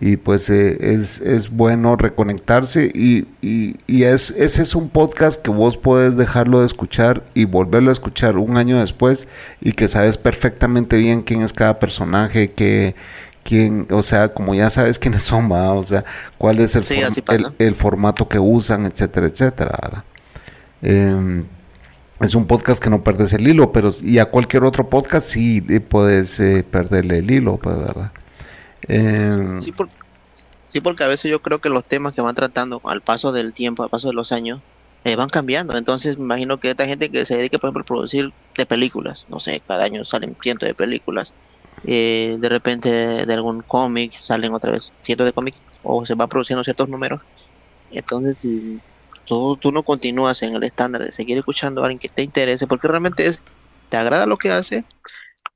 Y 0.00 0.16
pues 0.16 0.48
eh, 0.50 0.94
es, 0.94 1.20
es, 1.20 1.50
bueno 1.50 1.96
reconectarse 1.96 2.90
y, 2.94 3.26
y, 3.42 3.76
y, 3.88 4.04
es, 4.04 4.30
ese 4.30 4.62
es 4.62 4.74
un 4.76 4.88
podcast 4.88 5.42
que 5.42 5.50
vos 5.50 5.76
puedes 5.76 6.16
dejarlo 6.16 6.60
de 6.60 6.66
escuchar 6.66 7.24
y 7.34 7.44
volverlo 7.44 7.90
a 7.90 7.92
escuchar 7.92 8.38
un 8.38 8.56
año 8.56 8.78
después 8.78 9.26
y 9.60 9.72
que 9.72 9.88
sabes 9.88 10.16
perfectamente 10.16 10.96
bien 10.96 11.22
quién 11.22 11.42
es 11.42 11.52
cada 11.52 11.80
personaje, 11.80 12.52
que 12.52 12.94
quién, 13.42 13.86
o 13.90 14.02
sea, 14.02 14.32
como 14.32 14.54
ya 14.54 14.70
sabes 14.70 14.98
quiénes 14.98 15.22
son, 15.22 15.50
¿va? 15.50 15.72
o 15.72 15.82
sea, 15.82 16.04
cuál 16.38 16.58
es 16.60 16.76
el, 16.76 16.84
el, 17.58 17.74
formato 17.74 18.28
que 18.28 18.38
usan, 18.38 18.86
etcétera, 18.86 19.26
etcétera. 19.26 20.04
Eh, 20.82 21.44
es 22.20 22.34
un 22.34 22.46
podcast 22.46 22.82
que 22.82 22.90
no 22.90 23.02
perdes 23.02 23.32
el 23.32 23.48
hilo, 23.48 23.72
pero 23.72 23.90
y 24.02 24.18
a 24.18 24.26
cualquier 24.26 24.64
otro 24.64 24.90
podcast 24.90 25.26
sí 25.26 25.62
puedes 25.80 26.38
eh, 26.38 26.64
perderle 26.70 27.18
el 27.18 27.30
hilo, 27.30 27.56
pues, 27.56 27.78
¿verdad? 27.78 28.12
Eh, 28.88 29.56
sí, 29.58 29.72
sí, 30.66 30.80
porque 30.82 31.04
a 31.04 31.08
veces 31.08 31.30
yo 31.30 31.40
creo 31.40 31.60
que 31.60 31.70
los 31.70 31.84
temas 31.84 32.12
que 32.12 32.20
van 32.20 32.34
tratando 32.34 32.82
al 32.84 33.00
paso 33.00 33.32
del 33.32 33.54
tiempo, 33.54 33.82
al 33.82 33.88
paso 33.88 34.08
de 34.08 34.14
los 34.14 34.32
años, 34.32 34.60
eh, 35.04 35.16
van 35.16 35.30
cambiando. 35.30 35.78
Entonces, 35.78 36.18
me 36.18 36.24
imagino 36.24 36.60
que 36.60 36.68
esta 36.68 36.84
gente 36.84 37.10
que 37.10 37.24
se 37.24 37.36
dedica, 37.36 37.58
por 37.58 37.68
ejemplo, 37.68 37.82
a 37.82 37.86
producir 37.86 38.32
de 38.54 38.66
películas, 38.66 39.26
no 39.30 39.40
sé, 39.40 39.62
cada 39.66 39.84
año 39.84 40.04
salen 40.04 40.36
cientos 40.42 40.68
de 40.68 40.74
películas 40.74 41.32
eh, 41.84 42.36
de 42.38 42.48
repente 42.48 42.90
de 43.26 43.34
algún 43.34 43.62
cómic 43.62 44.12
salen 44.12 44.52
otra 44.52 44.72
vez 44.72 44.92
cientos 45.02 45.26
de 45.26 45.32
cómics 45.32 45.58
o 45.82 46.04
se 46.04 46.14
va 46.14 46.26
produciendo 46.26 46.64
ciertos 46.64 46.88
números. 46.88 47.22
Entonces, 47.90 48.38
si 48.38 48.80
tú, 49.24 49.56
tú 49.56 49.72
no 49.72 49.82
continúas 49.82 50.42
en 50.42 50.54
el 50.54 50.62
estándar 50.62 51.02
de 51.02 51.12
seguir 51.12 51.38
escuchando 51.38 51.82
a 51.82 51.86
alguien 51.86 51.98
que 51.98 52.08
te 52.08 52.22
interese, 52.22 52.66
porque 52.66 52.88
realmente 52.88 53.26
es, 53.26 53.40
te 53.88 53.96
agrada 53.96 54.26
lo 54.26 54.36
que 54.36 54.50
hace 54.50 54.84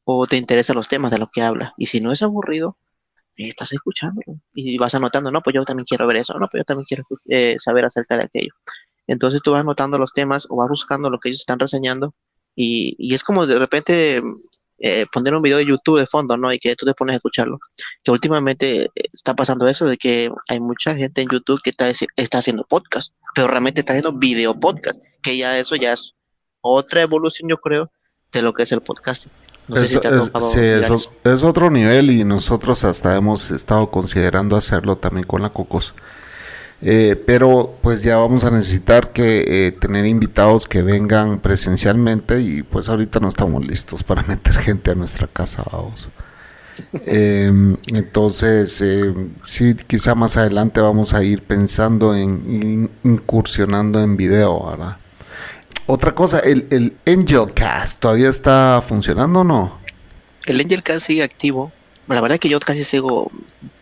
o 0.05 0.27
te 0.27 0.37
interesan 0.37 0.77
los 0.77 0.89
temas 0.89 1.11
de 1.11 1.19
los 1.19 1.31
que 1.31 1.43
habla. 1.43 1.75
Y 1.77 1.87
si 1.87 2.01
no 2.01 2.13
es 2.13 2.23
aburrido, 2.23 2.77
estás 3.37 3.73
escuchando 3.73 4.21
y 4.55 4.79
vas 4.79 4.95
anotando, 4.95 5.31
no, 5.31 5.41
pues 5.43 5.55
yo 5.55 5.65
también 5.65 5.87
quiero 5.87 6.07
ver 6.07 6.19
eso, 6.19 6.39
no, 6.39 6.49
pues 6.49 6.61
yo 6.61 6.65
también 6.65 6.87
quiero 6.87 7.05
eh, 7.27 7.57
saber 7.59 7.85
acerca 7.85 8.17
de 8.17 8.25
aquello. 8.25 8.53
Entonces 9.07 9.43
tú 9.43 9.53
vas 9.53 9.61
anotando 9.61 9.99
los 9.99 10.13
temas 10.13 10.47
o 10.49 10.57
vas 10.57 10.69
buscando 10.69 11.11
lo 11.11 11.19
que 11.19 11.29
ellos 11.29 11.41
están 11.41 11.59
reseñando 11.59 12.13
y, 12.55 12.97
y 12.99 13.15
es 13.15 13.23
como 13.23 13.47
de 13.47 13.59
repente 13.59 14.23
eh, 14.79 15.07
poner 15.13 15.35
un 15.35 15.43
video 15.43 15.59
de 15.59 15.67
YouTube 15.67 15.99
de 15.99 16.07
fondo, 16.07 16.37
¿no? 16.37 16.53
Y 16.53 16.59
que 16.59 16.75
tú 16.77 16.85
te 16.85 16.95
pones 16.95 17.15
a 17.15 17.17
escucharlo. 17.17 17.59
Que 18.03 18.11
últimamente 18.11 18.83
eh, 18.83 18.91
está 19.13 19.35
pasando 19.35 19.67
eso 19.69 19.87
de 19.87 19.97
que 19.97 20.31
hay 20.49 20.61
mucha 20.61 20.95
gente 20.95 21.23
en 21.23 21.29
YouTube 21.29 21.61
que 21.63 21.71
está, 21.71 21.91
está 22.17 22.39
haciendo 22.39 22.65
podcast, 22.65 23.15
pero 23.35 23.49
realmente 23.49 23.81
está 23.81 23.93
haciendo 23.93 24.19
video 24.19 24.59
podcast, 24.59 25.01
que 25.23 25.37
ya 25.37 25.59
eso 25.59 25.77
ya 25.77 25.93
es 25.93 26.15
otra 26.61 27.03
evolución, 27.03 27.49
yo 27.49 27.59
creo, 27.59 27.91
de 28.33 28.43
lo 28.43 28.53
que 28.53 28.65
es 28.65 28.73
el 28.73 28.81
podcast. 28.81 29.27
No 29.69 29.77
es, 29.77 29.89
sé 29.89 30.01
si 30.01 30.07
es, 30.59 31.09
es, 31.25 31.43
otro 31.43 31.71
nivel 31.71 32.11
y 32.11 32.25
nosotros 32.25 32.85
hasta 32.85 33.17
hemos 33.17 33.51
estado 33.51 33.91
considerando 33.91 34.57
hacerlo 34.57 34.97
también 34.97 35.27
con 35.27 35.41
la 35.41 35.51
Cocos. 35.51 35.95
Eh, 36.83 37.17
pero 37.27 37.79
pues 37.81 38.03
ya 38.03 38.17
vamos 38.17 38.45
a 38.45 38.51
necesitar 38.51 39.13
que 39.13 39.45
eh, 39.47 39.73
tener 39.73 40.05
invitados 40.07 40.69
que 40.69 40.83
vengan 40.83 41.41
presencialmente 41.41 42.41
y 42.41 42.63
pues 42.63 42.89
ahorita 42.89 43.21
no 43.21 43.29
estamos 43.29 43.65
listos 43.67 44.03
para 44.03 44.23
meter 44.29 44.55
gente 44.55 44.91
a 44.91 44.95
nuestra 44.95 45.27
casa, 45.27 45.65
vamos. 45.71 46.09
Em, 47.07 47.77
entonces, 47.93 48.81
eh, 48.81 49.15
sí, 49.45 49.77
quizá 49.87 50.17
más 50.17 50.37
adelante 50.37 50.81
vamos 50.81 51.15
a 51.15 51.23
ir 51.23 51.43
pensando 51.43 52.17
en 52.17 52.91
incursionando 53.05 54.03
en 54.03 54.17
video, 54.17 54.71
¿verdad? 54.71 54.97
otra 55.87 56.15
cosa, 56.15 56.41
el, 56.41 56.67
el 56.71 56.97
Angel 57.07 57.53
Cast 57.55 58.01
todavía 58.01 58.29
está 58.29 58.83
funcionando 58.87 59.41
o 59.41 59.45
no? 59.45 59.79
El 60.47 60.61
Angel 60.61 60.83
Cast 60.83 61.07
sigue 61.07 61.23
activo. 61.23 61.73
La 62.09 62.21
verdad 62.21 62.35
es 62.35 62.41
que 62.41 62.49
yo 62.49 62.61
casi 62.61 62.85
sigo 62.85 63.31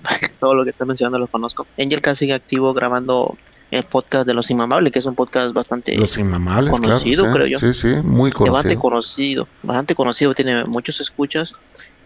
todo 0.40 0.54
lo 0.54 0.64
que 0.64 0.70
está 0.70 0.84
mencionando 0.84 1.18
lo 1.18 1.26
conozco. 1.26 1.66
Angel 1.78 2.00
Cast 2.00 2.20
sigue 2.20 2.32
activo 2.34 2.72
grabando 2.74 3.36
el 3.70 3.82
podcast 3.84 4.26
de 4.26 4.34
Los 4.34 4.50
Inmamables, 4.50 4.92
que 4.92 4.98
es 4.98 5.06
un 5.06 5.14
podcast 5.14 5.52
bastante 5.54 5.96
Los 5.96 6.18
Inmamables, 6.18 6.72
conocido, 6.72 7.24
claro, 7.24 7.36
creo 7.36 7.46
yo. 7.48 7.58
Sí, 7.58 7.72
sí, 7.72 7.88
muy 8.04 8.30
Bastante 8.30 8.76
conocido. 8.76 8.80
conocido, 8.80 9.48
bastante 9.62 9.94
conocido, 9.94 10.34
tiene 10.34 10.64
muchos 10.64 11.00
escuchas 11.00 11.54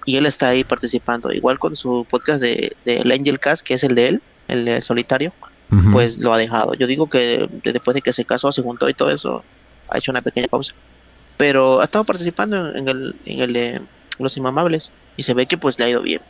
y 0.05 0.17
él 0.17 0.27
está 0.27 0.49
ahí 0.49 0.63
participando. 0.63 1.33
Igual 1.33 1.59
con 1.59 1.75
su 1.75 2.07
podcast 2.09 2.41
de, 2.41 2.77
de 2.85 2.99
el 2.99 3.11
Angel 3.11 3.41
Cast, 3.41 3.67
que 3.67 3.75
es 3.75 3.83
el 3.83 3.95
de 3.97 4.07
él, 4.09 4.23
el 4.49 4.65
de 4.65 4.81
solitario, 4.81 5.33
pues 5.91 6.19
lo 6.19 6.33
ha 6.33 6.39
dejado. 6.39 6.75
Yo 6.75 6.87
digo 6.87 7.11
que 7.11 7.49
de- 7.65 7.73
después 7.73 7.97
de 7.97 8.01
que 8.03 8.13
se 8.13 8.25
casó, 8.25 8.53
se 8.53 8.63
juntó 8.63 8.89
y 8.89 8.95
todo 8.95 9.11
eso, 9.11 9.43
ha 9.89 9.99
hecho 9.99 10.13
una 10.13 10.23
pequeña 10.23 10.47
pausa. 10.47 10.73
Pero 11.37 11.81
ha 11.81 11.85
estado 11.85 12.05
participando 12.05 12.73
en 12.77 12.87
el, 12.87 13.17
en 13.25 13.41
el 13.41 13.53
de 13.53 13.81
Los 14.25 14.37
Inmamables 14.37 14.93
y 15.17 15.23
se 15.23 15.35
ve 15.35 15.47
que 15.47 15.59
pues 15.59 15.79
le 15.79 15.85
ha 15.85 15.89
ido 15.91 16.03
bien. 16.03 16.21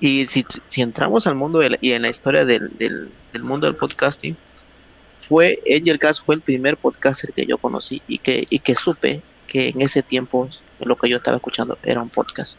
Y 0.00 0.26
si, 0.26 0.44
si 0.66 0.80
entramos 0.82 1.26
al 1.26 1.34
mundo 1.34 1.58
de 1.58 1.70
la- 1.70 1.78
y 1.80 1.92
en 1.92 2.02
la 2.02 2.08
historia 2.10 2.44
del, 2.44 2.70
del, 2.78 3.10
del 3.32 3.42
mundo 3.42 3.66
del 3.66 3.74
podcasting, 3.76 4.36
fue 5.16 5.58
Angel 5.68 5.98
Cast 5.98 6.24
fue 6.24 6.36
el 6.36 6.40
primer 6.40 6.76
podcaster 6.76 7.32
que 7.32 7.44
yo 7.44 7.58
conocí 7.58 8.02
y 8.06 8.18
que, 8.18 8.46
y 8.48 8.60
que 8.60 8.74
supe 8.74 9.20
que 9.48 9.68
en 9.70 9.80
ese 9.82 10.02
tiempo 10.02 10.48
lo 10.80 10.96
que 10.96 11.08
yo 11.08 11.16
estaba 11.16 11.36
escuchando 11.38 11.78
era 11.82 12.00
un 12.00 12.08
podcast. 12.10 12.56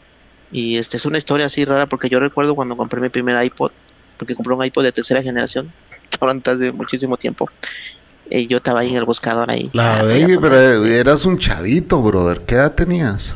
Y 0.52 0.76
este 0.76 0.96
es 0.98 1.06
una 1.06 1.16
historia 1.18 1.46
así 1.46 1.64
rara 1.64 1.86
porque 1.86 2.08
yo 2.08 2.20
recuerdo 2.20 2.54
cuando 2.54 2.76
compré 2.76 3.00
mi 3.00 3.08
primer 3.08 3.42
iPod, 3.42 3.70
porque 4.18 4.34
compré 4.34 4.52
un 4.54 4.64
iPod 4.64 4.82
de 4.84 4.92
tercera 4.92 5.22
generación, 5.22 5.72
ahorita 6.20 6.50
hace 6.52 6.72
muchísimo 6.72 7.16
tiempo. 7.16 7.46
Y 8.28 8.46
yo 8.46 8.58
estaba 8.58 8.80
ahí 8.80 8.90
en 8.90 8.96
el 8.96 9.04
buscador 9.04 9.50
ahí. 9.50 9.70
La 9.72 10.00
Ah, 10.00 10.02
baby, 10.02 10.34
comprar. 10.34 10.52
pero 10.52 10.84
eras 10.86 11.24
un 11.24 11.38
chavito, 11.38 12.00
brother. 12.02 12.42
¿Qué 12.42 12.56
edad 12.56 12.74
tenías? 12.74 13.34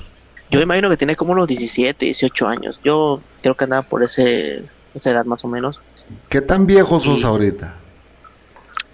Yo 0.50 0.60
imagino 0.60 0.88
que 0.90 0.96
tenía 0.96 1.16
como 1.16 1.32
unos 1.32 1.48
17, 1.48 2.04
18 2.04 2.46
años. 2.46 2.80
Yo 2.84 3.20
creo 3.42 3.56
que 3.56 3.64
andaba 3.64 3.82
por 3.82 4.02
ese, 4.02 4.64
esa 4.94 5.10
edad 5.10 5.24
más 5.24 5.44
o 5.44 5.48
menos. 5.48 5.80
¿Qué 6.28 6.40
tan 6.40 6.66
viejo 6.66 7.00
sos 7.00 7.20
Y- 7.20 7.24
ahorita? 7.24 7.74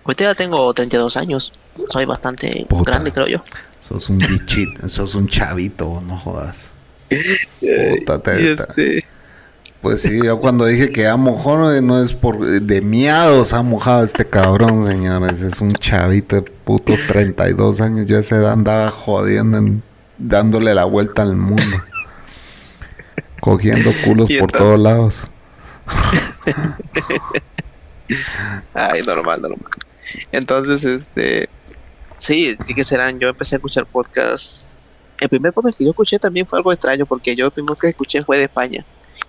Ahorita 0.05 0.25
ya 0.25 0.35
tengo 0.35 0.73
32 0.73 1.17
años. 1.17 1.53
Soy 1.89 2.05
bastante 2.07 2.65
Puta. 2.69 2.91
grande, 2.93 3.13
creo 3.13 3.27
yo. 3.27 3.43
Sos 3.81 4.09
un 4.09 4.19
bichito, 4.19 4.89
sos 4.89 5.15
un 5.15 5.29
chavito, 5.29 6.03
no 6.07 6.17
jodas. 6.19 6.71
Puta, 7.61 8.19
te- 8.23 8.41
Y 8.53 8.57
te- 8.57 8.63
este, 8.63 9.05
Pues 9.83 10.03
sí, 10.03 10.21
yo 10.23 10.39
cuando 10.41 10.65
dije 10.67 10.93
que 10.93 11.07
ha 11.09 11.17
mojado 11.17 11.75
eh, 11.75 11.81
no 11.83 12.03
es 12.03 12.13
por 12.13 12.39
de 12.61 12.81
miados 12.83 13.53
ha 13.53 13.63
mojado 13.63 14.05
este 14.05 14.27
cabrón, 14.27 14.87
señores. 14.91 15.41
Es 15.41 15.61
un 15.61 15.73
chavito 15.73 16.37
de 16.37 16.43
putos 16.43 17.01
32 17.07 17.81
años. 17.81 18.07
Yo 18.07 18.17
a 18.17 18.21
esa 18.21 18.37
edad 18.37 18.53
andaba 18.53 18.91
jodiendo, 18.91 19.59
en- 19.59 19.83
dándole 20.21 20.75
la 20.75 20.85
vuelta 20.85 21.23
al 21.23 21.35
mundo. 21.35 21.83
Cogiendo 23.41 23.91
culos 24.05 24.29
por 24.39 24.53
todos 24.53 24.79
lados. 24.79 25.23
Ay, 28.75 29.03
normal, 29.03 29.41
normal. 29.41 29.71
Entonces, 30.31 30.85
este. 30.85 31.49
Sí, 32.19 32.57
¿qué 32.67 32.75
que 32.75 32.85
serán? 32.85 33.19
Yo 33.19 33.29
empecé 33.29 33.55
a 33.55 33.59
escuchar 33.59 33.87
podcasts. 33.87 34.71
El 35.21 35.29
primer 35.29 35.53
podcast 35.53 35.79
que 35.79 35.85
yo 35.85 35.91
escuché 35.91 36.19
también 36.19 36.47
fue 36.47 36.59
algo 36.59 36.73
extraño 36.73 37.07
porque 37.07 37.35
yo 37.35 37.47
el 37.47 37.53
primer 37.53 37.69
podcast 37.69 37.83
que 37.83 37.91
escuché 37.91 38.23
fue 38.23 38.39
de 38.39 38.45
España 38.45 38.85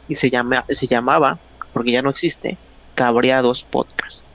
y 0.08 0.16
se, 0.16 0.30
llama, 0.30 0.66
se 0.70 0.88
llamaba, 0.88 1.40
porque 1.74 1.92
ya 1.92 2.02
no 2.02 2.10
existe, 2.10 2.58
Cabreados 2.96 3.64
Podcast. 3.64 4.26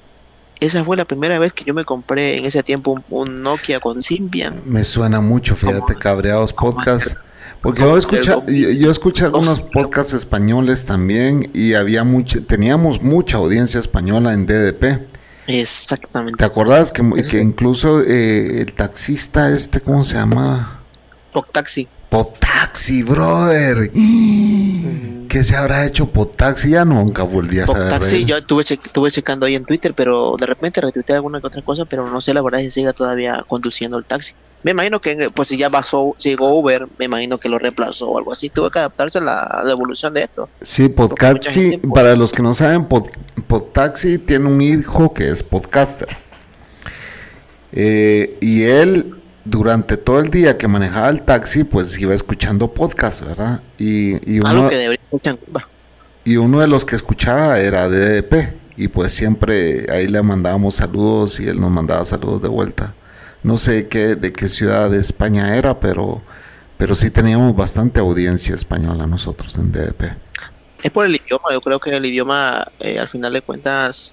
Esa 0.61 0.85
fue 0.85 0.97
la 0.97 1.05
primera 1.05 1.39
vez 1.39 1.53
que 1.53 1.65
yo 1.65 1.75
me 1.75 1.85
compré 1.85 2.39
en 2.39 2.47
ese 2.47 2.63
tiempo 2.63 2.93
un, 2.93 3.05
un 3.11 3.43
Nokia 3.43 3.79
con 3.81 4.01
Symbian. 4.03 4.63
Me 4.65 4.85
suena 4.85 5.21
mucho, 5.21 5.55
fíjate, 5.57 5.81
Como- 5.81 5.99
cabreados 5.99 6.53
podcast. 6.53 7.17
Porque 7.63 7.83
yo 7.83 7.97
escuché, 7.97 8.23
yo, 8.31 8.45
yo 8.47 8.91
escuché 8.91 9.25
algunos 9.25 9.61
podcasts 9.61 10.13
españoles 10.13 10.85
también 10.87 11.51
y 11.53 11.75
había 11.75 12.05
mucha, 12.05 12.41
teníamos 12.41 13.03
mucha 13.03 13.39
audiencia 13.39 13.81
española 13.81 14.33
en 14.35 14.47
DDP. 14.47 15.09
Exactamente. 15.49 16.37
¿Te 16.39 16.45
acordás 16.45 16.93
que, 16.93 17.03
que 17.31 17.41
incluso 17.41 18.03
eh, 18.03 18.61
el 18.63 18.73
taxista 18.75 19.51
este, 19.51 19.81
¿cómo 19.81 20.05
se 20.05 20.15
llama? 20.15 20.81
Taxi. 21.53 21.89
Potaxi, 22.17 23.03
brother. 23.03 23.91
¿Qué 25.29 25.45
se 25.45 25.55
habrá 25.55 25.85
hecho 25.85 26.07
Potaxi? 26.07 26.71
Ya 26.71 26.85
nunca 26.87 27.25
volví 27.25 27.59
a 27.61 27.67
saber. 27.67 27.85
de 27.85 27.91
Taxi, 27.91 28.17
él. 28.17 28.27
yo 28.27 28.37
estuve, 28.39 28.65
che- 28.65 28.81
estuve 28.83 29.11
checando 29.11 29.45
ahí 29.45 29.55
en 29.55 29.67
Twitter, 29.67 29.93
pero 29.93 30.37
de 30.41 30.47
repente 30.47 30.81
retuiteé 30.81 31.17
alguna 31.17 31.41
que 31.43 31.47
otra 31.49 31.61
cosa, 31.61 31.85
pero 31.85 32.09
no 32.09 32.21
sé 32.23 32.33
la 32.33 32.41
verdad 32.41 32.61
si 32.61 32.71
siga 32.71 32.95
todavía 32.95 33.45
conduciendo 33.47 33.99
el 33.99 34.07
taxi. 34.07 34.33
Me 34.63 34.71
imagino 34.71 34.99
que 35.01 35.29
pues 35.35 35.49
si 35.49 35.59
ya 35.59 35.69
pasó, 35.69 36.17
llegó 36.19 36.59
Uber, 36.59 36.87
me 36.99 37.05
imagino 37.05 37.37
que 37.39 37.51
lo 37.51 37.59
reemplazó 37.59 38.09
o 38.09 38.17
algo 38.19 38.33
así. 38.33 38.49
Tuvo 38.49 38.71
que 38.71 38.79
adaptarse 38.79 39.19
a 39.19 39.21
la, 39.21 39.63
evolución 39.71 40.15
de 40.15 40.23
esto. 40.23 40.49
Sí, 40.63 40.89
Podtaxi, 40.89 41.61
gente, 41.73 41.79
pues- 41.79 41.93
para 41.93 42.17
los 42.17 42.33
que 42.33 42.43
no 42.43 42.55
saben, 42.55 42.89
Pod- 42.89 43.11
Podtaxi 43.47 44.17
tiene 44.17 44.47
un 44.47 44.61
hijo 44.63 45.13
que 45.13 45.29
es 45.31 45.43
podcaster. 45.43 46.09
Eh, 47.73 48.39
y 48.41 48.63
él, 48.63 49.17
durante 49.47 49.97
todo 49.97 50.21
el 50.21 50.31
día 50.31 50.59
que 50.59 50.69
manejaba 50.69 51.09
el 51.09 51.23
taxi, 51.23 51.65
pues 51.65 51.99
iba 51.99 52.15
escuchando 52.15 52.73
podcast, 52.73 53.25
¿verdad? 53.25 53.63
Y, 53.79 54.15
y 54.31 54.45
Algo 54.45 54.61
uno, 54.61 54.69
que 54.69 54.77
debería 54.77 55.05
escuchar 55.05 55.39
y 56.27 56.39
uno 56.39 56.59
de 56.59 56.67
los 56.67 56.85
que 56.85 56.97
escuchaba 56.97 57.61
era 57.61 57.89
DDP. 57.89 58.57
Y 58.77 58.89
pues 58.89 59.13
siempre 59.13 59.87
ahí 59.91 60.09
le 60.09 60.21
mandábamos 60.21 60.75
saludos 60.75 61.41
y 61.41 61.47
él 61.47 61.59
nos 61.61 61.71
mandaba 61.71 62.05
saludos 62.05 62.43
de 62.43 62.49
vuelta. 62.49 62.95
No 63.43 63.57
sé 63.57 63.87
qué, 63.87 64.17
de 64.17 64.33
qué 64.33 64.49
ciudad 64.49 64.91
de 64.91 64.99
España 64.99 65.57
era, 65.57 65.79
pero, 65.79 66.21
pero 66.77 66.95
sí 66.97 67.11
teníamos 67.11 67.57
bastante 67.57 68.01
audiencia 68.01 68.57
española 68.57 69.07
nosotros 69.07 69.57
en 69.57 69.71
DDP. 69.71 70.17
Es 70.83 70.91
por 70.91 71.07
el 71.07 71.15
idioma, 71.15 71.45
yo 71.53 71.61
creo 71.61 71.79
que 71.79 71.97
el 71.97 72.05
idioma 72.05 72.67
eh, 72.81 72.99
al 72.99 73.09
final 73.09 73.33
de 73.33 73.41
cuentas 73.41 74.13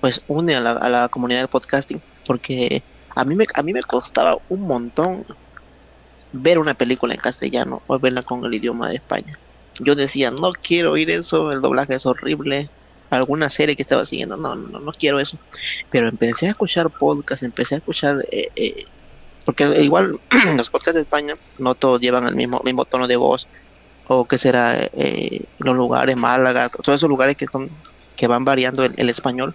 pues 0.00 0.22
une 0.28 0.56
a 0.56 0.60
la, 0.60 0.72
a 0.72 0.88
la 0.88 1.08
comunidad 1.08 1.40
del 1.40 1.48
podcasting, 1.48 2.00
porque 2.26 2.82
a 3.14 3.24
mí 3.24 3.34
me 3.34 3.46
a 3.54 3.62
mí 3.62 3.72
me 3.72 3.82
costaba 3.82 4.38
un 4.48 4.62
montón 4.62 5.24
ver 6.32 6.58
una 6.58 6.74
película 6.74 7.14
en 7.14 7.20
castellano 7.20 7.82
o 7.86 7.98
verla 7.98 8.22
con 8.22 8.44
el 8.44 8.54
idioma 8.54 8.88
de 8.88 8.96
España. 8.96 9.38
Yo 9.78 9.94
decía, 9.94 10.30
no 10.30 10.52
quiero 10.52 10.92
oír 10.92 11.10
eso, 11.10 11.52
el 11.52 11.60
doblaje 11.60 11.94
es 11.94 12.06
horrible. 12.06 12.68
Alguna 13.10 13.50
serie 13.50 13.74
que 13.74 13.82
estaba 13.82 14.06
siguiendo, 14.06 14.36
no, 14.36 14.54
no, 14.54 14.78
no 14.78 14.92
quiero 14.92 15.18
eso. 15.18 15.36
Pero 15.90 16.08
empecé 16.08 16.46
a 16.46 16.50
escuchar 16.50 16.90
podcasts, 16.90 17.42
empecé 17.42 17.74
a 17.74 17.78
escuchar, 17.78 18.24
eh, 18.30 18.50
eh, 18.54 18.84
porque 19.44 19.64
igual 19.82 20.20
los 20.56 20.70
podcasts 20.70 20.94
de 20.94 21.02
España 21.02 21.34
no 21.58 21.74
todos 21.74 22.00
llevan 22.00 22.26
el 22.28 22.36
mismo, 22.36 22.60
mismo 22.64 22.84
tono 22.84 23.08
de 23.08 23.16
voz, 23.16 23.48
o 24.06 24.26
que 24.26 24.38
será 24.38 24.88
eh, 24.92 25.44
los 25.58 25.74
lugares, 25.74 26.16
Málaga, 26.16 26.68
todos 26.68 26.96
esos 27.00 27.08
lugares 27.08 27.36
que 27.36 27.46
son 27.46 27.70
que 28.16 28.26
van 28.26 28.44
variando 28.44 28.84
el, 28.84 28.94
el 28.96 29.08
español. 29.08 29.54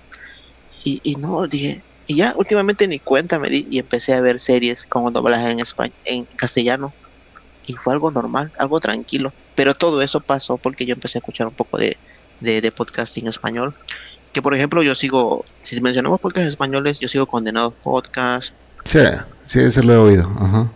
Y, 0.84 1.00
y 1.04 1.16
no, 1.16 1.48
dije, 1.48 1.82
y 2.08 2.16
ya 2.18 2.34
últimamente 2.38 2.88
ni 2.88 3.00
cuenta 3.00 3.40
me 3.40 3.50
di 3.50 3.68
y 3.70 3.80
empecé 3.80 4.14
a 4.14 4.22
ver 4.22 4.40
series 4.40 4.86
con 4.86 5.12
doblaje 5.12 5.50
en 5.50 5.60
español, 5.60 5.96
en 6.06 6.26
castellano. 6.26 6.94
Y 7.68 7.74
fue 7.74 7.94
algo 7.94 8.12
normal, 8.12 8.52
algo 8.60 8.80
tranquilo. 8.80 9.34
Pero 9.56 9.74
todo 9.74 10.02
eso 10.04 10.20
pasó 10.20 10.58
porque 10.58 10.86
yo 10.86 10.94
empecé 10.94 11.18
a 11.18 11.20
escuchar 11.20 11.48
un 11.48 11.54
poco 11.54 11.78
de, 11.78 11.98
de, 12.40 12.62
de 12.62 12.72
podcasting 12.72 13.28
español. 13.28 13.74
Que 14.34 14.42
por 14.42 14.54
ejemplo 14.54 14.84
yo 14.84 14.94
sigo, 14.94 15.46
si 15.62 15.80
mencionamos 15.82 16.20
podcasts 16.20 16.50
españoles, 16.50 17.00
yo 17.00 17.08
sigo 17.08 17.26
Condenados 17.26 17.74
Podcast, 17.82 18.54
Sí, 18.86 19.00
sí, 19.46 19.60
ese 19.60 19.84
lo 19.84 19.94
he 19.94 19.98
oído. 19.98 20.32
Ajá. 20.40 20.72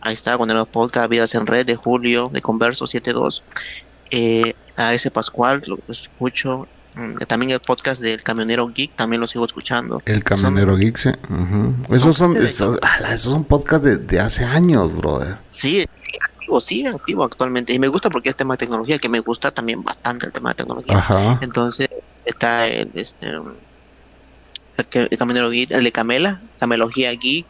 Ahí 0.00 0.14
está, 0.14 0.38
Condenados 0.38 0.68
Podcast, 0.68 1.10
Vidas 1.10 1.34
en 1.34 1.46
Red 1.46 1.66
de 1.66 1.76
Julio, 1.76 2.30
de 2.32 2.40
Converso 2.40 2.86
72. 2.86 3.42
Eh, 4.12 4.54
a 4.76 4.94
ese 4.94 5.10
Pascual 5.10 5.62
lo 5.66 5.78
escucho. 5.88 6.68
Mm, 7.00 7.12
También 7.26 7.52
el 7.52 7.60
podcast 7.60 8.02
del 8.02 8.22
Camionero 8.22 8.68
Geek, 8.68 8.94
también 8.94 9.20
lo 9.20 9.26
sigo 9.26 9.46
escuchando. 9.46 10.02
El 10.04 10.22
Camionero 10.22 10.76
Geek, 10.76 10.96
sí. 10.98 11.10
Esos 11.90 12.16
son, 12.16 12.36
esos, 12.36 12.78
ala, 12.82 13.14
esos 13.14 13.32
son 13.32 13.44
podcasts 13.44 13.84
de, 13.86 13.96
de 13.96 14.20
hace 14.20 14.44
años, 14.44 14.94
brother. 14.94 15.38
Sí, 15.50 15.86
activo, 16.22 16.60
sigue 16.60 16.88
activo 16.88 17.24
actualmente. 17.24 17.72
Y 17.72 17.78
me 17.78 17.88
gusta 17.88 18.10
porque 18.10 18.28
es 18.28 18.36
tema 18.36 18.54
de 18.54 18.58
tecnología, 18.58 18.98
que 18.98 19.08
me 19.08 19.20
gusta 19.20 19.50
también 19.50 19.82
bastante 19.82 20.26
el 20.26 20.32
tema 20.32 20.50
de 20.50 20.56
tecnología. 20.56 20.98
Ajá. 20.98 21.38
Entonces 21.42 21.88
está 22.26 22.66
el, 22.68 22.90
este, 22.94 23.28
el, 23.28 25.18
Camionero 25.18 25.50
Geek, 25.50 25.70
el 25.70 25.84
de 25.84 25.92
Camela, 25.92 26.40
Camelogía 26.58 27.12
Geek, 27.12 27.46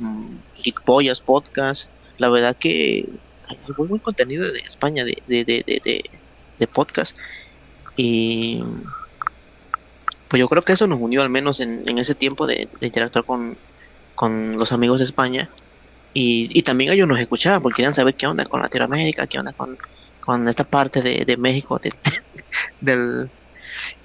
mm, 0.00 0.36
Geek 0.62 0.82
Pollas 0.82 1.20
Podcast. 1.20 1.90
La 2.18 2.28
verdad 2.28 2.56
que 2.56 3.08
hay 3.48 3.58
muy 3.76 3.88
buen 3.88 4.00
contenido 4.00 4.50
de 4.52 4.60
España 4.60 5.04
de, 5.04 5.22
de, 5.26 5.44
de, 5.44 5.64
de, 5.66 5.80
de- 5.84 6.10
de 6.58 6.66
podcast. 6.66 7.16
Y 7.98 8.62
pues 10.28 10.40
yo 10.40 10.48
creo 10.48 10.62
que 10.62 10.72
eso 10.72 10.86
nos 10.86 10.98
unió 11.00 11.22
al 11.22 11.30
menos 11.30 11.60
en, 11.60 11.88
en 11.88 11.98
ese 11.98 12.14
tiempo 12.14 12.46
de, 12.46 12.70
interactuar 12.80 13.24
con, 13.24 13.58
con 14.14 14.58
los 14.58 14.72
amigos 14.72 15.00
de 15.00 15.04
España. 15.04 15.52
Y, 16.14 16.48
y 16.58 16.62
también 16.64 16.92
ellos 16.92 17.08
nos 17.08 17.20
escuchaban 17.20 17.62
porque 17.62 17.78
querían 17.78 17.94
saber 17.94 18.16
qué 18.16 18.26
onda 18.26 18.46
con 18.46 18.62
Latinoamérica, 18.62 19.26
qué 19.28 19.38
onda 19.40 19.52
con, 19.54 19.78
con 20.20 20.48
esta 20.48 20.64
parte 20.64 21.02
de, 21.02 21.24
de 21.26 21.36
México, 21.38 21.78
de- 21.82 21.92
del 22.80 23.32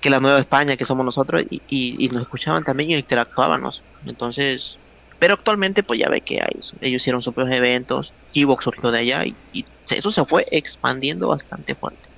que 0.02 0.10
la 0.12 0.20
Nueva 0.22 0.40
España 0.40 0.78
que 0.78 0.86
somos 0.86 1.06
nosotros, 1.06 1.44
y, 1.50 1.64
y, 1.68 2.06
y 2.06 2.10
nos 2.10 2.24
escuchaban 2.24 2.64
también 2.64 2.92
y 2.92 2.96
interactuábamos. 2.98 3.86
Entonces, 4.06 4.82
Pero 5.20 5.36
actualmente, 5.36 5.84
pues 5.84 6.00
ya 6.02 6.10
ve 6.10 6.24
que 6.24 6.42
hay, 6.42 6.60
ellos 6.82 7.02
hicieron 7.04 7.22
sus 7.24 7.34
propios 7.36 7.56
eventos, 7.58 8.16
Evox 8.34 8.66
surgió 8.66 8.92
de 8.92 9.00
allá 9.00 9.26
y, 9.28 9.40
y 9.52 9.66
eso 9.92 10.12
se 10.12 10.26
fue 10.26 10.46
expandiendo 10.52 11.30
bastante 11.30 11.76
fuerte. 11.76 12.10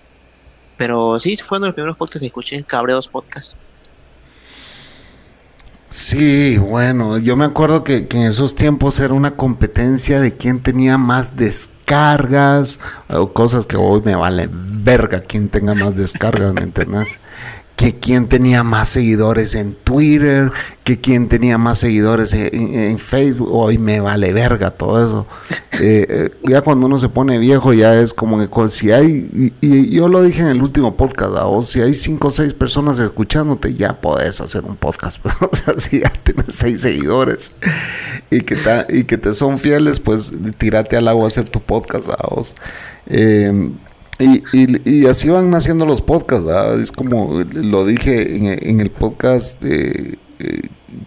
Pero 0.77 1.19
sí, 1.19 1.37
fue 1.37 1.57
uno 1.57 1.65
de 1.65 1.69
los 1.69 1.75
primeros 1.75 1.97
podcasts 1.97 2.19
que 2.19 2.27
escuché, 2.27 2.63
Cabreos 2.63 3.07
Podcast. 3.07 3.55
Sí, 5.89 6.57
bueno, 6.57 7.19
yo 7.19 7.37
me 7.37 7.45
acuerdo 7.45 7.85
que, 7.85 8.07
en 8.11 8.21
esos 8.23 8.55
tiempos 8.55 8.99
era 8.99 9.13
una 9.13 9.37
competencia 9.37 10.19
de 10.19 10.35
quién 10.35 10.61
tenía 10.61 10.97
más 10.97 11.37
descargas, 11.37 12.79
o 13.07 13.31
cosas 13.31 13.65
que 13.65 13.77
hoy 13.77 14.01
me 14.03 14.13
vale 14.13 14.49
verga 14.51 15.21
quién 15.21 15.47
tenga 15.47 15.73
más 15.73 15.95
descargas, 15.95 16.53
¿me 16.53 16.63
entiendes? 16.63 17.17
Que 17.75 17.95
quién 17.95 18.27
tenía 18.27 18.63
más 18.63 18.89
seguidores 18.89 19.53
en 19.53 19.73
Twitter, 19.73 20.51
que 20.83 21.01
quién 21.01 21.27
tenía 21.27 21.57
más 21.57 21.79
seguidores 21.79 22.33
en, 22.33 22.97
Facebook, 22.97 23.49
hoy 23.51 23.77
me 23.77 23.99
vale 23.99 24.31
verga 24.33 24.71
todo 24.71 25.05
eso. 25.05 25.27
Eh, 25.77 26.07
eh, 26.09 26.29
ya 26.43 26.61
cuando 26.61 26.87
uno 26.87 26.97
se 26.97 27.09
pone 27.09 27.37
viejo 27.37 27.73
ya 27.73 27.99
es 27.99 28.13
como 28.13 28.39
que 28.39 28.69
si 28.69 28.93
hay, 28.93 29.51
y, 29.61 29.93
yo 29.93 30.07
lo 30.07 30.23
dije 30.23 30.39
en 30.39 30.47
el 30.47 30.61
último 30.61 30.95
podcast, 30.95 31.33
o 31.41 31.61
si 31.63 31.81
hay 31.81 31.93
cinco 31.93 32.29
o 32.29 32.31
seis 32.31 32.53
personas 32.53 32.97
escuchándote, 32.97 33.73
ya 33.73 33.99
podés 33.99 34.39
hacer 34.39 34.63
un 34.63 34.77
podcast, 34.77 35.19
pues, 35.21 35.35
o 35.41 35.49
sea, 35.53 35.77
si 35.77 35.99
ya 35.99 36.13
tienes 36.23 36.55
seis 36.55 36.79
seguidores 36.79 37.51
y 38.31 38.39
que, 38.43 38.55
y 38.87 39.03
que 39.03 39.17
te 39.17 39.33
son 39.33 39.59
fieles, 39.59 39.99
pues 39.99 40.31
tírate 40.57 40.95
al 40.95 41.09
agua 41.09 41.25
a 41.25 41.27
hacer 41.27 41.49
tu 41.49 41.59
podcast, 41.59 42.07
a 42.07 42.27
vos. 42.33 42.55
Eh, 43.07 43.73
y, 44.19 44.43
y, 44.89 45.05
así 45.07 45.29
van 45.29 45.49
naciendo 45.49 45.85
los 45.85 46.01
podcasts, 46.01 46.47
Es 46.81 46.91
como 46.91 47.43
lo 47.53 47.85
dije 47.85 48.35
en, 48.69 48.79
el 48.79 48.89
podcast 48.89 49.61
eh, 49.65 50.17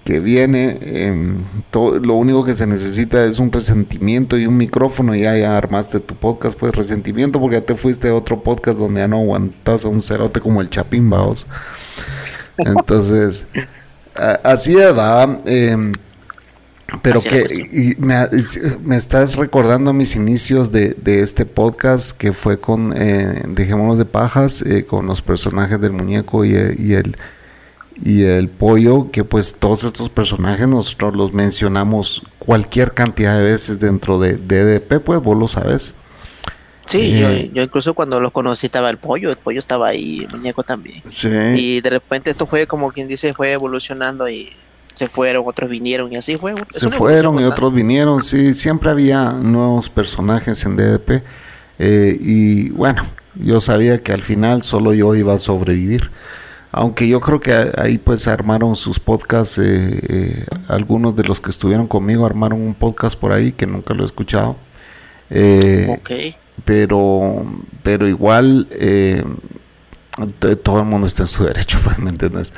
que 0.04 0.20
viene, 0.20 0.78
em, 0.82 1.44
todo, 1.70 1.98
lo 1.98 2.14
único 2.14 2.44
que 2.44 2.54
se 2.54 2.66
necesita 2.66 3.24
es 3.24 3.38
un 3.38 3.50
resentimiento 3.50 4.36
y 4.36 4.46
un 4.46 4.56
micrófono 4.56 5.14
y 5.14 5.22
ya, 5.22 5.56
armaste 5.56 6.00
tu 6.00 6.14
podcast, 6.16 6.58
pues 6.58 6.72
resentimiento 6.72 7.40
porque 7.40 7.56
ya 7.56 7.64
te 7.64 7.74
fuiste 7.74 8.08
a 8.08 8.14
otro 8.14 8.42
podcast 8.42 8.78
donde 8.78 9.00
ya 9.00 9.08
no 9.08 9.18
aguantas 9.18 9.84
a 9.84 9.88
un 9.88 10.02
cerote 10.02 10.40
como 10.40 10.60
el 10.60 10.68
Chapín. 10.68 11.10
Entonces, 12.58 13.46
así 14.42 14.72
es, 14.72 14.94
¿verdad? 14.94 15.38
Em, 15.46 15.92
pero 17.02 17.20
que 17.20 17.44
y 17.70 17.96
me, 18.00 18.96
estás 18.96 19.36
recordando 19.36 19.92
mis 19.92 20.16
inicios 20.16 20.72
de, 20.72 20.94
de, 20.94 21.22
este 21.22 21.44
podcast 21.44 22.16
que 22.16 22.32
fue 22.32 22.60
con 22.60 22.94
eh, 22.96 23.42
Dejémonos 23.46 23.98
de 23.98 24.06
Pajas, 24.06 24.62
eh, 24.62 24.86
con 24.86 25.06
los 25.06 25.20
personajes 25.20 25.80
del 25.80 25.92
muñeco 25.92 26.46
y, 26.46 26.52
y, 26.52 26.94
el 26.94 27.16
y 28.02 28.22
el 28.22 28.48
pollo, 28.48 29.10
que 29.10 29.24
pues 29.24 29.56
todos 29.58 29.84
estos 29.84 30.08
personajes 30.08 30.66
nosotros 30.66 31.14
los 31.14 31.32
mencionamos 31.34 32.22
cualquier 32.38 32.94
cantidad 32.94 33.36
de 33.36 33.44
veces 33.44 33.80
dentro 33.80 34.18
de 34.18 34.36
DDP, 34.36 35.04
pues 35.04 35.20
vos 35.20 35.36
lo 35.36 35.48
sabes. 35.48 35.94
Sí, 36.86 37.20
yo, 37.20 37.28
eh, 37.28 37.50
yo, 37.52 37.62
incluso 37.62 37.92
cuando 37.92 38.18
los 38.18 38.32
conocí 38.32 38.64
estaba 38.64 38.88
el 38.88 38.96
pollo, 38.96 39.28
el 39.28 39.36
pollo 39.36 39.58
estaba 39.58 39.88
ahí, 39.88 40.20
el 40.20 40.30
muñeco 40.30 40.62
también. 40.62 41.02
Sí. 41.10 41.28
Y 41.28 41.80
de 41.82 41.90
repente 41.90 42.30
esto 42.30 42.46
fue 42.46 42.66
como 42.66 42.90
quien 42.92 43.08
dice, 43.08 43.34
fue 43.34 43.52
evolucionando 43.52 44.26
y 44.26 44.50
se 44.98 45.06
fueron, 45.06 45.44
otros 45.46 45.70
vinieron 45.70 46.12
y 46.12 46.16
así 46.16 46.36
fue. 46.36 46.54
Se 46.70 46.88
fueron 46.88 47.38
y 47.38 47.44
otros 47.44 47.72
vinieron, 47.72 48.20
sí, 48.20 48.52
siempre 48.52 48.90
había 48.90 49.30
nuevos 49.30 49.88
personajes 49.88 50.64
en 50.64 50.76
DDP 50.76 51.22
eh, 51.78 52.18
y 52.20 52.70
bueno, 52.70 53.04
yo 53.36 53.60
sabía 53.60 54.02
que 54.02 54.12
al 54.12 54.22
final 54.22 54.64
solo 54.64 54.92
yo 54.94 55.14
iba 55.14 55.34
a 55.34 55.38
sobrevivir. 55.38 56.10
Aunque 56.72 57.06
yo 57.06 57.20
creo 57.20 57.38
que 57.38 57.54
ahí 57.78 57.96
pues 57.98 58.26
armaron 58.26 58.74
sus 58.74 58.98
podcasts, 58.98 59.58
eh, 59.58 60.00
eh, 60.08 60.46
algunos 60.66 61.14
de 61.14 61.22
los 61.22 61.40
que 61.40 61.50
estuvieron 61.50 61.86
conmigo 61.86 62.26
armaron 62.26 62.60
un 62.60 62.74
podcast 62.74 63.16
por 63.16 63.30
ahí 63.30 63.52
que 63.52 63.68
nunca 63.68 63.94
lo 63.94 64.02
he 64.02 64.06
escuchado. 64.06 64.56
Pero, 66.64 67.46
pero 67.84 68.08
igual 68.08 68.66
todo 70.64 70.80
el 70.80 70.86
mundo 70.86 71.06
está 71.06 71.22
en 71.22 71.28
su 71.28 71.44
derecho, 71.44 71.78
pues, 71.84 72.00
¿me 72.00 72.10
entiendes? 72.10 72.52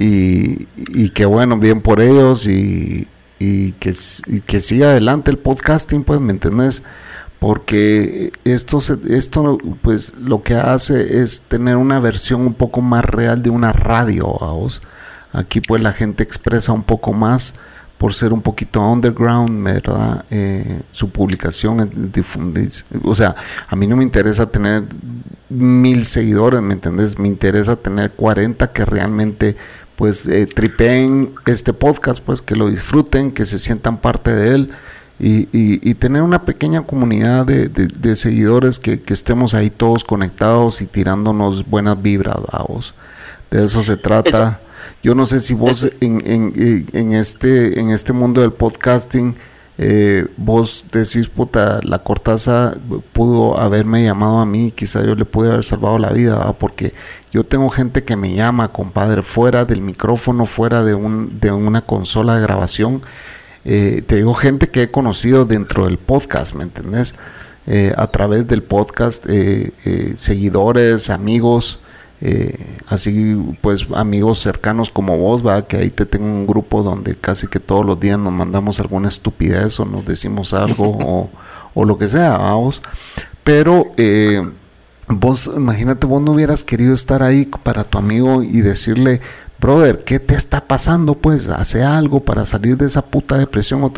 Y, 0.00 0.66
y 0.76 1.10
que 1.10 1.26
bueno, 1.26 1.58
bien 1.58 1.82
por 1.82 2.00
ellos 2.00 2.46
y, 2.46 3.06
que, 3.38 3.90
y 3.90 4.60
siga 4.60 4.90
adelante 4.90 5.30
el 5.30 5.36
podcasting, 5.36 6.04
pues, 6.04 6.20
¿me 6.20 6.32
entiendes? 6.32 6.82
Porque 7.38 8.32
esto, 8.44 8.78
esto, 9.08 9.58
pues, 9.82 10.14
lo 10.14 10.42
que 10.42 10.54
hace 10.54 11.22
es 11.22 11.42
tener 11.42 11.76
una 11.76 12.00
versión 12.00 12.40
un 12.40 12.54
poco 12.54 12.80
más 12.80 13.04
real 13.04 13.42
de 13.42 13.50
una 13.50 13.74
radio, 13.74 14.26
vos. 14.26 14.80
Aquí, 15.32 15.60
pues, 15.60 15.82
la 15.82 15.92
gente 15.92 16.22
expresa 16.22 16.72
un 16.72 16.82
poco 16.82 17.12
más 17.12 17.54
por 17.98 18.14
ser 18.14 18.32
un 18.32 18.40
poquito 18.40 18.80
underground, 18.80 19.62
¿verdad? 19.62 20.24
Eh, 20.30 20.80
su 20.90 21.10
publicación 21.10 22.10
difundir. 22.10 22.70
O 23.04 23.14
sea, 23.14 23.36
a 23.68 23.76
mí 23.76 23.86
no 23.86 23.96
me 23.96 24.04
interesa 24.04 24.46
tener 24.46 24.84
mil 25.50 26.06
seguidores, 26.06 26.62
¿me 26.62 26.72
entiendes? 26.72 27.18
Me 27.18 27.28
interesa 27.28 27.76
tener 27.76 28.12
40 28.12 28.72
que 28.72 28.86
realmente 28.86 29.56
pues 30.00 30.26
eh, 30.26 30.46
tripeen 30.46 31.34
este 31.44 31.74
podcast, 31.74 32.22
pues 32.24 32.40
que 32.40 32.56
lo 32.56 32.70
disfruten, 32.70 33.32
que 33.32 33.44
se 33.44 33.58
sientan 33.58 33.98
parte 33.98 34.34
de 34.34 34.54
él 34.54 34.70
y, 35.18 35.46
y, 35.52 35.92
tener 35.92 36.22
una 36.22 36.46
pequeña 36.46 36.86
comunidad 36.86 37.44
de, 37.44 37.68
de, 37.68 38.16
seguidores 38.16 38.78
que, 38.78 39.02
que, 39.02 39.12
estemos 39.12 39.52
ahí 39.52 39.68
todos 39.68 40.02
conectados 40.02 40.80
y 40.80 40.86
tirándonos 40.86 41.68
buenas 41.68 42.00
vibras, 42.00 42.38
vos. 42.66 42.94
De 43.50 43.66
eso 43.66 43.82
se 43.82 43.98
trata. 43.98 44.62
Yo 45.02 45.14
no 45.14 45.26
sé 45.26 45.40
si 45.40 45.52
vos 45.52 45.90
en, 46.00 46.22
en, 46.24 46.86
en, 46.94 47.12
este, 47.12 47.78
en 47.78 47.90
este 47.90 48.14
mundo 48.14 48.40
del 48.40 48.54
podcasting 48.54 49.36
eh, 49.82 50.26
vos 50.36 50.84
decís, 50.92 51.28
puta, 51.28 51.80
la 51.82 52.00
Cortaza 52.00 52.74
pudo 53.14 53.58
haberme 53.58 54.04
llamado 54.04 54.40
a 54.40 54.44
mí, 54.44 54.72
quizá 54.72 55.02
yo 55.02 55.14
le 55.14 55.24
pude 55.24 55.48
haber 55.48 55.64
salvado 55.64 55.98
la 55.98 56.10
vida, 56.10 56.52
porque 56.58 56.92
yo 57.32 57.44
tengo 57.44 57.70
gente 57.70 58.04
que 58.04 58.14
me 58.14 58.34
llama, 58.34 58.72
compadre, 58.72 59.22
fuera 59.22 59.64
del 59.64 59.80
micrófono, 59.80 60.44
fuera 60.44 60.84
de, 60.84 60.92
un, 60.92 61.40
de 61.40 61.50
una 61.50 61.86
consola 61.86 62.36
de 62.36 62.42
grabación. 62.42 63.00
Eh, 63.64 64.02
te 64.06 64.16
digo 64.16 64.34
gente 64.34 64.68
que 64.68 64.82
he 64.82 64.90
conocido 64.90 65.46
dentro 65.46 65.86
del 65.86 65.96
podcast, 65.96 66.54
¿me 66.54 66.64
entendés? 66.64 67.14
Eh, 67.66 67.94
a 67.96 68.08
través 68.08 68.46
del 68.48 68.62
podcast, 68.62 69.24
seguidores, 70.16 71.08
amigos, 71.08 71.80
eh, 72.22 72.76
así 72.88 73.34
pues 73.62 73.86
amigos 73.94 74.40
cercanos 74.40 74.90
como 74.90 75.16
vos, 75.16 75.46
va, 75.46 75.66
que 75.66 75.78
ahí 75.78 75.90
te 75.90 76.04
tengo 76.04 76.26
un 76.26 76.46
grupo 76.46 76.82
donde 76.82 77.16
casi 77.16 77.46
que 77.46 77.60
todos 77.60 77.84
los 77.86 77.98
días 77.98 78.18
nos 78.18 78.32
mandamos 78.32 78.78
alguna 78.78 79.08
estupidez 79.08 79.80
o 79.80 79.86
nos 79.86 80.04
decimos 80.04 80.52
algo 80.52 81.30
o, 81.74 81.84
lo 81.84 81.98
que 81.98 82.08
sea, 82.08 82.36
vamos. 82.36 82.82
Pero 83.42 83.92
eh, 83.96 84.46
vos, 85.08 85.50
imagínate, 85.56 86.06
vos 86.06 86.20
no 86.20 86.32
hubieras 86.32 86.62
querido 86.62 86.92
estar 86.92 87.22
ahí 87.22 87.46
para 87.46 87.84
tu 87.84 87.96
amigo 87.96 88.42
y 88.42 88.60
decirle, 88.60 89.22
brother, 89.58 90.04
¿qué 90.04 90.20
te 90.20 90.34
está 90.34 90.66
pasando? 90.66 91.14
Pues 91.14 91.48
hace 91.48 91.82
algo 91.82 92.20
para 92.20 92.44
salir 92.44 92.76
de 92.76 92.86
esa 92.86 93.02
puta 93.02 93.38
depresión. 93.38 93.82
O 93.82 93.92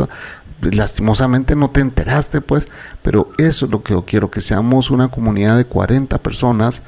lastimosamente 0.61 1.57
no 1.57 1.71
te 1.71 1.81
enteraste, 1.81 2.41
pues, 2.41 2.69
pero 3.03 3.33
eso 3.39 3.67
es 3.67 3.73
lo 3.73 3.83
que 3.83 3.95
yo 3.95 4.05
quiero, 4.05 4.31
que 4.31 4.41
seamos 4.41 4.93
una 4.93 5.09
comunidad 5.09 5.57
de 5.57 5.65
40 5.65 6.19
personas 6.19 6.83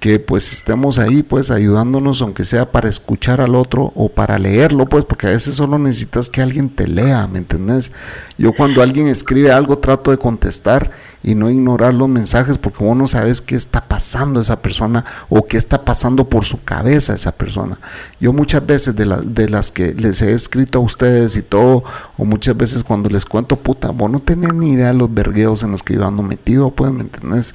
que 0.00 0.18
pues 0.18 0.52
estemos 0.54 0.98
ahí 0.98 1.22
pues 1.22 1.50
ayudándonos 1.50 2.22
aunque 2.22 2.46
sea 2.46 2.72
para 2.72 2.88
escuchar 2.88 3.42
al 3.42 3.54
otro 3.54 3.92
o 3.94 4.08
para 4.08 4.38
leerlo 4.38 4.86
pues 4.86 5.04
porque 5.04 5.26
a 5.26 5.30
veces 5.30 5.56
solo 5.56 5.78
necesitas 5.78 6.30
que 6.30 6.40
alguien 6.40 6.70
te 6.70 6.88
lea, 6.88 7.26
¿me 7.26 7.38
entendés? 7.38 7.92
Yo 8.38 8.54
cuando 8.54 8.80
alguien 8.80 9.08
escribe 9.08 9.52
algo 9.52 9.78
trato 9.78 10.10
de 10.10 10.16
contestar 10.16 10.90
y 11.22 11.34
no 11.34 11.50
ignorar 11.50 11.92
los 11.92 12.08
mensajes 12.08 12.56
porque 12.56 12.82
vos 12.82 12.96
no 12.96 13.06
sabes 13.06 13.42
qué 13.42 13.56
está 13.56 13.88
pasando 13.88 14.40
esa 14.40 14.62
persona 14.62 15.04
o 15.28 15.44
qué 15.44 15.58
está 15.58 15.84
pasando 15.84 16.30
por 16.30 16.46
su 16.46 16.64
cabeza 16.64 17.14
esa 17.14 17.32
persona. 17.32 17.78
Yo 18.18 18.32
muchas 18.32 18.64
veces 18.64 18.96
de, 18.96 19.04
de 19.04 19.50
las 19.50 19.70
que 19.70 19.92
les 19.92 20.22
he 20.22 20.32
escrito 20.32 20.78
a 20.78 20.82
ustedes 20.82 21.36
y 21.36 21.42
todo 21.42 21.84
o 22.16 22.24
muchas 22.24 22.56
veces 22.56 22.82
cuando 22.84 23.10
les 23.10 23.26
cuento 23.26 23.56
puta, 23.56 23.90
vos 23.90 24.10
no 24.10 24.20
tenés 24.20 24.54
ni 24.54 24.72
idea 24.72 24.88
de 24.88 24.94
los 24.94 25.12
vergueos 25.12 25.62
en 25.62 25.72
los 25.72 25.82
que 25.82 25.94
yo 25.94 26.06
ando 26.06 26.22
metido 26.22 26.70
pues, 26.70 26.90
¿me 26.90 27.02
entendés? 27.02 27.54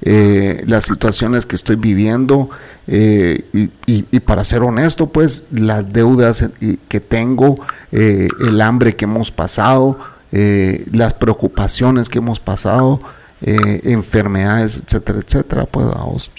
Eh, 0.00 0.62
las 0.66 0.84
situaciones 0.84 1.44
que 1.44 1.56
estoy 1.56 1.74
viviendo 1.74 2.50
eh, 2.86 3.44
y, 3.86 4.20
para 4.20 4.44
ser 4.44 4.62
honesto, 4.62 5.08
pues 5.08 5.44
las 5.50 5.92
deudas 5.92 6.48
que 6.88 7.00
tengo, 7.00 7.56
eh, 7.90 8.28
el 8.46 8.60
hambre 8.60 8.94
que 8.94 9.06
hemos 9.06 9.30
pasado, 9.30 9.98
las 10.30 11.14
preocupaciones 11.14 12.08
que 12.08 12.18
hemos 12.18 12.38
pasado, 12.38 13.00
enfermedades, 13.40 14.80
etcétera, 14.84 15.20
etcétera, 15.20 15.66
pues 15.66 15.86
vamos. 15.86 16.30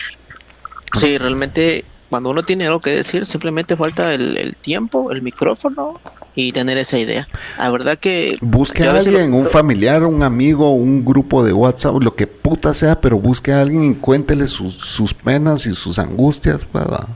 Sí, 0.93 1.17
realmente 1.17 1.85
cuando 2.09 2.29
uno 2.29 2.43
tiene 2.43 2.65
algo 2.65 2.79
que 2.79 2.91
decir, 2.91 3.25
simplemente 3.25 3.75
falta 3.75 4.13
el 4.13 4.55
tiempo, 4.61 5.11
el 5.11 5.21
micrófono 5.21 5.99
y 6.35 6.51
tener 6.51 6.77
esa 6.77 6.97
idea. 6.97 7.27
La 7.57 7.69
verdad 7.69 7.97
que... 7.97 8.37
Busque 8.41 8.85
a 8.85 8.97
alguien, 8.97 9.33
un 9.33 9.45
familiar, 9.45 10.03
un 10.03 10.23
amigo, 10.23 10.73
un 10.73 11.03
grupo 11.03 11.43
de 11.43 11.53
WhatsApp, 11.53 12.01
lo 12.01 12.15
que 12.15 12.27
puta 12.27 12.73
sea, 12.73 12.99
pero 13.01 13.19
busque 13.19 13.51
a 13.51 13.61
alguien 13.61 13.83
y 13.83 13.95
cuéntele 13.95 14.47
sus, 14.47 14.73
sus 14.75 15.13
penas 15.13 15.65
y 15.65 15.75
sus 15.75 15.99
angustias. 15.99 16.61
¿verdad? 16.73 17.07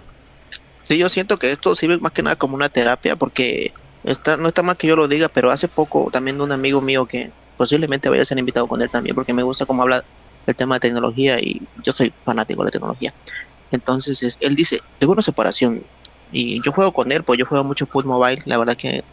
Sí, 0.82 0.98
yo 0.98 1.10
siento 1.10 1.38
que 1.38 1.52
esto 1.52 1.76
sirve 1.76 1.98
más 1.98 2.12
que 2.12 2.24
nada 2.24 2.36
como 2.36 2.56
una 2.56 2.70
terapia 2.70 3.16
porque 3.16 3.74
está, 4.04 4.38
no 4.38 4.50
está 4.50 4.64
mal 4.64 4.78
que 4.78 4.88
yo 4.88 4.96
lo 4.96 5.08
diga, 5.08 5.30
pero 5.30 5.52
hace 5.52 5.68
poco 5.68 6.10
también 6.12 6.38
de 6.38 6.44
un 6.44 6.52
amigo 6.52 6.82
mío 6.82 7.06
que 7.06 7.32
posiblemente 7.58 8.10
vaya 8.10 8.24
a 8.24 8.26
ser 8.26 8.39
invitado 8.39 8.68
con 8.68 8.82
él 8.82 8.89
también, 8.89 9.16
porque 9.16 9.34
me 9.34 9.44
gusta 9.44 9.66
cómo 9.66 9.84
habla 9.84 10.04
el 10.46 10.56
tema 10.56 10.76
de 10.76 10.82
tecnología 10.82 11.39
y 11.39 11.62
yo 11.84 11.94
soy 11.94 12.14
fanático 12.26 12.62
de 12.62 12.66
la 12.66 12.72
tecnología. 12.72 13.14
Entonces 13.74 14.38
él 14.39 14.55
dice, 14.55 14.82
tengo 14.99 15.13
una 15.13 15.24
separación 15.24 15.84
y 16.32 16.61
yo 16.63 16.71
juego 16.71 16.93
con 16.93 17.11
él, 17.11 17.24
pues 17.24 17.39
yo 17.39 17.45
juego 17.45 17.63
mucho 17.63 17.88
Put 17.88 18.05
Mobile, 18.05 18.43
la 18.45 18.57
verdad 18.59 18.78
que 18.78 19.03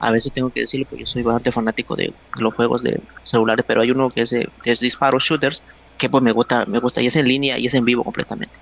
a 0.00 0.10
veces 0.10 0.32
tengo 0.32 0.48
que 0.50 0.60
decirlo, 0.60 0.86
pues 0.88 1.00
yo 1.00 1.06
soy 1.06 1.22
bastante 1.22 1.52
fanático 1.52 1.94
de 1.94 2.14
los 2.38 2.54
juegos 2.54 2.82
de 2.82 3.00
celulares, 3.22 3.64
pero 3.68 3.82
hay 3.82 3.90
uno 3.90 4.08
que 4.08 4.22
es, 4.22 4.30
de, 4.30 4.48
es 4.64 4.80
disparo 4.80 5.18
shooters, 5.18 5.62
que 5.98 6.08
pues 6.08 6.22
me 6.22 6.32
gusta, 6.32 6.64
me 6.66 6.78
gusta, 6.78 7.02
y 7.02 7.06
es 7.06 7.16
en 7.16 7.28
línea 7.28 7.58
y 7.58 7.66
es 7.66 7.74
en 7.74 7.84
vivo 7.84 8.02
completamente. 8.02 8.58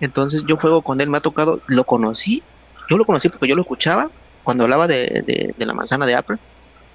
Entonces 0.00 0.44
yo 0.46 0.56
juego 0.56 0.80
con 0.80 1.00
él, 1.00 1.10
me 1.10 1.18
ha 1.18 1.20
tocado, 1.20 1.60
lo 1.66 1.84
conocí, 1.84 2.42
yo 2.88 2.96
lo 2.96 3.04
conocí 3.04 3.28
porque 3.28 3.48
yo 3.48 3.54
lo 3.54 3.62
escuchaba 3.62 4.10
cuando 4.44 4.64
hablaba 4.64 4.88
de, 4.88 5.52
de, 5.56 5.66
la 5.66 5.74
manzana 5.74 6.06
de 6.06 6.14
Apple, 6.14 6.38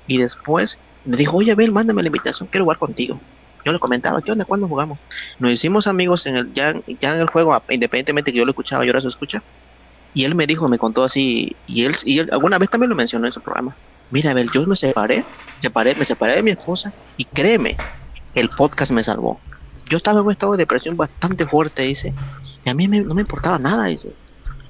y 0.08 0.18
después 0.18 0.80
me 1.04 1.18
dijo, 1.18 1.38
oye, 1.38 1.52
Abel, 1.52 1.72
mándame 1.72 2.02
la 2.02 2.08
invitación, 2.08 2.50
quiero 2.52 2.66
jugar 2.66 2.80
contigo. 2.80 3.20
Yo 3.66 3.74
le 3.74 3.80
comentaba, 3.80 4.22
¿qué 4.22 4.32
onda? 4.32 4.46
¿Cuándo 4.46 4.68
jugamos? 4.68 5.00
Nos 5.40 5.52
hicimos 5.52 5.88
amigos 5.88 6.28
en 6.28 6.36
el, 6.36 6.54
ya, 6.54 6.74
ya 7.02 7.16
en 7.16 7.22
el 7.22 7.28
juego, 7.28 7.60
independientemente 7.70 8.32
que 8.32 8.38
yo 8.38 8.46
lo 8.46 8.52
escuchaba 8.52 8.86
y 8.86 8.90
ahora 8.90 9.02
se 9.02 9.08
escucha. 9.08 9.42
Y 10.14 10.24
él 10.24 10.36
me 10.36 10.46
dijo, 10.46 10.68
me 10.68 10.78
contó 10.78 11.04
así, 11.04 11.56
y 11.66 11.86
él, 11.86 11.96
y 12.06 12.20
él 12.20 12.30
alguna 12.32 12.60
vez 12.60 12.70
también 12.70 12.92
lo 12.92 12.96
mencionó 12.96 13.26
en 13.26 13.34
su 13.34 13.42
programa. 13.42 13.76
Mira, 14.12 14.32
Abel, 14.32 14.52
yo 14.54 14.66
me 14.68 14.76
separé, 14.76 15.26
separé, 15.60 15.96
me 15.96 16.06
separé 16.06 16.36
de 16.36 16.44
mi 16.44 16.52
esposa, 16.52 16.94
y 17.18 17.26
créeme, 17.26 17.76
el 18.36 18.50
podcast 18.50 18.92
me 18.92 19.04
salvó. 19.04 19.40
Yo 19.90 19.98
estaba 19.98 20.20
en 20.20 20.28
un 20.28 20.32
estado 20.32 20.52
de 20.52 20.60
depresión 20.60 20.96
bastante 20.96 21.46
fuerte, 21.48 21.82
dice, 21.82 22.14
y 22.64 22.70
a 22.70 22.74
mí 22.76 22.88
no 22.88 23.16
me 23.16 23.22
importaba 23.22 23.58
nada, 23.58 23.86
dice. 23.86 24.14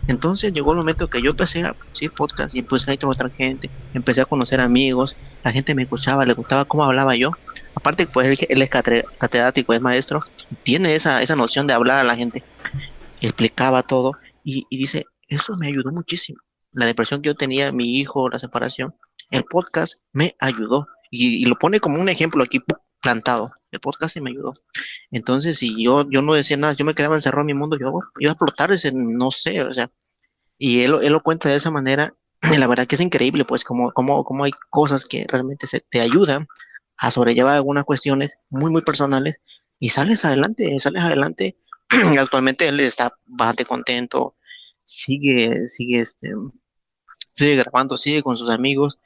Entonces 0.07 0.53
llegó 0.53 0.71
el 0.71 0.77
momento 0.77 1.09
que 1.09 1.21
yo 1.21 1.31
empecé 1.31 1.63
a 1.63 1.75
hacer 1.91 2.11
podcast 2.11 2.55
y 2.55 2.59
empecé 2.59 2.91
a 2.91 3.05
a 3.05 3.07
otra 3.07 3.29
gente, 3.29 3.69
empecé 3.93 4.21
a 4.21 4.25
conocer 4.25 4.61
amigos, 4.61 5.17
la 5.43 5.51
gente 5.51 5.75
me 5.75 5.83
escuchaba, 5.83 6.25
le 6.25 6.33
gustaba 6.33 6.63
cómo 6.65 6.83
hablaba 6.83 7.15
yo. 7.15 7.31
Aparte, 7.75 8.07
pues 8.07 8.39
él, 8.49 8.61
es 8.61 8.69
catedrático, 8.69 9.73
es 9.73 9.81
maestro, 9.81 10.23
tiene 10.63 10.95
esa, 10.95 11.21
esa 11.21 11.35
noción 11.35 11.67
de 11.67 11.73
hablar 11.73 11.97
a 11.99 12.03
la 12.03 12.15
gente. 12.15 12.43
Explicaba 13.21 13.83
todo 13.83 14.13
y, 14.43 14.65
dice, 14.69 15.05
eso 15.27 15.55
me 15.57 15.67
ayudó 15.67 15.91
muchísimo. 15.91 16.39
La 16.71 16.85
depresión 16.85 17.21
que 17.21 17.27
yo 17.27 17.35
tenía, 17.35 17.71
mi 17.71 17.99
hijo, 17.99 18.29
la 18.29 18.39
separación, 18.39 18.95
el 19.29 19.43
podcast 19.43 19.99
me 20.13 20.35
ayudó. 20.39 20.87
Y, 21.11 21.45
lo 21.45 21.55
pone 21.55 21.79
como 21.79 21.99
un 21.99 22.09
ejemplo 22.09 22.43
aquí 22.43 22.61
plantado. 23.01 23.51
El 23.71 23.81
podcast 23.81 24.17
me 24.17 24.29
ayudó. 24.29 24.53
Entonces, 25.11 25.57
si 25.57 25.83
yo, 25.83 26.09
yo 26.09 26.21
no 26.21 26.33
decía 26.33 26.57
nada, 26.57 26.73
yo 26.73 26.85
me 26.85 26.95
quedaba 26.95 27.15
encerrado 27.15 27.41
en 27.41 27.47
mi 27.47 27.53
mundo, 27.53 27.77
yo 27.77 27.91
iba 28.19 28.31
a 28.31 28.33
explotar 28.33 28.71
ese, 28.71 28.91
no 28.93 29.31
sé, 29.31 29.61
o 29.63 29.73
sea, 29.73 29.91
y 30.57 30.81
él, 30.81 30.97
él 31.03 31.11
lo 31.11 31.19
cuenta 31.19 31.49
de 31.49 31.57
esa 31.57 31.71
manera, 31.71 32.13
la 32.57 32.67
verdad 32.67 32.87
que 32.87 32.95
es 32.95 33.01
increíble, 33.01 33.43
pues, 33.43 33.65
como, 33.65 33.91
como, 33.91 34.23
como 34.23 34.45
hay 34.45 34.51
cosas 34.69 35.05
que 35.05 35.25
realmente 35.27 35.67
te 35.89 35.99
ayudan 35.99 36.47
a 36.97 37.11
sobrellevar 37.11 37.55
algunas 37.55 37.85
cuestiones 37.85 38.37
muy, 38.49 38.71
muy 38.71 38.81
personales, 38.81 39.39
y 39.79 39.89
sales 39.89 40.23
adelante, 40.25 40.79
sales 40.79 41.03
adelante. 41.03 41.57
Actualmente 42.19 42.67
él 42.67 42.79
está 42.79 43.13
bastante 43.25 43.65
contento, 43.65 44.35
sigue, 44.83 45.67
sigue, 45.67 46.01
este, 46.01 46.29
sigue 47.33 47.57
grabando, 47.57 47.97
sigue 47.97 48.23
con 48.23 48.37
sus 48.37 48.49
amigos, 48.49 48.97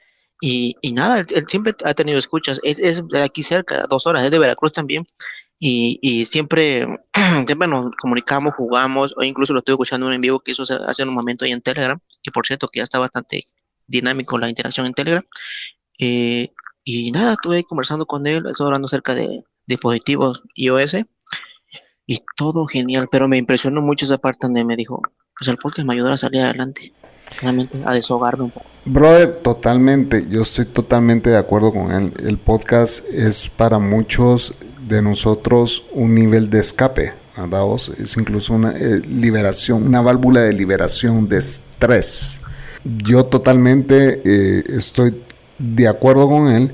y, 0.42 0.76
y 0.82 0.94
nada, 0.94 1.20
él, 1.20 1.46
siempre 1.48 1.74
ha 1.84 1.94
tenido 1.94 2.18
escuchas. 2.18 2.60
Es, 2.64 3.02
de 3.08 3.22
aquí 3.22 3.44
cerca, 3.44 3.86
dos 3.90 4.08
horas, 4.08 4.24
es 4.24 4.32
de 4.32 4.40
Veracruz 4.40 4.72
también. 4.72 5.06
Y, 5.60 6.00
y 6.02 6.26
siempre, 6.26 6.88
siempre 7.46 7.68
nos 7.68 7.92
comunicamos, 8.00 8.54
jugamos, 8.56 9.14
o 9.18 9.24
incluso 9.24 9.54
lo 9.54 9.60
estoy 9.60 9.74
escuchando 9.74 10.12
en 10.12 10.22
vivo 10.22 10.40
que 10.40 10.52
hizo 10.52 10.64
hace 10.64 11.04
un 11.04 11.14
momento 11.14 11.44
ahí 11.44 11.52
en 11.52 11.62
Telegram, 11.62 12.00
que 12.24 12.32
por 12.32 12.46
cierto 12.48 12.68
que 12.70 12.80
ya 12.80 12.84
está 12.86 13.00
bastante 13.00 13.44
dinámico 13.88 14.38
la 14.38 14.50
interacción 14.50 14.86
en 14.86 14.94
Telegram. 14.94 15.24
Eh, 16.00 16.54
y 16.84 17.12
nada, 17.12 17.34
estuve 17.34 17.64
conversando 17.64 18.06
con 18.06 18.26
él, 18.28 18.46
estoy 18.48 18.66
hablando 18.66 18.88
acerca 18.88 19.16
de 19.16 19.44
dispositivos 19.68 20.44
iOS 20.56 20.98
y 22.06 22.20
todo 22.36 22.66
genial, 22.66 23.08
pero 23.12 23.28
me 23.28 23.38
impresionó 23.38 23.82
mucho 23.82 24.06
esa 24.06 24.18
parte 24.18 24.40
donde 24.42 24.66
me 24.66 24.76
dijo, 24.76 25.02
pues 25.38 25.48
el 25.48 25.58
podcast 25.58 25.88
me 25.88 25.94
ayudará 25.94 26.16
a 26.16 26.18
salir 26.18 26.42
adelante 26.42 26.94
realmente 27.42 27.80
a 27.86 27.94
deshogarme 27.94 28.46
un 28.46 28.52
poco. 28.52 28.66
Brother, 28.86 29.36
totalmente, 29.36 30.26
yo 30.28 30.42
estoy 30.42 30.66
totalmente 30.66 31.30
de 31.30 31.38
acuerdo 31.38 31.72
con 31.72 31.92
él. 31.92 32.14
El 32.26 32.38
podcast 32.38 33.06
es 33.10 33.50
para 33.50 33.80
muchos 33.80 34.56
de 34.88 35.02
nosotros 35.02 35.86
un 35.94 36.16
nivel 36.16 36.50
de 36.50 36.60
escape, 36.60 37.14
¿verdad? 37.38 37.68
Es 38.00 38.18
incluso 38.18 38.54
una 38.54 38.72
eh, 38.72 39.02
liberación, 39.08 39.86
una 39.86 40.02
válvula 40.02 40.42
de 40.42 40.54
liberación 40.54 41.30
de 41.30 41.38
estrés. 41.38 42.42
Yo 42.84 43.26
totalmente 43.26 44.22
eh, 44.24 44.64
estoy 44.70 45.24
de 45.60 45.88
acuerdo 45.88 46.28
con 46.28 46.48
él. 46.48 46.72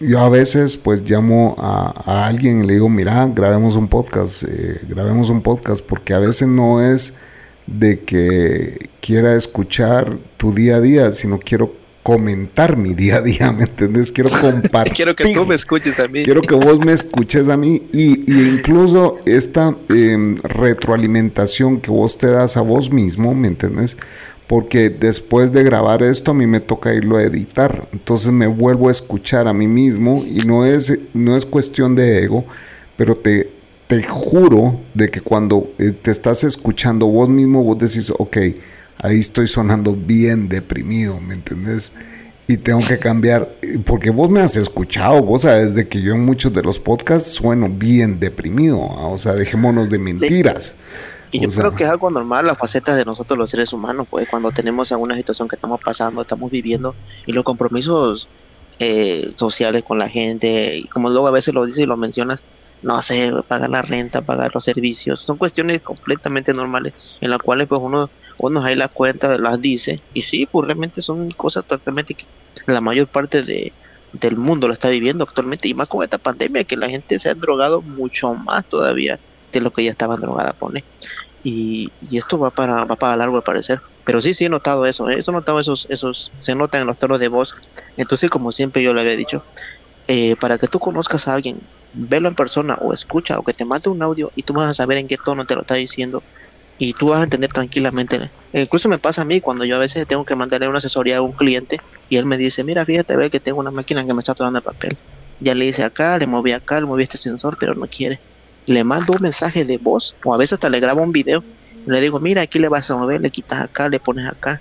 Yo 0.00 0.20
a 0.20 0.28
veces 0.28 0.76
pues 0.76 1.02
llamo 1.02 1.56
a, 1.58 2.26
alguien 2.26 2.62
y 2.62 2.66
le 2.66 2.74
digo, 2.74 2.88
mira, 2.88 3.26
grabemos 3.34 3.74
un 3.74 3.88
podcast, 3.88 4.44
eh, 4.44 4.80
grabemos 4.88 5.28
un 5.30 5.42
podcast, 5.42 5.84
porque 5.84 6.14
a 6.14 6.18
veces 6.18 6.46
no 6.46 6.82
es 6.82 7.14
de 7.66 8.00
que 8.00 8.78
quiera 9.00 9.34
escuchar 9.34 10.18
tu 10.36 10.54
día 10.54 10.76
a 10.76 10.80
día, 10.80 11.12
sino 11.12 11.38
quiero 11.38 11.72
comentar 12.08 12.78
mi 12.78 12.94
día 12.94 13.16
a 13.16 13.20
día, 13.20 13.52
¿me 13.58 13.64
entiendes? 13.64 14.12
Quiero 14.12 14.30
compartir. 14.40 14.94
quiero 14.94 15.14
que 15.14 15.34
tú 15.34 15.44
me 15.44 15.54
escuches 15.54 16.00
a 16.00 16.08
mí. 16.08 16.24
Quiero 16.24 16.40
que 16.40 16.54
vos 16.54 16.78
me 16.78 16.92
escuches 16.94 17.48
a 17.50 17.56
mí 17.58 17.82
y, 17.92 18.32
incluso 18.32 19.18
esta 19.26 19.76
em, 19.90 20.36
retroalimentación 20.36 21.80
que 21.80 21.90
vos 21.90 22.16
te 22.16 22.28
das 22.28 22.56
a 22.56 22.62
vos 22.62 22.90
mismo, 22.90 23.34
¿me 23.34 23.48
entiendes? 23.48 23.96
Porque 24.48 24.90
después 24.90 25.52
de 25.52 25.62
grabar 25.62 26.02
esto 26.02 26.32
a 26.32 26.34
mí 26.34 26.46
me 26.46 26.60
toca 26.60 26.94
irlo 26.94 27.18
a 27.18 27.22
editar, 27.22 27.86
entonces 27.92 28.32
me 28.32 28.46
vuelvo 28.46 28.88
a 28.88 28.90
escuchar 28.90 29.46
a 29.46 29.52
mí 29.52 29.68
mismo 29.68 30.24
y 30.26 30.38
no 30.46 30.64
es, 30.64 30.98
no 31.14 31.36
es 31.36 31.44
cuestión 31.44 31.94
de 31.94 32.24
ego, 32.24 32.46
pero 32.96 33.14
te, 33.14 33.50
te 33.88 34.02
juro 34.02 34.80
de 34.94 35.10
que 35.10 35.20
cuando 35.20 35.72
eh, 35.78 35.92
te 35.92 36.10
estás 36.10 36.44
escuchando 36.44 37.06
vos 37.06 37.28
mismo, 37.28 37.62
vos 37.62 37.78
decís, 37.78 38.10
ok, 38.18 38.38
ahí 38.98 39.20
estoy 39.20 39.48
sonando 39.48 39.94
bien 39.94 40.48
deprimido, 40.48 41.20
¿me 41.20 41.34
entendés? 41.34 41.92
Y 42.46 42.56
tengo 42.56 42.80
que 42.80 42.98
cambiar, 42.98 43.56
porque 43.84 44.08
vos 44.08 44.30
me 44.30 44.40
has 44.40 44.56
escuchado, 44.56 45.22
vos 45.22 45.42
sabes 45.42 45.74
de 45.74 45.88
que 45.88 46.00
yo 46.00 46.14
en 46.14 46.24
muchos 46.24 46.52
de 46.54 46.62
los 46.62 46.78
podcasts 46.78 47.32
sueno 47.32 47.68
bien 47.68 48.18
deprimido, 48.18 48.80
o 48.80 49.18
sea, 49.18 49.34
dejémonos 49.34 49.90
de 49.90 49.98
mentiras. 49.98 50.74
Y 51.30 51.40
yo 51.40 51.50
creo 51.50 51.74
que 51.74 51.84
es 51.84 51.90
algo 51.90 52.10
normal, 52.10 52.46
la 52.46 52.54
faceta 52.54 52.96
de 52.96 53.04
nosotros 53.04 53.38
los 53.38 53.50
seres 53.50 53.72
humanos, 53.72 54.06
pues 54.10 54.26
cuando 54.28 54.50
tenemos 54.50 54.90
alguna 54.92 55.16
situación 55.16 55.48
que 55.48 55.56
estamos 55.56 55.80
pasando, 55.80 56.22
estamos 56.22 56.50
viviendo, 56.50 56.94
y 57.26 57.32
los 57.32 57.44
compromisos 57.44 58.28
eh, 58.78 59.32
sociales 59.34 59.82
con 59.82 59.98
la 59.98 60.08
gente, 60.08 60.76
y 60.76 60.84
como 60.84 61.10
luego 61.10 61.26
a 61.26 61.32
veces 61.32 61.52
lo 61.52 61.66
dices 61.66 61.84
y 61.84 61.86
lo 61.86 61.96
mencionas, 61.96 62.42
no 62.82 63.02
sé, 63.02 63.32
pagar 63.46 63.70
la 63.70 63.82
renta, 63.82 64.22
pagar 64.22 64.52
los 64.54 64.64
servicios, 64.64 65.20
son 65.20 65.36
cuestiones 65.36 65.80
completamente 65.80 66.52
normales 66.54 66.94
en 67.20 67.30
las 67.30 67.40
cuales 67.40 67.66
pues 67.66 67.80
uno, 67.82 68.08
uno 68.38 68.64
ahí 68.64 68.76
las 68.76 68.90
cuentas 68.90 69.38
las 69.40 69.60
dice 69.60 70.00
y 70.14 70.22
sí, 70.22 70.46
pues 70.46 70.66
realmente 70.66 71.02
son 71.02 71.30
cosas 71.32 71.64
totalmente 71.64 72.14
que 72.14 72.26
la 72.66 72.80
mayor 72.80 73.08
parte 73.08 73.42
de, 73.42 73.72
del 74.12 74.36
mundo 74.36 74.68
lo 74.68 74.74
está 74.74 74.88
viviendo 74.88 75.24
actualmente 75.24 75.68
y 75.68 75.74
más 75.74 75.88
con 75.88 76.02
esta 76.02 76.18
pandemia 76.18 76.64
que 76.64 76.76
la 76.76 76.88
gente 76.88 77.18
se 77.18 77.30
ha 77.30 77.34
drogado 77.34 77.82
mucho 77.82 78.32
más 78.34 78.64
todavía 78.64 79.18
de 79.52 79.60
lo 79.60 79.72
que 79.72 79.84
ya 79.84 79.90
estaba 79.90 80.16
drogada 80.16 80.52
pone 80.52 80.84
y, 81.42 81.88
esto 82.16 82.38
va 82.38 82.50
para 82.50 82.84
va 82.84 82.96
para 82.96 83.16
largo 83.16 83.36
al 83.36 83.42
parecer 83.42 83.80
pero 84.04 84.20
sí 84.20 84.34
sí 84.34 84.46
he 84.46 84.48
notado 84.48 84.86
eso 84.86 85.08
¿eh? 85.08 85.18
he 85.26 85.32
notado 85.32 85.60
esos 85.60 85.86
esos 85.90 86.32
se 86.40 86.54
notan 86.54 86.82
en 86.82 86.86
los 86.86 86.98
tonos 86.98 87.18
de 87.18 87.28
voz 87.28 87.54
entonces 87.96 88.30
como 88.30 88.52
siempre 88.52 88.82
yo 88.82 88.92
le 88.92 89.02
había 89.02 89.16
dicho 89.16 89.44
eh, 90.08 90.36
para 90.40 90.58
que 90.58 90.68
tú 90.68 90.78
conozcas 90.78 91.28
a 91.28 91.34
alguien 91.34 91.60
verlo 91.92 92.28
en 92.28 92.34
persona 92.34 92.76
o 92.80 92.92
escucha 92.92 93.38
o 93.38 93.42
que 93.42 93.52
te 93.52 93.64
mande 93.64 93.90
un 93.90 94.02
audio 94.02 94.32
y 94.34 94.42
tú 94.42 94.54
vas 94.54 94.68
a 94.68 94.74
saber 94.74 94.98
en 94.98 95.06
qué 95.06 95.16
tono 95.22 95.46
te 95.46 95.54
lo 95.54 95.62
está 95.62 95.74
diciendo 95.74 96.22
y 96.78 96.92
tú 96.94 97.08
vas 97.08 97.20
a 97.20 97.24
entender 97.24 97.50
tranquilamente. 97.52 98.30
incluso 98.52 98.88
me 98.88 98.98
pasa 98.98 99.22
a 99.22 99.24
mí 99.24 99.40
cuando 99.40 99.64
yo 99.64 99.76
a 99.76 99.80
veces 99.80 100.06
tengo 100.06 100.24
que 100.24 100.36
mandarle 100.36 100.68
una 100.68 100.78
asesoría 100.78 101.18
a 101.18 101.22
un 101.22 101.32
cliente 101.32 101.78
y 102.08 102.16
él 102.16 102.24
me 102.24 102.38
dice, 102.38 102.64
mira, 102.64 102.86
fíjate, 102.86 103.16
ve 103.16 103.30
que 103.30 103.40
tengo 103.40 103.58
una 103.58 103.72
máquina 103.72 104.06
que 104.06 104.14
me 104.14 104.20
está 104.20 104.34
tomando 104.34 104.58
el 104.60 104.62
papel. 104.62 104.96
Ya 105.40 105.54
le 105.54 105.66
dice 105.66 105.82
acá, 105.82 106.16
le 106.18 106.26
moví 106.26 106.52
acá, 106.52 106.80
le 106.80 106.86
moví 106.86 107.02
este 107.02 107.18
sensor, 107.18 107.56
pero 107.58 107.74
no 107.74 107.86
quiere. 107.88 108.20
Le 108.68 108.84
mando 108.84 109.14
un 109.14 109.22
mensaje 109.22 109.64
de 109.64 109.78
voz 109.78 110.14
o 110.24 110.34
a 110.34 110.36
veces 110.36 110.52
hasta 110.54 110.68
le 110.68 110.78
grabo 110.78 111.02
un 111.02 111.10
video. 111.10 111.42
Le 111.86 112.00
digo, 112.02 112.20
mira, 112.20 112.42
aquí 112.42 112.58
le 112.58 112.68
vas 112.68 112.90
a 112.90 112.96
mover, 112.96 113.20
le 113.20 113.30
quitas 113.30 113.62
acá, 113.62 113.88
le 113.88 113.98
pones 113.98 114.26
acá. 114.26 114.60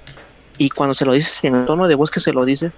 Y 0.57 0.69
cuando 0.69 0.95
se 0.95 1.03
lo 1.03 1.11
dices 1.11 1.43
en 1.43 1.55
el 1.55 1.65
tono 1.65 1.89
de 1.89 1.95
voz 1.95 2.09
que 2.09 2.21
se 2.21 2.31
lo 2.31 2.45
dice, 2.45 2.71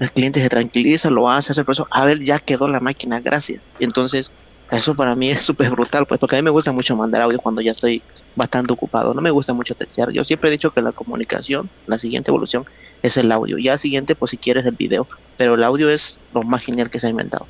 el 0.00 0.10
cliente 0.10 0.42
se 0.42 0.48
tranquiliza, 0.48 1.08
lo 1.08 1.30
hace, 1.30 1.52
hace 1.52 1.60
el 1.60 1.64
proceso, 1.64 1.86
a 1.88 2.04
ver, 2.04 2.24
ya 2.24 2.40
quedó 2.40 2.66
la 2.66 2.80
máquina, 2.80 3.20
gracias. 3.20 3.60
Entonces, 3.78 4.32
eso 4.72 4.96
para 4.96 5.14
mí 5.14 5.30
es 5.30 5.42
súper 5.46 5.70
brutal, 5.70 6.04
pues, 6.06 6.18
porque 6.18 6.34
a 6.34 6.38
mí 6.40 6.42
me 6.42 6.50
gusta 6.50 6.72
mucho 6.72 6.96
mandar 6.96 7.22
audio 7.22 7.38
cuando 7.38 7.60
ya 7.60 7.70
estoy 7.70 8.02
bastante 8.34 8.72
ocupado, 8.72 9.14
no 9.14 9.22
me 9.22 9.30
gusta 9.30 9.52
mucho 9.52 9.76
textear. 9.76 10.10
Yo 10.10 10.24
siempre 10.24 10.48
he 10.48 10.52
dicho 10.52 10.72
que 10.72 10.82
la 10.82 10.90
comunicación, 10.90 11.70
la 11.86 11.98
siguiente 11.98 12.32
evolución, 12.32 12.66
es 13.02 13.16
el 13.16 13.30
audio. 13.30 13.56
Ya 13.58 13.78
siguiente, 13.78 14.16
pues 14.16 14.32
si 14.32 14.36
quieres 14.36 14.66
el 14.66 14.74
video, 14.74 15.06
pero 15.36 15.54
el 15.54 15.62
audio 15.62 15.90
es 15.90 16.20
lo 16.34 16.42
más 16.42 16.64
genial 16.64 16.90
que 16.90 16.98
se 16.98 17.06
ha 17.06 17.10
inventado. 17.10 17.46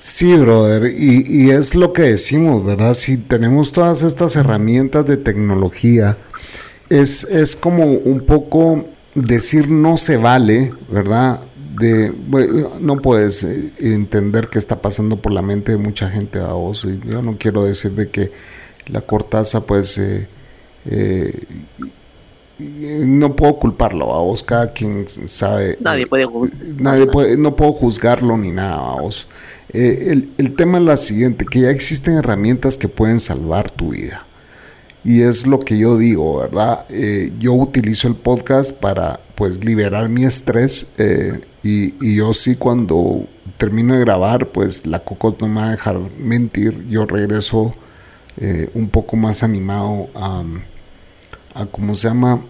Sí, 0.00 0.34
brother, 0.34 0.94
y, 0.96 1.26
y 1.28 1.50
es 1.50 1.74
lo 1.74 1.92
que 1.92 2.00
decimos, 2.02 2.64
¿verdad? 2.64 2.94
Si 2.94 3.18
tenemos 3.18 3.70
todas 3.70 4.00
estas 4.00 4.34
herramientas 4.34 5.04
de 5.04 5.18
tecnología, 5.18 6.16
es, 6.88 7.24
es 7.24 7.54
como 7.54 7.84
un 7.84 8.20
poco 8.24 8.86
decir 9.14 9.70
no 9.70 9.98
se 9.98 10.16
vale, 10.16 10.72
¿verdad? 10.90 11.40
De, 11.78 12.14
no 12.80 12.96
puedes 12.96 13.44
eh, 13.44 13.72
entender 13.78 14.48
qué 14.48 14.58
está 14.58 14.80
pasando 14.80 15.16
por 15.20 15.32
la 15.32 15.42
mente 15.42 15.72
de 15.72 15.78
mucha 15.78 16.08
gente 16.08 16.38
a 16.38 16.52
vos. 16.54 16.86
yo 17.04 17.20
no 17.20 17.36
quiero 17.36 17.64
decir 17.64 17.92
de 17.92 18.08
que 18.08 18.32
la 18.86 19.02
cortaza, 19.02 19.66
pues, 19.66 19.98
eh, 19.98 20.28
eh, 20.86 21.40
no 22.58 23.36
puedo 23.36 23.58
culparlo 23.58 24.14
a 24.14 24.22
vos, 24.22 24.42
cada 24.42 24.72
quien 24.72 25.06
sabe. 25.08 25.76
Nadie 25.78 26.06
puede, 26.06 26.26
nadie 26.76 27.06
puede 27.06 27.36
no 27.36 27.54
puedo 27.54 27.72
juzgarlo 27.72 28.38
ni 28.38 28.50
nada 28.50 28.76
a 28.76 29.00
vos. 29.00 29.28
El, 29.72 30.32
el 30.38 30.56
tema 30.56 30.78
es 30.78 30.84
la 30.84 30.96
siguiente, 30.96 31.44
que 31.44 31.60
ya 31.60 31.70
existen 31.70 32.14
herramientas 32.14 32.76
que 32.76 32.88
pueden 32.88 33.20
salvar 33.20 33.70
tu 33.70 33.90
vida. 33.90 34.26
Y 35.02 35.22
es 35.22 35.46
lo 35.46 35.60
que 35.60 35.78
yo 35.78 35.96
digo, 35.96 36.40
¿verdad? 36.40 36.84
Eh, 36.90 37.32
yo 37.38 37.54
utilizo 37.54 38.06
el 38.06 38.16
podcast 38.16 38.72
para 38.72 39.20
pues 39.34 39.64
liberar 39.64 40.10
mi 40.10 40.24
estrés 40.24 40.86
eh, 40.98 41.40
y, 41.62 42.16
yo 42.16 42.34
sí 42.34 42.56
cuando 42.56 43.26
termino 43.56 43.94
de 43.94 44.00
grabar 44.00 44.48
pues 44.48 44.86
la 44.86 44.98
Cocos 44.98 45.36
no 45.40 45.48
me 45.48 45.60
va 45.60 45.68
a 45.68 45.70
dejar 45.70 45.98
mentir, 46.18 46.86
yo 46.88 47.06
regreso 47.06 47.74
eh, 48.36 48.68
un 48.74 48.90
poco 48.90 49.16
más 49.16 49.42
animado 49.42 50.08
a, 50.14 50.44
a 51.54 51.66
¿cómo 51.66 51.96
se 51.96 52.08
llama? 52.08 52.42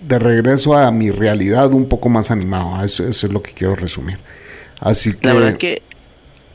de 0.00 0.18
regreso 0.18 0.76
a 0.76 0.90
mi 0.90 1.10
realidad 1.10 1.72
un 1.72 1.88
poco 1.88 2.08
más 2.08 2.30
animado, 2.30 2.82
eso, 2.82 3.06
eso 3.06 3.26
es 3.26 3.32
lo 3.32 3.42
que 3.42 3.52
quiero 3.52 3.74
resumir. 3.74 4.18
Así 4.80 5.14
que... 5.14 5.26
La 5.28 5.34
verdad 5.34 5.54
que 5.56 5.82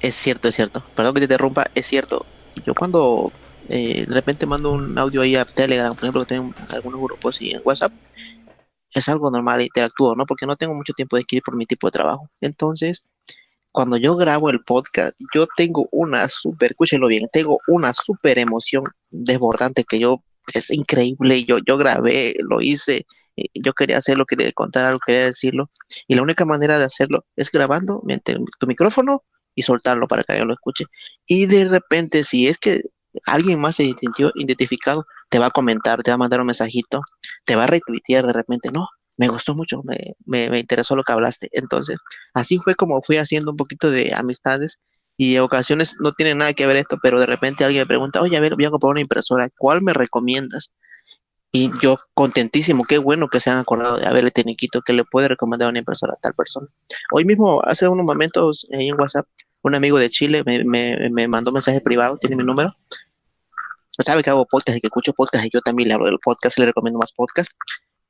es 0.01 0.15
cierto, 0.15 0.47
es 0.47 0.55
cierto, 0.55 0.83
perdón 0.95 1.13
que 1.13 1.21
te 1.21 1.25
interrumpa, 1.25 1.65
es 1.75 1.87
cierto. 1.87 2.25
Yo 2.65 2.73
cuando 2.73 3.31
eh, 3.69 4.05
de 4.07 4.13
repente 4.13 4.45
mando 4.45 4.71
un 4.71 4.97
audio 4.97 5.21
ahí 5.21 5.35
a 5.35 5.45
Telegram, 5.45 5.93
por 5.93 6.03
ejemplo, 6.03 6.21
que 6.21 6.35
tengo 6.35 6.53
algunos 6.69 7.01
grupos 7.01 7.41
y 7.41 7.51
en 7.51 7.61
WhatsApp, 7.63 7.93
es 8.93 9.07
algo 9.09 9.29
normal, 9.29 9.61
interactúo, 9.61 10.15
¿no? 10.15 10.25
Porque 10.25 10.45
no 10.45 10.55
tengo 10.55 10.73
mucho 10.73 10.93
tiempo 10.93 11.15
de 11.15 11.21
escribir 11.21 11.43
por 11.43 11.55
mi 11.55 11.65
tipo 11.65 11.87
de 11.87 11.91
trabajo. 11.91 12.29
Entonces, 12.41 13.05
cuando 13.71 13.97
yo 13.97 14.15
grabo 14.15 14.49
el 14.49 14.63
podcast, 14.63 15.15
yo 15.35 15.47
tengo 15.55 15.87
una 15.91 16.27
súper, 16.27 16.71
escúchenlo 16.71 17.07
bien, 17.07 17.27
tengo 17.31 17.59
una 17.67 17.93
súper 17.93 18.39
emoción 18.39 18.83
desbordante 19.11 19.83
que 19.83 19.99
yo, 19.99 20.23
es 20.53 20.71
increíble, 20.71 21.45
yo, 21.45 21.59
yo 21.67 21.77
grabé, 21.77 22.33
lo 22.39 22.61
hice, 22.61 23.05
eh, 23.37 23.45
yo 23.53 23.73
quería 23.73 23.99
hacerlo, 23.99 24.25
quería 24.25 24.51
contar 24.53 24.85
algo, 24.85 24.99
quería 25.05 25.25
decirlo, 25.25 25.69
y 26.07 26.15
la 26.15 26.23
única 26.23 26.45
manera 26.45 26.79
de 26.79 26.85
hacerlo 26.85 27.25
es 27.35 27.51
grabando 27.51 28.01
tu 28.59 28.67
micrófono 28.67 29.23
y 29.59 29.61
soltarlo 29.61 30.07
para 30.07 30.23
que 30.23 30.39
lo 30.45 30.53
escuche. 30.53 30.85
Y 31.25 31.45
de 31.45 31.65
repente, 31.65 32.23
si 32.23 32.47
es 32.47 32.57
que 32.57 32.81
alguien 33.25 33.59
más 33.59 33.75
se 33.75 33.93
sintió 33.99 34.31
identificado, 34.35 35.05
te 35.29 35.37
va 35.37 35.47
a 35.47 35.51
comentar, 35.51 36.01
te 36.01 36.11
va 36.11 36.15
a 36.15 36.17
mandar 36.17 36.39
un 36.39 36.47
mensajito, 36.47 37.01
te 37.45 37.57
va 37.57 37.65
a 37.65 37.67
retuitear 37.67 38.25
de 38.25 38.31
repente, 38.33 38.69
no, 38.71 38.87
me 39.17 39.27
gustó 39.27 39.55
mucho, 39.55 39.81
me, 39.83 40.13
me, 40.25 40.59
interesó 40.59 40.95
lo 40.95 41.03
que 41.03 41.11
hablaste. 41.11 41.49
Entonces, 41.51 41.97
así 42.33 42.57
fue 42.57 42.75
como 42.75 43.01
fui 43.01 43.17
haciendo 43.17 43.51
un 43.51 43.57
poquito 43.57 43.91
de 43.91 44.13
amistades 44.15 44.79
y 45.17 45.35
en 45.35 45.41
ocasiones 45.41 45.97
no 45.99 46.13
tiene 46.13 46.35
nada 46.35 46.53
que 46.53 46.65
ver 46.65 46.77
esto, 46.77 46.97
pero 47.03 47.19
de 47.19 47.25
repente 47.25 47.65
alguien 47.65 47.81
me 47.81 47.87
pregunta, 47.87 48.21
oye, 48.21 48.37
a 48.37 48.39
ver, 48.39 48.55
voy 48.55 48.63
a 48.63 48.69
comprar 48.69 48.91
una 48.91 49.01
impresora, 49.01 49.49
¿cuál 49.57 49.81
me 49.81 49.93
recomiendas? 49.93 50.71
Y 51.51 51.71
yo 51.81 51.97
contentísimo, 52.13 52.83
qué 52.83 52.99
bueno 52.99 53.27
que 53.27 53.39
se 53.39 53.49
han 53.49 53.57
acordado 53.57 53.97
de, 53.97 54.05
el 54.19 54.31
teniquito 54.31 54.81
que 54.81 54.93
le 54.93 55.03
puede 55.03 55.27
recomendar 55.27 55.69
una 55.69 55.79
impresora 55.79 56.13
a 56.13 56.21
tal 56.21 56.35
persona. 56.35 56.67
Hoy 57.11 57.25
mismo, 57.25 57.61
hace 57.65 57.87
unos 57.87 58.05
momentos 58.05 58.67
en 58.69 58.93
WhatsApp, 58.99 59.25
un 59.61 59.75
amigo 59.75 59.97
de 59.99 60.09
Chile 60.09 60.43
me, 60.45 60.63
me, 61.09 61.27
mandó 61.27 61.51
mensaje 61.51 61.81
privado, 61.81 62.17
tiene 62.17 62.35
mi 62.35 62.43
número. 62.43 62.69
Sabe 63.91 64.23
que 64.23 64.29
hago 64.29 64.45
podcast 64.45 64.77
y 64.77 64.81
que 64.81 64.87
escucho 64.87 65.11
podcast 65.13 65.45
y 65.45 65.49
yo 65.51 65.61
también 65.61 65.89
le 65.89 65.95
hablo 65.95 66.05
del 66.05 66.19
podcast 66.19 66.57
le 66.57 66.67
recomiendo 66.67 66.99
más 66.99 67.11
podcast. 67.11 67.51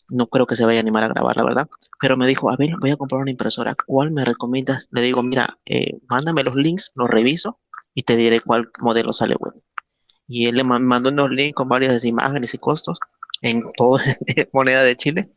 No 0.08 0.28
creo 0.28 0.46
que 0.46 0.56
se 0.56 0.66
vaya 0.66 0.80
a 0.80 0.82
animar 0.82 1.04
a 1.04 1.08
grabar, 1.08 1.38
la 1.38 1.44
verdad. 1.44 1.70
Pero 2.00 2.18
me 2.18 2.28
dijo, 2.28 2.52
a 2.52 2.56
ver, 2.56 2.72
voy 2.80 2.92
a 2.92 2.98
comprar 2.98 3.22
una 3.22 3.32
impresora. 3.32 3.76
¿Cuál 3.86 4.12
me 4.12 4.26
recomiendas? 4.26 4.88
Le 4.92 5.02
digo, 5.02 5.24
mira, 5.24 5.58
eh, 5.66 6.00
mándame 6.08 6.44
los 6.44 6.56
links, 6.56 6.92
los 6.96 7.10
reviso 7.10 7.60
y 7.96 8.04
te 8.04 8.16
diré 8.16 8.40
cuál 8.40 8.70
modelo 8.80 9.14
sale 9.14 9.36
bueno. 9.40 9.62
Y 10.28 10.46
él 10.46 10.56
le 10.56 10.64
mandó 10.64 11.10
unos 11.10 11.32
links 11.32 11.56
con 11.56 11.70
varias 11.70 12.06
imágenes 12.06 12.54
y 12.54 12.60
costos 12.60 13.00
en 13.42 13.64
todo 13.76 14.00
moneda 14.54 14.84
de 14.84 14.96
Chile. 14.96 15.32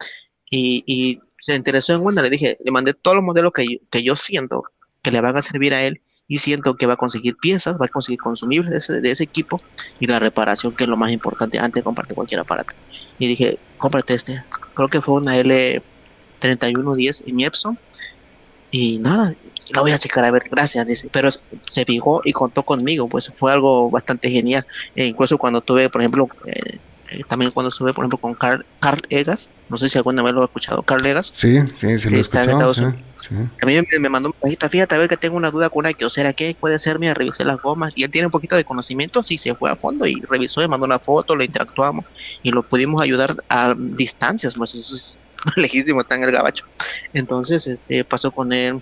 Y, 0.51 0.85
y, 0.87 1.21
se 1.41 1.57
interesó 1.57 1.95
en 1.95 2.03
una. 2.03 2.23
Le 2.23 2.31
dije, 2.31 2.57
le 2.63 2.71
mandé 2.71 2.95
todos 2.95 3.17
los 3.17 3.25
modelos 3.25 3.53
que 3.53 3.81
que 3.91 4.05
yo 4.05 4.15
siento 4.15 4.63
que 5.03 5.11
le 5.11 5.21
van 5.21 5.37
a 5.37 5.43
servir 5.43 5.75
a 5.75 5.83
él 5.83 6.01
y 6.29 6.39
siento 6.39 6.77
que 6.77 6.87
va 6.87 6.95
a 6.95 6.97
conseguir 6.97 7.37
piezas, 7.37 7.77
va 7.79 7.87
a 7.87 7.89
conseguir 7.89 8.21
consumibles 8.21 8.71
de 8.71 8.79
ese, 8.79 9.01
de 9.01 9.11
ese 9.11 9.25
equipo 9.25 9.61
y 10.01 10.07
la 10.07 10.19
reparación, 10.19 10.75
que 10.75 10.85
es 10.85 10.89
lo 10.89 10.97
más 10.97 11.11
importante 11.11 11.59
antes 11.59 11.81
de 11.81 11.83
comprarte 11.83 12.15
cualquier 12.15 12.41
aparato. 12.41 12.73
Y 13.19 13.27
dije, 13.27 13.59
cómprate 13.77 14.15
este. 14.15 14.43
Creo 14.75 14.89
que 14.89 15.01
fue 15.01 15.15
una 15.15 15.37
L3110 15.37 17.25
en 17.27 17.41
Epson. 17.41 17.79
Y 18.71 18.99
nada, 18.99 19.35
la 19.75 19.83
voy 19.83 19.93
a 19.93 19.99
checar 19.99 20.25
a 20.25 20.31
ver, 20.31 20.49
gracias, 20.51 20.87
dice. 20.87 21.09
Pero 21.13 21.31
se 21.31 21.85
fijó 21.85 22.23
y 22.25 22.33
contó 22.33 22.63
conmigo, 22.63 23.09
pues 23.09 23.31
fue 23.35 23.53
algo 23.53 23.91
bastante 23.91 24.31
genial. 24.31 24.65
E 24.95 25.07
incluso 25.07 25.37
cuando 25.37 25.61
tuve, 25.61 25.91
por 25.91 26.01
ejemplo, 26.01 26.29
eh, 26.47 26.79
eh, 27.13 27.23
también 27.29 27.51
cuando 27.51 27.69
estuve, 27.69 27.93
por 27.93 28.05
ejemplo, 28.05 28.19
con 28.19 28.35
Carl, 28.35 28.65
Carl 28.81 29.01
Egas, 29.11 29.51
no 29.69 29.77
sé 29.77 29.89
si 29.89 29.99
alguna 29.99 30.23
vez 30.23 30.33
lo 30.33 30.43
ha 30.43 30.47
escuchado, 30.47 30.83
Carl 30.83 31.05
Egas. 31.05 31.27
Sí, 31.27 31.59
sí, 31.75 31.99
sí, 31.99 32.11
lo 32.11 32.17
he 32.17 32.21
escuchado. 32.21 32.73
A 33.63 33.67
mí 33.67 33.79
me, 33.99 34.09
mandó 34.09 34.31
un 34.31 34.35
mensajito, 34.43 34.69
fíjate, 34.69 34.95
a 34.95 34.99
ver 34.99 35.09
que 35.09 35.17
tengo 35.17 35.37
una 35.37 35.51
duda 35.51 35.69
con 35.69 35.81
una 35.81 35.93
que, 35.93 36.05
o 36.05 36.11
sea, 36.11 36.33
¿qué 36.33 36.57
puede 36.59 36.79
ser? 36.79 36.99
Mira, 36.99 37.15
revisé 37.15 37.45
las 37.45 37.61
gomas 37.61 37.93
y 37.97 38.03
él 38.03 38.11
tiene 38.11 38.27
un 38.27 38.33
poquito 38.33 38.57
de 38.57 38.65
conocimiento, 38.65 39.23
sí, 39.23 39.39
se 39.39 39.55
fue 39.55 39.71
a 39.71 39.77
fondo 39.77 40.07
y 40.07 40.21
revisó, 40.23 40.61
me 40.61 40.69
mandó 40.69 40.87
una 40.87 40.99
foto, 40.99 41.37
lo 41.37 41.45
interactuamos 41.45 42.05
y 42.43 42.51
lo 42.51 42.63
pudimos 42.63 43.01
ayudar 43.03 43.37
a 43.49 43.75
distancias, 43.77 44.55
pues 44.55 44.75
eso 44.75 44.97
es 44.97 45.15
lejísimo, 45.57 46.01
está 46.01 46.17
en 46.17 46.25
el 46.25 46.33
gabacho. 46.33 46.65
Entonces, 47.13 47.67
este, 47.67 48.05
pasó 48.05 48.31
con 48.31 48.53
él. 48.53 48.81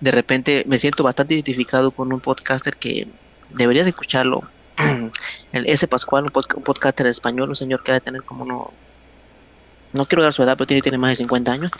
De 0.00 0.10
repente 0.10 0.64
me 0.66 0.78
siento 0.78 1.02
bastante 1.02 1.34
identificado 1.34 1.90
con 1.90 2.12
un 2.12 2.20
podcaster 2.20 2.76
que 2.76 3.08
debería 3.50 3.82
de 3.82 3.90
escucharlo. 3.90 4.42
el 5.52 5.66
ese 5.66 5.88
Pascual, 5.88 6.24
un, 6.24 6.30
podcaster 6.30 7.06
español, 7.06 7.48
un 7.48 7.56
señor 7.56 7.82
que 7.82 7.92
debe 7.92 8.00
tener 8.00 8.22
como 8.22 8.44
no, 9.92 10.06
quiero 10.06 10.22
dar 10.22 10.32
su 10.32 10.42
edad, 10.42 10.56
pero 10.56 10.66
tiene, 10.66 10.82
tiene 10.82 10.98
más 10.98 11.10
de 11.10 11.16
50 11.16 11.52
años. 11.52 11.70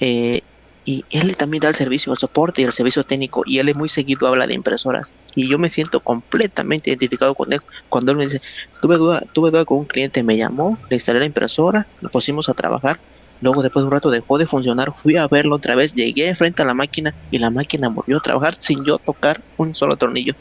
Eh, 0.00 0.40
y 0.84 1.04
él 1.10 1.36
también 1.36 1.60
da 1.60 1.68
el 1.68 1.74
servicio, 1.74 2.12
el 2.12 2.18
soporte 2.18 2.62
y 2.62 2.64
el 2.64 2.72
servicio 2.72 3.04
técnico 3.04 3.42
y 3.44 3.58
él 3.58 3.68
es 3.68 3.76
muy 3.76 3.88
seguido 3.88 4.26
habla 4.26 4.46
de 4.46 4.54
impresoras 4.54 5.12
y 5.34 5.46
yo 5.46 5.58
me 5.58 5.68
siento 5.68 6.00
completamente 6.00 6.88
identificado 6.88 7.34
con 7.34 7.52
él 7.52 7.60
cuando 7.90 8.12
él 8.12 8.18
me 8.18 8.24
dice 8.24 8.40
tuve 8.80 8.96
duda 8.96 9.22
tuve 9.34 9.50
duda 9.50 9.66
con 9.66 9.80
un 9.80 9.84
cliente 9.84 10.22
me 10.22 10.38
llamó 10.38 10.78
le 10.88 10.96
instalé 10.96 11.18
la 11.18 11.26
impresora 11.26 11.86
lo 12.00 12.08
pusimos 12.08 12.48
a 12.48 12.54
trabajar 12.54 12.98
luego 13.42 13.62
después 13.62 13.82
de 13.82 13.88
un 13.88 13.92
rato 13.92 14.10
dejó 14.10 14.38
de 14.38 14.46
funcionar 14.46 14.92
fui 14.94 15.18
a 15.18 15.28
verlo 15.28 15.56
otra 15.56 15.74
vez 15.74 15.92
llegué 15.92 16.34
frente 16.34 16.62
a 16.62 16.64
la 16.64 16.74
máquina 16.74 17.14
y 17.30 17.38
la 17.38 17.50
máquina 17.50 17.90
volvió 17.90 18.16
a 18.16 18.20
trabajar 18.20 18.56
sin 18.58 18.82
yo 18.82 18.98
tocar 18.98 19.42
un 19.58 19.74
solo 19.74 19.96
tornillo 19.96 20.34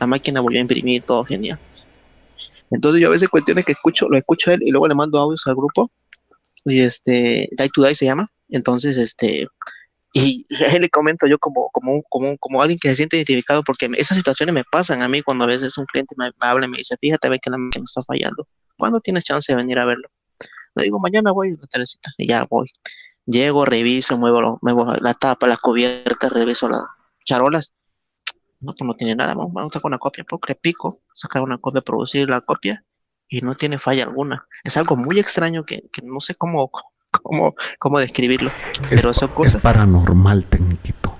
la 0.00 0.06
máquina 0.06 0.40
volvió 0.40 0.58
a 0.58 0.62
imprimir 0.62 1.02
todo 1.04 1.24
genial 1.24 1.58
entonces 2.70 3.00
yo 3.00 3.08
a 3.08 3.12
veces 3.12 3.28
cuestiones 3.28 3.64
que 3.64 3.72
escucho 3.72 4.08
lo 4.08 4.18
escucho 4.18 4.50
a 4.50 4.54
él 4.54 4.62
y 4.64 4.70
luego 4.70 4.88
le 4.88 4.94
mando 4.94 5.18
audios 5.18 5.46
al 5.46 5.54
grupo 5.54 5.90
y 6.64 6.80
este 6.80 7.48
Die 7.52 7.68
to 7.72 7.82
Die 7.82 7.94
se 7.94 8.06
llama 8.06 8.30
entonces 8.50 8.98
este 8.98 9.46
y, 10.16 10.46
él 10.48 10.82
le 10.82 10.88
comento 10.88 11.26
yo 11.26 11.38
como, 11.38 11.70
como, 11.72 12.02
como, 12.08 12.38
como 12.38 12.62
alguien 12.62 12.78
que 12.80 12.88
se 12.88 12.94
siente 12.94 13.16
identificado, 13.16 13.64
porque 13.64 13.90
esas 13.98 14.16
situaciones 14.16 14.54
me 14.54 14.62
pasan 14.64 15.02
a 15.02 15.08
mí 15.08 15.22
cuando 15.22 15.42
a 15.42 15.48
veces 15.48 15.76
un 15.76 15.86
cliente 15.86 16.14
me, 16.16 16.30
habla 16.38 16.66
y 16.66 16.68
me 16.68 16.78
dice, 16.78 16.96
fíjate, 17.00 17.28
ve 17.28 17.40
que 17.40 17.50
la 17.50 17.58
máquina 17.58 17.82
está 17.84 18.00
fallando. 18.02 18.46
¿Cuándo 18.78 19.00
tienes 19.00 19.24
chance 19.24 19.52
de 19.52 19.56
venir 19.56 19.76
a 19.80 19.84
verlo? 19.84 20.08
Le 20.76 20.84
digo, 20.84 21.00
mañana 21.00 21.32
voy 21.32 21.48
a 21.48 21.60
la 21.60 21.66
Teresita, 21.66 22.12
y 22.16 22.28
ya 22.28 22.44
voy. 22.48 22.70
Llego, 23.26 23.64
reviso, 23.64 24.16
muevo, 24.16 24.58
muevo 24.62 24.86
la 25.00 25.14
tapa, 25.14 25.48
las 25.48 25.58
cubiertas, 25.58 26.32
reviso 26.32 26.68
las 26.68 26.82
charolas. 27.24 27.72
No, 28.64 28.72
pues 28.72 28.86
no 28.86 28.96
tiene 28.96 29.14
nada, 29.14 29.34
vamos 29.34 29.52
a 29.56 29.68
sacar 29.68 29.88
una 29.88 29.98
copia, 29.98 30.24
porque 30.26 30.54
pico, 30.54 31.02
sacar 31.12 31.42
una 31.42 31.58
copia, 31.58 31.82
producir 31.82 32.30
la 32.30 32.40
copia, 32.40 32.82
y 33.28 33.42
no 33.42 33.54
tiene 33.54 33.78
falla 33.78 34.04
alguna. 34.04 34.46
Es 34.62 34.78
algo 34.78 34.96
muy 34.96 35.18
extraño 35.18 35.64
que, 35.64 35.84
que 35.92 36.00
no 36.02 36.20
sé 36.20 36.34
cómo, 36.34 36.70
cómo, 37.22 37.54
cómo 37.78 37.98
describirlo. 37.98 38.50
Pero 38.88 39.10
es, 39.10 39.22
es 39.22 39.56
paranormal, 39.56 40.46
Teniquito. 40.46 41.18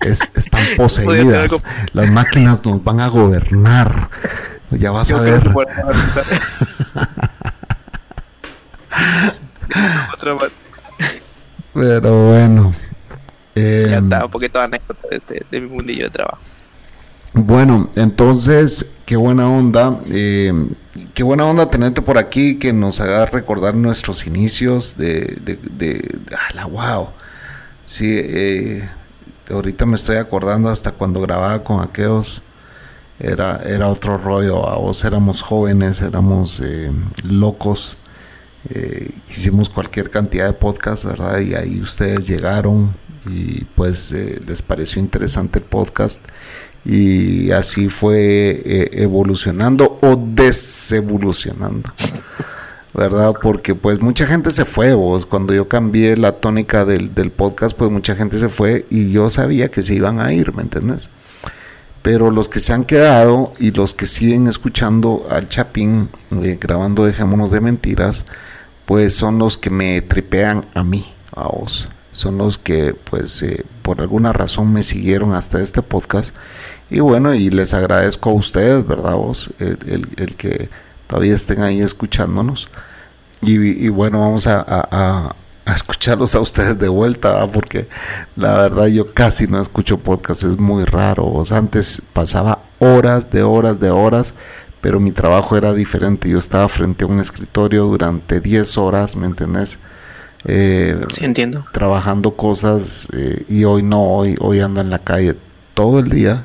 es, 0.00 0.20
están 0.34 0.62
poseídas. 0.76 1.50
Las 1.92 2.12
máquinas 2.12 2.64
nos 2.64 2.84
van 2.84 3.00
a 3.00 3.08
gobernar. 3.08 4.08
Ya 4.70 4.92
vas 4.92 5.10
a 5.10 5.20
ver. 5.20 5.42
Pero 11.72 12.26
bueno. 12.28 12.72
ya 13.56 13.98
está, 13.98 14.18
em, 14.18 14.24
un 14.24 14.30
poquito 14.30 14.60
anécdota 14.60 15.08
de, 15.08 15.44
de 15.50 15.60
mi 15.60 15.66
mundillo 15.66 16.04
de 16.04 16.10
trabajo. 16.10 16.40
Bueno, 17.32 17.90
entonces, 17.94 18.90
qué 19.06 19.16
buena 19.16 19.48
onda. 19.48 20.00
Eh, 20.06 20.52
qué 21.14 21.22
buena 21.22 21.44
onda 21.44 21.70
tenerte 21.70 22.02
por 22.02 22.18
aquí, 22.18 22.58
que 22.58 22.72
nos 22.72 23.00
haga 23.00 23.26
recordar 23.26 23.74
nuestros 23.74 24.26
inicios 24.26 24.96
de... 24.96 25.38
de, 25.44 25.56
de, 25.56 26.18
la 26.54 26.66
wow. 26.66 27.08
Sí, 27.84 28.08
eh, 28.10 28.88
ahorita 29.48 29.86
me 29.86 29.96
estoy 29.96 30.16
acordando 30.16 30.68
hasta 30.68 30.92
cuando 30.92 31.20
grababa 31.20 31.62
con 31.62 31.80
aquellos. 31.80 32.42
Era, 33.18 33.60
era 33.64 33.88
otro 33.88 34.16
rollo. 34.18 34.68
A 34.68 34.76
vos 34.76 35.04
éramos 35.04 35.42
jóvenes, 35.42 36.00
éramos 36.02 36.60
eh, 36.64 36.90
locos. 37.22 37.96
Eh, 38.68 39.10
hicimos 39.30 39.68
cualquier 39.68 40.10
cantidad 40.10 40.46
de 40.46 40.52
podcast, 40.52 41.04
¿verdad? 41.04 41.38
Y 41.40 41.54
ahí 41.54 41.80
ustedes 41.80 42.26
llegaron 42.26 42.94
y 43.26 43.64
pues 43.64 44.12
eh, 44.12 44.40
les 44.46 44.62
pareció 44.62 45.00
interesante 45.00 45.58
el 45.58 45.64
podcast 45.64 46.20
y 46.84 47.50
así 47.50 47.88
fue 47.88 48.62
eh, 48.64 48.90
evolucionando 48.92 49.98
o 50.02 50.16
desevolucionando. 50.16 51.90
¿Verdad? 52.92 53.34
Porque 53.40 53.76
pues 53.76 54.00
mucha 54.00 54.26
gente 54.26 54.50
se 54.50 54.64
fue, 54.64 54.94
vos. 54.94 55.24
Cuando 55.24 55.54
yo 55.54 55.68
cambié 55.68 56.16
la 56.16 56.32
tónica 56.32 56.84
del, 56.84 57.14
del 57.14 57.30
podcast, 57.30 57.76
pues 57.76 57.90
mucha 57.90 58.16
gente 58.16 58.38
se 58.38 58.48
fue 58.48 58.86
y 58.90 59.12
yo 59.12 59.30
sabía 59.30 59.70
que 59.70 59.82
se 59.82 59.94
iban 59.94 60.18
a 60.18 60.32
ir, 60.32 60.52
¿me 60.54 60.62
entiendes? 60.62 61.08
Pero 62.02 62.30
los 62.30 62.48
que 62.48 62.60
se 62.60 62.72
han 62.72 62.84
quedado 62.84 63.52
y 63.58 63.70
los 63.72 63.94
que 63.94 64.06
siguen 64.06 64.48
escuchando 64.48 65.26
al 65.30 65.48
Chapín 65.48 66.08
eh, 66.42 66.58
grabando 66.60 67.04
Dejémonos 67.04 67.50
de 67.50 67.60
Mentiras, 67.60 68.26
pues 68.86 69.14
son 69.14 69.38
los 69.38 69.58
que 69.58 69.70
me 69.70 70.00
tripean 70.00 70.62
a 70.74 70.82
mí, 70.82 71.14
a 71.32 71.44
vos. 71.44 71.88
Son 72.12 72.38
los 72.38 72.58
que 72.58 72.94
pues 72.94 73.42
eh, 73.42 73.64
por 73.82 74.00
alguna 74.00 74.32
razón 74.32 74.72
me 74.72 74.82
siguieron 74.82 75.34
hasta 75.34 75.60
este 75.60 75.82
podcast. 75.82 76.34
Y 76.90 77.00
bueno, 77.00 77.34
y 77.34 77.50
les 77.50 77.74
agradezco 77.74 78.30
a 78.30 78.34
ustedes, 78.34 78.86
¿verdad 78.86 79.14
vos? 79.14 79.50
El, 79.58 80.08
el, 80.16 80.36
que 80.36 80.68
todavía 81.06 81.34
estén 81.34 81.62
ahí 81.62 81.80
escuchándonos. 81.80 82.68
Y, 83.42 83.88
bueno, 83.88 84.20
vamos 84.20 84.46
a, 84.46 85.34
a 85.66 85.74
escucharlos 85.74 86.34
a 86.34 86.40
ustedes 86.40 86.78
de 86.78 86.88
vuelta, 86.88 87.46
porque 87.48 87.88
la 88.36 88.54
verdad 88.54 88.86
yo 88.86 89.12
casi 89.12 89.46
no 89.46 89.60
escucho 89.60 89.98
podcast, 89.98 90.44
es 90.44 90.58
muy 90.58 90.84
raro. 90.84 91.42
antes 91.50 92.02
pasaba 92.12 92.62
horas 92.78 93.30
de 93.30 93.42
horas 93.42 93.80
de 93.80 93.90
horas, 93.90 94.34
pero 94.80 95.00
mi 95.00 95.12
trabajo 95.12 95.56
era 95.56 95.72
diferente. 95.72 96.28
Yo 96.28 96.38
estaba 96.38 96.68
frente 96.68 97.04
a 97.04 97.08
un 97.08 97.20
escritorio 97.20 97.84
durante 97.84 98.40
10 98.40 98.78
horas, 98.78 99.16
¿me 99.16 99.26
entendés? 99.26 99.78
Eh, 100.44 100.98
sí, 101.10 101.24
entiendo. 101.24 101.64
Trabajando 101.72 102.36
cosas 102.36 103.08
eh, 103.14 103.44
y 103.48 103.64
hoy 103.64 103.82
no, 103.82 104.02
hoy, 104.02 104.36
hoy 104.40 104.60
ando 104.60 104.80
en 104.80 104.90
la 104.90 104.98
calle 104.98 105.36
todo 105.74 105.98
el 105.98 106.08
día 106.08 106.44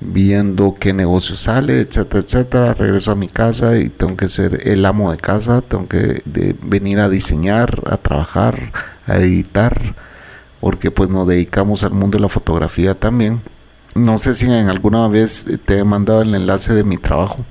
viendo 0.00 0.76
qué 0.78 0.92
negocio 0.92 1.36
sale, 1.36 1.80
etcétera, 1.80 2.22
etcétera. 2.24 2.74
Regreso 2.74 3.12
a 3.12 3.14
mi 3.14 3.28
casa 3.28 3.78
y 3.78 3.88
tengo 3.88 4.16
que 4.16 4.28
ser 4.28 4.68
el 4.68 4.84
amo 4.84 5.10
de 5.10 5.18
casa, 5.18 5.60
tengo 5.62 5.88
que 5.88 6.22
venir 6.62 7.00
a 7.00 7.08
diseñar, 7.08 7.82
a 7.86 7.96
trabajar, 7.96 8.72
a 9.06 9.16
editar, 9.16 9.94
porque 10.60 10.90
pues 10.90 11.10
nos 11.10 11.26
dedicamos 11.26 11.82
al 11.82 11.92
mundo 11.92 12.18
de 12.18 12.22
la 12.22 12.28
fotografía 12.28 12.94
también. 12.94 13.42
No 13.94 14.18
sé 14.18 14.34
si 14.34 14.46
en 14.46 14.68
alguna 14.68 15.08
vez 15.08 15.46
te 15.64 15.78
he 15.78 15.84
mandado 15.84 16.22
el 16.22 16.34
enlace 16.34 16.72
de 16.74 16.84
mi 16.84 16.96
trabajo. 16.96 17.44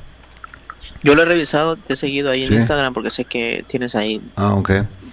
Yo 1.04 1.16
lo 1.16 1.24
he 1.24 1.26
revisado, 1.26 1.76
te 1.76 1.94
he 1.94 1.98
seguido 1.98 2.32
ahí 2.32 2.44
en 2.44 2.54
Instagram 2.54 2.94
porque 2.94 3.12
sé 3.12 3.26
que 3.26 3.66
tienes 3.68 3.96
ahí 3.96 4.22
ah, 4.36 4.56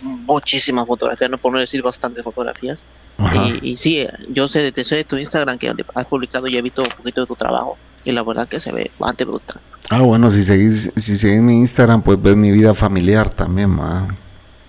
muchísimas 0.05 0.87
fotografías, 0.87 1.31
no 1.31 1.39
por 1.39 1.53
no 1.53 1.59
decir 1.59 1.83
bastantes 1.83 2.23
fotografías. 2.23 2.85
Y, 3.33 3.71
y, 3.73 3.77
sí, 3.77 4.07
yo 4.29 4.49
sé, 4.49 4.73
te 4.73 4.83
sé 4.85 4.97
de 4.97 5.05
tu 5.05 5.17
Instagram 5.17 5.57
que 5.57 5.73
has 5.95 6.07
publicado 6.07 6.47
y 6.49 6.57
he 6.57 6.63
visto 6.63 6.83
un 6.83 6.89
poquito 6.89 7.21
de 7.21 7.27
tu 7.27 7.37
trabajo. 7.37 7.77
Y 8.05 8.13
la 8.13 8.23
verdad 8.23 8.49
que 8.49 8.61
se 8.61 8.73
ve 8.73 8.91
bastante 8.99 9.25
brutal. 9.25 9.61
Ah, 9.91 10.01
bueno, 10.01 10.31
si 10.31 10.43
seguís, 10.43 10.91
si 10.97 11.17
seguís 11.17 11.41
mi 11.41 11.55
Instagram, 11.55 12.03
pues 12.03 12.21
ves 12.21 12.37
mi 12.37 12.51
vida 12.51 12.75
familiar 12.75 13.31
también, 13.31 13.71
ma. 13.71 14.15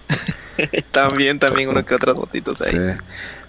también, 0.92 1.40
también 1.40 1.70
uno 1.70 1.84
que 1.84 1.96
otras 1.96 2.16
fotitos 2.16 2.62
ahí. 2.62 2.72
Sí. 2.72 3.02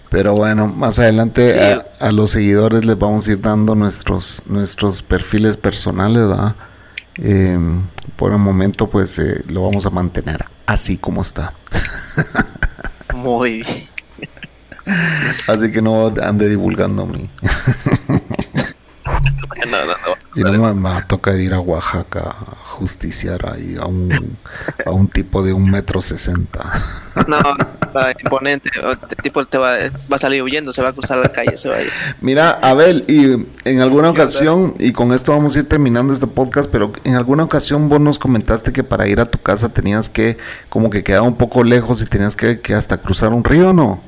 Pero 0.09 0.33
bueno, 0.33 0.67
más 0.67 0.99
adelante 0.99 1.81
a, 1.99 2.11
los 2.11 2.31
seguidores 2.31 2.85
les 2.85 2.97
vamos 2.97 3.27
a 3.27 3.31
ir 3.31 3.41
dando 3.41 3.75
nuestros, 3.75 4.41
nuestros 4.45 5.01
perfiles 5.01 5.57
personales, 5.57 6.27
¿verdad? 6.27 6.55
Em, 7.17 7.87
por 8.15 8.31
el 8.31 8.37
momento, 8.37 8.89
pues 8.89 9.17
eh, 9.19 9.43
lo 9.47 9.63
vamos 9.63 9.85
a 9.85 9.89
mantener 9.89 10.45
así 10.65 10.97
como 10.97 11.21
está. 11.21 11.53
Muy 13.15 13.63
bien. 13.63 13.87
Así 15.47 15.71
que 15.71 15.81
no 15.81 16.07
ande 16.21 16.47
divulgando 16.47 17.03
a 17.03 17.05
mí. 17.07 17.29
no, 18.07 19.85
no, 19.85 19.85
no. 19.85 20.17
Y 20.35 20.43
no 20.43 20.51
me, 20.51 20.81
va 20.81 20.97
a 20.97 21.07
tocar 21.07 21.39
ir 21.39 21.53
a 21.53 21.59
Oaxaca 21.59 22.19
a 22.29 22.55
justiciar 22.63 23.51
ahí 23.51 23.75
a 23.79 23.85
un, 23.85 24.37
a 24.85 24.91
un 24.91 25.07
tipo 25.07 25.41
de 25.41 25.51
un 25.51 25.69
metro 25.69 26.01
sesenta. 26.01 26.79
No, 27.27 27.39
va 27.95 28.11
imponente. 28.11 28.69
El 28.75 29.17
tipo 29.23 29.45
te 29.45 29.57
va, 29.57 29.77
va, 30.11 30.15
a 30.15 30.19
salir 30.19 30.43
huyendo, 30.43 30.71
se 30.73 30.81
va 30.81 30.89
a 30.89 30.93
cruzar 30.93 31.17
la 31.17 31.29
calle, 31.29 31.57
se 31.57 31.69
va 31.69 31.75
a 31.75 31.81
ir. 31.81 31.89
Mira, 32.21 32.51
Abel, 32.51 33.05
y 33.07 33.45
en 33.69 33.81
alguna 33.81 34.09
ocasión, 34.09 34.73
y 34.79 34.91
con 34.91 35.13
esto 35.13 35.31
vamos 35.31 35.55
a 35.55 35.59
ir 35.59 35.69
terminando 35.69 36.13
este 36.13 36.27
podcast, 36.27 36.69
pero 36.69 36.91
en 37.03 37.15
alguna 37.15 37.43
ocasión 37.43 37.89
vos 37.89 37.99
nos 37.99 38.19
comentaste 38.19 38.71
que 38.73 38.83
para 38.83 39.07
ir 39.07 39.19
a 39.19 39.25
tu 39.25 39.39
casa 39.39 39.69
tenías 39.69 40.09
que, 40.09 40.37
como 40.69 40.89
que 40.89 41.03
quedaba 41.03 41.27
un 41.27 41.37
poco 41.37 41.63
lejos 41.63 42.01
y 42.01 42.05
tenías 42.05 42.35
que, 42.35 42.61
que 42.61 42.73
hasta 42.73 42.97
cruzar 42.97 43.33
un 43.33 43.43
río, 43.43 43.73
¿no? 43.73 44.01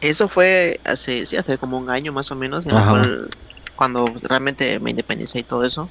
Eso 0.00 0.28
fue 0.28 0.80
hace, 0.84 1.26
sí, 1.26 1.36
hace 1.36 1.58
como 1.58 1.76
un 1.78 1.90
año 1.90 2.12
más 2.12 2.30
o 2.30 2.36
menos, 2.36 2.66
cuando 3.74 4.12
realmente 4.28 4.78
me 4.80 4.90
independicé 4.90 5.40
y 5.40 5.42
todo 5.42 5.64
eso. 5.64 5.88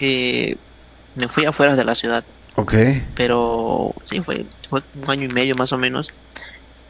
Eh, 0.00 0.56
me 1.14 1.28
fui 1.28 1.44
afuera 1.44 1.76
de 1.76 1.84
la 1.84 1.94
ciudad. 1.94 2.24
Ok. 2.56 2.74
Pero 3.14 3.94
sí, 4.04 4.20
fue, 4.20 4.46
fue 4.80 5.02
un 5.02 5.10
año 5.10 5.24
y 5.24 5.32
medio 5.32 5.54
más 5.54 5.72
o 5.72 5.78
menos. 5.78 6.10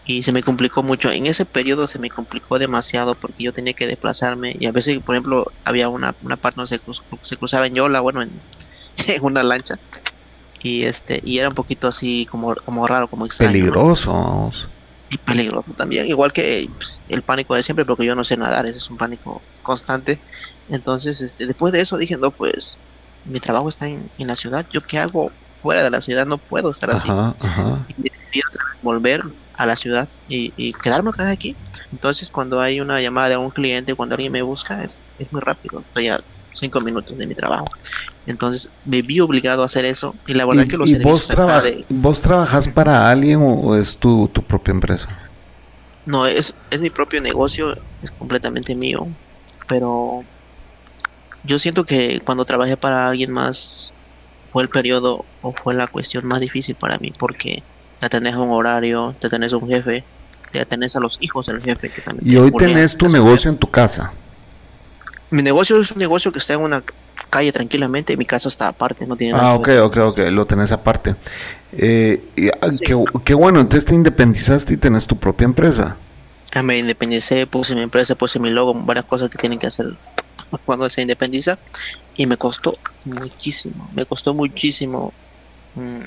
Y 0.07 0.22
se 0.22 0.32
me 0.32 0.43
complicó 0.43 0.82
mucho. 0.82 1.11
En 1.11 1.26
ese 1.26 1.45
periodo 1.45 1.89
se 1.89 1.99
me 1.99 2.11
complicó 2.11 2.59
demasiado 2.59 3.14
porque 3.14 3.45
yo 3.45 3.53
tenía 3.53 3.72
que 3.72 3.87
desplazarme. 3.87 4.57
Y 4.59 4.66
a 4.66 4.72
veces, 4.72 4.99
por 4.99 5.14
ejemplo, 5.14 5.51
había 5.64 5.89
una, 5.89 6.14
una 6.22 6.37
parte 6.37 6.57
donde 6.57 6.78
se, 7.22 7.37
cruzaba 7.37 7.66
en 7.66 7.74
Yola, 7.74 8.01
bueno, 8.01 8.22
en, 8.22 8.30
en, 9.07 9.24
una 9.24 9.43
lancha. 9.43 9.78
Y 10.62 10.85
este 10.85 11.20
y 11.24 11.39
era 11.39 11.49
un 11.51 11.55
poquito 11.55 11.89
así 11.89 12.26
como, 12.30 12.55
como 12.55 12.87
raro, 12.87 13.09
como 13.09 13.26
extraño. 13.26 13.53
Peligroso 13.53 14.53
peligroso 15.18 15.72
también, 15.76 16.07
igual 16.07 16.32
que 16.32 16.68
pues, 16.76 17.03
el 17.09 17.22
pánico 17.22 17.55
de 17.55 17.62
siempre, 17.62 17.85
porque 17.85 18.05
yo 18.05 18.14
no 18.14 18.24
sé 18.24 18.37
nadar, 18.37 18.66
ese 18.66 18.78
es 18.78 18.91
un 18.91 18.97
pánico 18.97 19.43
constante. 19.62 20.18
Entonces, 20.68 21.20
este, 21.20 21.47
después 21.47 21.72
de 21.72 21.80
eso 21.80 21.97
dije, 21.97 22.16
no, 22.16 22.30
pues 22.30 22.76
mi 23.24 23.41
trabajo 23.41 23.68
está 23.68 23.87
en, 23.87 24.11
la 24.18 24.37
ciudad, 24.37 24.66
yo 24.72 24.80
qué 24.82 24.99
hago 24.99 25.30
fuera 25.65 25.83
de 25.83 25.89
la 25.89 26.03
ciudad, 26.03 26.27
no 26.27 26.37
puedo 26.37 26.71
estar 26.71 26.91
así. 26.91 27.09
Y 27.89 28.03
decidí 28.03 28.43
volver 28.83 29.23
a 29.55 29.65
la 29.65 29.77
ciudad 29.77 30.11
y, 30.29 30.75
quedarme 30.75 31.09
otra 31.09 31.25
vez 31.25 31.33
aquí. 31.33 31.57
Entonces, 31.91 32.29
cuando 32.29 32.61
hay 32.61 32.81
una 32.81 33.01
llamada 33.01 33.31
de 33.31 33.37
un 33.39 33.49
cliente, 33.49 33.95
cuando 33.95 34.15
alguien 34.15 34.31
me 34.31 34.43
busca, 34.43 34.85
es, 34.85 34.99
es 35.19 35.33
muy 35.33 35.41
rápido, 35.41 35.81
estoy 35.81 36.09
a 36.09 36.21
cinco 36.53 36.83
minutos 36.83 37.17
de 37.17 37.27
mi 37.27 37.35
trabajo. 37.35 37.65
Entonces 38.27 38.69
me 38.85 39.01
vi 39.01 39.21
obligado 39.21 39.62
a 39.62 39.67
hacer 39.67 39.87
eso 39.87 40.15
y 40.27 40.35
la 40.35 40.45
verdad 40.45 40.67
que 40.67 40.77
los 40.77 40.89
¿y 40.89 40.97
vos, 40.97 41.33
vos 41.89 42.23
trabajas 42.23 42.69
para 42.69 43.11
alguien 43.11 43.41
o, 43.43 43.75
es 43.75 43.97
tu, 43.97 44.29
tu, 44.29 44.43
propia 44.43 44.73
empresa? 44.73 45.09
No, 46.05 46.27
es, 46.27 46.55
es 46.71 46.81
mi 46.83 46.91
propio 46.91 47.23
negocio, 47.23 47.75
es 48.03 48.11
completamente 48.11 48.75
mío, 48.75 49.09
pero 49.67 50.25
yo 51.43 51.59
siento 51.59 51.85
que 51.85 52.21
cuando 52.21 52.45
trabajé 52.45 52.77
para 52.77 53.09
alguien 53.09 53.33
más 53.33 53.94
fue 54.55 54.63
el 54.63 54.69
periodo 54.69 55.25
o 55.43 55.53
fue 55.53 55.75
la 55.75 55.89
cuestión 55.89 56.25
más 56.27 56.39
difícil 56.39 56.77
para 56.77 56.97
mí 56.99 57.12
porque 57.19 57.65
ya 58.01 58.09
tenés 58.09 58.37
un 58.37 58.53
horario, 58.53 59.12
ya 59.20 59.28
tenés 59.28 59.53
un 59.53 59.66
jefe, 59.66 60.05
ya 60.53 60.65
tenés 60.65 60.95
a 60.95 61.01
los 61.01 61.19
hijos 61.20 61.47
del 61.47 61.61
jefe 61.61 61.91
que 61.91 62.01
también... 62.01 62.33
Y 62.33 62.37
hoy 62.37 62.53
tenés 62.53 62.97
tu 62.97 63.09
negocio 63.09 63.51
en 63.51 63.59
tu 63.59 63.69
casa. 63.69 64.12
Mi 65.31 65.43
negocio 65.43 65.81
es 65.81 65.91
un 65.91 65.99
negocio 65.99 66.31
que 66.31 66.39
está 66.39 66.53
en 66.53 66.61
una 66.61 66.85
calle 67.31 67.51
tranquilamente, 67.51 68.16
mi 68.16 68.27
casa 68.27 68.47
está 68.47 68.69
aparte, 68.69 69.09
no 69.09 69.16
tiene 69.16 69.37
Ah, 69.37 69.55
ok, 69.55 69.70
ok, 69.83 69.97
ok, 69.97 70.19
lo 70.31 70.47
tenés 70.47 70.70
aparte. 70.70 71.16
Eh, 71.73 72.23
ah, 72.62 72.69
qué, 73.24 73.35
bueno, 73.35 73.59
entonces 73.59 73.87
te 73.87 73.97
independizaste 73.97 74.74
y 74.74 74.77
tenés 74.77 75.09
tu 75.09 75.16
propia 75.16 75.47
empresa. 75.47 75.97
Me 76.62 76.78
independicé, 76.78 77.49
puse 77.49 77.74
mi 77.74 77.83
empresa, 77.83 78.15
puse 78.15 78.39
mi 78.39 78.51
logo, 78.51 78.73
varias 78.73 79.07
cosas 79.07 79.31
que 79.31 79.37
tienen 79.37 79.59
que 79.59 79.66
hacer 79.66 79.97
cuando 80.65 80.89
se 80.91 81.03
independiza 81.03 81.59
y 82.15 82.27
me 82.27 82.37
costó 82.37 82.73
muchísimo, 83.05 83.91
me 83.93 84.07
costó 84.07 84.35
muchísimo 84.35 85.15
mm, 85.75 86.03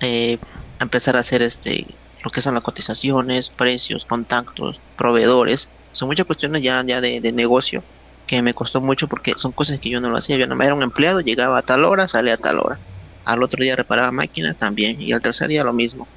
eh, 0.00 0.38
empezar 0.80 1.16
a 1.16 1.20
hacer 1.20 1.42
este 1.42 2.00
lo 2.22 2.30
que 2.30 2.42
son 2.42 2.54
las 2.54 2.62
cotizaciones, 2.62 3.50
precios, 3.50 4.04
contactos, 4.06 4.82
proveedores, 4.96 5.70
son 5.92 6.08
muchas 6.08 6.26
cuestiones 6.26 6.62
ya, 6.62 6.82
ya 6.86 7.00
de, 7.00 7.20
de 7.20 7.32
negocio 7.32 7.86
que 8.26 8.42
me 8.42 8.54
costó 8.54 8.80
mucho 8.80 9.08
porque 9.08 9.32
son 9.36 9.52
cosas 9.52 9.80
que 9.80 9.90
yo 9.90 10.00
no 10.00 10.10
lo 10.10 10.16
hacía. 10.18 10.36
Yo 10.36 10.46
no 10.46 10.54
me 10.56 10.64
era 10.66 10.74
un 10.74 10.82
empleado, 10.82 11.20
llegaba 11.20 11.58
a 11.58 11.62
tal 11.62 11.84
hora, 11.84 12.08
salía 12.08 12.34
a 12.34 12.38
tal 12.38 12.60
hora. 12.60 12.80
Al 13.24 13.42
otro 13.42 13.62
día 13.62 13.76
reparaba 13.76 14.12
máquinas 14.12 14.56
también 14.56 15.00
y 15.00 15.12
al 15.12 15.20
tercer 15.22 15.48
día 15.48 15.64
lo 15.64 15.72
mismo. 15.72 16.10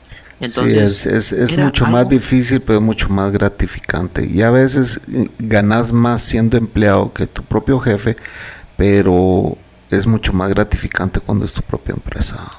Entonces, 0.44 0.98
sí, 0.98 1.10
es, 1.10 1.32
es, 1.32 1.58
mucho 1.58 1.86
más 1.86 2.10
difícil, 2.10 2.62
pero 2.62 2.82
mucho 2.82 3.10
más 3.10 3.32
gratificante. 3.32 4.26
Y 4.26 4.42
a 4.42 4.50
veces 4.50 5.00
eh, 5.12 5.28
ganas 5.40 5.92
más 5.92 6.22
siendo 6.22 6.58
empleado 6.58 7.14
que 7.14 7.28
tu 7.28 7.44
propio 7.44 7.80
jefe, 7.80 8.18
pero 8.76 9.58
es 9.90 10.08
mucho 10.08 10.34
más 10.34 10.50
gratificante 10.50 11.20
cuando 11.20 11.46
es 11.46 11.54
tu 11.54 11.62
propia 11.62 11.94
empresa. 11.94 12.50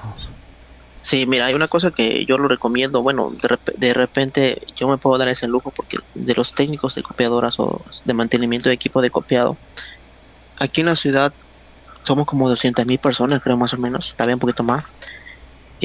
Sí, 1.02 1.27
mira, 1.27 1.44
hay 1.47 1.55
una 1.55 1.69
cosa 1.69 1.90
que 1.90 2.24
yo 2.24 2.39
lo 2.39 2.48
recomiendo. 2.48 3.02
Bueno, 3.02 3.35
de, 3.77 3.93
repente 3.93 4.62
yo 4.74 4.89
me 4.89 4.97
puedo 4.97 5.19
dar 5.19 5.28
ese 5.28 5.47
lujo 5.47 5.70
porque 5.70 5.98
de 6.15 6.35
los 6.35 6.55
técnicos 6.55 6.94
de 6.94 7.02
copiadoras 7.02 7.61
o 7.61 7.82
de 8.06 8.15
mantenimiento 8.15 8.70
de 8.70 8.74
equipo 8.74 9.02
de 9.02 9.11
copiado, 9.11 9.59
aquí 10.59 10.81
en 10.81 10.86
la 10.86 10.97
ciudad 10.97 11.35
somos 12.05 12.27
como 12.27 12.48
200 12.48 12.86
mil 12.86 12.98
personas, 12.98 13.43
creo 13.43 13.59
más 13.59 13.74
o 13.74 13.77
menos, 13.77 14.15
todavía 14.16 14.36
un 14.36 14.40
poquito 14.40 14.62
más. 14.62 14.85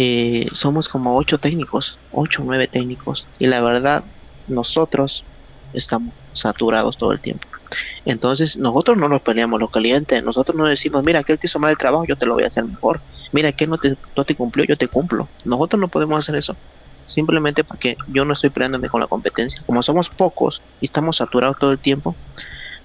Eh, 0.01 0.47
somos 0.53 0.87
como 0.87 1.17
ocho 1.17 1.39
técnicos, 1.39 1.97
ocho 2.13 2.41
o 2.41 2.45
nueve 2.45 2.67
técnicos, 2.67 3.27
y 3.37 3.47
la 3.47 3.59
verdad, 3.59 4.05
nosotros 4.47 5.25
estamos 5.73 6.13
saturados 6.31 6.97
todo 6.97 7.11
el 7.11 7.19
tiempo. 7.19 7.45
Entonces, 8.05 8.55
nosotros 8.55 8.95
no 8.95 9.09
nos 9.09 9.21
peleamos 9.21 9.59
los 9.59 9.69
clientes, 9.69 10.23
nosotros 10.23 10.55
no 10.55 10.67
decimos, 10.67 11.03
mira, 11.03 11.19
aquel 11.19 11.37
te 11.37 11.47
hizo 11.47 11.59
mal 11.59 11.71
el 11.71 11.77
trabajo, 11.77 12.05
yo 12.05 12.15
te 12.15 12.25
lo 12.25 12.35
voy 12.35 12.45
a 12.45 12.47
hacer 12.47 12.63
mejor. 12.63 13.01
Mira, 13.33 13.49
aquel 13.49 13.71
no 13.71 13.77
te, 13.77 13.97
no 14.15 14.23
te 14.23 14.35
cumplió, 14.35 14.63
yo 14.63 14.77
te 14.77 14.87
cumplo. 14.87 15.27
Nosotros 15.43 15.81
no 15.81 15.89
podemos 15.89 16.17
hacer 16.17 16.37
eso. 16.37 16.55
Simplemente 17.05 17.65
porque 17.65 17.97
yo 18.07 18.23
no 18.23 18.31
estoy 18.31 18.51
peleándome 18.51 18.87
con 18.87 19.01
la 19.01 19.07
competencia. 19.07 19.61
Como 19.65 19.83
somos 19.83 20.07
pocos 20.07 20.61
y 20.79 20.85
estamos 20.85 21.17
saturados 21.17 21.59
todo 21.59 21.73
el 21.73 21.79
tiempo, 21.79 22.15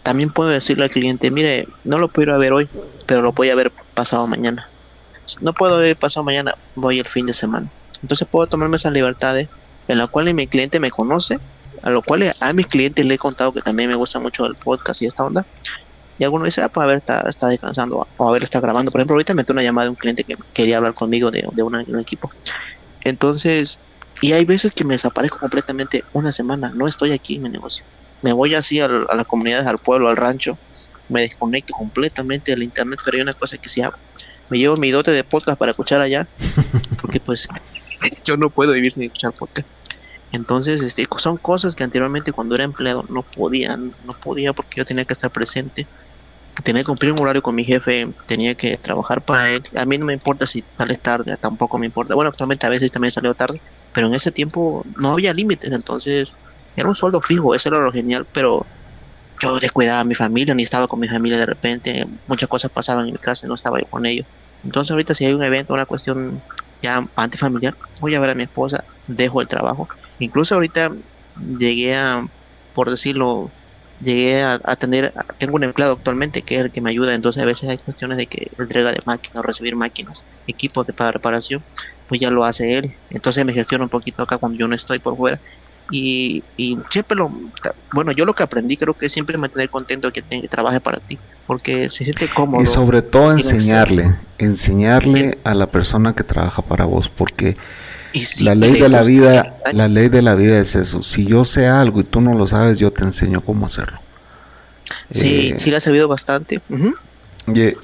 también 0.03 0.31
puedo 0.31 0.51
decirle 0.51 0.83
al 0.83 0.91
cliente, 0.91 1.31
mire, 1.31 1.69
no 1.85 1.99
lo 1.99 2.09
puedo 2.09 2.31
ir 2.31 2.35
a 2.35 2.39
ver 2.39 2.53
hoy, 2.53 2.69
pero 3.07 3.23
lo 3.23 3.31
voy 3.31 3.51
a 3.51 3.55
ver 3.55 3.71
pasado 3.95 4.27
mañana. 4.27 4.69
No 5.41 5.53
puedo 5.53 5.85
ir 5.85 5.97
pasado 5.97 6.25
mañana, 6.25 6.55
voy 6.75 6.99
el 7.01 7.07
fin 7.07 7.27
de 7.27 7.33
semana. 7.33 7.69
Entonces 8.03 8.27
puedo 8.31 8.47
tomarme 8.47 8.77
esas 8.77 8.93
libertades 8.93 9.49
en 9.89 9.99
la 9.99 10.07
cual 10.07 10.33
mi 10.35 10.47
cliente 10.47 10.81
me 10.81 10.91
conoce 10.91 11.39
a 11.85 11.91
lo 11.91 12.01
cual 12.01 12.35
a 12.41 12.53
mis 12.55 12.67
clientes 12.67 13.05
le 13.05 13.15
he 13.15 13.19
contado 13.19 13.53
que 13.53 13.61
también 13.61 13.91
me 13.91 13.95
gusta 13.95 14.19
mucho 14.19 14.47
el 14.47 14.55
podcast 14.55 15.03
y 15.03 15.07
esta 15.07 15.23
onda. 15.23 15.45
Y 16.19 16.25
alguno 16.25 16.47
dice, 16.47 16.63
ah, 16.63 16.71
pues 16.71 16.83
a 16.83 16.87
ver, 16.87 16.99
está, 16.99 17.21
está 17.29 17.49
descansando 17.49 18.09
o 18.17 18.29
a 18.29 18.33
ver, 18.33 18.43
está 18.43 18.59
grabando. 18.59 18.91
Por 18.91 19.01
ejemplo, 19.01 19.15
ahorita 19.15 19.35
me 19.35 19.45
una 19.47 19.63
llamada 19.63 19.85
de 19.85 19.91
un 19.91 19.97
cliente 19.97 20.25
que 20.25 20.39
quería 20.55 20.79
hablar 20.79 20.95
conmigo 20.95 21.31
de, 21.31 21.47
de 21.53 21.63
un 21.63 22.01
equipo. 22.01 22.31
Entonces, 23.03 23.79
y 24.23 24.33
hay 24.33 24.47
veces 24.47 24.73
que 24.73 24.83
me 24.83 24.95
desaparezco 24.95 25.39
completamente 25.39 26.05
una 26.15 26.33
semana, 26.33 26.73
no 26.75 26.89
estoy 26.89 27.13
aquí 27.13 27.37
en 27.37 27.43
mi 27.43 27.49
negocio. 27.51 27.85
Me 28.23 28.33
voy 28.33 28.55
así 28.55 28.81
a, 28.81 28.87
a 28.87 29.15
las 29.15 29.27
comunidades, 29.27 29.67
al 29.67 29.77
pueblo, 29.77 30.09
al 30.09 30.17
rancho, 30.17 30.57
me 31.11 31.21
desconecto 31.21 31.75
completamente 31.75 32.53
del 32.53 32.63
internet, 32.63 33.01
pero 33.05 33.17
hay 33.17 33.23
una 33.23 33.35
cosa 33.35 33.59
que 33.59 33.69
sí 33.69 33.83
hago. 33.83 33.97
Me 34.51 34.59
llevo 34.59 34.77
mi 34.77 34.91
dote 34.91 35.11
de 35.11 35.25
podcast 35.25 35.59
para 35.59 35.71
escuchar 35.71 36.01
allá, 36.01 36.27
porque 37.01 37.21
pues 37.21 37.49
yo 38.25 38.37
no 38.37 38.51
puedo 38.51 38.73
vivir 38.73 38.93
sin 38.93 39.05
escuchar 39.05 39.33
podcast. 39.33 39.67
Entonces, 40.33 40.83
este, 40.83 41.07
son 41.19 41.37
cosas 41.37 41.77
que 41.77 41.85
anteriormente 41.85 42.33
cuando 42.33 42.57
era 42.57 42.65
empleado 42.65 43.05
no 43.09 43.23
podía, 43.23 43.77
no 43.77 44.13
podía 44.21 44.53
porque 44.53 44.79
yo 44.79 44.85
tenía 44.85 45.05
que 45.05 45.13
estar 45.13 45.31
presente, 45.31 45.87
tenía 46.63 46.83
que 46.83 46.87
cumplir 46.87 47.13
un 47.13 47.21
horario 47.21 47.43
con 47.43 47.55
mi 47.55 47.65
jefe, 47.65 48.09
tenía 48.27 48.55
que 48.55 48.77
trabajar 48.77 49.23
para 49.23 49.51
él. 49.51 49.63
A 49.77 49.85
mí 49.85 49.97
no 49.97 50.07
me 50.07 50.13
importa 50.13 50.47
si 50.47 50.65
sale 50.77 50.97
tarde, 50.97 51.37
tampoco 51.37 51.79
me 51.79 51.87
importa. 51.87 52.15
Bueno, 52.15 52.31
actualmente 52.31 52.67
a 52.67 52.69
veces 52.69 52.91
también 52.91 53.13
salió 53.13 53.35
tarde, 53.35 53.61
pero 53.93 54.09
en 54.09 54.15
ese 54.15 54.33
tiempo 54.33 54.85
no 54.97 55.13
había 55.13 55.33
límites, 55.33 55.73
entonces 55.73 56.35
era 56.77 56.89
un 56.89 56.95
sueldo 56.97 57.21
fijo, 57.21 57.55
eso 57.55 57.69
era 57.69 57.79
lo 57.79 57.93
genial, 57.93 58.27
pero 58.33 58.67
yo 59.45 59.61
descuidaba 59.61 60.01
a 60.01 60.05
mi 60.05 60.15
familia, 60.15 60.55
ni 60.55 60.63
estaba 60.63 60.89
con 60.89 61.01
mi 61.01 61.09
familia 61.09 61.39
de 61.39 61.47
repente, 61.47 62.07
muchas 62.27 62.49
cosas 62.49 62.71
pasaban 62.71 63.07
en 63.07 63.13
mi 63.13 63.19
casa, 63.19 63.47
no 63.47 63.55
estaba 63.55 63.79
yo 63.81 63.87
con 63.89 64.07
ellos. 64.07 64.27
Entonces 64.63 64.91
ahorita 64.93 65.15
si 65.15 65.25
hay 65.27 65.35
un 65.35 65.43
evento, 65.43 65.75
una 65.75 65.87
cuestión 65.87 66.43
ya 66.83 67.07
antifamiliar, 67.17 67.77
voy 68.01 68.15
a 68.15 68.21
ver 68.21 68.31
a 68.31 68.35
mi 68.35 68.45
esposa, 68.45 68.85
dejo 69.07 69.41
el 69.41 69.49
trabajo 69.49 69.89
Incluso 70.19 70.55
ahorita 70.55 70.91
llegué 71.59 71.95
a, 71.97 72.27
por 72.73 72.91
decirlo, 72.91 73.51
llegué 74.01 74.43
a, 74.43 74.59
tener, 74.77 75.13
tengo 75.39 75.57
un 75.57 75.65
empleado 75.65 75.95
actualmente 75.95 76.43
que 76.43 76.57
es 76.57 76.61
el 76.63 76.73
que 76.73 76.81
me 76.81 76.91
ayuda, 76.91 77.15
entonces 77.15 77.43
a 77.43 77.47
veces 77.47 77.69
hay 77.71 77.79
cuestiones 77.79 78.19
de 78.19 78.27
que 78.27 78.51
entrega 78.59 78.93
de 78.93 79.01
máquinas 79.05 79.45
recibir 79.45 79.77
máquinas, 79.77 80.25
equipos 80.47 80.87
de 80.87 80.93
para 80.95 81.13
reparación, 81.13 81.65
pues 82.07 82.21
ya 82.21 82.31
lo 82.31 82.45
hace 82.45 82.79
él, 82.79 82.95
entonces 83.11 83.45
me 83.45 83.53
gestiona 83.53 83.85
un 83.85 83.91
poquito 83.91 84.23
acá 84.23 84.39
cuando 84.39 84.59
yo 84.59 84.69
no 84.69 84.75
estoy 84.75 84.99
por 85.01 85.17
fuera. 85.17 85.41
Y, 85.91 86.43
y 86.57 86.79
siempre 86.91 87.17
lo, 87.17 87.31
bueno, 87.93 88.13
yo 88.13 88.25
lo 88.25 88.35
que 88.35 88.43
aprendí 88.43 88.77
creo 88.77 88.95
que 88.95 89.07
es 89.07 89.13
siempre 89.13 89.37
mantener 89.37 89.69
contento 89.69 90.13
que, 90.13 90.23
que 90.23 90.49
trabaje 90.49 90.81
para 90.81 90.99
ti, 90.99 91.19
porque 91.47 91.91
se 91.91 92.05
siente 92.05 92.29
cómodo. 92.29 92.63
Y 92.63 92.67
sobre 92.67 93.03
todo 93.03 93.33
enseñarle, 93.33 94.17
enseñarle 94.39 95.39
a 95.45 95.55
la 95.55 95.67
persona 95.67 96.15
que 96.15 96.25
trabaja 96.25 96.63
para 96.63 96.87
vos, 96.87 97.09
porque 97.09 97.57
la 98.41 98.55
ley 98.55 98.73
de 98.81 98.89
la 98.89 99.03
vida, 99.03 99.57
la 99.73 99.89
ley 99.89 100.09
de 100.09 100.23
la 100.23 100.35
vida 100.35 100.59
es 100.59 100.75
eso. 100.77 101.03
Si 101.03 101.27
yo 101.27 101.45
sé 101.45 101.67
algo 101.67 102.01
y 102.01 102.05
tú 102.05 102.21
no 102.21 102.35
lo 102.35 102.47
sabes, 102.47 102.79
yo 102.79 102.93
te 102.93 103.03
enseño 103.03 103.41
cómo 103.41 103.67
hacerlo. 103.67 104.01
Sí, 105.11 105.53
eh, 105.55 105.57
sí 105.59 105.71
le 105.71 105.77
ha 105.77 105.81
servido 105.81 106.09
bastante. 106.09 106.61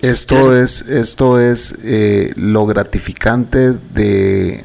esto 0.02 0.56
es, 0.56 0.82
esto 0.82 1.40
es 1.40 1.74
eh, 1.82 2.32
lo 2.36 2.66
gratificante 2.66 3.72
de, 3.72 4.64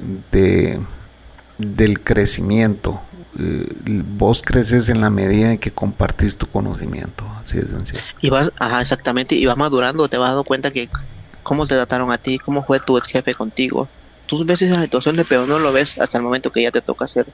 del 1.57 1.99
crecimiento. 2.02 3.02
Eh, 3.38 3.66
vos 3.86 4.41
creces 4.41 4.90
en 4.90 5.02
la 5.02 5.10
medida 5.10 5.52
en 5.52 5.57
que 5.57 5.72
compartís 5.72 6.38
tu 6.38 6.48
conocimiento, 6.48 7.26
así 7.41 7.57
es 7.57 7.70
sencillo. 7.70 8.02
Y 8.22 8.30
vas, 8.30 8.52
ajá, 8.60 8.82
exactamente, 8.82 9.36
y 9.36 9.45
vas 9.45 9.57
madurando, 9.57 10.07
te 10.07 10.18
vas 10.18 10.30
dando 10.30 10.44
cuenta 10.44 10.72
que 10.72 10.90
cómo 11.44 11.68
te 11.68 11.76
trataron 11.76 12.12
a 12.12 12.18
ti, 12.18 12.38
cómo 12.40 12.64
fue 12.64 12.80
tu 12.80 12.99
jefe 13.02 13.34
contigo, 13.34 13.90
tú 14.26 14.44
ves 14.45 14.62
esa 14.62 14.82
situación 14.82 15.24
pero 15.28 15.45
no 15.45 15.60
lo 15.60 15.72
ves 15.72 15.98
hasta 15.99 16.18
el 16.18 16.24
momento 16.24 16.52
que 16.52 16.64
ya 16.64 16.72
te 16.72 16.82
toca 16.82 17.07
ser 17.07 17.28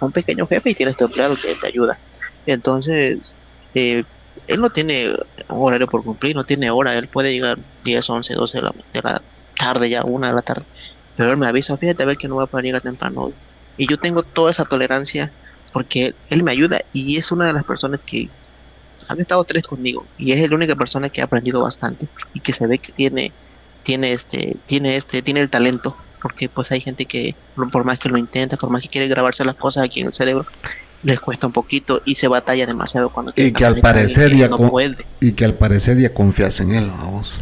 un 0.00 0.12
pequeño 0.12 0.46
jefe 0.46 0.70
y 0.70 0.74
tienes 0.74 0.96
tu 0.96 1.04
empleado 1.04 1.36
que 1.36 1.54
te 1.54 1.66
ayuda. 1.66 1.98
Entonces, 2.46 3.38
eh, 3.74 4.04
él 4.48 4.60
no 4.60 4.70
tiene 4.70 5.10
un 5.48 5.66
horario 5.66 5.86
por 5.86 6.04
cumplir, 6.04 6.36
no 6.36 6.44
tiene 6.44 6.70
hora, 6.70 6.94
él 6.96 7.08
puede 7.08 7.32
llegar 7.32 7.58
10, 7.84 8.10
11, 8.10 8.34
12 8.34 8.58
de 8.58 9.02
la, 9.02 9.22
tarde, 9.56 9.88
ya 9.88 10.04
una 10.04 10.28
de 10.28 10.34
la 10.34 10.42
tarde. 10.42 10.64
Pero 11.16 11.30
él 11.30 11.36
me 11.36 11.46
avisa, 11.46 11.76
fíjate 11.76 12.02
a 12.02 12.06
ver 12.06 12.16
que 12.16 12.28
no 12.28 12.36
va 12.36 12.44
a 12.44 12.46
poder 12.48 12.66
llegar 12.66 12.82
temprano. 12.82 13.32
Y 13.76 13.86
yo 13.86 13.98
tengo 13.98 14.22
toda 14.22 14.50
esa 14.50 14.64
tolerancia 14.64 15.32
porque 15.74 16.14
él, 16.30 16.44
me 16.44 16.52
ayuda 16.52 16.82
y 16.92 17.16
es 17.18 17.32
una 17.32 17.48
de 17.48 17.52
las 17.52 17.64
personas 17.64 17.98
que 18.06 18.28
han 19.08 19.18
estado 19.18 19.42
tres 19.42 19.64
conmigo 19.64 20.06
y 20.16 20.30
es 20.30 20.48
la 20.48 20.54
única 20.54 20.76
persona 20.76 21.08
que 21.08 21.20
ha 21.20 21.24
aprendido 21.24 21.60
bastante 21.60 22.06
y 22.32 22.38
que 22.38 22.52
se 22.52 22.68
ve 22.68 22.78
que 22.78 22.92
tiene 22.92 23.32
tiene 23.82 24.12
este 24.12 24.56
tiene 24.66 24.94
este 24.94 25.20
tiene 25.20 25.40
el 25.40 25.50
talento 25.50 25.96
porque 26.22 26.48
pues 26.48 26.70
hay 26.70 26.80
gente 26.80 27.06
que 27.06 27.34
por 27.72 27.84
más 27.84 27.98
que 27.98 28.08
lo 28.08 28.16
intenta, 28.16 28.56
por 28.56 28.70
más 28.70 28.84
que 28.84 28.88
quiere 28.88 29.08
grabarse 29.08 29.44
las 29.44 29.56
cosas 29.56 29.84
aquí 29.84 30.00
en 30.00 30.06
el 30.06 30.12
cerebro, 30.12 30.46
les 31.02 31.18
cuesta 31.18 31.48
un 31.48 31.52
poquito 31.52 32.00
y 32.04 32.14
se 32.14 32.28
batalla 32.28 32.66
demasiado 32.66 33.10
cuando 33.10 33.32
y 33.34 33.52
que 33.52 33.64
al 33.66 33.80
parecer 33.80 34.34
ya 34.34 34.48
no 34.48 34.70
puede. 34.70 35.04
y 35.20 35.32
que 35.32 35.44
al 35.44 35.54
parecer 35.54 35.98
ya 35.98 36.14
confías 36.14 36.60
en 36.60 36.72
él 36.72 36.86
vamos 36.86 37.40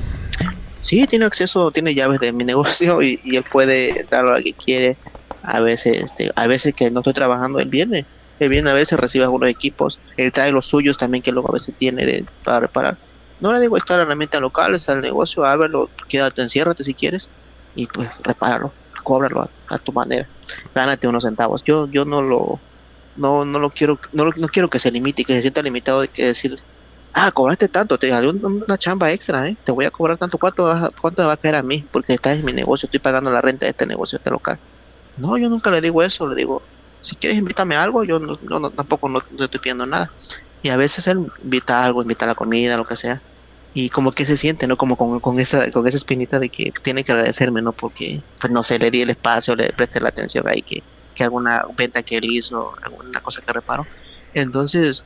sí 0.80 1.06
tiene 1.06 1.26
acceso 1.26 1.70
tiene 1.70 1.94
llaves 1.94 2.18
de 2.18 2.32
mi 2.32 2.44
negocio 2.52 3.02
y, 3.02 3.20
él 3.24 3.44
puede 3.52 4.00
entrar 4.00 4.26
a 4.26 4.38
lo 4.38 4.42
que 4.42 4.54
quiere. 4.54 4.96
A 5.44 5.60
veces 5.60 6.02
este 6.02 6.30
a 6.34 6.46
veces 6.46 6.72
que 6.72 6.90
no 6.90 7.00
estoy 7.00 7.12
trabajando 7.12 7.58
él 7.58 7.68
viene 7.68 8.06
él 8.42 8.48
viene 8.50 8.70
a 8.70 8.74
veces 8.74 8.98
recibe 8.98 9.24
algunos 9.24 9.48
equipos 9.48 10.00
él 10.16 10.32
trae 10.32 10.52
los 10.52 10.66
suyos 10.66 10.96
también 10.96 11.22
que 11.22 11.32
luego 11.32 11.48
a 11.50 11.52
veces 11.52 11.74
tiene 11.76 12.04
de, 12.04 12.24
para 12.44 12.60
reparar 12.60 12.96
no 13.40 13.52
le 13.52 13.60
digo 13.60 13.76
estar 13.76 13.98
a 13.98 14.04
la 14.04 14.14
mente 14.14 14.38
local 14.40 14.76
al 14.86 15.00
negocio 15.00 15.44
ábrelo 15.44 15.90
quédate 16.08 16.42
enciérrate 16.42 16.84
si 16.84 16.94
quieres 16.94 17.28
y 17.74 17.86
pues 17.86 18.08
repáralo, 18.22 18.72
cóbralo 19.02 19.48
a, 19.68 19.78
tu 19.78 19.92
manera, 19.92 20.28
gánate 20.74 21.08
unos 21.08 21.24
centavos. 21.24 21.62
Yo 21.64 21.88
yo 21.88 22.04
no 22.04 22.22
lo 22.22 22.60
no 23.16 23.44
no 23.44 23.58
lo 23.58 23.70
quiero 23.70 23.98
no, 24.12 24.24
no 24.36 24.48
quiero 24.48 24.68
que 24.68 24.78
se 24.78 24.90
limite 24.90 25.24
que 25.24 25.34
se 25.34 25.42
sienta 25.42 25.62
limitado 25.62 26.00
de 26.00 26.08
que 26.08 26.26
decir 26.26 26.58
ah, 27.14 27.30
cobraste 27.30 27.68
tanto, 27.68 27.98
te 27.98 28.08
salió 28.08 28.30
una 28.32 28.78
chamba 28.78 29.12
extra, 29.12 29.46
¿eh? 29.46 29.56
te 29.64 29.72
voy 29.72 29.84
a 29.84 29.90
cobrar 29.90 30.16
tanto, 30.16 30.38
¿cuánto, 30.38 30.72
cuánto 30.98 31.26
va 31.26 31.34
a 31.34 31.36
caer 31.36 31.56
a 31.56 31.62
mí? 31.62 31.84
Porque 31.90 32.14
estás 32.14 32.38
en 32.38 32.44
mi 32.44 32.54
negocio, 32.54 32.86
estoy 32.86 33.00
pagando 33.00 33.30
la 33.30 33.42
renta 33.42 33.66
de 33.66 33.70
este 33.70 33.86
negocio, 33.86 34.16
este 34.16 34.30
local. 34.30 34.58
No, 35.18 35.36
yo 35.36 35.50
nunca 35.50 35.70
le 35.70 35.82
digo 35.82 36.02
eso, 36.02 36.26
le 36.26 36.34
digo, 36.34 36.62
si 37.02 37.16
quieres 37.16 37.38
invítame 37.38 37.76
a 37.76 37.82
algo, 37.82 38.04
yo 38.04 38.18
no, 38.18 38.38
no, 38.40 38.70
tampoco 38.70 39.08
no, 39.08 39.20
no, 39.30 39.44
estoy 39.44 39.60
pidiendo 39.60 39.86
nada. 39.86 40.10
Y 40.62 40.70
a 40.70 40.76
veces 40.76 41.06
él 41.08 41.26
invita 41.42 41.84
algo, 41.84 42.02
invita 42.02 42.26
la 42.26 42.34
comida, 42.34 42.76
lo 42.76 42.86
que 42.86 42.96
sea 42.96 43.20
y 43.74 43.88
como 43.88 44.12
que 44.12 44.24
se 44.24 44.36
siente, 44.36 44.66
¿no? 44.66 44.76
Como 44.76 44.96
con, 44.96 45.20
con, 45.20 45.40
esa 45.40 45.70
con 45.70 45.86
esa 45.88 45.96
espinita 45.96 46.38
de 46.38 46.50
que 46.50 46.72
tiene 46.82 47.04
que 47.04 47.12
agradecerme, 47.12 47.62
¿no? 47.62 47.72
Porque, 47.72 48.22
pues 48.40 48.52
no 48.52 48.62
sé, 48.62 48.78
le 48.78 48.90
di 48.90 49.02
el 49.02 49.10
espacio, 49.10 49.56
le 49.56 49.72
presté 49.72 50.00
la 50.00 50.10
atención 50.10 50.44
ahí 50.46 50.62
que, 50.62 50.82
que 51.14 51.24
alguna 51.24 51.64
venta 51.76 52.02
que 52.02 52.18
él 52.18 52.24
hizo, 52.26 52.74
alguna 52.82 53.20
cosa 53.20 53.40
que 53.40 53.52
reparo. 53.52 53.86
Entonces, 54.34 55.04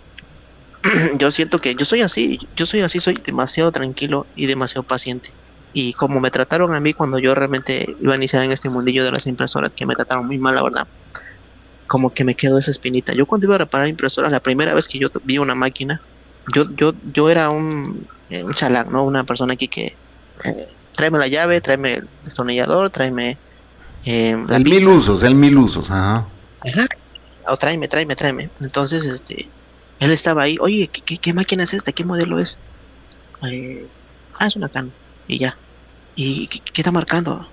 yo 1.18 1.30
siento 1.30 1.60
que 1.60 1.74
yo 1.74 1.84
soy 1.84 2.02
así, 2.02 2.38
yo 2.56 2.66
soy 2.66 2.80
así, 2.80 2.98
soy 2.98 3.14
demasiado 3.14 3.70
tranquilo 3.70 4.26
y 4.34 4.46
demasiado 4.46 4.82
paciente. 4.82 5.30
Y 5.72 5.92
como 5.92 6.20
me 6.20 6.30
trataron 6.30 6.74
a 6.74 6.80
mí 6.80 6.92
cuando 6.92 7.18
yo 7.18 7.34
realmente 7.34 7.86
iba 8.00 8.14
a 8.14 8.16
iniciar 8.16 8.42
en 8.42 8.50
este 8.50 8.68
mundillo 8.70 9.04
de 9.04 9.12
las 9.12 9.26
impresoras, 9.26 9.74
que 9.74 9.86
me 9.86 9.94
trataron 9.94 10.26
muy 10.26 10.38
mal, 10.38 10.54
la 10.54 10.62
verdad, 10.62 10.88
como 11.86 12.12
que 12.12 12.24
me 12.24 12.34
quedó 12.34 12.58
esa 12.58 12.70
espinita. 12.70 13.12
Yo 13.12 13.26
cuando 13.26 13.46
iba 13.46 13.54
a 13.54 13.58
reparar 13.58 13.88
impresoras, 13.88 14.32
la 14.32 14.40
primera 14.40 14.74
vez 14.74 14.88
que 14.88 14.98
yo 14.98 15.08
vi 15.24 15.38
una 15.38 15.54
máquina, 15.54 16.00
yo, 16.54 16.70
yo, 16.76 16.92
yo 17.12 17.30
era 17.30 17.50
un, 17.50 18.06
eh, 18.30 18.42
un 18.42 18.54
chalán, 18.54 18.90
¿no? 18.90 19.04
Una 19.04 19.24
persona 19.24 19.54
aquí 19.54 19.68
que 19.68 19.96
eh, 20.44 20.68
tráeme 20.92 21.18
la 21.18 21.28
llave, 21.28 21.60
tráeme 21.60 21.94
el 21.94 22.08
destornillador, 22.24 22.90
tráeme 22.90 23.38
eh, 24.06 24.36
el 24.50 24.64
mil 24.64 24.86
usos, 24.88 25.24
el 25.24 25.34
mil 25.34 25.58
usos, 25.58 25.90
ajá. 25.90 26.26
Ajá. 26.60 26.86
O 27.48 27.56
tráeme, 27.56 27.88
tráeme, 27.88 28.14
tráeme. 28.14 28.50
Entonces, 28.60 29.04
este, 29.04 29.48
él 29.98 30.10
estaba 30.12 30.42
ahí, 30.42 30.56
oye, 30.60 30.88
¿qué, 30.88 31.18
qué, 31.18 31.32
máquina 31.32 31.64
es 31.64 31.74
esta? 31.74 31.90
¿Qué 31.90 32.04
modelo 32.04 32.38
es? 32.38 32.56
Eh, 33.42 33.86
ah, 34.38 34.46
es 34.46 34.54
una 34.56 34.68
can. 34.68 34.92
Y 35.26 35.38
ya. 35.38 35.56
¿Y 36.14 36.46
qué, 36.46 36.80
está 36.80 36.92
marcando? 36.92 37.48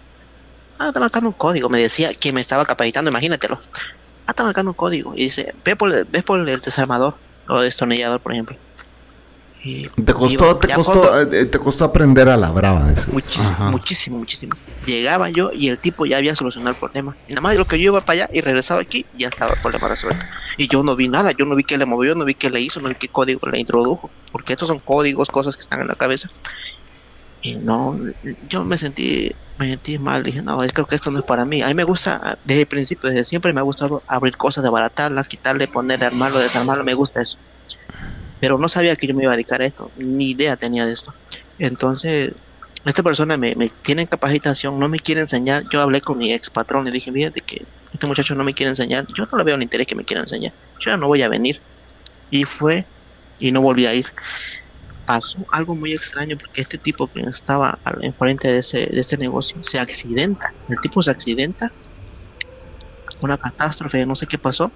Ah, 0.77 0.87
está 0.87 0.99
marcando 0.99 1.29
un 1.29 1.33
código. 1.33 1.69
Me 1.69 1.81
decía 1.81 2.13
que 2.13 2.31
me 2.31 2.41
estaba 2.41 2.65
capacitando, 2.65 3.09
imagínatelo. 3.09 3.59
Ah, 4.25 4.31
está 4.31 4.43
marcando 4.43 4.71
un 4.71 4.75
código. 4.75 5.13
Y 5.15 5.25
dice, 5.25 5.53
ve 5.63 5.75
por, 5.75 5.89
ve 6.07 6.23
por 6.23 6.39
el 6.39 6.61
desarmador 6.61 7.15
o 7.47 7.59
destornillador, 7.59 8.19
por 8.19 8.33
ejemplo 8.33 8.57
te 9.63 10.13
costó, 10.13 10.57
te 10.57 10.73
costó, 10.73 11.21
eh, 11.21 11.45
te 11.45 11.57
costó 11.57 11.85
aprender 11.85 12.27
a 12.27 12.35
la 12.35 12.51
brava. 12.51 12.93
Muchísimo, 13.11 13.71
muchísimo, 13.71 14.17
muchísimo. 14.17 14.51
Llegaba 14.85 15.29
yo 15.29 15.51
y 15.53 15.69
el 15.69 15.77
tipo 15.77 16.05
ya 16.05 16.17
había 16.17 16.35
solucionado 16.35 16.71
el 16.71 16.75
problema. 16.75 17.15
Y 17.29 17.31
nada 17.31 17.41
más 17.41 17.53
de 17.53 17.59
lo 17.59 17.65
que 17.65 17.79
yo 17.79 17.91
iba 17.91 18.01
para 18.01 18.23
allá 18.23 18.29
y 18.33 18.41
regresaba 18.41 18.81
aquí, 18.81 19.05
ya 19.17 19.29
estaba 19.29 19.53
el 19.53 19.61
problema 19.61 19.87
resuelto. 19.87 20.25
Y 20.57 20.67
yo 20.67 20.83
no 20.83 20.97
vi 20.97 21.07
nada, 21.07 21.31
yo 21.31 21.45
no 21.45 21.55
vi 21.55 21.63
qué 21.63 21.77
le 21.77 21.85
movió, 21.85 22.13
no 22.13 22.25
vi 22.25 22.33
qué 22.33 22.49
le 22.49 22.59
hizo, 22.59 22.81
no 22.81 22.89
vi 22.89 22.95
qué 22.95 23.07
código 23.07 23.47
le 23.49 23.59
introdujo. 23.59 24.09
Porque 24.33 24.51
estos 24.51 24.67
son 24.67 24.79
códigos, 24.79 25.29
cosas 25.29 25.55
que 25.55 25.61
están 25.61 25.79
en 25.79 25.87
la 25.87 25.95
cabeza. 25.95 26.29
Y 27.43 27.55
no, 27.55 27.99
yo 28.49 28.63
me 28.63 28.77
sentí, 28.77 29.31
me 29.59 29.67
sentí 29.67 29.99
mal. 29.99 30.23
Dije, 30.23 30.41
no, 30.41 30.57
creo 30.57 30.87
que 30.87 30.95
esto 30.95 31.11
no 31.11 31.19
es 31.19 31.25
para 31.25 31.45
mí. 31.45 31.61
A 31.61 31.67
mí 31.67 31.75
me 31.75 31.83
gusta, 31.83 32.39
desde 32.43 32.61
el 32.61 32.67
principio, 32.67 33.09
desde 33.09 33.23
siempre 33.25 33.53
me 33.53 33.59
ha 33.59 33.63
gustado 33.63 34.01
abrir 34.07 34.35
cosas, 34.35 34.63
desbaratarlas, 34.63 35.27
quitarle, 35.27 35.67
ponerle, 35.67 36.05
armarlo, 36.05 36.39
desarmarlo. 36.39 36.83
Me 36.83 36.95
gusta 36.95 37.21
eso 37.21 37.37
pero 38.43 38.57
no 38.57 38.67
sabía 38.67 38.97
que 38.97 39.07
yo 39.07 39.15
me 39.15 39.23
iba 39.23 39.31
a 39.31 39.37
dedicar 39.37 39.61
a 39.61 39.65
esto, 39.65 39.89
ni 39.95 40.31
idea 40.31 40.57
tenía 40.57 40.85
de 40.85 40.91
esto. 40.91 41.13
Entonces, 41.59 42.33
esta 42.83 43.01
persona 43.01 43.37
me, 43.37 43.55
tiene 43.83 44.01
en 44.01 44.07
capacitación, 44.09 44.77
no 44.77 44.89
me 44.89 44.99
quiere 44.99 45.21
enseñar. 45.21 45.63
Yo 45.71 45.79
hablé 45.79 46.01
con 46.01 46.17
mi 46.17 46.33
ex 46.33 46.49
patrón, 46.49 46.83
le 46.83 46.91
dije, 46.91 47.09
fíjate 47.09 47.39
que 47.39 47.65
este 47.93 48.05
muchacho 48.05 48.35
no 48.35 48.43
me 48.43 48.53
quiere 48.53 48.71
enseñar, 48.71 49.07
yo 49.15 49.25
no 49.31 49.37
le 49.37 49.45
veo 49.45 49.55
el 49.55 49.63
interés 49.63 49.87
que 49.87 49.95
me 49.95 50.03
quiera 50.03 50.23
enseñar, 50.23 50.51
yo 50.77 50.91
ya 50.91 50.97
no 50.97 51.07
voy 51.07 51.21
a 51.21 51.29
venir. 51.29 51.61
Y 52.31 52.43
fue, 52.43 52.83
y 53.39 53.53
no 53.53 53.61
volví 53.61 53.85
a 53.85 53.93
ir. 53.93 54.07
Pasó 55.05 55.39
algo 55.51 55.75
muy 55.75 55.93
extraño 55.93 56.37
porque 56.37 56.61
este 56.61 56.77
tipo 56.77 57.07
que 57.07 57.21
estaba 57.21 57.77
enfrente 58.01 58.47
de 58.47 58.59
ese, 58.59 58.85
de 58.85 59.01
este 59.01 59.17
negocio 59.17 59.57
se 59.61 59.79
accidenta. 59.79 60.53
El 60.69 60.79
tipo 60.79 61.01
se 61.01 61.11
accidenta, 61.11 61.71
una 63.21 63.37
catástrofe, 63.37 64.05
no 64.05 64.15
sé 64.15 64.27
qué 64.27 64.37
pasó, 64.37 64.71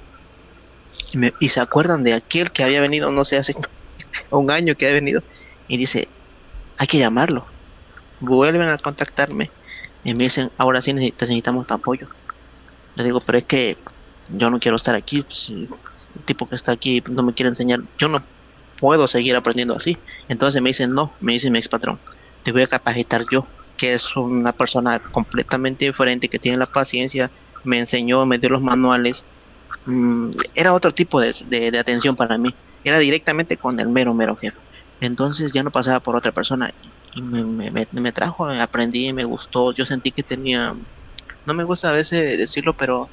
y, 1.40 1.50
se 1.50 1.60
acuerdan 1.60 2.04
de 2.04 2.14
aquel 2.14 2.52
que 2.52 2.64
había 2.64 2.82
venido, 2.82 3.12
no 3.12 3.24
sé, 3.24 3.38
hace 3.38 3.56
un 4.32 4.52
año 4.52 4.76
que 4.76 4.90
ha 4.90 4.94
venido, 4.94 5.22
y 5.68 5.78
dice, 5.78 6.08
hay 6.78 6.88
que 6.88 7.00
llamarlo. 7.00 7.46
Vuelven 8.20 8.68
a 8.68 8.78
contactarme 8.78 9.52
y 10.04 10.14
me 10.14 10.26
dicen, 10.26 10.52
ahora 10.58 10.82
sí 10.82 10.94
necesitamos 10.94 11.68
tu 11.68 11.74
apoyo. 11.74 12.08
Les 12.96 13.06
digo, 13.06 13.22
pero 13.22 13.38
es 13.38 13.44
que 13.44 13.78
yo 14.30 14.50
no 14.50 14.60
quiero 14.60 14.76
estar 14.76 14.96
aquí, 14.96 15.26
el 15.50 16.24
tipo 16.26 16.48
que 16.48 16.56
está 16.56 16.72
aquí 16.72 17.04
no 17.10 17.24
me 17.24 17.34
quiere 17.34 17.50
enseñar, 17.50 17.82
yo 17.98 18.10
no 18.10 18.24
puedo 18.80 19.08
seguir 19.08 19.36
aprendiendo 19.36 19.76
así. 19.76 19.98
Entonces 20.30 20.62
me 20.62 20.70
dicen, 20.70 20.94
no, 20.94 21.12
me 21.20 21.34
dice 21.34 21.50
mi 21.52 21.58
ex 21.60 21.68
patrón, 21.68 22.00
te 22.44 22.52
voy 22.52 22.64
a 22.64 22.68
capacitar 22.68 23.24
yo, 23.32 23.46
que 23.78 23.94
es 23.94 24.16
una 24.16 24.52
persona 24.52 25.00
completamente 25.00 25.86
diferente, 25.86 26.30
que 26.30 26.40
tiene 26.40 26.58
la 26.58 26.66
paciencia, 26.66 27.32
me 27.64 27.80
enseñó, 27.80 28.26
me 28.26 28.38
dio 28.38 28.50
los 28.50 28.62
manuales, 28.62 29.26
Mm, 29.88 30.32
era 30.54 30.74
otro 30.74 30.94
tipo 30.94 31.22
de, 31.22 31.34
de, 31.50 31.80
atención 31.80 32.16
para 32.16 32.38
mí. 32.38 32.54
Era 32.84 33.00
directamente 33.00 33.58
con 33.58 33.80
el 33.80 33.88
mero, 33.90 34.14
mero 34.14 34.36
jefe. 34.36 34.58
Entonces 35.02 35.54
ya 35.54 35.64
no 35.64 35.72
pasaba 35.72 36.00
por 36.00 36.16
otra 36.16 36.32
persona. 36.32 36.74
Y 37.16 37.22
me, 37.22 37.72
me, 37.72 37.88
me, 37.92 38.12
trajo, 38.12 38.48
aprendí, 38.48 39.14
me 39.14 39.24
gustó. 39.24 39.72
Yo 39.74 39.86
sentí 39.86 40.12
que 40.12 40.24
tenía. 40.24 40.76
No 41.46 41.54
me 41.54 41.64
gusta 41.64 41.90
a 41.90 41.94
veces 41.94 42.38
decirlo, 42.38 42.74
pero 42.74 43.10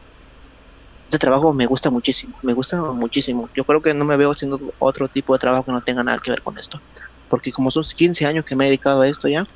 este 1.05 1.18
trabajo 1.18 1.52
me 1.52 1.66
gusta 1.66 1.90
muchísimo. 1.90 2.36
Me 2.43 2.55
gusta 2.55 2.81
muchísimo. 2.82 3.48
Yo 3.55 3.64
creo 3.64 3.81
que 3.81 3.94
no 3.94 4.05
me 4.05 4.16
veo 4.16 4.31
haciendo 4.31 4.59
otro 4.78 5.09
tipo 5.09 5.32
de 5.32 5.39
trabajo 5.39 5.64
que 5.64 5.72
no 5.72 5.81
tenga 5.81 6.02
nada 6.02 6.18
que 6.18 6.31
ver 6.31 6.43
con 6.43 6.59
esto. 6.59 6.81
Porque 7.28 7.52
como 7.52 7.70
son 7.70 7.85
15 7.85 8.26
años 8.26 8.44
que 8.44 8.56
me 8.56 8.64
he 8.64 8.68
dedicado 8.68 9.02
a 9.02 9.09
esto 9.09 9.28
ya, 9.28 9.47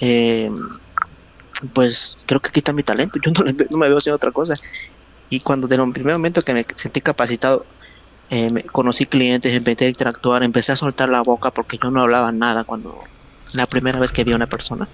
eh, 0.00 0.50
pues 1.72 2.18
creo 2.26 2.40
que 2.40 2.48
aquí 2.48 2.60
está 2.60 2.72
mi 2.72 2.82
talento. 2.82 3.18
Yo 3.24 3.32
no, 3.32 3.44
no 3.70 3.78
me 3.78 3.88
veo 3.88 3.98
haciendo 3.98 4.16
otra 4.16 4.30
cosa. 4.30 4.54
Y 5.28 5.40
cuando 5.40 5.66
de 5.66 5.76
el 5.76 5.92
primer 5.92 6.14
momento 6.14 6.42
que 6.42 6.54
me 6.54 6.66
sentí 6.74 7.00
capacitado, 7.00 7.66
eh, 8.30 8.50
me 8.50 8.62
conocí 8.62 9.06
clientes, 9.06 9.54
empecé 9.54 9.86
a 9.86 9.88
interactuar, 9.88 10.42
empecé 10.42 10.72
a 10.72 10.76
soltar 10.76 11.08
la 11.08 11.22
boca 11.22 11.50
porque 11.50 11.78
yo 11.82 11.90
no 11.90 12.00
hablaba 12.00 12.32
nada 12.32 12.64
cuando 12.64 13.02
la 13.52 13.66
primera 13.66 14.00
vez 14.00 14.12
que 14.12 14.24
vi 14.24 14.32
a 14.32 14.36
una 14.36 14.46
persona. 14.46 14.88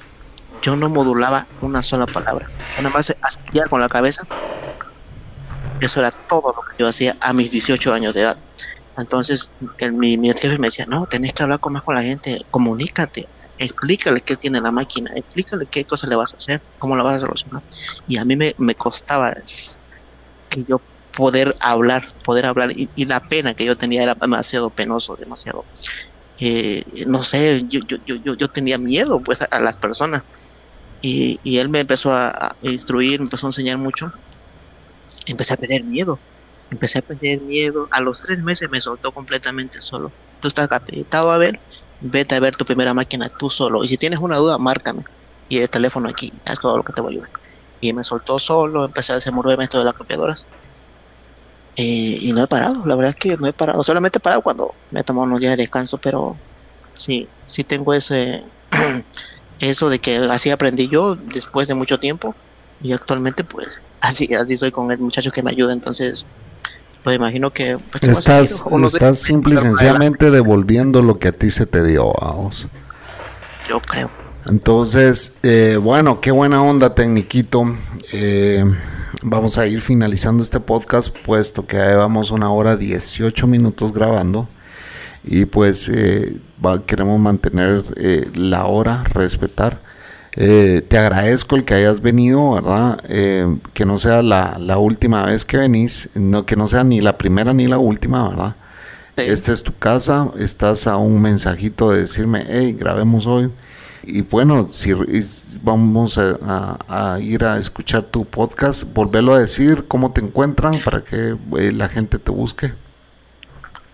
Yo 0.63 0.77
no 0.77 0.89
modulaba 0.89 1.47
una 1.61 1.83
sola 1.83 2.07
palabra. 2.07 2.47
Nada 2.77 2.91
más 2.91 3.15
hacía 3.21 3.65
con 3.65 3.81
la 3.81 3.89
cabeza. 3.89 4.23
Eso 5.83 6.01
era 6.01 6.11
todo 6.29 6.55
lo 6.57 6.63
que 6.63 6.83
yo 6.83 6.89
hacía 6.89 7.17
a 7.21 7.33
mis 7.33 7.51
18 7.51 7.93
años 7.93 8.15
de 8.15 8.23
edad. 8.23 8.39
Entonces 8.97 9.51
el, 9.79 9.93
mi, 9.95 10.17
mi 10.17 10.29
jefe 10.29 10.59
me 10.59 10.69
decía, 10.69 10.87
no, 10.87 11.07
tenés 11.07 11.33
que 11.33 11.43
hablar 11.43 11.61
con 11.61 11.73
más 11.73 11.83
con 11.83 11.95
la 11.95 12.03
gente, 12.03 12.41
comunícate, 12.51 13.27
explícale 13.59 14.21
qué 14.21 14.37
tiene 14.37 14.61
la 14.61 14.71
máquina, 14.71 15.11
explícale 15.17 15.67
qué 15.67 15.85
cosa 15.85 16.07
le 16.07 16.17
vas 16.17 16.35
a 16.35 16.37
hacer, 16.37 16.63
cómo 16.79 16.97
la 16.97 17.03
vas 17.03 17.17
a 17.17 17.21
solucionar. 17.21 17.63
Y 18.07 18.19
a 18.19 18.25
mí 18.25 18.37
me, 18.37 18.55
me 18.59 18.75
costaba 18.75 19.35
que 20.49 20.65
yo 20.65 20.83
poder 21.17 21.57
hablar, 21.61 22.07
poder 22.25 22.47
hablar, 22.47 22.73
y, 22.75 23.05
la 23.05 23.21
pena 23.21 23.55
que 23.55 23.65
yo 23.65 23.77
tenía 23.77 24.03
era 24.03 24.15
demasiado 24.15 24.71
penoso, 24.71 25.17
demasiado, 25.17 25.65
eh, 26.39 26.85
no 27.07 27.23
sé, 27.23 27.65
yo, 27.69 27.81
yo, 27.87 28.17
yo, 28.17 28.35
yo 28.35 28.49
tenía 28.49 28.79
miedo 28.79 29.23
pues 29.23 29.41
a, 29.43 29.61
las 29.61 29.79
personas, 29.79 30.27
y, 31.01 31.41
y, 31.43 31.59
él 31.59 31.69
me 31.69 31.81
empezó 31.81 32.13
a, 32.13 32.57
instruir, 32.63 33.21
me 33.21 33.25
empezó 33.25 33.47
a 33.47 33.51
enseñar 33.51 33.79
mucho, 33.79 34.07
empecé 35.27 35.55
a 35.55 35.57
perder 35.57 35.85
miedo, 35.85 36.21
empecé 36.71 36.99
a 36.99 37.03
perder 37.03 37.41
miedo, 37.43 37.89
a 37.91 38.01
los 38.01 38.21
tres 38.21 38.43
meses 38.43 38.69
me 38.71 38.81
soltó 38.81 39.13
completamente 39.13 39.81
solo, 39.81 40.13
tú 40.41 40.49
estás 40.49 40.69
capacitado 40.69 41.31
a 41.31 41.39
ver, 41.39 41.61
vete 42.01 42.35
a 42.35 42.41
ver 42.41 42.57
tu 42.57 42.65
primera 42.65 42.95
máquina 42.95 43.31
tú 43.39 43.51
solo, 43.51 43.85
y 43.85 43.89
si 43.89 43.97
tienes 43.97 44.21
una 44.21 44.37
duda, 44.39 44.59
márcame, 44.59 45.05
y 45.49 45.59
el 45.59 45.71
teléfono 45.71 46.09
aquí, 46.09 46.33
es 46.47 46.59
todo 46.61 46.79
lo 46.79 46.85
que 46.85 46.93
te 46.93 47.01
voy 47.01 47.13
a 47.13 47.17
ayudar. 47.17 47.31
Y 47.81 47.93
me 47.93 48.05
soltó 48.05 48.39
solo, 48.39 48.85
empecé 48.87 49.13
a 49.13 49.17
desenvolverme 49.17 49.65
esto 49.65 49.79
de 49.79 49.85
las 49.85 49.95
copiadoras. 49.95 50.47
Y, 51.75 52.33
no 52.35 52.43
he 52.43 52.47
parado, 52.47 52.85
la 52.87 52.97
verdad 52.97 53.11
es 53.11 53.17
que 53.17 53.37
no 53.37 53.47
he 53.47 53.53
parado, 53.53 53.83
solamente 53.83 54.19
he 54.19 54.21
parado 54.21 54.43
cuando 54.43 54.75
me 54.91 55.01
he 55.01 55.05
tomado 55.05 55.27
unos 55.27 55.41
días 55.41 55.57
de 55.57 55.63
descanso, 55.63 55.99
pero 55.99 56.37
sí, 56.95 57.29
sí 57.47 57.65
tengo 57.65 57.95
ese, 57.95 58.45
eso 59.59 59.89
de 59.89 59.99
que 59.99 60.17
así 60.17 60.51
aprendí 60.51 60.89
yo 60.89 61.17
después 61.17 61.69
de 61.69 61.75
mucho 61.75 61.99
tiempo 61.99 62.35
y 62.83 62.93
actualmente 62.93 63.45
pues 63.45 63.81
así, 64.01 64.33
así 64.35 64.57
soy 64.57 64.71
con 64.71 64.91
el 64.91 64.99
muchacho 64.99 65.31
que 65.31 65.43
me 65.43 65.51
ayuda, 65.51 65.73
entonces 65.73 66.27
pues 67.03 67.17
imagino 67.17 67.51
que... 67.51 67.79
Pues, 67.91 68.03
estás 68.05 68.65
estás 68.87 69.19
simple 69.19 69.57
y 69.57 69.59
sencillamente 69.59 70.31
devolviendo 70.31 71.03
lo 71.03 71.19
que 71.19 71.29
a 71.29 71.33
ti 71.33 71.51
se 71.51 71.67
te 71.67 71.83
dio, 71.83 72.13
vamos. 72.21 72.69
Yo 73.69 73.81
creo. 73.81 74.11
Entonces, 74.47 75.35
eh, 75.43 75.79
bueno, 75.81 76.21
qué 76.21 76.31
buena 76.31 76.63
onda, 76.63 76.95
Tecniquito. 76.95 77.77
Eh, 78.13 78.65
vamos 79.23 79.59
a 79.59 79.67
ir 79.67 79.81
finalizando 79.81 80.43
este 80.43 80.61
podcast, 80.61 81.17
puesto 81.25 81.67
que 81.67 81.77
llevamos 81.77 82.31
una 82.31 82.51
hora 82.51 82.77
18 82.77 83.47
minutos 83.47 83.93
grabando. 83.93 84.49
Y 85.25 85.45
pues 85.45 85.89
eh, 85.89 86.41
queremos 86.87 87.21
mantener 87.21 87.85
la 88.37 88.67
hora, 88.67 89.05
respetar. 89.05 89.81
Te 90.35 90.99
agradezco 90.99 91.57
el 91.57 91.65
que 91.65 91.75
hayas 91.75 92.01
venido, 92.01 92.53
¿verdad? 92.53 92.99
que 93.75 93.85
no 93.87 93.99
sea 93.99 94.23
la, 94.23 94.57
la, 94.59 94.79
última 94.79 95.25
vez 95.27 95.45
que 95.45 95.59
venís, 95.59 96.09
no, 96.15 96.47
que 96.47 96.57
no 96.57 96.69
sea 96.69 96.85
ni 96.85 97.01
la 97.01 97.19
primera 97.19 97.53
ni 97.53 97.67
la 97.67 97.79
última, 97.79 98.29
¿verdad? 98.29 98.57
Esta 99.17 99.53
es 99.53 99.63
tu 99.63 99.77
casa, 99.77 100.31
estás 100.39 100.87
a 100.87 100.97
un 100.97 101.21
mensajito 101.21 101.91
de 101.91 102.01
decirme, 102.01 102.47
hey, 102.49 102.75
grabemos 102.79 103.27
hoy 103.27 103.51
y 104.05 104.23
bueno, 104.23 104.67
si 104.69 104.93
vamos 105.63 106.19
a, 106.19 107.19
ir 107.21 107.45
a 107.45 107.59
escuchar 107.59 108.03
tu 108.05 108.25
podcast, 108.25 108.85
volverlo 108.93 109.35
a 109.35 109.41
decir, 109.41 109.85
cómo 109.87 110.13
te 110.13 110.21
encuentran 110.21 110.81
para 110.83 111.03
que 111.03 111.37
eh, 111.59 111.73
la 111.73 111.89
gente 111.89 112.19
te 112.19 112.33
busque. 112.33 112.73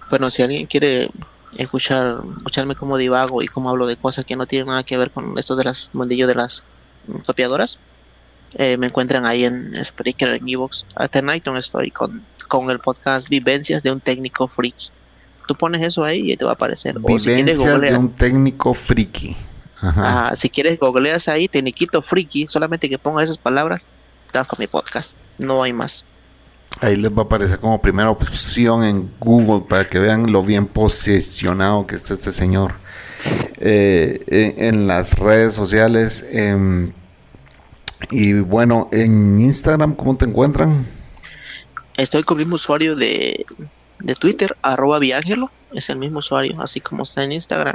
Bueno, 0.08 0.30
si 0.30 0.42
alguien 0.42 0.66
quiere 0.66 1.10
escuchar 1.56 2.20
escucharme 2.38 2.74
como 2.74 2.96
divago 2.96 3.42
y 3.42 3.48
cómo 3.48 3.70
hablo 3.70 3.86
de 3.86 3.96
cosas 3.96 4.24
que 4.24 4.36
no 4.36 4.46
tienen 4.46 4.68
nada 4.68 4.82
que 4.82 4.96
ver 4.96 5.10
con 5.10 5.38
esto 5.38 5.56
de 5.56 5.64
las 5.64 5.90
mundillos 5.94 6.28
de 6.28 6.34
las 6.34 6.64
copiadoras, 7.26 7.78
eh, 8.54 8.76
me 8.76 8.86
encuentran 8.86 9.26
ahí 9.26 9.44
en 9.44 9.72
Spreaker, 9.84 10.34
en 10.34 10.48
Evox. 10.48 10.84
Hasta 10.94 11.18
en 11.18 11.30
iTunes 11.30 11.66
estoy 11.66 11.90
con, 11.90 12.24
con 12.48 12.70
el 12.70 12.78
podcast 12.78 13.28
Vivencias 13.28 13.82
de 13.82 13.92
un 13.92 14.00
técnico 14.00 14.48
friki. 14.48 14.88
Tú 15.46 15.54
pones 15.54 15.82
eso 15.82 16.04
ahí 16.04 16.32
y 16.32 16.36
te 16.36 16.44
va 16.44 16.52
a 16.52 16.54
aparecer. 16.54 16.98
Vivencias 16.98 17.80
de 17.80 17.96
un 17.96 18.10
técnico 18.10 18.74
friki. 18.74 19.36
Ajá. 19.80 20.34
si 20.34 20.48
quieres, 20.50 20.78
googleas 20.78 21.28
ahí, 21.28 21.48
Teniquito 21.48 22.02
Friki, 22.02 22.48
solamente 22.48 22.88
que 22.88 22.98
ponga 22.98 23.22
esas 23.22 23.38
palabras, 23.38 23.86
estás 24.26 24.46
con 24.46 24.58
mi 24.58 24.66
podcast. 24.66 25.16
No 25.38 25.62
hay 25.62 25.72
más. 25.72 26.04
Ahí 26.80 26.96
les 26.96 27.10
va 27.10 27.22
a 27.22 27.24
aparecer 27.24 27.58
como 27.58 27.82
primera 27.82 28.10
opción 28.10 28.84
en 28.84 29.10
Google 29.18 29.66
para 29.68 29.88
que 29.88 29.98
vean 29.98 30.30
lo 30.30 30.42
bien 30.42 30.66
posicionado 30.66 31.86
que 31.86 31.96
está 31.96 32.14
este 32.14 32.32
señor 32.32 32.74
eh, 33.56 34.54
en, 34.56 34.86
las 34.86 35.18
redes 35.18 35.54
sociales. 35.54 36.24
Em, 36.30 36.92
y 38.10 38.34
bueno, 38.34 38.88
en 38.92 39.40
Instagram, 39.40 39.94
¿cómo 39.96 40.16
te 40.16 40.24
encuentran? 40.24 40.86
Estoy 41.96 42.22
con 42.22 42.38
el 42.38 42.44
mismo 42.44 42.54
usuario 42.54 42.94
de, 42.94 43.44
de 43.98 44.14
Twitter, 44.14 44.56
arroba 44.62 45.00
Viángelo, 45.00 45.50
es 45.72 45.90
el 45.90 45.98
mismo 45.98 46.20
usuario, 46.20 46.60
así 46.62 46.80
como 46.80 47.02
está 47.02 47.24
en 47.24 47.32
Instagram. 47.32 47.74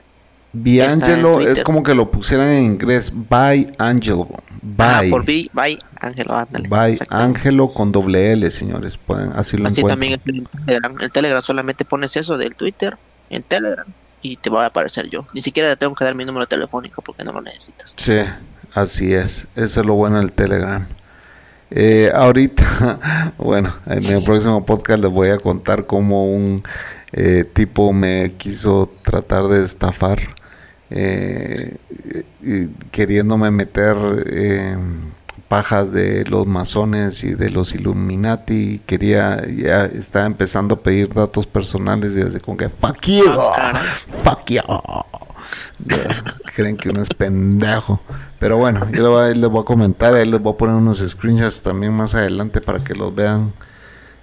Biangelo 0.53 1.41
es 1.41 1.61
como 1.61 1.84
que 1.84 1.95
lo 1.95 2.11
pusieran 2.11 2.49
en 2.49 2.63
inglés 2.63 3.11
by 3.13 3.71
Angelo. 3.80 4.30
By. 4.61 5.09
por 5.09 5.25
by, 5.25 5.77
Angelo, 5.99 6.47
By 6.69 6.97
Angelo 7.09 7.73
con 7.73 7.91
doble 7.91 8.31
L, 8.31 8.49
señores. 8.49 8.97
Pueden, 8.97 9.34
así 9.34 9.57
lo 9.57 9.67
así 9.67 9.84
también 9.84 10.13
el 10.13 10.47
Telegram. 10.65 10.95
El 11.01 11.11
Telegram 11.11 11.41
solamente 11.41 11.84
pones 11.84 12.15
eso 12.15 12.38
del 12.38 12.55
Twitter 12.55 12.97
en 13.30 13.43
Telegram 13.43 13.85
y 14.21 14.38
te 14.38 14.49
voy 14.49 14.61
a 14.61 14.67
aparecer 14.67 15.09
yo. 15.09 15.27
Ni 15.34 15.41
siquiera 15.41 15.69
te 15.69 15.75
tengo 15.75 15.95
que 15.95 16.05
dar 16.05 16.15
mi 16.15 16.23
número 16.23 16.47
telefónico 16.47 17.01
porque 17.01 17.23
no 17.23 17.34
lo 17.34 17.41
necesitas. 17.41 17.93
Sí, 17.97 18.19
así 18.73 19.13
es. 19.13 19.47
Eso 19.55 19.81
es 19.81 19.85
lo 19.85 19.95
bueno 19.95 20.19
del 20.19 20.31
Telegram. 20.31 20.88
Eh, 21.69 22.11
ahorita, 22.13 23.34
bueno, 23.38 23.75
en 23.88 24.05
el 24.05 24.23
próximo 24.23 24.65
podcast 24.65 25.01
les 25.01 25.11
voy 25.11 25.30
a 25.30 25.38
contar 25.38 25.85
cómo 25.85 26.31
un 26.31 26.61
eh, 27.11 27.43
tipo 27.51 27.93
me 27.93 28.34
quiso 28.38 28.89
tratar 29.03 29.47
de 29.47 29.63
estafar, 29.63 30.19
eh, 30.94 31.78
queriéndome 32.91 33.52
meter 33.52 33.95
pajas 35.53 35.91
de 35.91 36.26
los 36.26 36.48
masones 36.48 37.24
y 37.24 37.36
de 37.36 37.52
los 37.52 37.76
Illuminati. 37.76 38.82
Quería, 38.88 39.45
ya 39.48 39.86
estaba 39.86 40.26
empezando 40.26 40.74
a 40.74 40.80
pedir 40.80 41.14
datos 41.14 41.45
personales 41.45 42.14
y 42.14 42.24
desde 42.24 42.40
con 42.40 42.57
que, 42.57 42.70
fuck 42.70 42.99
you, 43.06 43.24
ah, 43.56 43.80
fuck 44.24 44.49
you. 44.49 44.61
creen 46.56 46.76
que 46.76 46.90
uno 46.90 47.03
es 47.03 47.10
pendejo. 47.10 48.02
Pero 48.40 48.57
bueno, 48.57 48.90
yo 48.91 49.32
les 49.32 49.48
voy, 49.48 49.61
a 49.61 49.64
comentar, 49.65 50.15
ahí 50.15 50.28
les 50.28 50.41
voy 50.41 50.53
a 50.53 50.57
poner 50.57 50.76
unos 50.76 50.98
screenshots 51.07 51.61
también 51.61 51.94
más 51.94 52.15
adelante 52.15 52.60
para 52.60 52.80
que 52.80 52.95
los 52.95 53.14
vean 53.14 53.53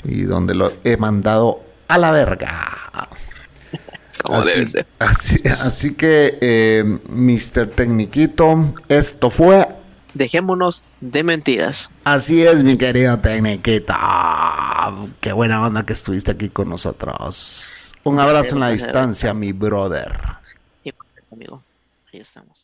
y 0.03 0.23
donde 0.23 0.55
lo 0.55 0.73
he 0.83 0.97
mandado 0.97 1.61
a 1.87 1.97
la 1.97 2.11
verga. 2.11 2.49
Así, 4.99 5.41
Así, 5.49 5.95
que, 5.95 6.39
eh, 6.41 6.85
Mr. 7.09 7.71
Tecniquito, 7.71 8.75
esto 8.89 9.31
fue. 9.31 9.69
Dejémonos 10.15 10.83
de 11.01 11.23
mentiras. 11.23 11.91
Así 12.05 12.43
es, 12.43 12.65
mi 12.65 12.77
querido 12.77 13.19
Tecniquito. 13.21 13.95
Qué 15.21 15.33
buena 15.33 15.65
onda 15.65 15.85
que 15.85 15.93
estuviste 15.93 16.33
aquí 16.33 16.49
con 16.49 16.69
nosotros. 16.69 17.93
Un 18.03 18.19
abrazo 18.19 18.55
en 18.55 18.61
la 18.61 18.71
distancia, 18.71 19.33
mi 19.35 19.53
brother. 19.53 20.19
amigo, 21.31 21.63
ahí 22.13 22.21
estamos. 22.21 22.60